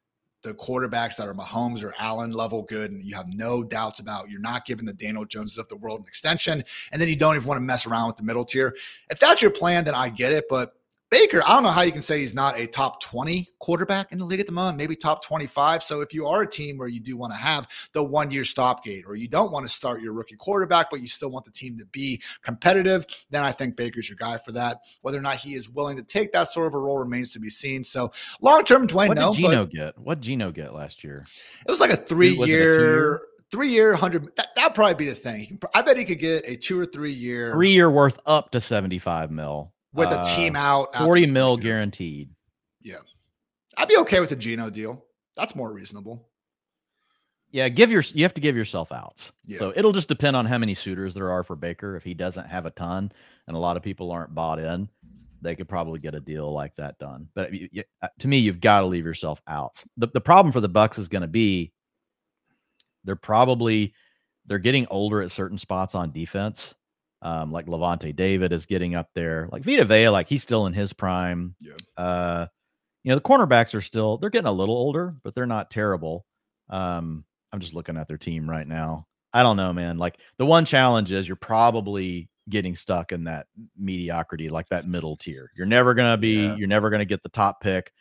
the 0.45 0.53
quarterbacks 0.53 1.15
that 1.17 1.27
are 1.27 1.33
Mahomes 1.33 1.83
or 1.83 1.93
Allen 1.97 2.31
level 2.31 2.61
good, 2.61 2.91
and 2.91 3.01
you 3.01 3.15
have 3.15 3.27
no 3.33 3.63
doubts 3.63 3.99
about. 3.99 4.29
You're 4.29 4.39
not 4.39 4.65
giving 4.65 4.85
the 4.85 4.93
Daniel 4.93 5.25
Joneses 5.25 5.57
of 5.57 5.67
the 5.67 5.75
world 5.75 6.01
an 6.01 6.05
extension, 6.07 6.63
and 6.91 7.01
then 7.01 7.09
you 7.09 7.15
don't 7.15 7.35
even 7.35 7.47
want 7.47 7.57
to 7.57 7.63
mess 7.63 7.87
around 7.87 8.07
with 8.07 8.17
the 8.17 8.23
middle 8.23 8.45
tier. 8.45 8.75
If 9.09 9.19
that's 9.19 9.41
your 9.41 9.51
plan, 9.51 9.83
then 9.85 9.95
I 9.95 10.09
get 10.09 10.31
it. 10.31 10.45
But 10.49 10.75
Baker, 11.15 11.41
I 11.45 11.53
don't 11.53 11.63
know 11.63 11.69
how 11.69 11.83
you 11.83 11.93
can 11.93 12.01
say 12.01 12.19
he's 12.19 12.35
not 12.35 12.59
a 12.59 12.67
top 12.67 13.01
20 13.01 13.47
quarterback 13.59 14.11
in 14.11 14.19
the 14.19 14.25
league 14.25 14.41
at 14.41 14.47
the 14.47 14.51
moment, 14.51 14.77
maybe 14.77 14.97
top 14.97 15.23
25. 15.23 15.81
So 15.81 16.01
if 16.01 16.13
you 16.13 16.27
are 16.27 16.41
a 16.41 16.47
team 16.47 16.77
where 16.77 16.89
you 16.89 16.99
do 16.99 17.15
want 17.15 17.31
to 17.31 17.39
have 17.39 17.69
the 17.93 18.03
one 18.03 18.31
year 18.31 18.43
stopgate 18.43 19.05
or 19.07 19.15
you 19.15 19.29
don't 19.29 19.49
want 19.49 19.65
to 19.65 19.71
start 19.71 20.01
your 20.01 20.11
rookie 20.11 20.35
quarterback, 20.35 20.87
but 20.91 20.99
you 20.99 21.07
still 21.07 21.31
want 21.31 21.45
the 21.45 21.51
team 21.51 21.77
to 21.77 21.85
be 21.85 22.21
competitive, 22.41 23.05
then 23.29 23.45
I 23.45 23.53
think 23.53 23.77
Baker's 23.77 24.09
your 24.09 24.17
guy 24.17 24.37
for 24.37 24.51
that. 24.51 24.81
Whether 25.03 25.17
or 25.17 25.21
not 25.21 25.37
he 25.37 25.53
is 25.53 25.69
willing 25.69 25.95
to 25.95 26.03
take 26.03 26.33
that 26.33 26.49
sort 26.49 26.67
of 26.67 26.73
a 26.73 26.79
role 26.79 26.99
remains 26.99 27.31
to 27.31 27.39
be 27.39 27.49
seen. 27.49 27.85
So 27.85 28.11
long 28.41 28.65
term, 28.65 28.85
Dwain, 28.85 29.07
what 29.07 29.15
no. 29.15 29.33
did 29.33 29.39
Geno 29.39 29.65
get? 29.67 29.97
What 29.97 30.19
did 30.19 30.27
Geno 30.27 30.51
get 30.51 30.73
last 30.73 31.01
year? 31.01 31.25
It 31.65 31.71
was 31.71 31.79
like 31.79 31.93
a 31.93 31.97
three 31.97 32.31
year 32.45 33.21
three 33.51 33.69
year, 33.69 33.95
hundred. 33.95 34.35
That, 34.35 34.49
that'd 34.57 34.75
probably 34.75 34.95
be 34.95 35.07
the 35.07 35.15
thing. 35.15 35.61
I 35.73 35.81
bet 35.81 35.95
he 35.95 36.03
could 36.03 36.19
get 36.19 36.43
a 36.45 36.57
two 36.57 36.77
or 36.77 36.85
three 36.85 37.13
year, 37.13 37.53
three 37.53 37.71
year 37.71 37.89
worth 37.89 38.19
up 38.25 38.51
to 38.51 38.59
seventy 38.59 38.99
five 38.99 39.31
mil 39.31 39.71
with 39.95 40.11
a 40.11 40.23
team 40.35 40.55
uh, 40.55 40.59
out. 40.59 40.95
40 40.95 41.27
mil 41.27 41.57
guaranteed. 41.57 42.29
Yeah. 42.81 42.97
I'd 43.77 43.87
be 43.87 43.97
okay 43.97 44.19
with 44.19 44.31
a 44.31 44.35
Geno 44.35 44.69
deal. 44.69 45.05
That's 45.35 45.55
more 45.55 45.73
reasonable. 45.73 46.29
Yeah, 47.51 47.69
give 47.69 47.91
your 47.91 48.03
you 48.13 48.23
have 48.23 48.33
to 48.33 48.41
give 48.41 48.55
yourself 48.55 48.91
outs. 48.91 49.31
Yeah. 49.45 49.59
So 49.59 49.73
it'll 49.75 49.93
just 49.93 50.07
depend 50.07 50.35
on 50.35 50.45
how 50.45 50.57
many 50.57 50.75
suitors 50.75 51.13
there 51.13 51.31
are 51.31 51.43
for 51.43 51.55
Baker. 51.55 51.95
If 51.95 52.03
he 52.03 52.13
doesn't 52.13 52.47
have 52.47 52.65
a 52.65 52.71
ton 52.71 53.11
and 53.47 53.55
a 53.55 53.59
lot 53.59 53.77
of 53.77 53.83
people 53.83 54.11
aren't 54.11 54.35
bought 54.35 54.59
in, 54.59 54.89
they 55.41 55.55
could 55.55 55.69
probably 55.69 55.99
get 55.99 56.15
a 56.15 56.19
deal 56.19 56.51
like 56.51 56.75
that 56.75 56.99
done. 56.99 57.29
But 57.33 57.53
you, 57.53 57.69
you, 57.71 57.83
uh, 58.01 58.09
to 58.19 58.27
me, 58.27 58.39
you've 58.39 58.59
got 58.59 58.81
to 58.81 58.87
leave 58.87 59.05
yourself 59.05 59.41
outs. 59.47 59.85
The 59.95 60.07
the 60.07 60.21
problem 60.21 60.51
for 60.51 60.59
the 60.59 60.69
Bucs 60.69 60.99
is 60.99 61.07
going 61.07 61.21
to 61.21 61.27
be 61.27 61.71
they're 63.05 63.15
probably 63.15 63.93
they're 64.47 64.59
getting 64.59 64.87
older 64.89 65.21
at 65.21 65.31
certain 65.31 65.57
spots 65.57 65.95
on 65.95 66.11
defense 66.11 66.75
um, 67.25 67.51
like 67.51 67.65
Lavonte 67.65 68.15
David 68.15 68.53
is 68.53 68.67
getting 68.67 68.93
up 68.93 69.09
there. 69.15 69.49
Like 69.51 69.63
Vita 69.63 69.83
Vea, 69.83 70.09
like 70.09 70.29
he's 70.29 70.43
still 70.43 70.67
in 70.67 70.73
his 70.73 70.93
prime. 70.93 71.55
Yeah. 71.59 71.73
Uh, 71.97 72.45
you 73.03 73.09
know, 73.09 73.15
the 73.15 73.21
cornerbacks 73.21 73.73
are 73.73 73.81
still 73.81 74.17
they're 74.17 74.29
getting 74.29 74.47
a 74.47 74.51
little 74.51 74.77
older, 74.77 75.15
but 75.23 75.33
they're 75.33 75.47
not 75.47 75.71
terrible. 75.71 76.23
Um, 76.69 77.25
I'm 77.51 77.59
just 77.59 77.73
looking 77.73 77.97
at 77.97 78.07
their 78.07 78.17
team 78.17 78.47
right 78.47 78.67
now. 78.67 79.07
I 79.33 79.41
don't 79.41 79.57
know, 79.57 79.73
man. 79.73 79.97
Like 79.97 80.19
the 80.37 80.45
one 80.45 80.65
challenge 80.65 81.11
is 81.11 81.27
you're 81.27 81.35
probably 81.35 82.29
getting 82.47 82.75
stuck 82.75 83.11
in 83.11 83.23
that 83.23 83.47
mediocrity, 83.75 84.49
like 84.49 84.69
that 84.69 84.87
middle 84.87 85.17
tier. 85.17 85.51
You're 85.57 85.65
never 85.65 85.95
gonna 85.95 86.17
be, 86.17 86.43
yeah. 86.43 86.55
you're 86.55 86.67
never 86.67 86.91
gonna 86.91 87.05
get 87.05 87.23
the 87.23 87.29
top 87.29 87.59
pick, 87.59 87.91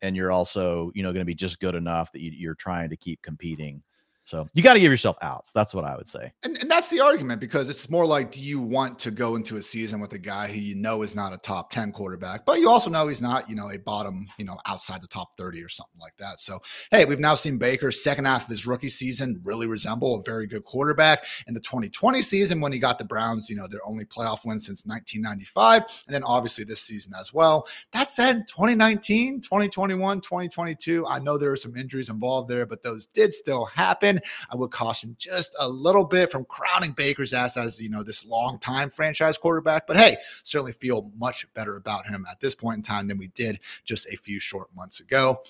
and 0.00 0.14
you're 0.14 0.30
also, 0.30 0.92
you 0.94 1.02
know, 1.02 1.12
gonna 1.12 1.24
be 1.24 1.34
just 1.34 1.58
good 1.58 1.74
enough 1.74 2.12
that 2.12 2.20
you, 2.20 2.30
you're 2.30 2.54
trying 2.54 2.90
to 2.90 2.96
keep 2.96 3.20
competing. 3.20 3.82
So 4.30 4.48
you 4.54 4.62
got 4.62 4.74
to 4.74 4.80
give 4.80 4.92
yourself 4.92 5.16
outs. 5.22 5.50
That's 5.52 5.74
what 5.74 5.84
I 5.84 5.96
would 5.96 6.06
say. 6.06 6.32
And, 6.44 6.56
and, 6.58 6.70
that's 6.70 6.88
the 6.88 7.00
argument 7.00 7.40
because 7.40 7.68
it's 7.68 7.90
more 7.90 8.06
like, 8.06 8.30
do 8.30 8.38
you 8.38 8.60
want 8.60 8.96
to 9.00 9.10
go 9.10 9.34
into 9.34 9.56
a 9.56 9.62
season 9.62 9.98
with 9.98 10.12
a 10.12 10.18
guy 10.18 10.46
who 10.46 10.60
you 10.60 10.76
know 10.76 11.02
is 11.02 11.16
not 11.16 11.32
a 11.32 11.38
top 11.38 11.70
10 11.72 11.90
quarterback, 11.90 12.46
but 12.46 12.60
you 12.60 12.70
also 12.70 12.90
know 12.90 13.08
he's 13.08 13.20
not, 13.20 13.50
you 13.50 13.56
know, 13.56 13.72
a 13.72 13.78
bottom, 13.78 14.28
you 14.38 14.44
know, 14.44 14.56
outside 14.66 15.02
the 15.02 15.08
top 15.08 15.36
30 15.36 15.60
or 15.64 15.68
something 15.68 15.98
like 15.98 16.16
that. 16.18 16.38
So, 16.38 16.60
hey, 16.92 17.04
we've 17.06 17.18
now 17.18 17.34
seen 17.34 17.58
Baker 17.58 17.90
second 17.90 18.26
half 18.26 18.44
of 18.44 18.48
his 18.48 18.68
rookie 18.68 18.88
season 18.88 19.40
really 19.42 19.66
resemble 19.66 20.20
a 20.20 20.22
very 20.22 20.46
good 20.46 20.62
quarterback. 20.62 21.24
In 21.48 21.54
the 21.54 21.60
2020 21.60 22.22
season, 22.22 22.60
when 22.60 22.72
he 22.72 22.78
got 22.78 23.00
the 23.00 23.04
Browns, 23.04 23.50
you 23.50 23.56
know, 23.56 23.66
their 23.66 23.84
only 23.84 24.04
playoff 24.04 24.46
win 24.46 24.60
since 24.60 24.86
1995. 24.86 26.04
And 26.06 26.14
then 26.14 26.22
obviously 26.22 26.62
this 26.62 26.82
season 26.82 27.14
as 27.18 27.34
well. 27.34 27.66
That 27.92 28.08
said, 28.08 28.46
2019, 28.46 29.40
2021, 29.40 30.20
2022, 30.20 31.04
I 31.08 31.18
know 31.18 31.36
there 31.36 31.50
are 31.50 31.56
some 31.56 31.76
injuries 31.76 32.10
involved 32.10 32.48
there, 32.48 32.64
but 32.64 32.84
those 32.84 33.08
did 33.08 33.32
still 33.32 33.64
happen. 33.64 34.19
I 34.50 34.56
would 34.56 34.70
caution 34.70 35.16
just 35.18 35.54
a 35.58 35.68
little 35.68 36.04
bit 36.04 36.30
from 36.30 36.44
crowning 36.46 36.92
Baker's 36.92 37.32
ass 37.32 37.56
as, 37.56 37.80
you 37.80 37.90
know, 37.90 38.02
this 38.02 38.24
long 38.26 38.58
time 38.58 38.90
franchise 38.90 39.38
quarterback. 39.38 39.86
But 39.86 39.96
hey, 39.96 40.16
certainly 40.42 40.72
feel 40.72 41.10
much 41.16 41.52
better 41.54 41.76
about 41.76 42.06
him 42.06 42.26
at 42.30 42.40
this 42.40 42.54
point 42.54 42.78
in 42.78 42.82
time 42.82 43.08
than 43.08 43.18
we 43.18 43.28
did 43.28 43.60
just 43.84 44.06
a 44.12 44.16
few 44.16 44.40
short 44.40 44.68
months 44.74 45.00
ago. 45.00 45.42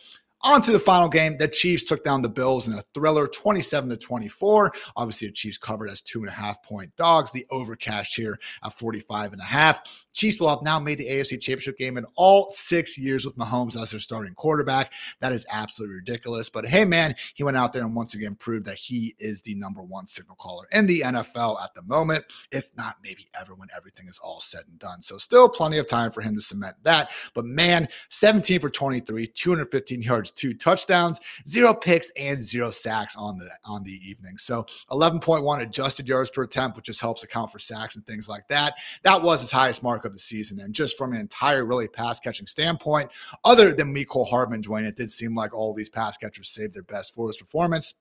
On 0.42 0.62
to 0.62 0.72
the 0.72 0.78
final 0.78 1.08
game. 1.08 1.36
The 1.36 1.48
Chiefs 1.48 1.84
took 1.84 2.02
down 2.02 2.22
the 2.22 2.28
Bills 2.28 2.66
in 2.66 2.72
a 2.72 2.82
thriller 2.94 3.26
27 3.26 3.90
to 3.90 3.96
24. 3.98 4.72
Obviously, 4.96 5.28
the 5.28 5.34
Chiefs 5.34 5.58
covered 5.58 5.90
as 5.90 6.00
two 6.00 6.20
and 6.20 6.28
a 6.28 6.32
half 6.32 6.62
point 6.62 6.94
dogs. 6.96 7.30
The 7.30 7.44
overcash 7.52 8.14
here 8.14 8.38
at 8.64 8.72
45 8.78 9.34
and 9.34 9.42
a 9.42 9.44
half. 9.44 10.06
Chiefs 10.14 10.40
will 10.40 10.48
have 10.48 10.62
now 10.62 10.78
made 10.78 10.96
the 10.96 11.06
AFC 11.06 11.32
Championship 11.32 11.76
game 11.76 11.98
in 11.98 12.06
all 12.16 12.48
six 12.48 12.96
years 12.96 13.26
with 13.26 13.36
Mahomes 13.36 13.80
as 13.80 13.90
their 13.90 14.00
starting 14.00 14.32
quarterback. 14.32 14.94
That 15.20 15.32
is 15.32 15.44
absolutely 15.52 15.96
ridiculous. 15.96 16.48
But 16.48 16.66
hey, 16.66 16.86
man, 16.86 17.14
he 17.34 17.42
went 17.42 17.58
out 17.58 17.74
there 17.74 17.82
and 17.82 17.94
once 17.94 18.14
again 18.14 18.34
proved 18.34 18.64
that 18.64 18.76
he 18.76 19.14
is 19.18 19.42
the 19.42 19.54
number 19.56 19.82
one 19.82 20.06
signal 20.06 20.36
caller 20.36 20.66
in 20.72 20.86
the 20.86 21.02
NFL 21.02 21.62
at 21.62 21.74
the 21.74 21.82
moment, 21.82 22.24
if 22.50 22.70
not 22.78 22.96
maybe 23.04 23.28
ever 23.38 23.54
when 23.54 23.68
everything 23.76 24.08
is 24.08 24.18
all 24.24 24.40
said 24.40 24.62
and 24.68 24.78
done. 24.78 25.02
So, 25.02 25.18
still 25.18 25.50
plenty 25.50 25.76
of 25.76 25.86
time 25.86 26.12
for 26.12 26.22
him 26.22 26.34
to 26.34 26.40
cement 26.40 26.76
that. 26.84 27.10
But 27.34 27.44
man, 27.44 27.88
17 28.08 28.58
for 28.60 28.70
23, 28.70 29.26
215 29.26 30.02
yards 30.02 30.29
two 30.32 30.54
touchdowns, 30.54 31.20
zero 31.46 31.74
picks, 31.74 32.10
and 32.18 32.38
zero 32.38 32.70
sacks 32.70 33.16
on 33.16 33.38
the 33.38 33.50
on 33.64 33.82
the 33.82 34.00
evening. 34.08 34.38
So 34.38 34.64
11.1 34.90 35.62
adjusted 35.62 36.08
yards 36.08 36.30
per 36.30 36.42
attempt, 36.42 36.76
which 36.76 36.86
just 36.86 37.00
helps 37.00 37.22
account 37.22 37.52
for 37.52 37.58
sacks 37.58 37.96
and 37.96 38.06
things 38.06 38.28
like 38.28 38.46
that. 38.48 38.74
That 39.02 39.22
was 39.22 39.40
his 39.40 39.50
highest 39.50 39.82
mark 39.82 40.04
of 40.04 40.12
the 40.12 40.18
season. 40.18 40.60
And 40.60 40.74
just 40.74 40.96
from 40.96 41.12
an 41.12 41.20
entire 41.20 41.64
really 41.64 41.88
pass 41.88 42.20
catching 42.20 42.46
standpoint, 42.46 43.10
other 43.44 43.72
than 43.72 43.94
Mecole 43.94 44.28
Hardman, 44.28 44.62
Dwain, 44.62 44.84
it 44.84 44.96
did 44.96 45.10
seem 45.10 45.34
like 45.34 45.54
all 45.54 45.74
these 45.74 45.88
pass 45.88 46.16
catchers 46.16 46.48
saved 46.48 46.74
their 46.74 46.82
best 46.82 47.14
for 47.14 47.28
his 47.28 47.36
performance. 47.36 47.94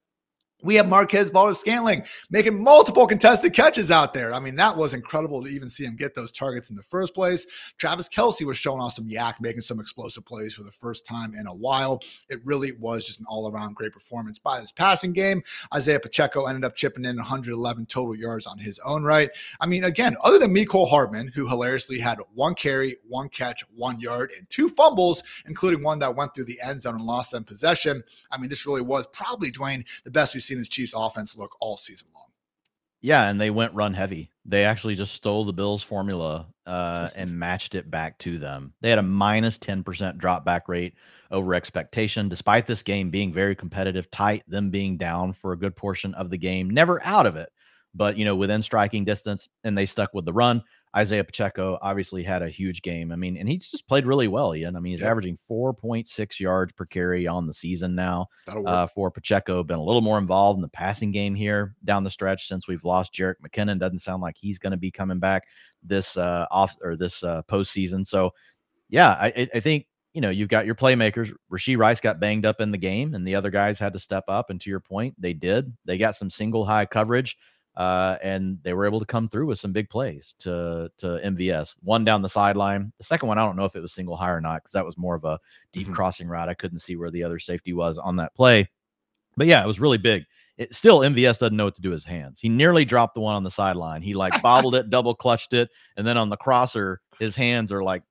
We 0.61 0.75
have 0.75 0.89
Marquez 0.89 1.29
Valdes-Scantling 1.29 2.03
making 2.29 2.61
multiple 2.61 3.07
contested 3.07 3.53
catches 3.53 3.91
out 3.91 4.13
there. 4.13 4.33
I 4.33 4.39
mean, 4.39 4.55
that 4.57 4.75
was 4.75 4.93
incredible 4.93 5.41
to 5.43 5.49
even 5.49 5.69
see 5.69 5.85
him 5.85 5.95
get 5.95 6.15
those 6.15 6.33
targets 6.33 6.69
in 6.69 6.75
the 6.75 6.83
first 6.83 7.15
place. 7.15 7.45
Travis 7.77 8.09
Kelce 8.09 8.45
was 8.45 8.57
showing 8.57 8.81
off 8.81 8.93
some 8.93 9.07
YAC, 9.07 9.35
making 9.39 9.61
some 9.61 9.79
explosive 9.79 10.25
plays 10.25 10.53
for 10.53 10.63
the 10.63 10.71
first 10.71 11.05
time 11.05 11.33
in 11.33 11.47
a 11.47 11.53
while. 11.53 12.01
It 12.29 12.39
really 12.43 12.73
was 12.73 13.05
just 13.05 13.19
an 13.21 13.25
all 13.29 13.49
around 13.49 13.75
great 13.75 13.93
performance 13.93 14.37
by 14.37 14.59
this 14.59 14.71
passing 14.71 15.13
game. 15.13 15.41
Isaiah 15.73 15.99
Pacheco 15.99 16.45
ended 16.45 16.65
up 16.65 16.75
chipping 16.75 17.05
in 17.05 17.15
111 17.15 17.85
total 17.85 18.15
yards 18.15 18.45
on 18.45 18.57
his 18.57 18.79
own 18.79 19.03
right. 19.03 19.29
I 19.61 19.65
mean, 19.65 19.85
again, 19.85 20.17
other 20.23 20.39
than 20.39 20.53
Mecole 20.53 20.89
Hardman, 20.89 21.31
who 21.33 21.47
hilariously 21.47 21.99
had 21.99 22.19
one 22.33 22.53
carry, 22.53 22.97
one 23.07 23.29
catch, 23.29 23.63
one 23.73 23.99
yard, 23.99 24.31
and 24.37 24.49
two 24.49 24.67
fumbles, 24.67 25.23
including 25.47 25.83
one 25.83 25.99
that 25.99 26.15
went 26.15 26.35
through 26.35 26.45
the 26.45 26.59
end 26.61 26.81
zone 26.81 26.95
and 26.95 27.05
lost 27.05 27.31
them 27.31 27.45
possession. 27.45 28.03
I 28.29 28.37
mean, 28.37 28.49
this 28.49 28.65
really 28.65 28.81
was 28.81 29.07
probably, 29.07 29.51
Dwain, 29.51 29.85
the 30.03 30.11
best 30.11 30.33
we've 30.33 30.43
seen 30.49 30.57
this 30.57 30.67
Chiefs 30.67 30.93
offense 30.95 31.37
look 31.37 31.55
all 31.61 31.77
season 31.77 32.09
long. 32.13 32.25
Yeah, 33.01 33.29
and 33.29 33.39
they 33.39 33.49
went 33.49 33.73
run 33.73 33.93
heavy. 33.93 34.29
They 34.43 34.65
actually 34.65 34.95
just 34.95 35.13
stole 35.13 35.45
the 35.45 35.53
Bills 35.53 35.81
formula 35.81 36.47
uh, 36.65 37.09
and 37.15 37.31
matched 37.31 37.75
it 37.75 37.89
back 37.89 38.17
to 38.19 38.37
them. 38.37 38.73
They 38.81 38.89
had 38.89 38.99
a 38.99 39.03
minus 39.03 39.57
10% 39.57 40.17
drop 40.17 40.43
back 40.43 40.67
rate 40.67 40.95
over 41.31 41.55
expectation, 41.55 42.27
despite 42.27 42.67
this 42.67 42.83
game 42.83 43.09
being 43.09 43.31
very 43.31 43.55
competitive, 43.55 44.11
tight, 44.11 44.43
them 44.47 44.69
being 44.69 44.97
down 44.97 45.31
for 45.31 45.53
a 45.53 45.57
good 45.57 45.75
portion 45.77 46.13
of 46.15 46.29
the 46.29 46.37
game, 46.37 46.69
never 46.69 47.01
out 47.05 47.25
of 47.25 47.37
it, 47.37 47.49
but 47.95 48.17
you 48.17 48.25
know, 48.25 48.35
within 48.35 48.61
striking 48.61 49.05
distance, 49.05 49.47
and 49.63 49.77
they 49.77 49.85
stuck 49.85 50.13
with 50.13 50.25
the 50.25 50.33
run. 50.33 50.61
Isaiah 50.95 51.23
Pacheco 51.23 51.77
obviously 51.81 52.23
had 52.23 52.41
a 52.41 52.49
huge 52.49 52.81
game. 52.81 53.11
I 53.11 53.15
mean, 53.15 53.37
and 53.37 53.47
he's 53.47 53.69
just 53.69 53.87
played 53.87 54.07
really 54.07 54.27
well, 54.27 54.55
Ian. 54.55 54.75
I 54.75 54.79
mean, 54.79 54.91
he's 54.91 55.01
yeah. 55.01 55.11
averaging 55.11 55.37
4.6 55.49 56.39
yards 56.39 56.71
per 56.73 56.85
carry 56.85 57.27
on 57.27 57.45
the 57.45 57.53
season 57.53 57.93
now. 57.93 58.27
Uh, 58.47 58.87
for 58.87 59.11
Pacheco, 59.11 59.63
been 59.63 59.77
a 59.77 59.83
little 59.83 60.01
more 60.01 60.17
involved 60.17 60.57
in 60.57 60.61
the 60.63 60.67
passing 60.67 61.11
game 61.11 61.35
here 61.35 61.75
down 61.83 62.03
the 62.03 62.09
stretch 62.09 62.47
since 62.47 62.67
we've 62.67 62.83
lost 62.83 63.13
Jerick 63.13 63.35
McKinnon. 63.45 63.79
Doesn't 63.79 63.99
sound 63.99 64.23
like 64.23 64.35
he's 64.39 64.57
going 64.57 64.71
to 64.71 64.77
be 64.77 64.89
coming 64.89 65.19
back 65.19 65.43
this 65.83 66.17
uh, 66.17 66.47
off 66.49 66.75
or 66.81 66.95
this 66.95 67.23
uh, 67.23 67.43
postseason. 67.43 68.05
So, 68.05 68.31
yeah, 68.89 69.09
I, 69.11 69.47
I 69.53 69.59
think 69.59 69.85
you 70.13 70.21
know 70.21 70.31
you've 70.31 70.49
got 70.49 70.65
your 70.65 70.75
playmakers. 70.75 71.31
Rashee 71.51 71.77
Rice 71.77 72.01
got 72.01 72.19
banged 72.19 72.47
up 72.47 72.61
in 72.61 72.71
the 72.71 72.77
game, 72.79 73.13
and 73.13 73.27
the 73.27 73.35
other 73.35 73.51
guys 73.51 73.77
had 73.77 73.93
to 73.93 73.99
step 73.99 74.23
up. 74.27 74.49
And 74.49 74.59
to 74.61 74.71
your 74.71 74.79
point, 74.79 75.13
they 75.19 75.33
did. 75.33 75.71
They 75.85 75.99
got 75.99 76.15
some 76.15 76.31
single 76.31 76.65
high 76.65 76.87
coverage 76.87 77.37
uh, 77.79 78.17
and 78.21 78.59
they 78.61 78.73
were 78.73 78.85
able 78.85 78.99
to 78.99 79.05
come 79.05 79.29
through 79.29 79.45
with 79.45 79.57
some 79.57 79.71
big 79.71 79.89
plays 79.89 80.35
to 80.37 80.91
to 80.97 81.19
MVS. 81.23 81.77
One 81.81 82.03
down 82.03 82.21
the 82.21 82.27
sideline. 82.27 82.91
The 82.97 83.05
second 83.05 83.29
one, 83.29 83.37
I 83.37 83.45
don't 83.45 83.55
know 83.55 83.63
if 83.63 83.75
it 83.75 83.81
was 83.81 83.93
single 83.93 84.17
high 84.17 84.31
or 84.31 84.41
not 84.41 84.61
because 84.61 84.73
that 84.73 84.85
was 84.85 84.97
more 84.97 85.15
of 85.15 85.23
a 85.23 85.39
deep 85.71 85.85
mm-hmm. 85.85 85.93
crossing 85.93 86.27
route. 86.27 86.49
I 86.49 86.53
couldn't 86.53 86.79
see 86.79 86.97
where 86.97 87.09
the 87.09 87.23
other 87.23 87.39
safety 87.39 87.71
was 87.71 87.97
on 87.97 88.17
that 88.17 88.35
play, 88.35 88.69
but 89.37 89.47
yeah, 89.47 89.63
it 89.63 89.67
was 89.67 89.79
really 89.79 89.97
big. 89.97 90.25
It, 90.57 90.75
still, 90.75 90.99
MVS 90.99 91.39
doesn't 91.39 91.55
know 91.55 91.63
what 91.63 91.75
to 91.77 91.81
do 91.81 91.91
with 91.91 91.99
his 91.99 92.05
hands. 92.05 92.37
He 92.37 92.49
nearly 92.49 92.83
dropped 92.83 93.15
the 93.15 93.21
one 93.21 93.35
on 93.35 93.45
the 93.45 93.49
sideline. 93.49 94.01
He 94.01 94.13
like 94.13 94.41
bobbled 94.41 94.75
it, 94.75 94.89
double 94.89 95.15
clutched 95.15 95.53
it, 95.53 95.69
and 95.95 96.05
then 96.05 96.17
on 96.17 96.27
the 96.27 96.35
crosser, 96.35 96.99
his 97.17 97.33
hands 97.33 97.71
are 97.71 97.81
like 97.81 98.03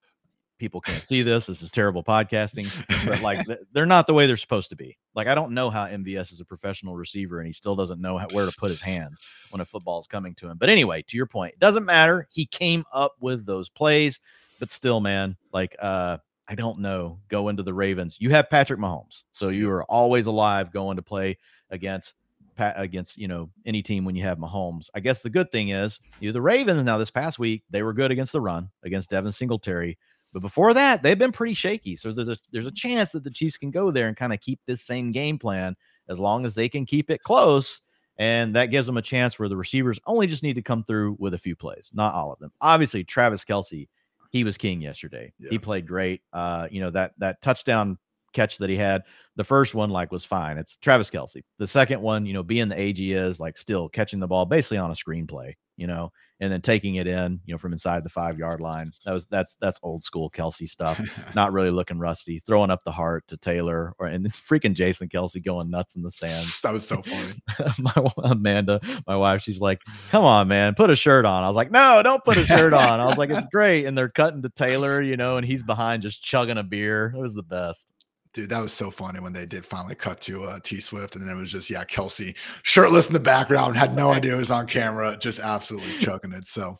people 0.58 0.80
can't 0.80 1.06
see 1.06 1.22
this. 1.22 1.46
This 1.46 1.62
is 1.62 1.70
terrible 1.70 2.04
podcasting, 2.04 2.68
but 3.06 3.20
like 3.22 3.46
they're 3.72 3.86
not 3.86 4.06
the 4.06 4.14
way 4.14 4.26
they're 4.26 4.36
supposed 4.36 4.70
to 4.70 4.76
be. 4.76 4.98
Like 5.14 5.26
I 5.26 5.34
don't 5.34 5.52
know 5.52 5.70
how 5.70 5.86
MVS 5.86 6.32
is 6.32 6.40
a 6.40 6.44
professional 6.44 6.96
receiver 6.96 7.38
and 7.38 7.46
he 7.46 7.52
still 7.52 7.76
doesn't 7.76 8.00
know 8.00 8.18
how, 8.18 8.28
where 8.32 8.46
to 8.46 8.56
put 8.56 8.70
his 8.70 8.80
hands 8.80 9.18
when 9.50 9.60
a 9.60 9.64
football 9.64 10.00
is 10.00 10.06
coming 10.06 10.34
to 10.36 10.48
him. 10.48 10.58
But 10.58 10.68
anyway, 10.68 11.02
to 11.02 11.16
your 11.16 11.26
point, 11.26 11.54
it 11.54 11.60
doesn't 11.60 11.84
matter. 11.84 12.28
He 12.30 12.46
came 12.46 12.84
up 12.92 13.14
with 13.20 13.46
those 13.46 13.68
plays, 13.68 14.20
but 14.58 14.70
still, 14.70 15.00
man, 15.00 15.36
like 15.52 15.76
uh 15.80 16.18
I 16.50 16.54
don't 16.54 16.78
know. 16.78 17.18
Go 17.28 17.48
into 17.48 17.62
the 17.62 17.74
Ravens. 17.74 18.16
You 18.18 18.30
have 18.30 18.48
Patrick 18.48 18.80
Mahomes, 18.80 19.24
so 19.32 19.50
you 19.50 19.70
are 19.70 19.84
always 19.84 20.26
alive 20.26 20.72
going 20.72 20.96
to 20.96 21.02
play 21.02 21.36
against 21.70 22.14
against 22.58 23.16
you 23.18 23.28
know 23.28 23.50
any 23.66 23.82
team 23.82 24.04
when 24.04 24.16
you 24.16 24.22
have 24.24 24.38
Mahomes. 24.38 24.88
I 24.94 25.00
guess 25.00 25.22
the 25.22 25.30
good 25.30 25.52
thing 25.52 25.68
is 25.68 26.00
you 26.20 26.32
the 26.32 26.42
Ravens 26.42 26.82
now 26.84 26.98
this 26.98 27.10
past 27.10 27.38
week 27.38 27.62
they 27.70 27.82
were 27.82 27.92
good 27.92 28.10
against 28.10 28.32
the 28.32 28.40
run 28.40 28.70
against 28.82 29.10
Devin 29.10 29.30
Singletary, 29.30 29.98
but 30.32 30.42
before 30.42 30.74
that 30.74 31.02
they've 31.02 31.18
been 31.18 31.32
pretty 31.32 31.54
shaky. 31.54 31.96
So 31.96 32.12
there's 32.12 32.28
a, 32.28 32.36
there's 32.52 32.66
a 32.66 32.70
chance 32.70 33.10
that 33.10 33.24
the 33.24 33.30
Chiefs 33.30 33.58
can 33.58 33.70
go 33.70 33.90
there 33.90 34.08
and 34.08 34.16
kind 34.16 34.32
of 34.32 34.40
keep 34.40 34.60
this 34.66 34.82
same 34.82 35.12
game 35.12 35.38
plan 35.38 35.76
as 36.08 36.18
long 36.18 36.44
as 36.44 36.54
they 36.54 36.68
can 36.68 36.86
keep 36.86 37.10
it 37.10 37.22
close. 37.22 37.80
And 38.20 38.56
that 38.56 38.66
gives 38.66 38.86
them 38.86 38.96
a 38.96 39.02
chance 39.02 39.38
where 39.38 39.48
the 39.48 39.56
receivers 39.56 40.00
only 40.06 40.26
just 40.26 40.42
need 40.42 40.54
to 40.54 40.62
come 40.62 40.82
through 40.82 41.16
with 41.20 41.34
a 41.34 41.38
few 41.38 41.54
plays, 41.54 41.92
not 41.94 42.14
all 42.14 42.32
of 42.32 42.40
them. 42.40 42.50
Obviously, 42.60 43.04
Travis 43.04 43.44
Kelce, 43.44 43.88
he 44.32 44.42
was 44.42 44.58
king 44.58 44.82
yesterday. 44.82 45.32
Yeah. 45.38 45.50
He 45.50 45.58
played 45.58 45.86
great. 45.86 46.22
Uh, 46.32 46.66
you 46.68 46.80
know, 46.80 46.90
that 46.90 47.12
that 47.18 47.40
touchdown 47.42 47.96
catch 48.32 48.58
that 48.58 48.68
he 48.68 48.76
had. 48.76 49.04
The 49.36 49.44
first 49.44 49.74
one, 49.74 49.90
like, 49.90 50.10
was 50.10 50.24
fine. 50.24 50.58
It's 50.58 50.76
Travis 50.82 51.10
Kelce. 51.10 51.44
The 51.58 51.66
second 51.66 52.02
one, 52.02 52.26
you 52.26 52.32
know, 52.32 52.42
being 52.42 52.68
the 52.68 52.78
age 52.78 52.98
he 52.98 53.12
is, 53.12 53.38
like, 53.38 53.56
still 53.56 53.88
catching 53.88 54.18
the 54.18 54.26
ball 54.26 54.44
basically 54.46 54.78
on 54.78 54.90
a 54.90 54.94
screenplay, 54.94 55.54
you 55.78 55.86
know, 55.86 56.12
and 56.40 56.52
then 56.52 56.60
taking 56.60 56.96
it 56.96 57.06
in, 57.06 57.40
you 57.46 57.54
know, 57.54 57.58
from 57.58 57.72
inside 57.72 58.04
the 58.04 58.10
five 58.10 58.36
yard 58.36 58.60
line. 58.60 58.92
That 59.06 59.12
was 59.12 59.26
that's 59.26 59.56
that's 59.60 59.78
old 59.82 60.02
school 60.02 60.28
Kelce 60.30 60.68
stuff. 60.68 61.00
Not 61.34 61.52
really 61.52 61.70
looking 61.70 61.98
rusty. 61.98 62.40
Throwing 62.40 62.70
up 62.70 62.82
the 62.84 62.92
heart 62.92 63.26
to 63.28 63.36
Taylor, 63.36 63.94
or 63.98 64.06
and 64.06 64.30
freaking 64.32 64.74
Jason 64.74 65.08
Kelce 65.08 65.42
going 65.42 65.70
nuts 65.70 65.94
in 65.94 66.02
the 66.02 66.10
stands. 66.10 66.60
That 66.60 66.74
was 66.74 66.86
so 66.86 67.00
funny. 67.00 67.40
my 67.78 68.12
Amanda, 68.24 68.80
my 69.06 69.16
wife, 69.16 69.40
she's 69.40 69.60
like, 69.60 69.80
"Come 70.10 70.24
on, 70.24 70.48
man, 70.48 70.74
put 70.74 70.90
a 70.90 70.96
shirt 70.96 71.24
on." 71.24 71.44
I 71.44 71.46
was 71.46 71.56
like, 71.56 71.70
"No, 71.70 72.02
don't 72.02 72.24
put 72.24 72.36
a 72.36 72.44
shirt 72.44 72.74
on." 72.74 73.00
I 73.00 73.06
was 73.06 73.16
like, 73.16 73.30
"It's 73.30 73.46
great," 73.52 73.86
and 73.86 73.96
they're 73.96 74.08
cutting 74.08 74.42
to 74.42 74.50
Taylor, 74.50 75.00
you 75.00 75.16
know, 75.16 75.36
and 75.36 75.46
he's 75.46 75.62
behind 75.62 76.02
just 76.02 76.22
chugging 76.22 76.58
a 76.58 76.64
beer. 76.64 77.14
It 77.16 77.20
was 77.20 77.34
the 77.34 77.42
best. 77.42 77.92
Dude, 78.32 78.50
that 78.50 78.60
was 78.60 78.72
so 78.72 78.90
funny 78.90 79.20
when 79.20 79.32
they 79.32 79.46
did 79.46 79.64
finally 79.64 79.94
cut 79.94 80.20
to 80.22 80.44
uh, 80.44 80.58
T 80.62 80.80
Swift, 80.80 81.16
and 81.16 81.26
then 81.26 81.34
it 81.34 81.40
was 81.40 81.52
just 81.52 81.70
yeah, 81.70 81.84
Kelce 81.84 82.36
shirtless 82.62 83.06
in 83.06 83.12
the 83.12 83.20
background, 83.20 83.76
had 83.76 83.94
no 83.94 84.10
idea 84.10 84.34
it 84.34 84.38
was 84.38 84.50
on 84.50 84.66
camera, 84.66 85.16
just 85.16 85.40
absolutely 85.40 85.98
chugging 86.00 86.32
it. 86.32 86.46
So, 86.46 86.76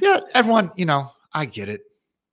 yeah, 0.00 0.20
everyone, 0.34 0.70
you 0.76 0.84
know, 0.84 1.10
I 1.32 1.46
get 1.46 1.68
it. 1.68 1.82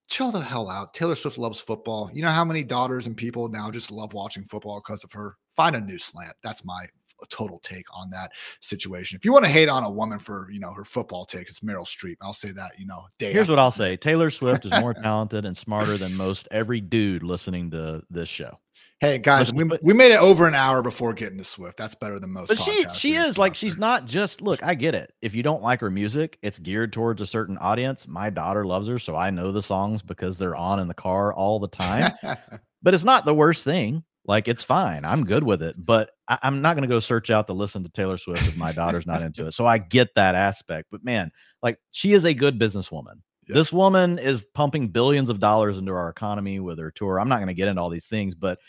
Chill 0.09 0.31
the 0.31 0.41
hell 0.41 0.69
out. 0.69 0.93
Taylor 0.93 1.15
Swift 1.15 1.37
loves 1.37 1.59
football. 1.59 2.09
You 2.13 2.21
know 2.21 2.29
how 2.29 2.45
many 2.45 2.63
daughters 2.63 3.07
and 3.07 3.15
people 3.15 3.47
now 3.47 3.71
just 3.71 3.91
love 3.91 4.13
watching 4.13 4.43
football 4.43 4.81
because 4.85 5.03
of 5.03 5.11
her. 5.13 5.37
Find 5.55 5.75
a 5.75 5.81
new 5.81 5.97
slant. 5.97 6.33
That's 6.43 6.65
my 6.65 6.85
total 7.29 7.59
take 7.59 7.85
on 7.93 8.09
that 8.11 8.31
situation. 8.59 9.15
If 9.15 9.25
you 9.25 9.31
want 9.31 9.45
to 9.45 9.51
hate 9.51 9.69
on 9.69 9.83
a 9.83 9.89
woman 9.89 10.19
for 10.19 10.49
you 10.51 10.59
know 10.59 10.73
her 10.73 10.85
football 10.85 11.25
takes, 11.25 11.51
it's 11.51 11.59
Meryl 11.61 11.85
Streep. 11.85 12.15
I'll 12.21 12.33
say 12.33 12.51
that 12.51 12.71
you 12.77 12.85
know. 12.85 13.05
Here's 13.19 13.49
what 13.49 13.59
I'll 13.59 13.71
say: 13.71 13.97
Taylor 13.97 14.29
Swift 14.29 14.65
is 14.65 14.71
more 14.79 14.93
talented 14.93 15.45
and 15.45 15.55
smarter 15.55 15.97
than 15.97 16.15
most 16.15 16.47
every 16.51 16.81
dude 16.81 17.23
listening 17.23 17.71
to 17.71 18.03
this 18.09 18.29
show. 18.29 18.57
Hey 19.03 19.17
guys, 19.17 19.53
we, 19.53 19.65
we 19.83 19.93
made 19.93 20.13
it 20.13 20.21
over 20.21 20.47
an 20.47 20.55
hour 20.55 20.81
before 20.81 21.13
getting 21.13 21.37
to 21.37 21.43
Swift. 21.43 21.75
That's 21.75 21.93
better 21.93 22.19
than 22.19 22.31
most. 22.31 22.47
But 22.47 22.57
she 22.57 22.85
she 22.95 23.15
is 23.15 23.37
like 23.37 23.53
she's 23.53 23.77
not 23.77 24.05
just 24.05 24.41
look. 24.41 24.63
I 24.63 24.75
get 24.75 24.95
it. 24.95 25.13
If 25.21 25.35
you 25.35 25.43
don't 25.43 25.61
like 25.61 25.81
her 25.81 25.91
music, 25.91 26.37
it's 26.41 26.57
geared 26.57 26.93
towards 26.93 27.21
a 27.21 27.25
certain 27.25 27.57
audience. 27.57 28.07
My 28.07 28.29
daughter 28.29 28.65
loves 28.65 28.87
her, 28.87 28.97
so 28.97 29.15
I 29.15 29.29
know 29.29 29.51
the 29.51 29.61
songs 29.61 30.01
because 30.01 30.37
they're 30.37 30.55
on 30.55 30.79
in 30.79 30.87
the 30.87 30.93
car 30.93 31.33
all 31.33 31.59
the 31.59 31.67
time. 31.67 32.13
but 32.81 32.93
it's 32.93 33.03
not 33.03 33.25
the 33.25 33.33
worst 33.33 33.65
thing. 33.65 34.05
Like 34.25 34.47
it's 34.47 34.63
fine. 34.63 35.03
I'm 35.03 35.25
good 35.25 35.43
with 35.43 35.61
it, 35.61 35.75
but 35.77 36.11
I, 36.27 36.39
am 36.43 36.61
not 36.61 36.75
going 36.75 36.87
to 36.87 36.93
go 36.93 37.01
search 37.01 37.29
out 37.29 37.47
to 37.47 37.53
listen 37.53 37.83
to 37.83 37.89
Taylor 37.89 38.17
Swift 38.17 38.47
if 38.47 38.55
my 38.55 38.71
daughter's 38.71 39.05
not 39.05 39.21
into 39.21 39.45
it. 39.47 39.53
So 39.53 39.65
I 39.65 39.77
get 39.77 40.15
that 40.15 40.33
aspect. 40.35 40.87
But 40.91 41.03
man, 41.03 41.31
like 41.61 41.77
she 41.91 42.13
is 42.13 42.25
a 42.25 42.33
good 42.33 42.57
businesswoman. 42.57 43.21
Yep. 43.47 43.55
This 43.55 43.73
woman 43.73 44.19
is 44.19 44.45
pumping 44.53 44.87
billions 44.87 45.29
of 45.29 45.39
dollars 45.39 45.77
into 45.77 45.91
our 45.91 46.07
economy 46.07 46.61
with 46.61 46.79
her 46.79 46.91
tour. 46.91 47.19
I'm 47.19 47.27
not 47.27 47.37
going 47.37 47.47
to 47.47 47.53
get 47.53 47.67
into 47.67 47.81
all 47.81 47.89
these 47.89 48.05
things, 48.05 48.35
but 48.35 48.59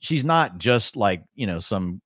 she's 0.00 0.24
not 0.24 0.58
just 0.58 0.96
like, 0.96 1.22
you 1.36 1.46
know, 1.46 1.60
some 1.60 2.00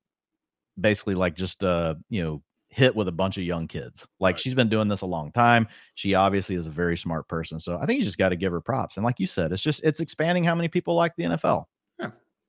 basically 0.79 1.15
like 1.15 1.35
just 1.35 1.65
uh, 1.65 1.95
you 2.11 2.23
know, 2.23 2.43
hit 2.69 2.95
with 2.95 3.09
a 3.09 3.13
bunch 3.13 3.39
of 3.39 3.45
young 3.45 3.69
kids. 3.69 4.07
Like 4.21 4.35
right. 4.35 4.41
she's 4.41 4.55
been 4.55 4.69
doing 4.69 4.89
this 4.89 5.03
a 5.03 5.07
long 5.07 5.33
time. 5.33 5.69
She 5.95 6.15
obviously 6.15 6.57
is 6.57 6.67
a 6.67 6.71
very 6.71 6.97
smart 6.99 7.29
person. 7.29 7.59
So 7.59 7.79
I 7.79 7.87
think 7.87 7.99
you 7.99 8.05
just 8.05 8.19
got 8.19 8.31
to 8.31 8.37
give 8.37 8.53
her 8.53 8.61
props. 8.61 8.97
And 8.97 9.05
like 9.05 9.19
you 9.19 9.27
said, 9.27 9.53
it's 9.53 9.63
just 9.63 9.83
it's 9.85 10.01
expanding 10.01 10.45
how 10.45 10.55
many 10.55 10.69
people 10.69 10.95
like 10.95 11.15
the 11.17 11.25
NFL. 11.25 11.65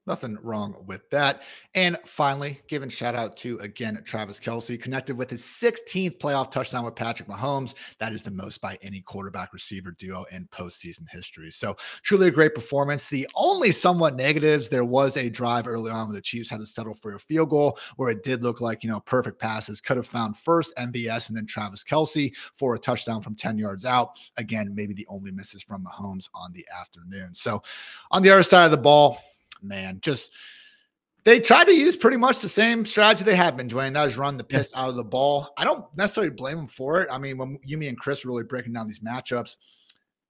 Nothing 0.05 0.37
wrong 0.43 0.75
with 0.85 1.09
that. 1.11 1.43
And 1.75 1.97
finally, 2.05 2.59
giving 2.67 2.89
shout 2.89 3.15
out 3.15 3.37
to 3.37 3.57
again 3.59 4.01
Travis 4.05 4.37
Kelce, 4.37 4.81
connected 4.81 5.17
with 5.17 5.29
his 5.29 5.41
16th 5.41 6.17
playoff 6.17 6.51
touchdown 6.51 6.83
with 6.83 6.95
Patrick 6.95 7.29
Mahomes. 7.29 7.73
That 7.99 8.11
is 8.11 8.21
the 8.21 8.31
most 8.31 8.59
by 8.59 8.77
any 8.81 8.99
quarterback 8.99 9.53
receiver 9.53 9.91
duo 9.97 10.25
in 10.31 10.47
postseason 10.47 11.05
history. 11.09 11.51
So 11.51 11.77
truly 12.01 12.27
a 12.27 12.31
great 12.31 12.53
performance. 12.53 13.07
The 13.07 13.27
only 13.35 13.71
somewhat 13.71 14.17
negatives, 14.17 14.67
there 14.67 14.83
was 14.83 15.15
a 15.15 15.29
drive 15.29 15.67
early 15.67 15.89
on 15.89 16.07
where 16.07 16.15
the 16.15 16.21
Chiefs 16.21 16.49
had 16.49 16.59
to 16.59 16.65
settle 16.65 16.95
for 16.95 17.15
a 17.15 17.19
field 17.19 17.49
goal 17.49 17.79
where 17.95 18.09
it 18.09 18.23
did 18.23 18.43
look 18.43 18.59
like, 18.59 18.83
you 18.83 18.89
know, 18.89 18.99
perfect 18.99 19.39
passes 19.39 19.79
could 19.79 19.95
have 19.95 20.07
found 20.07 20.37
first 20.37 20.75
MVS 20.75 21.29
and 21.29 21.37
then 21.37 21.45
Travis 21.45 21.83
Kelce 21.83 22.33
for 22.55 22.75
a 22.75 22.79
touchdown 22.79 23.21
from 23.21 23.35
10 23.35 23.57
yards 23.57 23.85
out. 23.85 24.19
Again, 24.35 24.75
maybe 24.75 24.93
the 24.93 25.07
only 25.07 25.31
misses 25.31 25.63
from 25.63 25.85
Mahomes 25.85 26.27
on 26.35 26.51
the 26.51 26.65
afternoon. 26.81 27.33
So 27.33 27.63
on 28.11 28.21
the 28.21 28.29
other 28.29 28.43
side 28.43 28.65
of 28.65 28.71
the 28.71 28.77
ball, 28.77 29.21
man, 29.63 29.99
just 30.01 30.31
they 31.23 31.39
tried 31.39 31.65
to 31.65 31.73
use 31.73 31.95
pretty 31.95 32.17
much 32.17 32.39
the 32.39 32.49
same 32.49 32.85
strategy 32.85 33.23
they 33.23 33.35
have 33.35 33.55
been 33.55 33.67
doing. 33.67 33.93
That 33.93 34.05
was 34.05 34.17
run 34.17 34.37
the 34.37 34.43
piss 34.43 34.73
out 34.75 34.89
of 34.89 34.95
the 34.95 35.03
ball. 35.03 35.49
I 35.57 35.63
don't 35.63 35.85
necessarily 35.95 36.31
blame 36.31 36.57
them 36.57 36.67
for 36.67 37.01
it. 37.01 37.09
I 37.11 37.17
mean, 37.17 37.37
when 37.37 37.59
you, 37.63 37.77
me, 37.77 37.87
and 37.87 37.97
Chris 37.97 38.25
were 38.25 38.31
really 38.31 38.43
breaking 38.43 38.73
down 38.73 38.87
these 38.87 38.99
matchups, 38.99 39.55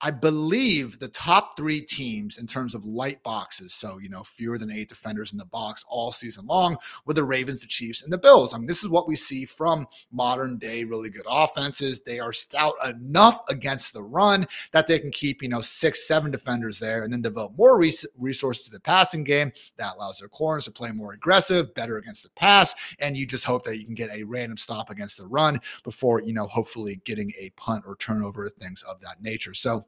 I 0.04 0.10
believe 0.10 0.98
the 0.98 1.08
top 1.08 1.56
three 1.56 1.80
teams 1.80 2.36
in 2.36 2.46
terms 2.46 2.74
of 2.74 2.84
light 2.84 3.22
boxes, 3.22 3.72
so 3.72 3.96
you 3.96 4.10
know, 4.10 4.22
fewer 4.22 4.58
than 4.58 4.70
eight 4.70 4.90
defenders 4.90 5.32
in 5.32 5.38
the 5.38 5.46
box 5.46 5.82
all 5.88 6.12
season 6.12 6.44
long, 6.44 6.76
were 7.06 7.14
the 7.14 7.24
Ravens, 7.24 7.62
the 7.62 7.66
Chiefs, 7.66 8.02
and 8.02 8.12
the 8.12 8.18
Bills. 8.18 8.52
I 8.52 8.58
mean, 8.58 8.66
this 8.66 8.82
is 8.82 8.90
what 8.90 9.08
we 9.08 9.16
see 9.16 9.46
from 9.46 9.86
modern 10.12 10.58
day 10.58 10.84
really 10.84 11.08
good 11.08 11.24
offenses. 11.26 12.02
They 12.02 12.20
are 12.20 12.34
stout 12.34 12.74
enough 12.86 13.40
against 13.48 13.94
the 13.94 14.02
run 14.02 14.46
that 14.72 14.86
they 14.86 14.98
can 14.98 15.10
keep, 15.10 15.42
you 15.42 15.48
know, 15.48 15.62
six, 15.62 16.06
seven 16.06 16.30
defenders 16.30 16.78
there 16.78 17.04
and 17.04 17.10
then 17.10 17.22
develop 17.22 17.56
more 17.56 17.78
res- 17.78 18.06
resources 18.18 18.66
to 18.66 18.72
the 18.72 18.80
passing 18.80 19.24
game. 19.24 19.52
That 19.78 19.94
allows 19.96 20.18
their 20.18 20.28
corners 20.28 20.66
to 20.66 20.70
play 20.70 20.92
more 20.92 21.14
aggressive, 21.14 21.74
better 21.74 21.96
against 21.96 22.24
the 22.24 22.30
pass. 22.36 22.74
And 22.98 23.16
you 23.16 23.24
just 23.24 23.46
hope 23.46 23.64
that 23.64 23.78
you 23.78 23.86
can 23.86 23.94
get 23.94 24.14
a 24.14 24.24
random 24.24 24.58
stop 24.58 24.90
against 24.90 25.16
the 25.16 25.26
run 25.26 25.62
before, 25.82 26.20
you 26.20 26.34
know, 26.34 26.46
hopefully 26.46 27.00
getting 27.06 27.32
a 27.38 27.48
punt 27.56 27.84
or 27.86 27.96
turnover, 27.96 28.50
things 28.50 28.82
of 28.82 29.00
that 29.00 29.22
nature. 29.22 29.54
So, 29.54 29.86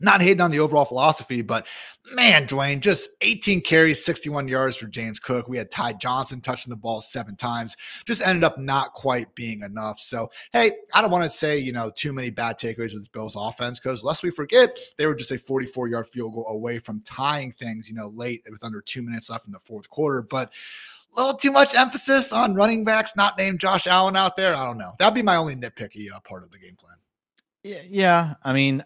not 0.00 0.22
hating 0.22 0.40
on 0.40 0.50
the 0.50 0.60
overall 0.60 0.84
philosophy, 0.84 1.42
but 1.42 1.66
man, 2.12 2.46
Dwain, 2.46 2.80
just 2.80 3.10
18 3.20 3.60
carries, 3.60 4.04
61 4.04 4.48
yards 4.48 4.76
for 4.76 4.86
James 4.86 5.18
Cook. 5.18 5.48
We 5.48 5.58
had 5.58 5.70
Ty 5.70 5.94
Johnson 5.94 6.40
touching 6.40 6.70
the 6.70 6.76
ball 6.76 7.00
seven 7.00 7.36
times, 7.36 7.76
just 8.06 8.26
ended 8.26 8.44
up 8.44 8.58
not 8.58 8.92
quite 8.94 9.34
being 9.34 9.62
enough. 9.62 9.98
So, 10.00 10.30
hey, 10.52 10.72
I 10.94 11.02
don't 11.02 11.10
want 11.10 11.24
to 11.24 11.30
say, 11.30 11.58
you 11.58 11.72
know, 11.72 11.90
too 11.90 12.12
many 12.12 12.30
bad 12.30 12.58
takeaways 12.58 12.94
with 12.94 13.10
Bills 13.12 13.36
offense 13.36 13.80
because 13.80 14.04
lest 14.04 14.22
we 14.22 14.30
forget, 14.30 14.78
they 14.96 15.06
were 15.06 15.14
just 15.14 15.32
a 15.32 15.38
44 15.38 15.88
yard 15.88 16.06
field 16.06 16.34
goal 16.34 16.46
away 16.48 16.78
from 16.78 17.00
tying 17.02 17.52
things, 17.52 17.88
you 17.88 17.94
know, 17.94 18.08
late 18.08 18.42
with 18.50 18.64
under 18.64 18.80
two 18.80 19.02
minutes 19.02 19.30
left 19.30 19.46
in 19.46 19.52
the 19.52 19.60
fourth 19.60 19.88
quarter. 19.90 20.22
But 20.22 20.52
a 21.16 21.20
little 21.20 21.36
too 21.36 21.52
much 21.52 21.74
emphasis 21.74 22.32
on 22.32 22.54
running 22.54 22.84
backs 22.84 23.16
not 23.16 23.38
named 23.38 23.60
Josh 23.60 23.86
Allen 23.86 24.16
out 24.16 24.36
there. 24.36 24.54
I 24.54 24.64
don't 24.64 24.78
know. 24.78 24.94
That'd 24.98 25.14
be 25.14 25.22
my 25.22 25.36
only 25.36 25.56
nitpicky 25.56 26.12
uh, 26.14 26.20
part 26.20 26.42
of 26.42 26.50
the 26.50 26.58
game 26.58 26.76
plan. 26.76 26.96
Yeah, 27.62 27.82
yeah. 27.88 28.34
I 28.44 28.52
mean, 28.52 28.84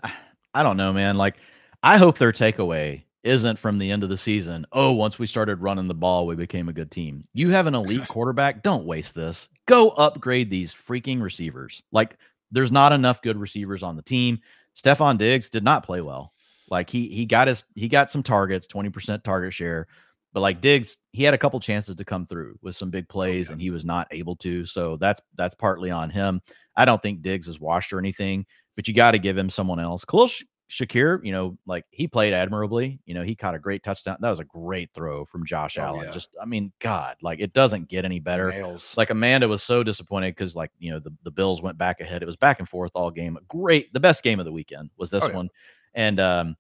I 0.55 0.63
don't 0.63 0.77
know, 0.77 0.93
man. 0.93 1.17
Like, 1.17 1.37
I 1.83 1.97
hope 1.97 2.19
their 2.19 2.33
takeaway 2.33 3.03
isn't 3.25 3.59
from 3.59 3.79
the 3.79 3.91
end 3.91 4.03
of 4.03 4.09
the 4.09 4.17
season. 4.17 4.67
Oh, 4.73 4.93
once 4.93 5.19
we 5.19 5.27
started 5.27 5.63
running 5.63 5.89
the 5.89 5.95
ball, 5.95 6.27
we 6.27 6.35
became 6.35 6.69
a 6.69 6.73
good 6.73 6.91
team. 6.91 7.25
You 7.33 7.51
have 7.51 7.67
an 7.67 7.75
elite 7.75 8.09
quarterback. 8.09 8.63
Don't 8.63 8.85
waste 8.85 9.15
this. 9.15 9.49
Go 9.67 9.91
upgrade 9.91 10.51
these 10.51 10.75
freaking 10.75 11.23
receivers. 11.23 11.83
Like, 11.93 12.17
there's 12.51 12.73
not 12.73 12.93
enough 12.93 13.23
good 13.23 13.39
receivers 13.39 13.83
on 13.83 13.97
the 13.97 14.03
team. 14.03 14.41
Stefon 14.77 15.19
Diggs 15.19 15.51
did 15.51 15.65
not 15.65 15.85
play 15.85 16.01
well. 16.01 16.33
Like 16.73 16.89
he 16.89 17.09
he 17.09 17.27
got 17.27 17.49
his 17.49 17.65
he 17.75 17.89
got 17.89 18.11
some 18.11 18.23
targets, 18.23 18.67
20% 18.67 19.23
target 19.23 19.53
share. 19.53 19.89
But 20.33 20.41
like 20.41 20.63
Diggs, 20.63 20.97
he 21.13 21.23
had 21.23 21.35
a 21.35 21.39
couple 21.39 21.61
chances 21.61 21.95
to 21.97 22.05
come 22.05 22.27
through 22.27 22.59
with 22.63 22.77
some 22.77 22.91
big 22.91 23.05
oh, 23.11 23.13
plays 23.13 23.51
and 23.51 23.61
he 23.61 23.71
was 23.71 23.85
not 23.85 24.09
able 24.11 24.37
to. 24.37 24.65
So 24.65 24.97
that's 24.97 25.21
that's 25.37 25.55
partly 25.55 25.91
on 25.91 26.09
him. 26.09 26.41
I 26.75 26.87
don't 26.87 27.03
think 27.03 27.21
Diggs 27.21 27.49
is 27.49 27.61
washed 27.61 27.93
or 27.93 27.99
anything 27.99 28.47
but 28.77 28.89
you 28.89 28.95
got 28.95 29.13
to 29.13 29.19
give 29.19 29.37
him 29.37 29.51
someone 29.51 29.81
else. 29.81 30.05
Khalil 30.05 30.31
Shakir, 30.71 31.23
you 31.23 31.33
know, 31.33 31.59
like 31.67 31.85
he 31.91 32.09
played 32.09 32.33
admirably. 32.33 32.99
You 33.05 33.13
know, 33.15 33.23
he 33.23 33.35
caught 33.35 33.55
a 33.55 33.59
great 33.59 33.83
touchdown. 33.83 34.17
That 34.21 34.31
was 34.31 34.41
a 34.41 34.45
great 34.45 34.89
throw 34.95 35.27
from 35.27 35.45
Josh 35.45 35.77
oh, 35.77 35.83
Allen. 35.83 36.07
Yeah. 36.07 36.13
Just, 36.13 36.35
I 36.41 36.47
mean, 36.47 36.73
God, 36.79 37.17
like 37.21 37.41
it 37.41 37.53
doesn't 37.53 37.89
get 37.89 38.07
any 38.07 38.21
better. 38.21 38.51
Nails. 38.51 38.97
Like 38.97 39.11
Amanda 39.11 39.49
was 39.49 39.63
so 39.63 39.83
disappointed 39.83 40.35
because, 40.35 40.57
like, 40.57 40.71
you 40.79 40.91
know, 40.91 40.99
the, 40.99 41.13
the 41.25 41.31
Bills 41.31 41.61
went 41.63 41.77
back 41.77 42.01
ahead. 42.01 42.23
It 42.23 42.27
was 42.27 42.37
back 42.37 42.59
and 42.59 42.69
forth 42.69 42.93
all 42.95 43.11
game. 43.11 43.39
Great. 43.49 43.93
The 43.93 44.01
best 44.01 44.23
game 44.23 44.39
of 44.39 44.47
the 44.47 44.53
weekend 44.53 44.89
was 44.97 45.11
this 45.11 45.23
oh, 45.25 45.29
yeah. 45.29 45.37
one. 45.37 45.51
And, 45.93 46.19
um, 46.19 46.57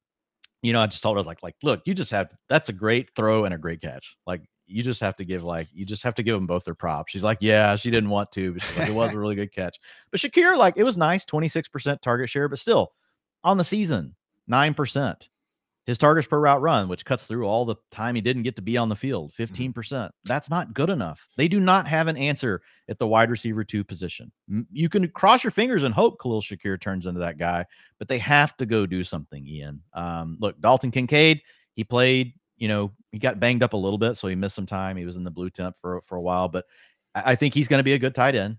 you 0.60 0.74
know, 0.74 0.82
I 0.82 0.86
just 0.86 1.02
told 1.02 1.16
her, 1.16 1.18
I 1.18 1.20
was 1.20 1.26
like, 1.26 1.42
like, 1.42 1.56
look, 1.62 1.80
you 1.86 1.94
just 1.94 2.10
have 2.10 2.30
that's 2.50 2.68
a 2.68 2.74
great 2.74 3.08
throw 3.16 3.46
and 3.46 3.54
a 3.54 3.58
great 3.58 3.80
catch. 3.80 4.16
Like, 4.26 4.42
you 4.72 4.82
just 4.82 5.00
have 5.00 5.16
to 5.16 5.24
give 5.24 5.44
like 5.44 5.68
you 5.72 5.84
just 5.84 6.02
have 6.02 6.14
to 6.16 6.22
give 6.22 6.34
them 6.34 6.46
both 6.46 6.64
their 6.64 6.74
props. 6.74 7.12
She's 7.12 7.22
like, 7.22 7.38
yeah, 7.40 7.76
she 7.76 7.90
didn't 7.90 8.10
want 8.10 8.32
to, 8.32 8.54
but 8.54 8.76
like, 8.76 8.88
it 8.88 8.94
was 8.94 9.12
a 9.12 9.18
really 9.18 9.34
good 9.34 9.52
catch. 9.52 9.78
But 10.10 10.20
Shakir, 10.20 10.56
like, 10.56 10.76
it 10.76 10.84
was 10.84 10.96
nice, 10.96 11.24
26% 11.24 12.00
target 12.00 12.30
share, 12.30 12.48
but 12.48 12.58
still 12.58 12.92
on 13.44 13.56
the 13.56 13.64
season, 13.64 14.14
9%. 14.50 15.28
His 15.84 15.98
targets 15.98 16.28
per 16.28 16.38
route 16.38 16.60
run, 16.60 16.86
which 16.86 17.04
cuts 17.04 17.24
through 17.24 17.44
all 17.44 17.64
the 17.64 17.74
time 17.90 18.14
he 18.14 18.20
didn't 18.20 18.44
get 18.44 18.54
to 18.54 18.62
be 18.62 18.76
on 18.76 18.88
the 18.88 18.94
field, 18.94 19.32
15%. 19.32 19.72
Mm-hmm. 19.72 20.06
That's 20.24 20.48
not 20.48 20.74
good 20.74 20.90
enough. 20.90 21.26
They 21.36 21.48
do 21.48 21.58
not 21.58 21.88
have 21.88 22.06
an 22.06 22.16
answer 22.16 22.62
at 22.88 23.00
the 23.00 23.06
wide 23.08 23.30
receiver 23.30 23.64
two 23.64 23.82
position. 23.82 24.30
You 24.70 24.88
can 24.88 25.08
cross 25.08 25.42
your 25.42 25.50
fingers 25.50 25.82
and 25.82 25.92
hope 25.92 26.20
Khalil 26.20 26.40
Shakir 26.40 26.80
turns 26.80 27.06
into 27.06 27.18
that 27.18 27.36
guy, 27.36 27.66
but 27.98 28.06
they 28.06 28.18
have 28.18 28.56
to 28.58 28.66
go 28.66 28.86
do 28.86 29.02
something, 29.02 29.44
Ian. 29.44 29.82
Um, 29.92 30.36
look, 30.38 30.60
Dalton 30.60 30.92
Kincaid, 30.92 31.42
he 31.74 31.82
played, 31.82 32.34
you 32.62 32.68
know, 32.68 32.92
he 33.10 33.18
got 33.18 33.40
banged 33.40 33.64
up 33.64 33.72
a 33.72 33.76
little 33.76 33.98
bit, 33.98 34.16
so 34.16 34.28
he 34.28 34.36
missed 34.36 34.54
some 34.54 34.66
time. 34.66 34.96
He 34.96 35.04
was 35.04 35.16
in 35.16 35.24
the 35.24 35.32
blue 35.32 35.50
tent 35.50 35.74
for, 35.80 36.00
for 36.02 36.14
a 36.14 36.22
while, 36.22 36.46
but 36.46 36.64
I, 37.12 37.32
I 37.32 37.34
think 37.34 37.54
he's 37.54 37.66
going 37.66 37.80
to 37.80 37.84
be 37.84 37.94
a 37.94 37.98
good 37.98 38.14
tight 38.14 38.36
end. 38.36 38.58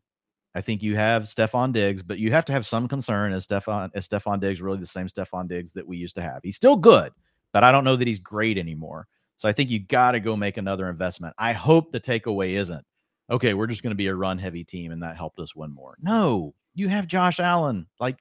I 0.53 0.59
think 0.59 0.83
you 0.83 0.97
have 0.97 1.23
Stefon 1.23 1.71
Diggs, 1.71 2.03
but 2.03 2.19
you 2.19 2.29
have 2.33 2.43
to 2.45 2.51
have 2.51 2.65
some 2.65 2.89
concern 2.89 3.31
as 3.31 3.47
Stefon 3.47 3.91
as 3.93 4.05
Stefon 4.05 4.41
Diggs 4.41 4.61
really 4.61 4.77
the 4.77 4.85
same 4.85 5.07
Stefon 5.07 5.47
Diggs 5.47 5.71
that 5.71 5.87
we 5.87 5.95
used 5.95 6.15
to 6.15 6.21
have. 6.21 6.41
He's 6.43 6.57
still 6.57 6.75
good, 6.75 7.13
but 7.53 7.63
I 7.63 7.71
don't 7.71 7.85
know 7.85 7.95
that 7.95 8.05
he's 8.05 8.19
great 8.19 8.57
anymore. 8.57 9.07
So 9.37 9.47
I 9.47 9.53
think 9.53 9.69
you 9.69 9.79
got 9.79 10.11
to 10.11 10.19
go 10.19 10.35
make 10.35 10.57
another 10.57 10.89
investment. 10.89 11.33
I 11.37 11.53
hope 11.53 11.93
the 11.93 12.01
takeaway 12.01 12.55
isn't 12.55 12.83
okay. 13.31 13.53
We're 13.53 13.67
just 13.67 13.83
going 13.83 13.91
to 13.91 13.95
be 13.95 14.07
a 14.07 14.15
run 14.15 14.37
heavy 14.37 14.65
team, 14.65 14.91
and 14.91 15.01
that 15.01 15.15
helped 15.15 15.39
us 15.39 15.55
win 15.55 15.71
more. 15.71 15.95
No, 16.01 16.53
you 16.75 16.89
have 16.89 17.07
Josh 17.07 17.39
Allen. 17.39 17.87
Like 18.01 18.17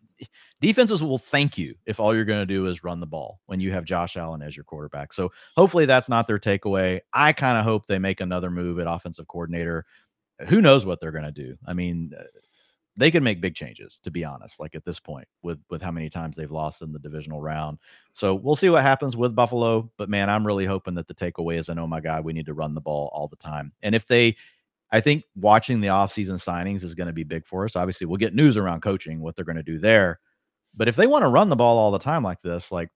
defenses 0.61 1.03
will 1.03 1.19
thank 1.19 1.59
you 1.59 1.75
if 1.87 2.01
all 2.01 2.15
you're 2.15 2.25
going 2.25 2.41
to 2.43 2.47
do 2.47 2.67
is 2.67 2.85
run 2.85 3.01
the 3.01 3.07
ball 3.07 3.41
when 3.47 3.61
you 3.61 3.73
have 3.73 3.85
Josh 3.85 4.17
Allen 4.17 4.43
as 4.43 4.57
your 4.57 4.65
quarterback. 4.65 5.13
So 5.13 5.31
hopefully 5.57 5.87
that's 5.87 6.09
not 6.09 6.27
their 6.27 6.39
takeaway. 6.39 7.01
I 7.13 7.33
kind 7.33 7.59
of 7.59 7.65
hope 7.65 7.87
they 7.87 7.99
make 7.99 8.21
another 8.21 8.51
move 8.51 8.79
at 8.79 8.87
offensive 8.87 9.29
coordinator 9.29 9.85
who 10.49 10.61
knows 10.61 10.85
what 10.85 11.01
they're 11.01 11.13
going 11.13 11.25
to 11.25 11.33
do? 11.33 11.57
I 11.67 11.73
mean, 11.73 12.13
uh, 12.19 12.25
they 12.97 13.11
can 13.11 13.25
make 13.25 13.41
big 13.41 13.55
changes 13.55 13.99
to 14.01 14.11
be 14.11 14.23
honest 14.23 14.61
like 14.61 14.75
at 14.75 14.85
this 14.85 15.01
point 15.01 15.27
with 15.43 15.59
with 15.71 15.81
how 15.81 15.91
many 15.91 16.11
times 16.11 16.37
they've 16.37 16.51
lost 16.51 16.83
in 16.83 16.93
the 16.93 16.99
divisional 16.99 17.41
round 17.41 17.79
so 18.13 18.35
we'll 18.35 18.55
see 18.55 18.69
what 18.69 18.83
happens 18.83 19.17
with 19.17 19.35
buffalo 19.35 19.91
but 19.97 20.11
man 20.11 20.29
i'm 20.29 20.47
really 20.47 20.67
hoping 20.67 20.95
that 20.95 21.09
the 21.09 21.15
takeaway 21.15 21.59
is 21.59 21.71
and 21.71 21.81
oh 21.81 21.87
my 21.87 22.01
god 22.01 22.23
we 22.23 22.35
need 22.35 22.45
to 22.45 22.53
run 22.53 22.75
the 22.75 22.81
ball 22.83 23.11
all 23.15 23.29
the 23.29 23.37
time 23.37 23.73
and 23.83 23.95
if 23.95 24.07
they 24.07 24.37
i 24.93 25.01
think 25.01 25.25
watching 25.35 25.81
the 25.81 25.89
offseason 25.89 26.35
signings 26.35 26.85
is 26.85 26.95
going 26.95 27.07
to 27.07 27.13
be 27.13 27.25
big 27.25 27.45
for 27.47 27.65
us 27.65 27.77
obviously 27.77 28.07
we'll 28.07 28.17
get 28.17 28.35
news 28.35 28.57
around 28.57 28.83
coaching 28.83 29.21
what 29.21 29.35
they're 29.35 29.45
going 29.45 29.57
to 29.57 29.63
do 29.63 29.79
there 29.79 30.21
but 30.75 30.89
if 30.89 30.97
they 30.97 31.07
want 31.07 31.23
to 31.23 31.29
run 31.29 31.49
the 31.49 31.57
ball 31.57 31.79
all 31.79 31.91
the 31.91 31.99
time 31.99 32.23
like 32.23 32.41
this 32.43 32.71
like 32.71 32.89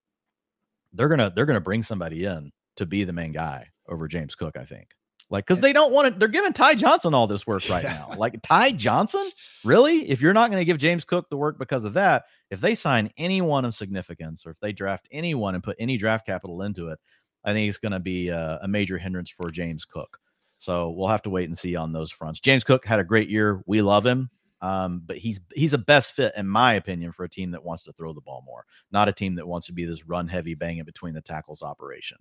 they're 0.92 1.08
gonna 1.08 1.32
they're 1.34 1.46
gonna 1.46 1.60
bring 1.60 1.82
somebody 1.82 2.24
in 2.24 2.50
to 2.76 2.86
be 2.86 3.04
the 3.04 3.12
main 3.12 3.32
guy 3.32 3.66
over 3.88 4.06
james 4.06 4.34
cook 4.34 4.56
i 4.56 4.64
think 4.64 4.88
like, 5.28 5.44
because 5.44 5.60
they 5.60 5.72
don't 5.72 5.92
want 5.92 6.12
to, 6.12 6.18
they're 6.18 6.28
giving 6.28 6.52
Ty 6.52 6.76
Johnson 6.76 7.12
all 7.12 7.26
this 7.26 7.46
work 7.46 7.68
right 7.68 7.82
now. 7.82 8.12
Like, 8.16 8.40
Ty 8.42 8.72
Johnson, 8.72 9.28
really? 9.64 10.08
If 10.08 10.20
you're 10.20 10.32
not 10.32 10.50
going 10.50 10.60
to 10.60 10.64
give 10.64 10.78
James 10.78 11.04
Cook 11.04 11.28
the 11.28 11.36
work 11.36 11.58
because 11.58 11.84
of 11.84 11.94
that, 11.94 12.24
if 12.50 12.60
they 12.60 12.74
sign 12.74 13.10
anyone 13.16 13.64
of 13.64 13.74
significance 13.74 14.46
or 14.46 14.50
if 14.50 14.60
they 14.60 14.72
draft 14.72 15.08
anyone 15.10 15.54
and 15.54 15.64
put 15.64 15.76
any 15.80 15.96
draft 15.96 16.26
capital 16.26 16.62
into 16.62 16.88
it, 16.88 17.00
I 17.44 17.52
think 17.52 17.68
it's 17.68 17.78
going 17.78 17.92
to 17.92 18.00
be 18.00 18.28
a, 18.28 18.60
a 18.62 18.68
major 18.68 18.98
hindrance 18.98 19.30
for 19.30 19.50
James 19.50 19.84
Cook. 19.84 20.18
So 20.58 20.90
we'll 20.90 21.08
have 21.08 21.22
to 21.22 21.30
wait 21.30 21.48
and 21.48 21.56
see 21.56 21.76
on 21.76 21.92
those 21.92 22.10
fronts. 22.10 22.40
James 22.40 22.64
Cook 22.64 22.84
had 22.84 22.98
a 22.98 23.04
great 23.04 23.28
year. 23.28 23.62
We 23.66 23.82
love 23.82 24.06
him. 24.06 24.30
Um, 24.62 25.02
but 25.04 25.18
he's 25.18 25.38
he's 25.54 25.74
a 25.74 25.78
best 25.78 26.14
fit, 26.14 26.32
in 26.34 26.48
my 26.48 26.74
opinion, 26.74 27.12
for 27.12 27.24
a 27.24 27.28
team 27.28 27.50
that 27.50 27.62
wants 27.62 27.84
to 27.84 27.92
throw 27.92 28.14
the 28.14 28.22
ball 28.22 28.42
more, 28.46 28.64
not 28.90 29.08
a 29.08 29.12
team 29.12 29.34
that 29.34 29.46
wants 29.46 29.66
to 29.66 29.74
be 29.74 29.84
this 29.84 30.06
run 30.06 30.26
heavy, 30.28 30.54
banging 30.54 30.84
between 30.84 31.12
the 31.12 31.20
tackles 31.20 31.62
operation 31.62 32.16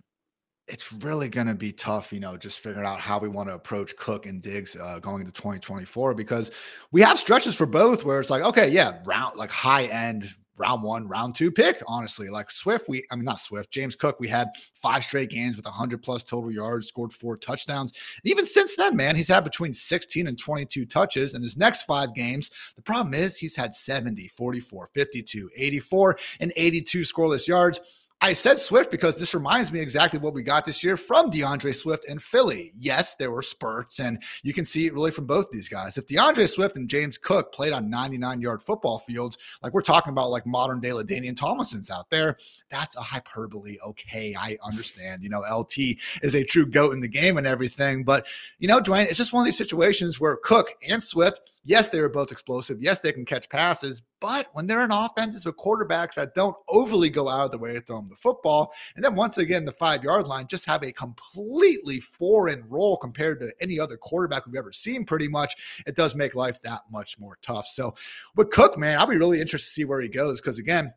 it's 0.68 0.92
really 0.94 1.28
going 1.28 1.46
to 1.46 1.54
be 1.54 1.72
tough, 1.72 2.12
you 2.12 2.20
know, 2.20 2.36
just 2.36 2.60
figuring 2.60 2.86
out 2.86 2.98
how 2.98 3.18
we 3.18 3.28
want 3.28 3.48
to 3.48 3.54
approach 3.54 3.96
Cook 3.96 4.26
and 4.26 4.42
Diggs 4.42 4.76
uh, 4.76 4.98
going 4.98 5.20
into 5.20 5.32
2024 5.32 6.14
because 6.14 6.50
we 6.90 7.00
have 7.02 7.18
stretches 7.18 7.54
for 7.54 7.66
both 7.66 8.04
where 8.04 8.20
it's 8.20 8.30
like, 8.30 8.42
okay, 8.42 8.68
yeah, 8.68 8.98
round 9.04 9.36
like 9.36 9.50
high 9.50 9.84
end 9.84 10.34
round 10.58 10.82
one, 10.82 11.06
round 11.06 11.34
two 11.34 11.50
pick, 11.50 11.82
honestly. 11.86 12.28
Like 12.28 12.50
Swift, 12.50 12.88
we, 12.88 13.02
I 13.10 13.16
mean, 13.16 13.24
not 13.24 13.40
Swift, 13.40 13.70
James 13.70 13.96
Cook, 13.96 14.18
we 14.20 14.28
had 14.28 14.48
five 14.74 15.04
straight 15.04 15.30
games 15.30 15.56
with 15.56 15.64
100 15.64 16.02
plus 16.02 16.24
total 16.24 16.50
yards, 16.50 16.88
scored 16.88 17.12
four 17.12 17.36
touchdowns. 17.36 17.92
And 18.22 18.30
even 18.30 18.44
since 18.44 18.76
then, 18.76 18.96
man, 18.96 19.16
he's 19.16 19.28
had 19.28 19.44
between 19.44 19.72
16 19.72 20.26
and 20.26 20.38
22 20.38 20.86
touches. 20.86 21.34
In 21.34 21.42
his 21.42 21.56
next 21.56 21.84
five 21.84 22.14
games, 22.14 22.50
the 22.76 22.82
problem 22.82 23.14
is 23.14 23.36
he's 23.36 23.56
had 23.56 23.74
70, 23.74 24.28
44, 24.28 24.90
52, 24.94 25.50
84, 25.56 26.18
and 26.40 26.52
82 26.56 27.00
scoreless 27.00 27.46
yards. 27.46 27.80
I 28.22 28.32
said 28.32 28.58
Swift 28.58 28.90
because 28.90 29.18
this 29.18 29.34
reminds 29.34 29.70
me 29.70 29.80
exactly 29.80 30.18
what 30.18 30.32
we 30.32 30.42
got 30.42 30.64
this 30.64 30.82
year 30.82 30.96
from 30.96 31.28
D'Andre 31.28 31.72
Swift 31.72 32.08
and 32.08 32.20
Philly. 32.20 32.72
Yes, 32.78 33.14
there 33.14 33.30
were 33.30 33.42
spurts, 33.42 34.00
and 34.00 34.22
you 34.42 34.54
can 34.54 34.64
see 34.64 34.86
it 34.86 34.94
really 34.94 35.10
from 35.10 35.26
both 35.26 35.50
these 35.50 35.68
guys. 35.68 35.98
If 35.98 36.06
D'Andre 36.06 36.46
Swift 36.46 36.76
and 36.76 36.88
James 36.88 37.18
Cook 37.18 37.52
played 37.52 37.74
on 37.74 37.90
99 37.90 38.40
yard 38.40 38.62
football 38.62 39.00
fields, 39.00 39.36
like 39.62 39.74
we're 39.74 39.82
talking 39.82 40.12
about, 40.12 40.30
like 40.30 40.46
modern 40.46 40.80
day 40.80 40.90
LaDainian 40.90 41.36
Tomlinson's 41.36 41.90
out 41.90 42.08
there, 42.08 42.38
that's 42.70 42.96
a 42.96 43.02
hyperbole. 43.02 43.76
Okay, 43.86 44.34
I 44.36 44.56
understand. 44.64 45.22
You 45.22 45.28
know, 45.28 45.40
LT 45.40 45.78
is 46.22 46.34
a 46.34 46.42
true 46.42 46.66
goat 46.66 46.94
in 46.94 47.00
the 47.00 47.08
game 47.08 47.36
and 47.36 47.46
everything, 47.46 48.02
but 48.02 48.26
you 48.58 48.66
know, 48.66 48.80
Dwain, 48.80 49.04
it's 49.04 49.18
just 49.18 49.34
one 49.34 49.42
of 49.42 49.44
these 49.44 49.58
situations 49.58 50.18
where 50.18 50.36
Cook 50.36 50.70
and 50.88 51.02
Swift 51.02 51.40
Yes, 51.68 51.90
they 51.90 52.00
were 52.00 52.08
both 52.08 52.30
explosive. 52.30 52.80
Yes, 52.80 53.00
they 53.00 53.10
can 53.10 53.24
catch 53.24 53.48
passes, 53.48 54.00
but 54.20 54.46
when 54.52 54.68
they're 54.68 54.84
in 54.84 54.92
offenses 54.92 55.44
with 55.44 55.56
quarterbacks 55.56 56.14
that 56.14 56.32
don't 56.36 56.54
overly 56.68 57.10
go 57.10 57.28
out 57.28 57.46
of 57.46 57.50
the 57.50 57.58
way 57.58 57.72
to 57.72 57.80
throw 57.80 57.96
them 57.96 58.08
the 58.08 58.14
football, 58.14 58.72
and 58.94 59.04
then 59.04 59.16
once 59.16 59.38
again, 59.38 59.64
the 59.64 59.72
five 59.72 60.04
yard 60.04 60.28
line 60.28 60.46
just 60.46 60.64
have 60.66 60.84
a 60.84 60.92
completely 60.92 61.98
foreign 61.98 62.62
role 62.68 62.96
compared 62.96 63.40
to 63.40 63.52
any 63.60 63.80
other 63.80 63.96
quarterback 63.96 64.46
we've 64.46 64.54
ever 64.54 64.70
seen, 64.70 65.04
pretty 65.04 65.26
much, 65.26 65.56
it 65.88 65.96
does 65.96 66.14
make 66.14 66.36
life 66.36 66.62
that 66.62 66.82
much 66.88 67.18
more 67.18 67.36
tough. 67.42 67.66
So 67.66 67.96
with 68.36 68.50
Cook, 68.50 68.78
man, 68.78 69.00
I'll 69.00 69.06
be 69.08 69.16
really 69.16 69.40
interested 69.40 69.68
to 69.68 69.72
see 69.72 69.84
where 69.84 70.00
he 70.00 70.08
goes 70.08 70.40
because, 70.40 70.60
again, 70.60 70.94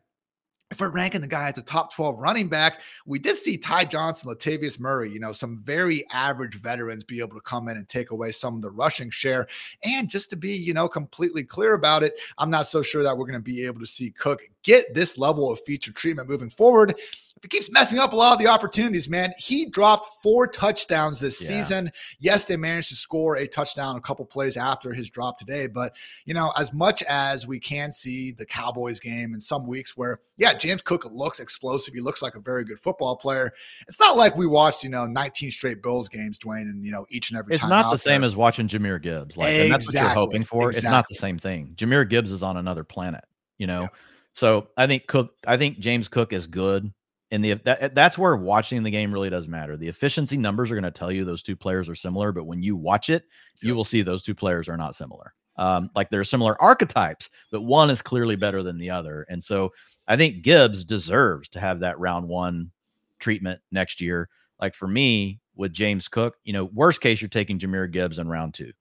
if 0.70 0.78
we're 0.78 0.90
ranking 0.90 1.20
the 1.20 1.26
guy 1.26 1.48
as 1.48 1.58
a 1.58 1.62
top 1.62 1.92
12 1.92 2.18
running 2.18 2.48
back, 2.48 2.80
we 3.04 3.18
did 3.18 3.36
see 3.36 3.56
Ty 3.56 3.86
Johnson, 3.86 4.30
Latavius 4.30 4.78
Murray, 4.78 5.10
you 5.10 5.18
know, 5.18 5.32
some 5.32 5.58
very 5.58 6.04
average 6.12 6.54
veterans 6.54 7.02
be 7.02 7.18
able 7.18 7.34
to 7.34 7.40
come 7.40 7.68
in 7.68 7.76
and 7.76 7.88
take 7.88 8.12
away 8.12 8.30
some 8.30 8.54
of 8.54 8.62
the 8.62 8.70
rushing 8.70 9.10
share. 9.10 9.48
And 9.82 10.08
just 10.08 10.30
to 10.30 10.36
be, 10.36 10.54
you 10.54 10.72
know, 10.72 10.88
completely 10.88 11.42
clear 11.42 11.74
about 11.74 12.04
it, 12.04 12.14
I'm 12.38 12.50
not 12.50 12.68
so 12.68 12.82
sure 12.82 13.02
that 13.02 13.16
we're 13.16 13.26
going 13.26 13.38
to 13.38 13.40
be 13.40 13.66
able 13.66 13.80
to 13.80 13.86
see 13.86 14.10
Cook 14.10 14.42
get 14.62 14.94
this 14.94 15.18
level 15.18 15.50
of 15.50 15.60
feature 15.60 15.92
treatment 15.92 16.28
moving 16.28 16.50
forward 16.50 16.94
he 17.42 17.48
keeps 17.48 17.70
messing 17.70 17.98
up 17.98 18.12
a 18.12 18.16
lot 18.16 18.34
of 18.34 18.38
the 18.38 18.46
opportunities, 18.46 19.08
man. 19.08 19.32
He 19.38 19.64
dropped 19.64 20.22
four 20.22 20.46
touchdowns 20.46 21.18
this 21.18 21.40
yeah. 21.40 21.48
season. 21.48 21.90
Yes, 22.18 22.44
they 22.44 22.56
managed 22.56 22.90
to 22.90 22.96
score 22.96 23.36
a 23.36 23.46
touchdown 23.46 23.96
a 23.96 24.00
couple 24.00 24.26
plays 24.26 24.58
after 24.58 24.92
his 24.92 25.08
drop 25.08 25.38
today, 25.38 25.66
but 25.66 25.96
you 26.26 26.34
know, 26.34 26.52
as 26.58 26.72
much 26.74 27.02
as 27.04 27.46
we 27.46 27.58
can 27.58 27.92
see 27.92 28.32
the 28.32 28.44
Cowboys 28.44 29.00
game 29.00 29.32
in 29.32 29.40
some 29.40 29.66
weeks 29.66 29.96
where, 29.96 30.20
yeah, 30.36 30.52
James 30.52 30.82
Cook 30.82 31.06
looks 31.10 31.40
explosive, 31.40 31.94
he 31.94 32.00
looks 32.00 32.20
like 32.20 32.34
a 32.34 32.40
very 32.40 32.64
good 32.64 32.78
football 32.78 33.16
player. 33.16 33.52
It's 33.88 34.00
not 34.00 34.18
like 34.18 34.36
we 34.36 34.46
watched, 34.46 34.84
you 34.84 34.90
know, 34.90 35.06
19 35.06 35.50
straight 35.50 35.82
Bills 35.82 36.10
games, 36.10 36.38
Dwain, 36.38 36.62
and 36.62 36.84
you 36.84 36.92
know, 36.92 37.06
each 37.08 37.30
and 37.30 37.38
every. 37.38 37.56
Time. 37.56 37.64
It's 37.64 37.70
not 37.70 37.90
the 37.90 37.98
same 37.98 38.22
as 38.22 38.36
watching 38.36 38.68
Jahmyr 38.68 39.00
Gibbs, 39.00 39.38
like, 39.38 39.48
exactly. 39.48 39.62
and 39.62 39.72
that's 39.72 39.86
what 39.86 39.94
you're 39.94 40.08
hoping 40.10 40.44
for. 40.44 40.68
Exactly. 40.68 40.86
It's 40.86 40.90
not 40.90 41.06
the 41.08 41.14
same 41.14 41.38
thing. 41.38 41.72
Jahmyr 41.76 42.08
Gibbs 42.08 42.32
is 42.32 42.42
on 42.42 42.58
another 42.58 42.84
planet, 42.84 43.24
you 43.56 43.66
know. 43.66 43.82
Yeah. 43.82 43.88
So 44.32 44.68
I 44.76 44.86
think 44.86 45.06
Cook, 45.06 45.34
I 45.46 45.56
think 45.56 45.78
James 45.78 46.06
Cook 46.06 46.32
is 46.32 46.46
good 46.46 46.92
and 47.30 47.44
the 47.44 47.54
that, 47.64 47.94
that's 47.94 48.18
where 48.18 48.36
watching 48.36 48.82
the 48.82 48.90
game 48.90 49.12
really 49.12 49.30
does 49.30 49.48
matter. 49.48 49.76
The 49.76 49.88
efficiency 49.88 50.36
numbers 50.36 50.70
are 50.70 50.74
going 50.74 50.84
to 50.84 50.90
tell 50.90 51.12
you 51.12 51.24
those 51.24 51.42
two 51.42 51.56
players 51.56 51.88
are 51.88 51.94
similar, 51.94 52.32
but 52.32 52.44
when 52.44 52.62
you 52.62 52.76
watch 52.76 53.08
it, 53.08 53.24
you 53.62 53.74
will 53.74 53.84
see 53.84 54.02
those 54.02 54.22
two 54.22 54.34
players 54.34 54.68
are 54.68 54.76
not 54.76 54.96
similar. 54.96 55.34
Um, 55.56 55.90
like 55.94 56.10
they're 56.10 56.24
similar 56.24 56.60
archetypes, 56.60 57.28
but 57.52 57.62
one 57.62 57.90
is 57.90 58.00
clearly 58.00 58.36
better 58.36 58.62
than 58.62 58.78
the 58.78 58.90
other. 58.90 59.26
And 59.28 59.42
so 59.42 59.72
I 60.08 60.16
think 60.16 60.42
Gibbs 60.42 60.84
deserves 60.84 61.48
to 61.50 61.60
have 61.60 61.80
that 61.80 61.98
round 61.98 62.26
one 62.26 62.70
treatment 63.18 63.60
next 63.70 64.00
year. 64.00 64.28
Like 64.60 64.74
for 64.74 64.88
me, 64.88 65.40
with 65.54 65.72
James 65.72 66.08
Cook, 66.08 66.36
you 66.44 66.52
know, 66.52 66.64
worst 66.72 67.00
case, 67.00 67.20
you're 67.20 67.28
taking 67.28 67.58
Jahmyr 67.58 67.90
Gibbs 67.90 68.18
in 68.18 68.28
round 68.28 68.54
two. 68.54 68.72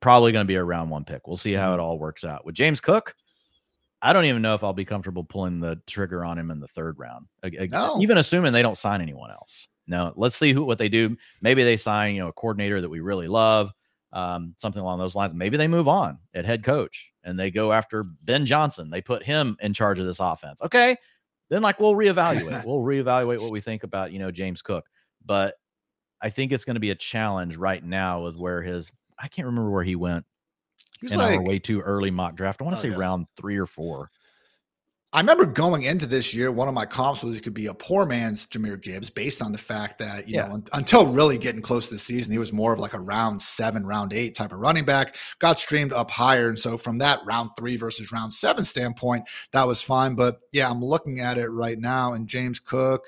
Probably 0.00 0.32
going 0.32 0.44
to 0.44 0.48
be 0.48 0.56
a 0.56 0.64
round 0.64 0.90
one 0.90 1.04
pick. 1.04 1.28
We'll 1.28 1.36
see 1.36 1.52
how 1.52 1.70
mm-hmm. 1.70 1.80
it 1.80 1.82
all 1.82 1.98
works 1.98 2.24
out. 2.24 2.44
With 2.44 2.56
James 2.56 2.80
Cook, 2.80 3.14
I 4.02 4.12
don't 4.12 4.24
even 4.24 4.42
know 4.42 4.54
if 4.54 4.64
I'll 4.64 4.72
be 4.72 4.84
comfortable 4.84 5.24
pulling 5.24 5.60
the 5.60 5.80
trigger 5.86 6.24
on 6.24 6.38
him 6.38 6.50
in 6.50 6.60
the 6.60 6.68
third 6.68 6.98
round. 6.98 7.26
No. 7.70 8.00
Even 8.00 8.18
assuming 8.18 8.52
they 8.52 8.62
don't 8.62 8.78
sign 8.78 9.00
anyone 9.00 9.30
else. 9.30 9.68
No, 9.86 10.12
let's 10.16 10.36
see 10.36 10.52
who 10.52 10.64
what 10.64 10.78
they 10.78 10.88
do. 10.88 11.16
Maybe 11.42 11.64
they 11.64 11.76
sign, 11.76 12.14
you 12.14 12.20
know, 12.20 12.28
a 12.28 12.32
coordinator 12.32 12.80
that 12.80 12.88
we 12.88 13.00
really 13.00 13.28
love, 13.28 13.72
um, 14.12 14.54
something 14.56 14.80
along 14.80 14.98
those 14.98 15.16
lines. 15.16 15.34
Maybe 15.34 15.56
they 15.56 15.68
move 15.68 15.88
on 15.88 16.18
at 16.32 16.44
head 16.44 16.62
coach 16.62 17.10
and 17.24 17.38
they 17.38 17.50
go 17.50 17.72
after 17.72 18.04
Ben 18.22 18.46
Johnson. 18.46 18.88
They 18.88 19.00
put 19.00 19.22
him 19.22 19.56
in 19.60 19.74
charge 19.74 19.98
of 19.98 20.06
this 20.06 20.20
offense. 20.20 20.62
Okay, 20.62 20.96
then 21.48 21.62
like 21.62 21.80
we'll 21.80 21.94
reevaluate. 21.94 22.64
we'll 22.64 22.78
reevaluate 22.78 23.40
what 23.40 23.50
we 23.50 23.60
think 23.60 23.82
about 23.82 24.12
you 24.12 24.18
know 24.18 24.30
James 24.30 24.62
Cook. 24.62 24.86
But 25.24 25.54
I 26.22 26.30
think 26.30 26.52
it's 26.52 26.64
going 26.64 26.74
to 26.74 26.80
be 26.80 26.90
a 26.90 26.94
challenge 26.94 27.56
right 27.56 27.84
now 27.84 28.22
with 28.22 28.36
where 28.36 28.62
his 28.62 28.90
I 29.18 29.28
can't 29.28 29.46
remember 29.46 29.70
where 29.70 29.84
he 29.84 29.96
went 29.96 30.24
in 31.02 31.18
like, 31.18 31.38
our 31.38 31.42
way 31.42 31.58
too 31.58 31.80
early 31.80 32.10
mock 32.10 32.36
draft. 32.36 32.60
I 32.60 32.64
want 32.64 32.76
to 32.76 32.80
oh, 32.80 32.82
say 32.82 32.90
yeah. 32.90 33.00
round 33.00 33.26
three 33.36 33.56
or 33.56 33.66
four. 33.66 34.10
I 35.12 35.18
remember 35.18 35.44
going 35.44 35.82
into 35.82 36.06
this 36.06 36.32
year, 36.32 36.52
one 36.52 36.68
of 36.68 36.74
my 36.74 36.86
comps 36.86 37.24
was 37.24 37.34
he 37.34 37.40
could 37.40 37.52
be 37.52 37.66
a 37.66 37.74
poor 37.74 38.06
man's 38.06 38.46
Jahmyr 38.46 38.80
Gibbs 38.80 39.10
based 39.10 39.42
on 39.42 39.50
the 39.50 39.58
fact 39.58 39.98
that, 39.98 40.28
you 40.28 40.36
yeah. 40.36 40.46
know, 40.46 40.54
un- 40.54 40.64
until 40.72 41.12
really 41.12 41.36
getting 41.36 41.60
close 41.60 41.88
to 41.88 41.94
the 41.94 41.98
season, 41.98 42.30
he 42.30 42.38
was 42.38 42.52
more 42.52 42.72
of 42.72 42.78
like 42.78 42.94
a 42.94 43.00
round 43.00 43.42
seven, 43.42 43.84
round 43.84 44.12
eight 44.12 44.36
type 44.36 44.52
of 44.52 44.60
running 44.60 44.84
back, 44.84 45.16
got 45.40 45.58
streamed 45.58 45.92
up 45.92 46.12
higher. 46.12 46.48
And 46.50 46.58
so 46.58 46.78
from 46.78 46.98
that 46.98 47.18
round 47.24 47.50
three 47.58 47.76
versus 47.76 48.12
round 48.12 48.32
seven 48.32 48.64
standpoint, 48.64 49.24
that 49.52 49.66
was 49.66 49.82
fine. 49.82 50.14
But 50.14 50.38
yeah, 50.52 50.70
I'm 50.70 50.84
looking 50.84 51.18
at 51.18 51.38
it 51.38 51.48
right 51.48 51.78
now. 51.78 52.12
And 52.12 52.28
James 52.28 52.60
Cook, 52.60 53.02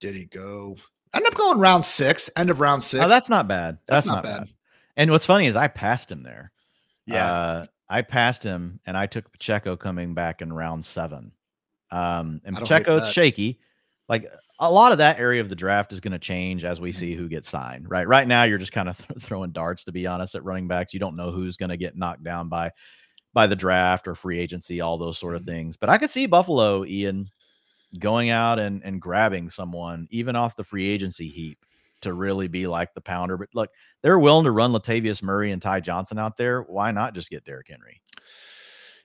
did 0.00 0.14
he 0.14 0.26
go? 0.26 0.76
End 1.14 1.26
up 1.26 1.34
going 1.34 1.58
round 1.58 1.86
six, 1.86 2.28
end 2.36 2.50
of 2.50 2.60
round 2.60 2.80
oh, 2.80 2.84
six. 2.84 3.04
Oh, 3.04 3.08
that's 3.08 3.30
not 3.30 3.48
bad. 3.48 3.78
That's, 3.86 4.04
that's 4.04 4.06
not, 4.06 4.16
not 4.16 4.24
bad. 4.24 4.38
bad. 4.40 4.48
And 4.98 5.12
what's 5.12 5.24
funny 5.24 5.46
is 5.46 5.56
I 5.56 5.68
passed 5.68 6.10
him 6.10 6.24
there. 6.24 6.52
Yeah. 7.06 7.32
Uh, 7.32 7.66
I 7.88 8.02
passed 8.02 8.42
him 8.42 8.80
and 8.84 8.96
I 8.96 9.06
took 9.06 9.32
Pacheco 9.32 9.76
coming 9.76 10.12
back 10.12 10.42
in 10.42 10.52
round 10.52 10.84
seven. 10.84 11.32
Um, 11.90 12.42
and 12.44 12.54
Pacheco's 12.56 13.10
shaky. 13.12 13.60
Like 14.08 14.26
a 14.58 14.70
lot 14.70 14.92
of 14.92 14.98
that 14.98 15.20
area 15.20 15.40
of 15.40 15.48
the 15.48 15.54
draft 15.54 15.92
is 15.92 16.00
going 16.00 16.12
to 16.12 16.18
change 16.18 16.64
as 16.64 16.80
we 16.80 16.90
see 16.90 17.14
who 17.14 17.28
gets 17.28 17.48
signed. 17.48 17.88
Right. 17.88 18.06
Right 18.08 18.26
now, 18.26 18.42
you're 18.42 18.58
just 18.58 18.72
kind 18.72 18.88
of 18.88 18.98
th- 18.98 19.22
throwing 19.22 19.52
darts. 19.52 19.84
To 19.84 19.92
be 19.92 20.06
honest, 20.06 20.34
at 20.34 20.44
running 20.44 20.66
backs, 20.66 20.92
you 20.92 21.00
don't 21.00 21.16
know 21.16 21.30
who's 21.30 21.56
going 21.56 21.70
to 21.70 21.76
get 21.76 21.96
knocked 21.96 22.24
down 22.24 22.48
by 22.48 22.72
by 23.32 23.46
the 23.46 23.56
draft 23.56 24.08
or 24.08 24.16
free 24.16 24.40
agency, 24.40 24.80
all 24.80 24.98
those 24.98 25.18
sort 25.18 25.36
of 25.36 25.42
mm-hmm. 25.42 25.50
things. 25.50 25.76
But 25.76 25.90
I 25.90 25.98
could 25.98 26.10
see 26.10 26.26
Buffalo, 26.26 26.84
Ian, 26.84 27.30
going 28.00 28.30
out 28.30 28.58
and 28.58 28.82
and 28.84 29.00
grabbing 29.00 29.48
someone 29.48 30.08
even 30.10 30.34
off 30.34 30.56
the 30.56 30.64
free 30.64 30.88
agency 30.88 31.28
heap 31.28 31.64
to 32.02 32.12
really 32.12 32.48
be 32.48 32.66
like 32.66 32.94
the 32.94 33.00
pounder. 33.00 33.36
But 33.36 33.48
look, 33.54 33.70
they're 34.02 34.18
willing 34.18 34.44
to 34.44 34.50
run 34.50 34.72
Latavius 34.72 35.22
Murray 35.22 35.52
and 35.52 35.60
Ty 35.60 35.80
Johnson 35.80 36.18
out 36.18 36.36
there. 36.36 36.62
Why 36.62 36.90
not 36.90 37.14
just 37.14 37.30
get 37.30 37.44
Derrick 37.44 37.68
Henry? 37.68 38.00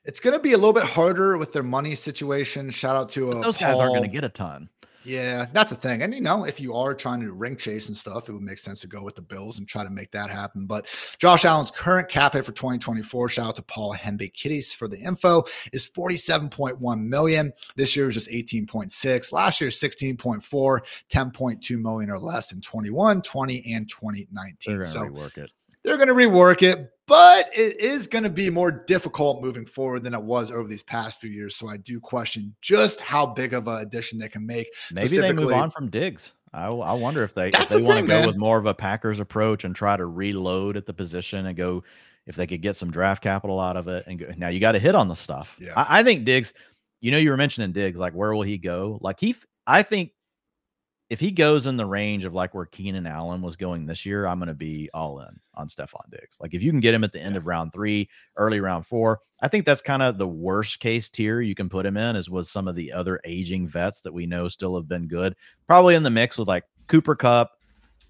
It's 0.05 0.19
going 0.19 0.35
to 0.35 0.39
be 0.39 0.51
a 0.51 0.57
little 0.57 0.73
bit 0.73 0.83
harder 0.83 1.37
with 1.37 1.53
their 1.53 1.63
money 1.63 1.95
situation. 1.95 2.69
Shout 2.69 2.95
out 2.95 3.09
to 3.09 3.31
uh, 3.31 3.41
those 3.41 3.57
Paul. 3.57 3.71
guys 3.71 3.79
aren't 3.79 3.93
going 3.93 4.03
to 4.03 4.09
get 4.09 4.23
a 4.25 4.29
ton. 4.29 4.69
Yeah, 5.05 5.47
that's 5.51 5.69
the 5.69 5.75
thing. 5.75 6.01
And 6.01 6.13
you 6.13 6.21
know, 6.21 6.45
if 6.45 6.59
you 6.59 6.75
are 6.75 6.93
trying 6.93 7.21
to 7.21 7.31
ring 7.31 7.57
chase 7.57 7.87
and 7.87 7.97
stuff, 7.97 8.29
it 8.29 8.31
would 8.31 8.41
make 8.41 8.59
sense 8.59 8.81
to 8.81 8.87
go 8.87 9.03
with 9.03 9.15
the 9.15 9.21
Bills 9.21 9.59
and 9.59 9.67
try 9.67 9.83
to 9.83 9.89
make 9.89 10.11
that 10.11 10.29
happen. 10.29 10.65
But 10.65 10.87
Josh 11.17 11.45
Allen's 11.45 11.71
current 11.71 12.09
cap 12.09 12.33
hit 12.33 12.45
for 12.45 12.51
2024, 12.51 13.29
shout 13.29 13.47
out 13.47 13.55
to 13.55 13.61
Paul 13.63 13.93
Hembekides 13.93 14.73
for 14.73 14.87
the 14.87 14.99
info, 14.99 15.43
is 15.71 15.89
47.1 15.89 17.03
million. 17.05 17.53
This 17.75 17.95
year 17.95 18.05
was 18.05 18.15
just 18.15 18.29
18.6. 18.29 19.31
Last 19.31 19.61
year, 19.61 19.69
16.4, 19.69 20.79
10.2 21.09 21.81
million 21.81 22.09
or 22.09 22.19
less 22.19 22.51
in 22.51 22.61
21, 22.61 23.21
20, 23.21 23.73
and 23.73 23.89
2019. 23.89 24.75
They're 24.75 24.85
so 24.85 25.05
work 25.07 25.37
it. 25.37 25.51
They're 25.83 25.97
going 25.97 26.07
to 26.07 26.13
rework 26.13 26.61
it, 26.61 26.91
but 27.07 27.49
it 27.53 27.79
is 27.79 28.07
going 28.07 28.23
to 28.23 28.29
be 28.29 28.49
more 28.49 28.71
difficult 28.71 29.41
moving 29.41 29.65
forward 29.65 30.03
than 30.03 30.13
it 30.13 30.23
was 30.23 30.51
over 30.51 30.67
these 30.67 30.83
past 30.83 31.19
few 31.19 31.29
years. 31.29 31.55
So 31.55 31.67
I 31.67 31.77
do 31.77 31.99
question 31.99 32.55
just 32.61 33.01
how 33.01 33.25
big 33.25 33.53
of 33.53 33.67
an 33.67 33.81
addition 33.81 34.17
they 34.19 34.29
can 34.29 34.45
make. 34.45 34.67
Maybe 34.91 35.17
they 35.17 35.33
move 35.33 35.53
on 35.53 35.71
from 35.71 35.89
Diggs. 35.89 36.33
I, 36.53 36.67
I 36.67 36.93
wonder 36.93 37.23
if 37.23 37.33
they 37.33 37.49
if 37.49 37.69
they 37.69 37.79
the 37.79 37.83
want 37.83 38.01
to 38.01 38.07
go 38.07 38.19
man. 38.19 38.27
with 38.27 38.37
more 38.37 38.57
of 38.57 38.65
a 38.65 38.73
Packers 38.73 39.19
approach 39.19 39.63
and 39.63 39.75
try 39.75 39.97
to 39.97 40.05
reload 40.05 40.77
at 40.77 40.85
the 40.85 40.93
position 40.93 41.47
and 41.47 41.57
go 41.57 41.83
if 42.25 42.35
they 42.35 42.47
could 42.47 42.61
get 42.61 42.75
some 42.75 42.91
draft 42.91 43.23
capital 43.23 43.59
out 43.59 43.75
of 43.75 43.87
it 43.87 44.05
and 44.07 44.19
go. 44.19 44.27
Now 44.37 44.49
you 44.49 44.59
got 44.59 44.73
to 44.73 44.79
hit 44.79 44.95
on 44.95 45.07
the 45.07 45.15
stuff. 45.15 45.57
Yeah. 45.59 45.73
I, 45.75 45.99
I 45.99 46.03
think 46.03 46.25
Diggs. 46.25 46.53
You 47.01 47.11
know, 47.11 47.17
you 47.17 47.31
were 47.31 47.37
mentioning 47.37 47.73
Diggs. 47.73 47.99
Like, 47.99 48.13
where 48.13 48.33
will 48.33 48.43
he 48.43 48.57
go? 48.57 48.97
Like 49.01 49.19
he, 49.19 49.35
I 49.67 49.83
think 49.83 50.11
if 51.13 51.19
he 51.19 51.29
goes 51.29 51.67
in 51.67 51.77
the 51.77 51.85
range 51.85 52.25
of 52.25 52.33
like 52.33 52.55
where 52.55 52.65
Keenan 52.65 53.05
Allen 53.05 53.43
was 53.43 53.55
going 53.55 53.85
this 53.85 54.03
year, 54.03 54.25
I'm 54.25 54.39
going 54.39 54.47
to 54.47 54.55
be 54.55 54.89
all 54.95 55.19
in 55.19 55.39
on 55.53 55.67
Stefon 55.67 56.09
Diggs. 56.09 56.39
Like 56.41 56.55
if 56.55 56.63
you 56.63 56.71
can 56.71 56.79
get 56.79 56.95
him 56.95 57.03
at 57.03 57.13
the 57.13 57.21
end 57.21 57.37
of 57.37 57.45
round 57.45 57.71
three, 57.71 58.09
early 58.35 58.59
round 58.59 58.87
four, 58.87 59.19
I 59.39 59.47
think 59.47 59.63
that's 59.63 59.79
kind 59.79 60.01
of 60.01 60.17
the 60.17 60.27
worst 60.27 60.79
case 60.79 61.11
tier 61.11 61.39
you 61.39 61.53
can 61.53 61.69
put 61.69 61.85
him 61.85 61.97
in, 61.97 62.15
as 62.15 62.31
was 62.31 62.49
some 62.49 62.67
of 62.67 62.75
the 62.75 62.91
other 62.91 63.19
aging 63.25 63.67
vets 63.67 64.01
that 64.01 64.11
we 64.11 64.25
know 64.25 64.47
still 64.47 64.75
have 64.75 64.87
been 64.87 65.07
good. 65.07 65.35
Probably 65.67 65.93
in 65.93 66.01
the 66.01 66.09
mix 66.09 66.35
with 66.35 66.47
like 66.47 66.63
Cooper 66.87 67.15
Kupp, 67.15 67.51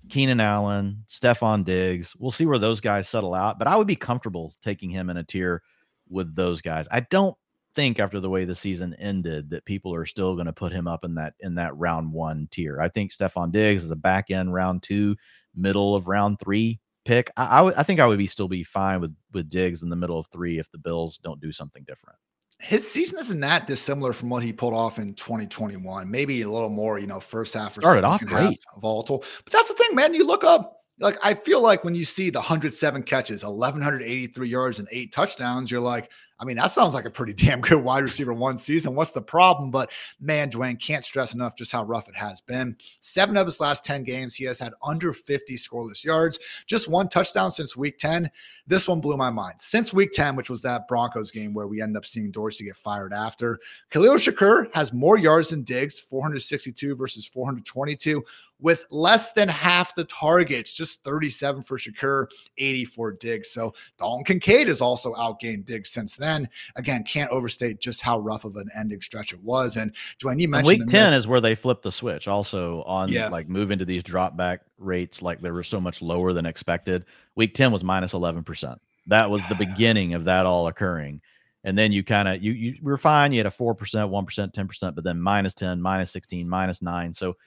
Keenan 0.08 0.40
Allen, 0.40 1.04
Stefon 1.10 1.66
Diggs. 1.66 2.16
We'll 2.18 2.32
see 2.32 2.46
where 2.46 2.58
those 2.58 2.80
guys 2.80 3.10
settle 3.10 3.34
out, 3.34 3.60
but 3.60 3.68
I 3.68 3.76
would 3.76 3.86
be 3.86 3.98
comfortable 3.98 4.54
taking 4.62 4.90
him 4.90 5.10
in 5.10 5.18
a 5.18 5.26
tier 5.26 5.62
with 6.08 6.34
those 6.38 6.62
guys. 6.62 6.88
I 6.90 7.02
don't 7.02 7.36
think 7.76 8.00
after 8.00 8.20
the 8.20 8.30
way 8.30 8.46
the 8.46 8.56
season 8.56 8.96
ended 8.96 9.50
that 9.50 9.66
people 9.66 9.94
are 9.94 10.06
still 10.06 10.36
going 10.36 10.46
to 10.46 10.54
put 10.54 10.72
him 10.72 10.88
up 10.88 11.04
in 11.04 11.16
that 11.16 11.34
in 11.40 11.56
that 11.56 11.76
round 11.78 12.12
one 12.12 12.48
tier. 12.52 12.80
I 12.80 12.90
think 12.90 13.12
Stefon 13.12 13.52
Diggs 13.52 13.84
is 13.84 13.92
a 13.92 13.96
back 13.96 14.32
end 14.32 14.54
round 14.54 14.84
two, 14.84 15.16
middle 15.56 15.96
of 15.96 16.08
round 16.08 16.40
three 16.40 16.80
pick. 17.06 17.32
I, 17.38 17.46
I, 17.46 17.58
w- 17.58 17.76
I 17.78 17.84
think 17.84 18.00
I 18.00 18.08
would 18.08 18.18
be 18.18 18.28
still 18.28 18.48
be 18.48 18.64
fine 18.64 19.02
with 19.02 19.16
with 19.34 19.50
Diggs 19.50 19.84
in 19.84 19.90
the 19.90 19.96
middle 19.96 20.20
of 20.20 20.28
three 20.28 20.60
if 20.60 20.72
the 20.72 20.78
Bills 20.78 21.18
don't 21.18 21.42
do 21.42 21.52
something 21.52 21.84
different. 21.84 22.18
His 22.60 22.90
season 22.90 23.20
isn't 23.20 23.40
that 23.42 23.68
dissimilar 23.68 24.14
from 24.14 24.30
what 24.30 24.42
he 24.42 24.54
pulled 24.54 24.74
off 24.74 24.98
in 24.98 25.14
2021. 25.16 26.10
Maybe 26.10 26.44
a 26.44 26.50
little 26.50 26.70
more, 26.70 26.98
you 26.98 27.08
know, 27.08 27.20
first 27.20 27.56
half 27.56 27.74
started 27.74 28.06
off 28.06 28.26
great, 28.26 28.58
volatile. 28.80 29.24
But 29.44 29.52
that's 29.52 29.68
the 29.68 29.74
thing, 29.74 29.96
man. 29.96 30.14
You 30.14 30.26
look 30.26 30.46
up 30.46 30.84
like 31.00 31.18
I 31.24 31.34
feel 31.34 31.62
like 31.62 31.84
when 31.84 31.96
you 31.96 32.06
see 32.06 32.30
the 32.30 32.40
107 32.40 33.04
catches, 33.04 33.44
1183 33.44 34.48
yards, 34.48 34.80
and 34.80 34.88
eight 34.92 35.12
touchdowns, 35.12 35.70
you're 35.72 35.82
like, 35.82 36.10
I 36.44 36.46
mean, 36.46 36.58
that 36.58 36.72
sounds 36.72 36.94
like 36.94 37.06
a 37.06 37.10
pretty 37.10 37.32
damn 37.46 37.62
good 37.62 37.82
wide 37.82 38.04
receiver 38.04 38.34
one 38.34 38.58
season. 38.58 38.96
What's 38.96 39.14
the 39.14 39.22
problem? 39.22 39.72
But 39.72 39.92
man, 40.20 40.52
Dwain 40.52 40.78
can't 40.78 41.06
stress 41.06 41.34
enough 41.34 41.56
just 41.56 41.72
how 41.72 41.86
rough 41.86 42.10
it 42.10 42.16
has 42.18 42.42
been. 42.42 42.76
Seven 43.00 43.38
of 43.38 43.46
his 43.46 43.62
last 43.62 43.86
10 43.86 44.04
games, 44.04 44.36
he 44.36 44.44
has 44.44 44.60
had 44.60 44.74
under 44.84 45.14
50 45.14 45.56
scoreless 45.56 46.04
yards, 46.04 46.40
just 46.66 46.90
one 46.90 47.08
touchdown 47.08 47.50
since 47.50 47.78
week 47.78 47.98
10. 47.98 48.30
This 48.68 48.90
one 48.90 49.00
blew 49.00 49.16
my 49.16 49.30
mind. 49.30 49.54
Since 49.60 49.94
week 49.94 50.12
10, 50.12 50.36
which 50.36 50.50
was 50.50 50.62
that 50.64 50.86
Broncos 50.90 51.32
game 51.32 51.54
where 51.54 51.68
we 51.68 51.82
end 51.82 51.96
up 51.96 52.06
seeing 52.06 52.30
Dorsey 52.30 52.66
get 52.66 52.76
fired 52.76 53.14
after, 53.14 53.60
Khalil 53.92 54.16
Shakir 54.16 54.68
has 54.74 54.92
more 54.92 55.18
yards 55.18 55.50
than 55.50 55.64
Diggs, 55.64 55.98
462 55.98 56.94
versus 56.98 57.26
422 57.26 58.22
with 58.60 58.86
less 58.92 59.34
than 59.34 59.50
half 59.50 59.94
the 59.96 60.06
targets, 60.06 60.74
just 60.74 61.04
37 61.04 61.64
for 61.64 61.78
Shakir, 61.78 62.28
80 62.58 62.86
for 62.86 63.12
Diggs. 63.12 63.52
So 63.52 63.74
Dalton 64.00 64.24
Kincaid 64.24 64.70
has 64.70 64.82
also 64.82 65.14
outgained 65.14 65.66
Diggs 65.66 65.90
since 65.90 66.16
then. 66.16 66.48
Again, 66.76 67.04
can't 67.04 67.30
overstate 67.30 67.80
just 67.80 68.02
how 68.02 68.20
rough 68.20 68.46
of 68.46 68.56
an 68.56 68.70
ending 68.78 69.02
stretch 69.02 69.34
it 69.34 69.44
was. 69.44 69.78
And 69.78 69.94
Dwain, 70.18 70.40
you 70.40 70.48
mentioned 70.48 70.80
week 70.80 70.88
10 70.88 71.14
is 71.14 71.28
where 71.28 71.42
they 71.42 71.56
flip 71.56 71.82
the 71.82 71.92
switch 71.92 72.28
also 72.28 72.84
on 72.84 73.10
yeah. 73.10 73.28
like 73.28 73.50
move 73.50 73.72
into 73.72 73.86
these 73.86 74.04
drop 74.04 74.38
back 74.38 74.62
rates 74.78 75.22
like 75.22 75.42
they 75.42 75.52
were 75.52 75.64
so 75.64 75.82
much 75.82 76.02
lower 76.02 76.32
than 76.32 76.46
expected. 76.46 77.06
Week 77.36 77.54
10 77.54 77.72
was 77.72 77.84
minus 77.84 78.14
11%. 78.14 78.78
That 79.08 79.30
was 79.30 79.46
the 79.48 79.56
beginning 79.56 80.14
of 80.14 80.26
that 80.26 80.46
all 80.46 80.68
occurring 80.68 81.22
and 81.64 81.78
then 81.78 81.92
you 81.92 82.04
kind 82.04 82.28
of 82.28 82.44
you 82.44 82.52
you 82.52 82.76
were 82.82 82.98
fine. 82.98 83.32
You 83.32 83.40
had 83.40 83.46
a 83.46 83.52
four 83.52 83.74
percent, 83.74 84.10
one 84.10 84.26
percent, 84.26 84.54
ten 84.54 84.68
percent, 84.68 84.96
but 84.96 85.04
then 85.04 85.20
minus 85.20 85.54
ten, 85.54 85.82
minus 85.82 86.12
sixteen, 86.12 86.48
minus 86.48 86.82
nine. 86.82 87.14
So 87.14 87.38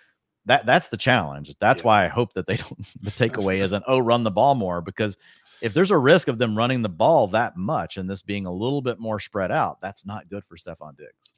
that 0.47 0.66
that's 0.66 0.89
the 0.89 0.97
challenge. 0.97 1.55
That's 1.60 1.82
yeah. 1.82 1.86
why 1.86 2.05
I 2.05 2.09
hope 2.09 2.32
that 2.35 2.47
they 2.47 2.56
don't. 2.56 2.86
The 3.02 3.10
takeaway 3.10 3.59
isn't 3.59 3.85
oh 3.86 3.98
run 3.98 4.24
the 4.24 4.31
ball 4.31 4.55
more 4.55 4.81
because 4.81 5.16
if 5.60 5.74
there's 5.74 5.90
a 5.90 5.98
risk 5.98 6.28
of 6.28 6.39
them 6.39 6.56
running 6.56 6.82
the 6.82 6.89
ball 6.89 7.28
that 7.28 7.56
much 7.56 7.97
and 7.97 8.09
this 8.09 8.23
being 8.23 8.47
a 8.47 8.52
little 8.52 8.82
bit 8.82 8.98
more 8.98 9.18
spread 9.18 9.51
out, 9.51 9.81
that's 9.81 10.05
not 10.05 10.28
good 10.28 10.44
for 10.44 10.56
Stefon 10.56 10.97
Diggs 10.97 11.32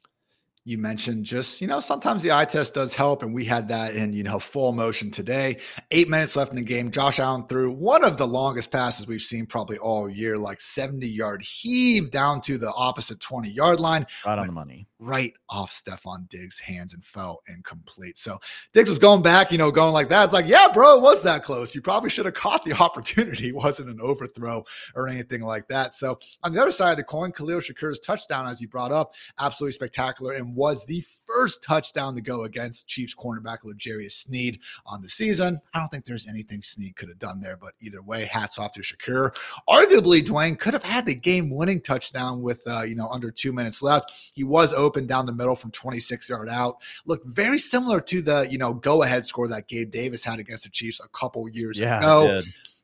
you 0.65 0.77
mentioned 0.77 1.25
just 1.25 1.61
you 1.61 1.67
know 1.67 1.79
sometimes 1.79 2.21
the 2.21 2.31
eye 2.31 2.45
test 2.45 2.73
does 2.73 2.93
help 2.93 3.23
and 3.23 3.33
we 3.33 3.45
had 3.45 3.67
that 3.67 3.95
in 3.95 4.11
you 4.11 4.23
know 4.23 4.37
full 4.37 4.71
motion 4.73 5.09
today 5.09 5.57
eight 5.91 6.09
minutes 6.09 6.35
left 6.35 6.51
in 6.51 6.57
the 6.57 6.63
game 6.63 6.91
josh 6.91 7.19
allen 7.19 7.45
threw 7.47 7.71
one 7.71 8.03
of 8.03 8.17
the 8.17 8.27
longest 8.27 8.71
passes 8.71 9.07
we've 9.07 9.21
seen 9.21 9.45
probably 9.45 9.77
all 9.77 10.09
year 10.09 10.37
like 10.37 10.59
70 10.59 11.07
yard 11.07 11.41
heave 11.41 12.11
down 12.11 12.41
to 12.41 12.57
the 12.57 12.71
opposite 12.73 13.19
20 13.19 13.49
yard 13.49 13.79
line 13.79 14.05
right 14.25 14.37
on 14.37 14.47
the 14.47 14.51
money 14.51 14.85
right 14.99 15.33
off 15.49 15.71
stefon 15.71 16.27
diggs 16.29 16.59
hands 16.59 16.93
and 16.93 17.03
fell 17.03 17.41
incomplete. 17.47 18.17
So 18.17 18.37
diggs 18.73 18.89
was 18.89 18.99
going 18.99 19.21
back 19.21 19.51
you 19.51 19.57
know 19.57 19.71
going 19.71 19.93
like 19.93 20.09
that. 20.09 20.25
It's 20.25 20.33
like 20.33 20.47
yeah 20.47 20.67
bro 20.73 20.97
it 20.97 21.01
was 21.01 21.23
that 21.23 21.43
close. 21.43 21.73
You 21.73 21.81
probably 21.81 22.09
should 22.09 22.25
have 22.25 22.35
caught 22.35 22.65
the 22.65 22.73
opportunity. 22.79 23.49
It 23.49 23.55
wasn't 23.55 23.89
an 23.89 23.99
overthrow 24.01 24.63
or 24.95 25.07
anything 25.07 25.41
like 25.41 25.67
that. 25.69 25.93
So 25.93 26.19
on 26.43 26.53
the 26.53 26.61
other 26.61 26.71
side 26.71 26.91
of 26.91 26.97
the 26.97 27.03
coin 27.03 27.31
khalil 27.31 27.59
Shakir's 27.59 27.99
touchdown 27.99 28.47
as 28.47 28.59
you 28.59 28.67
brought 28.67 28.91
up 28.91 29.13
absolutely 29.39 29.73
spectacular 29.73 30.33
and 30.33 30.55
was 30.55 30.85
the 30.85 31.03
first 31.33 31.63
touchdown 31.63 32.15
to 32.15 32.21
go 32.21 32.43
against 32.43 32.87
Chiefs 32.87 33.15
cornerback 33.15 33.63
L'Jarius 33.63 34.11
Sneed 34.11 34.59
on 34.85 35.01
the 35.01 35.09
season. 35.09 35.59
I 35.73 35.79
don't 35.79 35.89
think 35.89 36.05
there's 36.05 36.27
anything 36.27 36.61
Sneed 36.61 36.95
could 36.95 37.09
have 37.09 37.19
done 37.19 37.39
there, 37.39 37.57
but 37.57 37.73
either 37.79 38.01
way, 38.01 38.25
hats 38.25 38.57
off 38.57 38.73
to 38.73 38.81
Shakir. 38.81 39.35
Arguably, 39.69 40.21
Dwain 40.21 40.57
could 40.57 40.73
have 40.73 40.83
had 40.83 41.05
the 41.05 41.15
game-winning 41.15 41.81
touchdown 41.81 42.41
with 42.41 42.61
uh, 42.67 42.81
you 42.81 42.95
know 42.95 43.07
under 43.09 43.31
two 43.31 43.53
minutes 43.53 43.81
left. 43.81 44.31
He 44.33 44.43
was 44.43 44.73
open 44.73 45.07
down 45.07 45.25
the 45.25 45.33
middle 45.33 45.55
from 45.55 45.71
26 45.71 46.29
yard 46.29 46.49
out. 46.49 46.77
Looked 47.05 47.27
very 47.27 47.59
similar 47.59 48.01
to 48.01 48.21
the 48.21 48.47
you 48.49 48.57
know 48.57 48.73
go-ahead 48.73 49.25
score 49.25 49.47
that 49.49 49.67
Gabe 49.67 49.91
Davis 49.91 50.23
had 50.23 50.39
against 50.39 50.63
the 50.63 50.69
Chiefs 50.69 50.99
a 51.03 51.07
couple 51.09 51.47
years 51.49 51.79
yeah, 51.79 51.99
ago. 51.99 52.41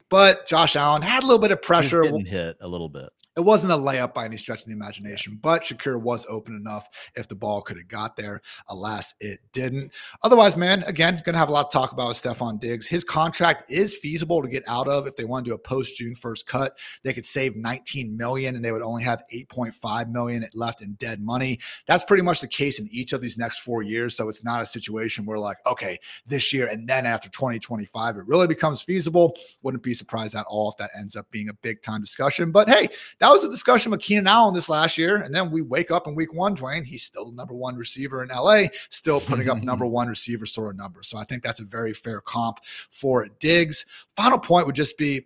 But 0.10 0.46
Josh 0.46 0.76
Allen 0.76 1.02
had 1.02 1.24
a 1.24 1.26
little 1.26 1.42
bit 1.42 1.52
of 1.52 1.62
pressure. 1.62 2.04
hit 2.26 2.58
a 2.62 2.68
little 2.68 2.90
bit. 2.90 3.10
It 3.36 3.42
wasn't 3.42 3.74
a 3.74 3.76
layup 3.76 4.14
by 4.14 4.26
any 4.26 4.38
stretch 4.38 4.62
of 4.62 4.68
the 4.68 4.74
imagination, 4.74 5.38
but 5.42 5.64
Shakir 5.64 6.00
was 6.00 6.26
open 6.30 6.56
enough 6.56 6.88
if 7.16 7.28
the 7.28 7.36
ball 7.36 7.62
could 7.62 7.78
have 7.78 7.88
got 7.88 8.16
there. 8.16 8.42
Alas, 8.70 9.14
it 9.20 9.40
didn't. 9.52 9.92
Otherwise, 10.24 10.56
man, 10.56 10.84
again, 10.84 11.22
going 11.26 11.34
to 11.34 11.40
have 11.40 11.50
a 11.50 11.52
lot 11.52 11.70
to 11.70 11.78
talk 11.78 11.92
about 11.92 12.10
with 12.10 12.22
Stefon 12.22 12.60
Diggs. 12.60 12.88
His 12.88 13.04
contract 13.04 13.70
is 13.70 13.96
feasible 13.96 14.42
to 14.42 14.48
get 14.48 14.64
out 14.68 14.88
of 14.88 15.08
if 15.08 15.16
they 15.16 15.26
want 15.26 15.46
to 15.46 15.52
do 15.52 15.56
a 15.56 15.60
post 15.60 15.98
June 15.98 16.16
1st 16.16 16.46
cut. 16.46 16.78
They 17.04 17.14
could 17.14 17.26
save 17.26 17.56
19 17.56 18.16
million 18.16 18.56
and 18.56 18.64
they 18.64 18.72
would 18.72 18.82
only 18.82 19.04
have 19.04 19.24
8.5 19.34 20.10
million 20.10 20.48
left 20.54 20.82
in 20.82 20.94
dead 20.94 21.22
money. 21.22 21.60
That's 21.88 22.04
pretty 22.04 22.24
much 22.24 22.42
the 22.42 22.48
case 22.48 22.80
in 22.80 22.88
each 22.92 23.12
of 23.14 23.22
these 23.22 23.38
next 23.38 23.60
four 23.60 23.82
years. 23.82 24.16
So 24.16 24.30
it's 24.30 24.44
not 24.44 24.62
a 24.62 24.66
situation 24.66 25.26
where 25.26 25.40
like, 25.40 25.58
okay, 25.66 26.00
this 26.26 26.54
year 26.54 26.68
and 26.68 26.88
then 26.88 27.06
after 27.06 27.30
2025, 27.30 28.18
it 28.18 28.28
really 28.28 28.48
becomes 28.48 28.82
feasible. 28.82 29.36
Wouldn't 29.62 29.84
be 29.84 29.94
surprised 29.94 30.36
at 30.36 30.46
all 30.48 30.72
if 30.72 30.78
that 30.78 30.92
ends 30.98 31.16
up 31.16 31.30
being 31.32 31.50
a 31.50 31.54
big 31.54 31.82
time 31.82 32.02
discussion. 32.02 32.52
But 32.52 32.70
hey, 32.70 32.88
that 33.26 33.32
was 33.32 33.44
a 33.44 33.50
discussion 33.50 33.92
with 33.92 34.02
Keenan 34.02 34.28
Allen 34.28 34.54
this 34.54 34.70
last 34.70 35.00
year. 35.00 35.18
And 35.18 35.34
then 35.34 35.50
we 35.50 35.64
wake 35.64 35.90
up 35.90 36.06
in 36.06 36.14
week 36.14 36.32
one, 36.32 36.56
Dwain, 36.56 36.86
he's 36.86 37.02
still 37.02 37.26
the 37.26 37.36
number 37.36 37.56
one 37.56 37.76
receiver 37.76 38.22
in 38.22 38.30
LA, 38.30 38.66
still 38.92 39.20
putting 39.20 39.50
up 39.50 39.58
number 39.64 39.88
one 39.88 40.08
receiver 40.08 40.46
sort 40.46 40.70
of 40.70 40.78
numbers. 40.78 41.08
So 41.08 41.18
I 41.18 41.24
think 41.24 41.42
that's 41.42 41.60
a 41.60 41.64
very 41.64 41.92
fair 41.92 42.22
comp 42.22 42.60
for 42.92 43.28
Diggs. 43.40 43.88
Final 44.16 44.38
point 44.38 44.68
would 44.68 44.76
just 44.76 44.96
be 45.00 45.26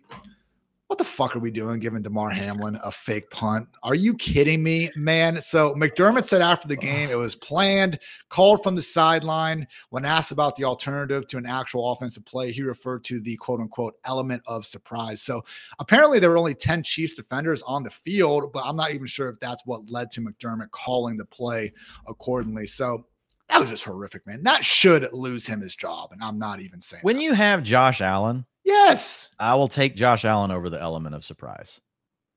what 0.90 0.98
the 0.98 1.04
fuck 1.04 1.36
are 1.36 1.38
we 1.38 1.52
doing 1.52 1.78
giving 1.78 2.02
Damar 2.02 2.30
Hamlin 2.30 2.76
a 2.82 2.90
fake 2.90 3.30
punt? 3.30 3.68
Are 3.84 3.94
you 3.94 4.12
kidding 4.12 4.60
me, 4.60 4.90
man? 4.96 5.40
So 5.40 5.72
McDermott 5.74 6.24
said 6.24 6.42
after 6.42 6.66
the 6.66 6.76
game 6.76 7.10
it 7.10 7.14
was 7.14 7.36
planned, 7.36 8.00
called 8.28 8.64
from 8.64 8.74
the 8.74 8.82
sideline. 8.82 9.68
When 9.90 10.04
asked 10.04 10.32
about 10.32 10.56
the 10.56 10.64
alternative 10.64 11.28
to 11.28 11.38
an 11.38 11.46
actual 11.46 11.92
offensive 11.92 12.24
play, 12.24 12.50
he 12.50 12.62
referred 12.62 13.04
to 13.04 13.20
the 13.20 13.36
quote 13.36 13.60
unquote 13.60 13.94
element 14.04 14.42
of 14.48 14.66
surprise. 14.66 15.22
So 15.22 15.44
apparently 15.78 16.18
there 16.18 16.30
were 16.30 16.38
only 16.38 16.56
10 16.56 16.82
Chiefs 16.82 17.14
defenders 17.14 17.62
on 17.62 17.84
the 17.84 17.90
field, 17.90 18.52
but 18.52 18.64
I'm 18.66 18.74
not 18.74 18.90
even 18.90 19.06
sure 19.06 19.28
if 19.28 19.38
that's 19.38 19.64
what 19.66 19.92
led 19.92 20.10
to 20.10 20.20
McDermott 20.20 20.72
calling 20.72 21.16
the 21.16 21.24
play 21.24 21.72
accordingly. 22.08 22.66
So 22.66 23.06
that 23.48 23.60
was 23.60 23.70
just 23.70 23.84
horrific, 23.84 24.26
man. 24.26 24.42
That 24.42 24.64
should 24.64 25.06
lose 25.12 25.46
him 25.46 25.60
his 25.60 25.76
job. 25.76 26.10
And 26.10 26.20
I'm 26.20 26.40
not 26.40 26.60
even 26.60 26.80
saying 26.80 27.02
when 27.02 27.18
that. 27.18 27.22
you 27.22 27.32
have 27.34 27.62
Josh 27.62 28.00
Allen 28.00 28.44
Yes. 28.70 29.28
I 29.40 29.54
will 29.56 29.68
take 29.68 29.96
Josh 29.96 30.24
Allen 30.24 30.52
over 30.52 30.70
the 30.70 30.80
element 30.80 31.14
of 31.16 31.24
surprise. 31.24 31.80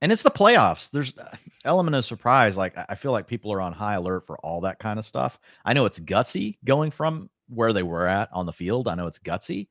And 0.02 0.12
it's 0.12 0.24
the 0.24 0.32
playoffs. 0.32 0.90
There's 0.90 1.16
uh, 1.18 1.36
element 1.64 1.96
of 1.96 2.04
surprise. 2.04 2.58
Like 2.58 2.74
I 2.90 2.96
feel 2.96 3.12
like 3.12 3.28
people 3.28 3.54
are 3.54 3.62
on 3.62 3.72
high 3.72 3.94
alert 3.94 4.26
for 4.26 4.38
all 4.40 4.60
that 4.62 4.80
kind 4.80 4.98
of 4.98 5.06
stuff. 5.06 5.40
I 5.64 5.74
know 5.74 5.86
it's 5.86 6.00
gutsy 6.00 6.58
going 6.66 6.92
from 6.92 7.30
where 7.50 7.72
they 7.72 7.84
were 7.84 8.08
at 8.08 8.30
on 8.34 8.46
the 8.48 8.52
field. 8.52 8.88
I 8.88 8.96
know 8.96 9.08
it's 9.08 9.20
gutsy. 9.20 9.68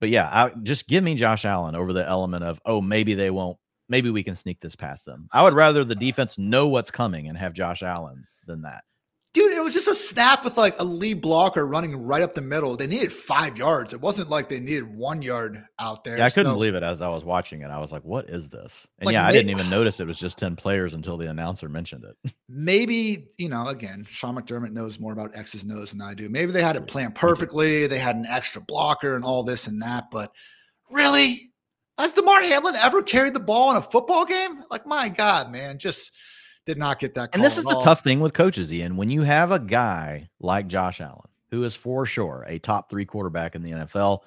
But 0.00 0.08
yeah, 0.08 0.28
I, 0.30 0.50
just 0.64 0.88
give 0.88 1.04
me 1.04 1.14
Josh 1.14 1.44
Allen 1.44 1.76
over 1.76 1.92
the 1.92 2.06
element 2.06 2.42
of, 2.42 2.60
oh, 2.66 2.80
maybe 2.80 3.14
they 3.14 3.30
won't, 3.30 3.56
maybe 3.88 4.10
we 4.10 4.24
can 4.24 4.34
sneak 4.34 4.60
this 4.60 4.74
past 4.74 5.06
them. 5.06 5.28
I 5.32 5.44
would 5.44 5.54
rather 5.54 5.84
the 5.84 5.94
defense 5.94 6.36
know 6.36 6.66
what's 6.66 6.90
coming 6.90 7.28
and 7.28 7.38
have 7.38 7.52
Josh 7.52 7.84
Allen 7.84 8.26
than 8.46 8.62
that. 8.62 8.82
Dude, 9.52 9.60
it 9.60 9.64
was 9.64 9.74
just 9.74 9.88
a 9.88 9.94
snap 9.94 10.44
with 10.44 10.56
like 10.56 10.80
a 10.80 10.82
lead 10.82 11.20
blocker 11.20 11.66
running 11.66 12.06
right 12.06 12.22
up 12.22 12.32
the 12.32 12.40
middle. 12.40 12.74
They 12.74 12.86
needed 12.86 13.12
five 13.12 13.58
yards. 13.58 13.92
It 13.92 14.00
wasn't 14.00 14.30
like 14.30 14.48
they 14.48 14.58
needed 14.58 14.96
one 14.96 15.20
yard 15.20 15.62
out 15.78 16.04
there. 16.04 16.16
Yeah, 16.16 16.24
I 16.24 16.30
couldn't 16.30 16.54
believe 16.54 16.74
it 16.74 16.82
as 16.82 17.02
I 17.02 17.08
was 17.08 17.22
watching 17.22 17.60
it. 17.60 17.66
I 17.66 17.78
was 17.78 17.92
like, 17.92 18.02
what 18.02 18.30
is 18.30 18.48
this? 18.48 18.88
And 18.98 19.08
like, 19.08 19.12
yeah, 19.12 19.26
I 19.26 19.30
didn't 19.30 19.50
even 19.50 19.68
notice 19.68 20.00
it 20.00 20.06
was 20.06 20.16
just 20.16 20.38
10 20.38 20.56
players 20.56 20.94
until 20.94 21.18
the 21.18 21.28
announcer 21.28 21.68
mentioned 21.68 22.04
it. 22.04 22.32
Maybe, 22.48 23.28
you 23.36 23.50
know, 23.50 23.68
again, 23.68 24.06
Sean 24.08 24.36
McDermott 24.36 24.72
knows 24.72 24.98
more 24.98 25.12
about 25.12 25.36
X's 25.36 25.66
nose 25.66 25.90
than 25.90 26.00
I 26.00 26.14
do. 26.14 26.30
Maybe 26.30 26.50
they 26.50 26.62
had 26.62 26.76
it 26.76 26.86
planned 26.86 27.14
perfectly. 27.14 27.86
They 27.86 27.98
had 27.98 28.16
an 28.16 28.24
extra 28.24 28.62
blocker 28.62 29.16
and 29.16 29.24
all 29.24 29.42
this 29.42 29.66
and 29.66 29.82
that. 29.82 30.04
But 30.10 30.32
really? 30.90 31.52
Has 31.98 32.14
Damar 32.14 32.40
Hamlin 32.40 32.74
ever 32.76 33.02
carried 33.02 33.34
the 33.34 33.40
ball 33.40 33.70
in 33.72 33.76
a 33.76 33.82
football 33.82 34.24
game? 34.24 34.64
Like, 34.70 34.86
my 34.86 35.10
God, 35.10 35.52
man, 35.52 35.76
just– 35.76 36.10
did 36.66 36.78
not 36.78 36.98
get 36.98 37.14
that. 37.14 37.30
and 37.34 37.42
this 37.42 37.58
is 37.58 37.64
the 37.64 37.70
all. 37.70 37.82
tough 37.82 38.02
thing 38.02 38.20
with 38.20 38.34
coaches, 38.34 38.72
Ian. 38.72 38.96
When 38.96 39.08
you 39.08 39.22
have 39.22 39.50
a 39.50 39.58
guy 39.58 40.28
like 40.40 40.68
Josh 40.68 41.00
Allen, 41.00 41.28
who 41.50 41.64
is 41.64 41.74
for 41.74 42.06
sure 42.06 42.44
a 42.48 42.58
top 42.58 42.88
three 42.88 43.04
quarterback 43.04 43.54
in 43.54 43.62
the 43.62 43.72
NFL, 43.72 44.20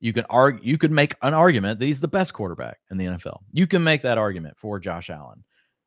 you 0.00 0.12
can 0.12 0.24
argue, 0.28 0.60
you 0.62 0.78
could 0.78 0.90
make 0.90 1.14
an 1.22 1.34
argument 1.34 1.78
that 1.78 1.86
he's 1.86 2.00
the 2.00 2.08
best 2.08 2.34
quarterback 2.34 2.78
in 2.90 2.96
the 2.96 3.06
NFL. 3.06 3.38
You 3.52 3.66
can 3.66 3.82
make 3.82 4.02
that 4.02 4.18
argument 4.18 4.58
for 4.58 4.78
Josh 4.78 5.10
Allen. 5.10 5.44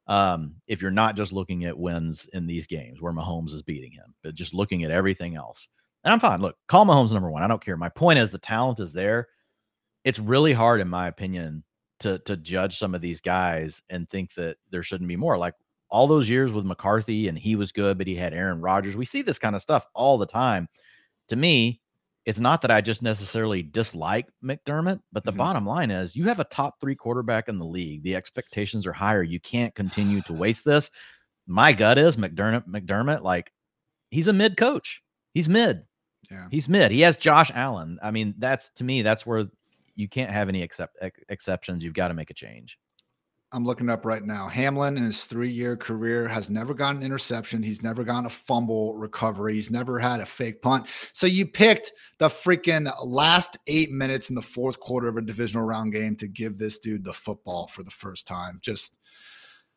Um, 0.08 0.56
if 0.66 0.82
you're 0.82 0.90
not 0.90 1.16
just 1.16 1.32
looking 1.32 1.66
at 1.66 1.78
wins 1.78 2.28
in 2.34 2.48
these 2.48 2.66
games 2.66 3.00
where 3.00 3.14
Mahomes 3.14 3.54
is 3.54 3.62
beating 3.62 3.92
him, 3.92 4.16
but 4.24 4.34
just 4.34 4.56
looking 4.56 4.84
at 4.84 4.90
everything 4.90 5.36
else. 5.36 5.70
And 6.04 6.12
I'm 6.12 6.20
fine. 6.20 6.42
Look, 6.42 6.56
call 6.68 6.86
Mahomes 6.86 7.12
number 7.12 7.30
one. 7.30 7.44
I 7.44 7.48
don't 7.48 7.64
care. 7.64 7.78
My 7.78 7.90
point 7.90 8.18
is 8.18 8.32
the 8.32 8.40
talent 8.40 8.80
is 8.80 8.92
there. 8.94 9.28
It's 10.04 10.18
really 10.18 10.54
hard, 10.54 10.82
in 10.82 10.88
my 10.88 11.08
opinion, 11.08 11.64
to 12.00 12.18
to 12.20 12.38
judge 12.38 12.78
some 12.78 12.96
of 12.96 13.02
these 13.02 13.22
guys 13.22 13.84
and 13.90 14.10
think 14.10 14.34
that 14.36 14.58
there 14.72 14.82
shouldn't 14.82 15.10
be 15.10 15.18
more. 15.18 15.38
Like 15.38 15.54
all 15.90 16.08
those 16.08 16.30
years 16.30 16.52
with 16.52 16.66
McCarthy 16.66 17.28
and 17.28 17.38
he 17.38 17.56
was 17.56 17.72
good, 17.72 17.98
but 17.98 18.08
he 18.08 18.16
had 18.16 18.34
Aaron 18.34 18.62
Rodgers. 18.62 18.96
We 18.96 19.06
see 19.06 19.22
this 19.22 19.40
kind 19.40 19.56
of 19.56 19.62
stuff 19.62 19.86
all 19.94 20.18
the 20.18 20.26
time. 20.26 20.68
To 21.30 21.36
me, 21.36 21.82
it's 22.26 22.40
not 22.40 22.62
that 22.62 22.72
I 22.72 22.82
just 22.82 23.02
necessarily 23.02 23.64
dislike 23.64 24.28
McDermott, 24.44 25.00
but 25.12 25.24
the 25.24 25.32
mm-hmm. 25.32 25.38
bottom 25.38 25.66
line 25.66 25.90
is 25.90 26.16
you 26.16 26.26
have 26.26 26.40
a 26.40 26.46
top 26.46 26.80
three 26.80 26.96
quarterback 26.96 27.50
in 27.50 27.58
the 27.58 27.66
league. 27.66 28.04
The 28.04 28.16
expectations 28.16 28.86
are 28.86 28.94
higher. 28.94 29.24
You 29.24 29.40
can't 29.40 29.74
continue 29.74 30.22
to 30.24 30.34
waste 30.34 30.66
this. 30.66 30.92
My 31.48 31.74
gut 31.74 31.98
is 31.98 32.18
McDermott, 32.18 32.68
McDermott, 32.68 33.24
like 33.24 33.52
he's 34.12 34.28
a 34.28 34.34
mid 34.34 34.58
coach. 34.58 35.02
He's 35.34 35.50
mid. 35.50 35.84
Yeah. 36.30 36.48
He's 36.52 36.70
mid. 36.70 36.92
He 36.92 37.02
has 37.02 37.16
Josh 37.16 37.52
Allen. 37.54 37.98
I 38.04 38.12
mean, 38.12 38.36
that's 38.38 38.70
to 38.72 38.84
me, 38.84 39.02
that's 39.02 39.26
where 39.26 39.48
you 39.96 40.08
can't 40.08 40.32
have 40.32 40.50
any 40.50 40.62
except 40.62 40.98
ex- 41.02 41.20
exceptions. 41.30 41.84
You've 41.84 41.94
got 41.94 42.10
to 42.10 42.14
make 42.14 42.30
a 42.30 42.36
change. 42.36 42.78
I'm 43.52 43.66
looking 43.66 43.90
up 43.90 44.06
right 44.06 44.24
now. 44.24 44.48
Hamlin 44.48 44.96
in 44.98 45.04
his 45.04 45.26
three 45.26 45.50
year 45.50 45.76
career 45.76 46.28
has 46.28 46.52
never 46.52 46.76
gotten 46.76 46.98
an 46.98 47.04
interception. 47.04 47.64
He's 47.64 47.82
never 47.82 48.04
gotten 48.04 48.28
a 48.28 48.30
fumble 48.30 48.96
recovery. 48.96 49.56
He's 49.56 49.72
never 49.72 49.98
had 49.98 50.20
a 50.20 50.26
fake 50.26 50.62
punt. 50.62 50.86
So 51.14 51.26
you 51.26 51.48
picked 51.48 51.92
the 52.20 52.30
freaking 52.30 52.92
last 53.04 53.58
eight 53.66 53.90
minutes 53.90 54.30
in 54.30 54.36
the 54.36 54.42
fourth 54.42 54.80
quarter 54.80 55.08
of 55.08 55.18
a 55.18 55.22
divisional 55.22 55.66
round 55.66 55.94
game 55.94 56.16
to 56.18 56.28
give 56.28 56.60
this 56.60 56.78
dude 56.78 57.04
the 57.04 57.14
football 57.14 57.68
for 57.68 57.82
the 57.82 57.92
first 57.92 58.28
time. 58.28 58.60
Just, 58.62 58.96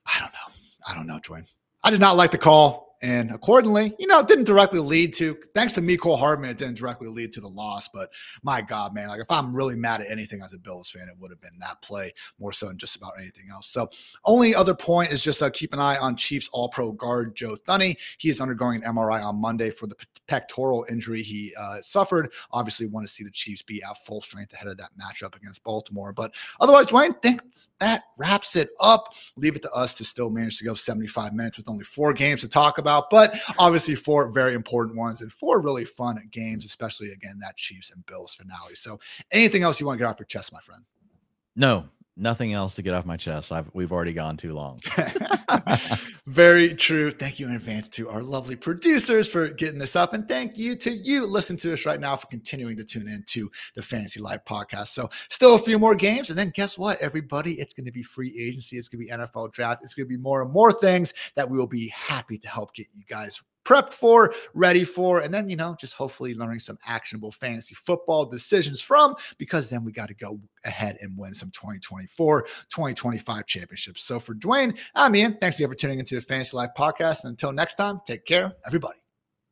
I 0.05 0.19
don't 0.20 0.32
know. 0.32 0.55
I 0.86 0.94
don't 0.94 1.07
know, 1.07 1.20
Dwain. 1.23 1.47
I 1.82 1.90
did 1.90 2.01
not 2.01 2.16
like 2.16 2.31
the 2.31 2.39
call. 2.39 2.91
And 3.03 3.33
accordingly, 3.33 3.95
you 3.99 4.07
know, 4.07 4.20
it 4.20 4.29
didn't 4.29 4.45
directly 4.45 4.79
lead 4.79 5.12
to, 5.15 5.37
thanks 5.55 5.73
to 5.73 5.83
Mecole 5.83 6.16
Hardman, 6.16 6.51
it 6.51 6.59
didn't 6.59 6.77
directly 6.77 7.09
lead 7.09 7.33
to 7.33 7.41
the 7.41 7.49
loss. 7.49 7.89
But 7.89 8.11
my 8.45 8.62
God, 8.62 8.95
man, 8.95 9.09
like 9.09 9.20
if 9.20 9.29
I'm 9.29 9.55
really 9.55 9.74
mad 9.74 10.01
at 10.03 10.09
anything 10.09 10.41
as 10.41 10.55
a 10.55 10.59
Bills 10.59 10.89
fan, 10.89 11.09
it 11.09 11.16
would 11.19 11.33
have 11.33 11.41
been 11.41 11.59
that 11.59 11.83
play 11.83 12.12
more 12.39 12.53
so 12.53 12.69
than 12.69 12.79
just 12.79 12.95
about 12.95 13.15
anything 13.19 13.47
else. 13.51 13.66
So, 13.66 13.91
only 14.24 14.55
other 14.55 14.74
point 14.74 15.11
is 15.11 15.20
just 15.20 15.43
uh, 15.43 15.51
keep 15.51 15.74
an 15.74 15.81
eye 15.81 15.97
on 15.97 16.16
Chiefs 16.16 16.49
All 16.53 16.69
Pro 16.69 16.93
guard 16.93 17.35
Joe 17.35 17.57
Thuney. 17.66 17.97
He 18.19 18.31
is 18.31 18.41
undergoing 18.41 18.85
an 18.85 18.95
MRI 18.95 19.24
on 19.24 19.41
Monday 19.41 19.70
for 19.70 19.89
the 19.89 19.97
pectoral 20.29 20.87
injury 20.89 21.23
he 21.23 21.53
uh, 21.59 21.81
suffered. 21.81 22.33
Obviously, 22.53 22.87
want 22.87 23.05
to 23.05 23.12
see 23.12 23.24
the 23.24 23.31
Chiefs 23.33 23.62
be 23.62 23.83
at 23.83 23.99
full 24.07 24.20
strength 24.20 24.53
ahead 24.53 24.69
of 24.69 24.77
that 24.77 24.91
matchup 24.97 25.35
against 25.35 25.65
Baltimore. 25.65 26.12
But 26.12 26.33
otherwise, 26.61 26.87
Dwain, 26.87 27.20
thinks 27.20 27.70
that 27.81 28.05
wraps 28.16 28.55
it 28.55 28.70
up. 28.81 29.15
Leave 29.37 29.57
it 29.57 29.62
to 29.62 29.73
us 29.73 29.97
to 29.97 30.05
still 30.05 30.31
manage 30.31 30.59
to 30.59 30.65
go 30.65 30.74
75 30.74 31.35
minutes 31.35 31.57
with 31.57 31.69
only 31.69 31.85
four 31.85 32.12
games 32.12 32.43
to 32.43 32.49
talk 32.49 32.79
about 32.79 32.91
about, 32.93 33.10
but 33.10 33.40
obviously 33.59 33.94
four 33.94 34.31
very 34.31 34.55
important 34.55 34.97
ones 34.97 35.23
and 35.23 35.32
four 35.32 35.60
really 35.60 35.85
fun 35.85 36.20
games, 36.31 36.64
especially 36.64 37.12
again 37.12 37.39
that 37.40 37.56
Chiefs 37.56 37.90
and 37.90 38.05
Bills 38.06 38.35
finale. 38.35 38.74
So, 38.74 38.98
anything 39.31 39.62
else 39.62 39.81
you 39.81 39.86
want 39.86 39.98
to 39.98 40.05
get 40.05 40.10
off 40.10 40.19
your 40.19 40.27
chest, 40.27 40.52
my 40.52 40.60
friend? 40.60 40.82
No, 41.56 41.89
nothing 42.17 42.53
else 42.53 42.75
to 42.77 42.83
get 42.83 42.95
off 42.95 43.05
my 43.05 43.17
chest. 43.17 43.53
I've 43.53 43.71
we've 43.75 43.93
already 43.93 44.13
gone 44.13 44.37
too 44.37 44.53
long. 44.53 44.79
Very 46.27 46.75
true. 46.75 47.11
Thank 47.11 47.41
you 47.41 47.47
in 47.47 47.55
advance 47.55 47.89
to 47.91 48.09
our 48.09 48.23
lovely 48.23 48.57
producers 48.57 49.29
for 49.29 49.49
getting 49.49 49.79
this 49.79 49.97
up, 49.97 50.13
and 50.13 50.29
thank 50.29 50.57
you 50.57 50.77
to 50.77 50.91
you 50.91 51.27
listen 51.27 51.57
to 51.59 51.73
us 51.73 51.87
right 51.87 52.01
now 52.01 52.17
for 52.17 52.27
continuing 52.27 52.77
to 52.77 52.85
tune 52.85 53.09
in 53.09 53.25
to 53.29 53.51
the 53.75 53.83
Fantasy 53.83 54.21
Life 54.21 54.41
podcast. 54.47 54.89
So, 54.89 55.09
still 55.31 55.57
a 55.57 55.59
few 55.59 55.79
more 55.79 55.95
games, 55.95 56.31
and 56.31 56.39
then 56.39 56.51
guess 56.55 56.79
what, 56.79 57.01
everybody? 57.01 57.55
It's 57.55 57.73
going 57.73 57.87
to 57.87 57.93
be 57.93 58.03
free 58.03 58.35
agency. 58.39 58.77
It's 58.77 58.89
going 58.89 59.07
to 59.07 59.07
be 59.07 59.13
NFL 59.13 59.53
draft. 59.53 59.83
It's 59.83 59.95
going 59.95 60.07
to 60.07 60.17
be 60.17 60.23
more 60.23 60.43
and 60.43 60.53
more 60.53 60.73
things 60.73 61.15
that 61.37 61.49
we 61.49 61.59
will 61.59 61.67
be 61.67 61.89
happy 61.89 62.39
to 62.39 62.49
help 62.49 62.75
get 62.75 62.87
you 62.95 63.05
guys 63.09 63.43
prepped 63.65 63.93
for, 63.93 64.35
ready 64.55 64.85
for, 64.85 65.21
and 65.21 65.33
then, 65.33 65.49
you 65.49 65.57
know, 65.57 65.77
just 65.79 65.95
hopefully 65.95 66.35
learning 66.35 66.59
some 66.59 66.79
actionable 66.87 67.33
fantasy 67.33 67.75
football 67.75 68.25
decisions 68.25 68.81
from, 68.81 69.15
because 69.39 69.71
then 69.71 69.85
we 69.85 69.93
got 69.93 70.09
to 70.09 70.15
go 70.15 70.41
ahead 70.65 70.97
and 71.01 71.17
win 71.17 71.35
some 71.35 71.51
2024, 71.51 72.43
2025 72.43 73.47
championships. 73.47 74.05
So 74.05 74.19
for 74.19 74.35
Dwain, 74.35 74.77
I'm 74.95 75.15
Ian. 75.15 75.37
Thanks 75.41 75.59
again 75.59 75.69
for 75.69 75.75
tuning 75.75 75.99
into 75.99 76.15
the 76.15 76.23
Fantasy 76.23 76.57
Life 76.57 76.71
podcast. 76.77 77.25
And 77.25 77.31
until 77.31 77.53
next 77.53 77.75
time, 77.75 78.01
take 78.07 78.25
care, 78.25 78.53
everybody. 78.67 79.02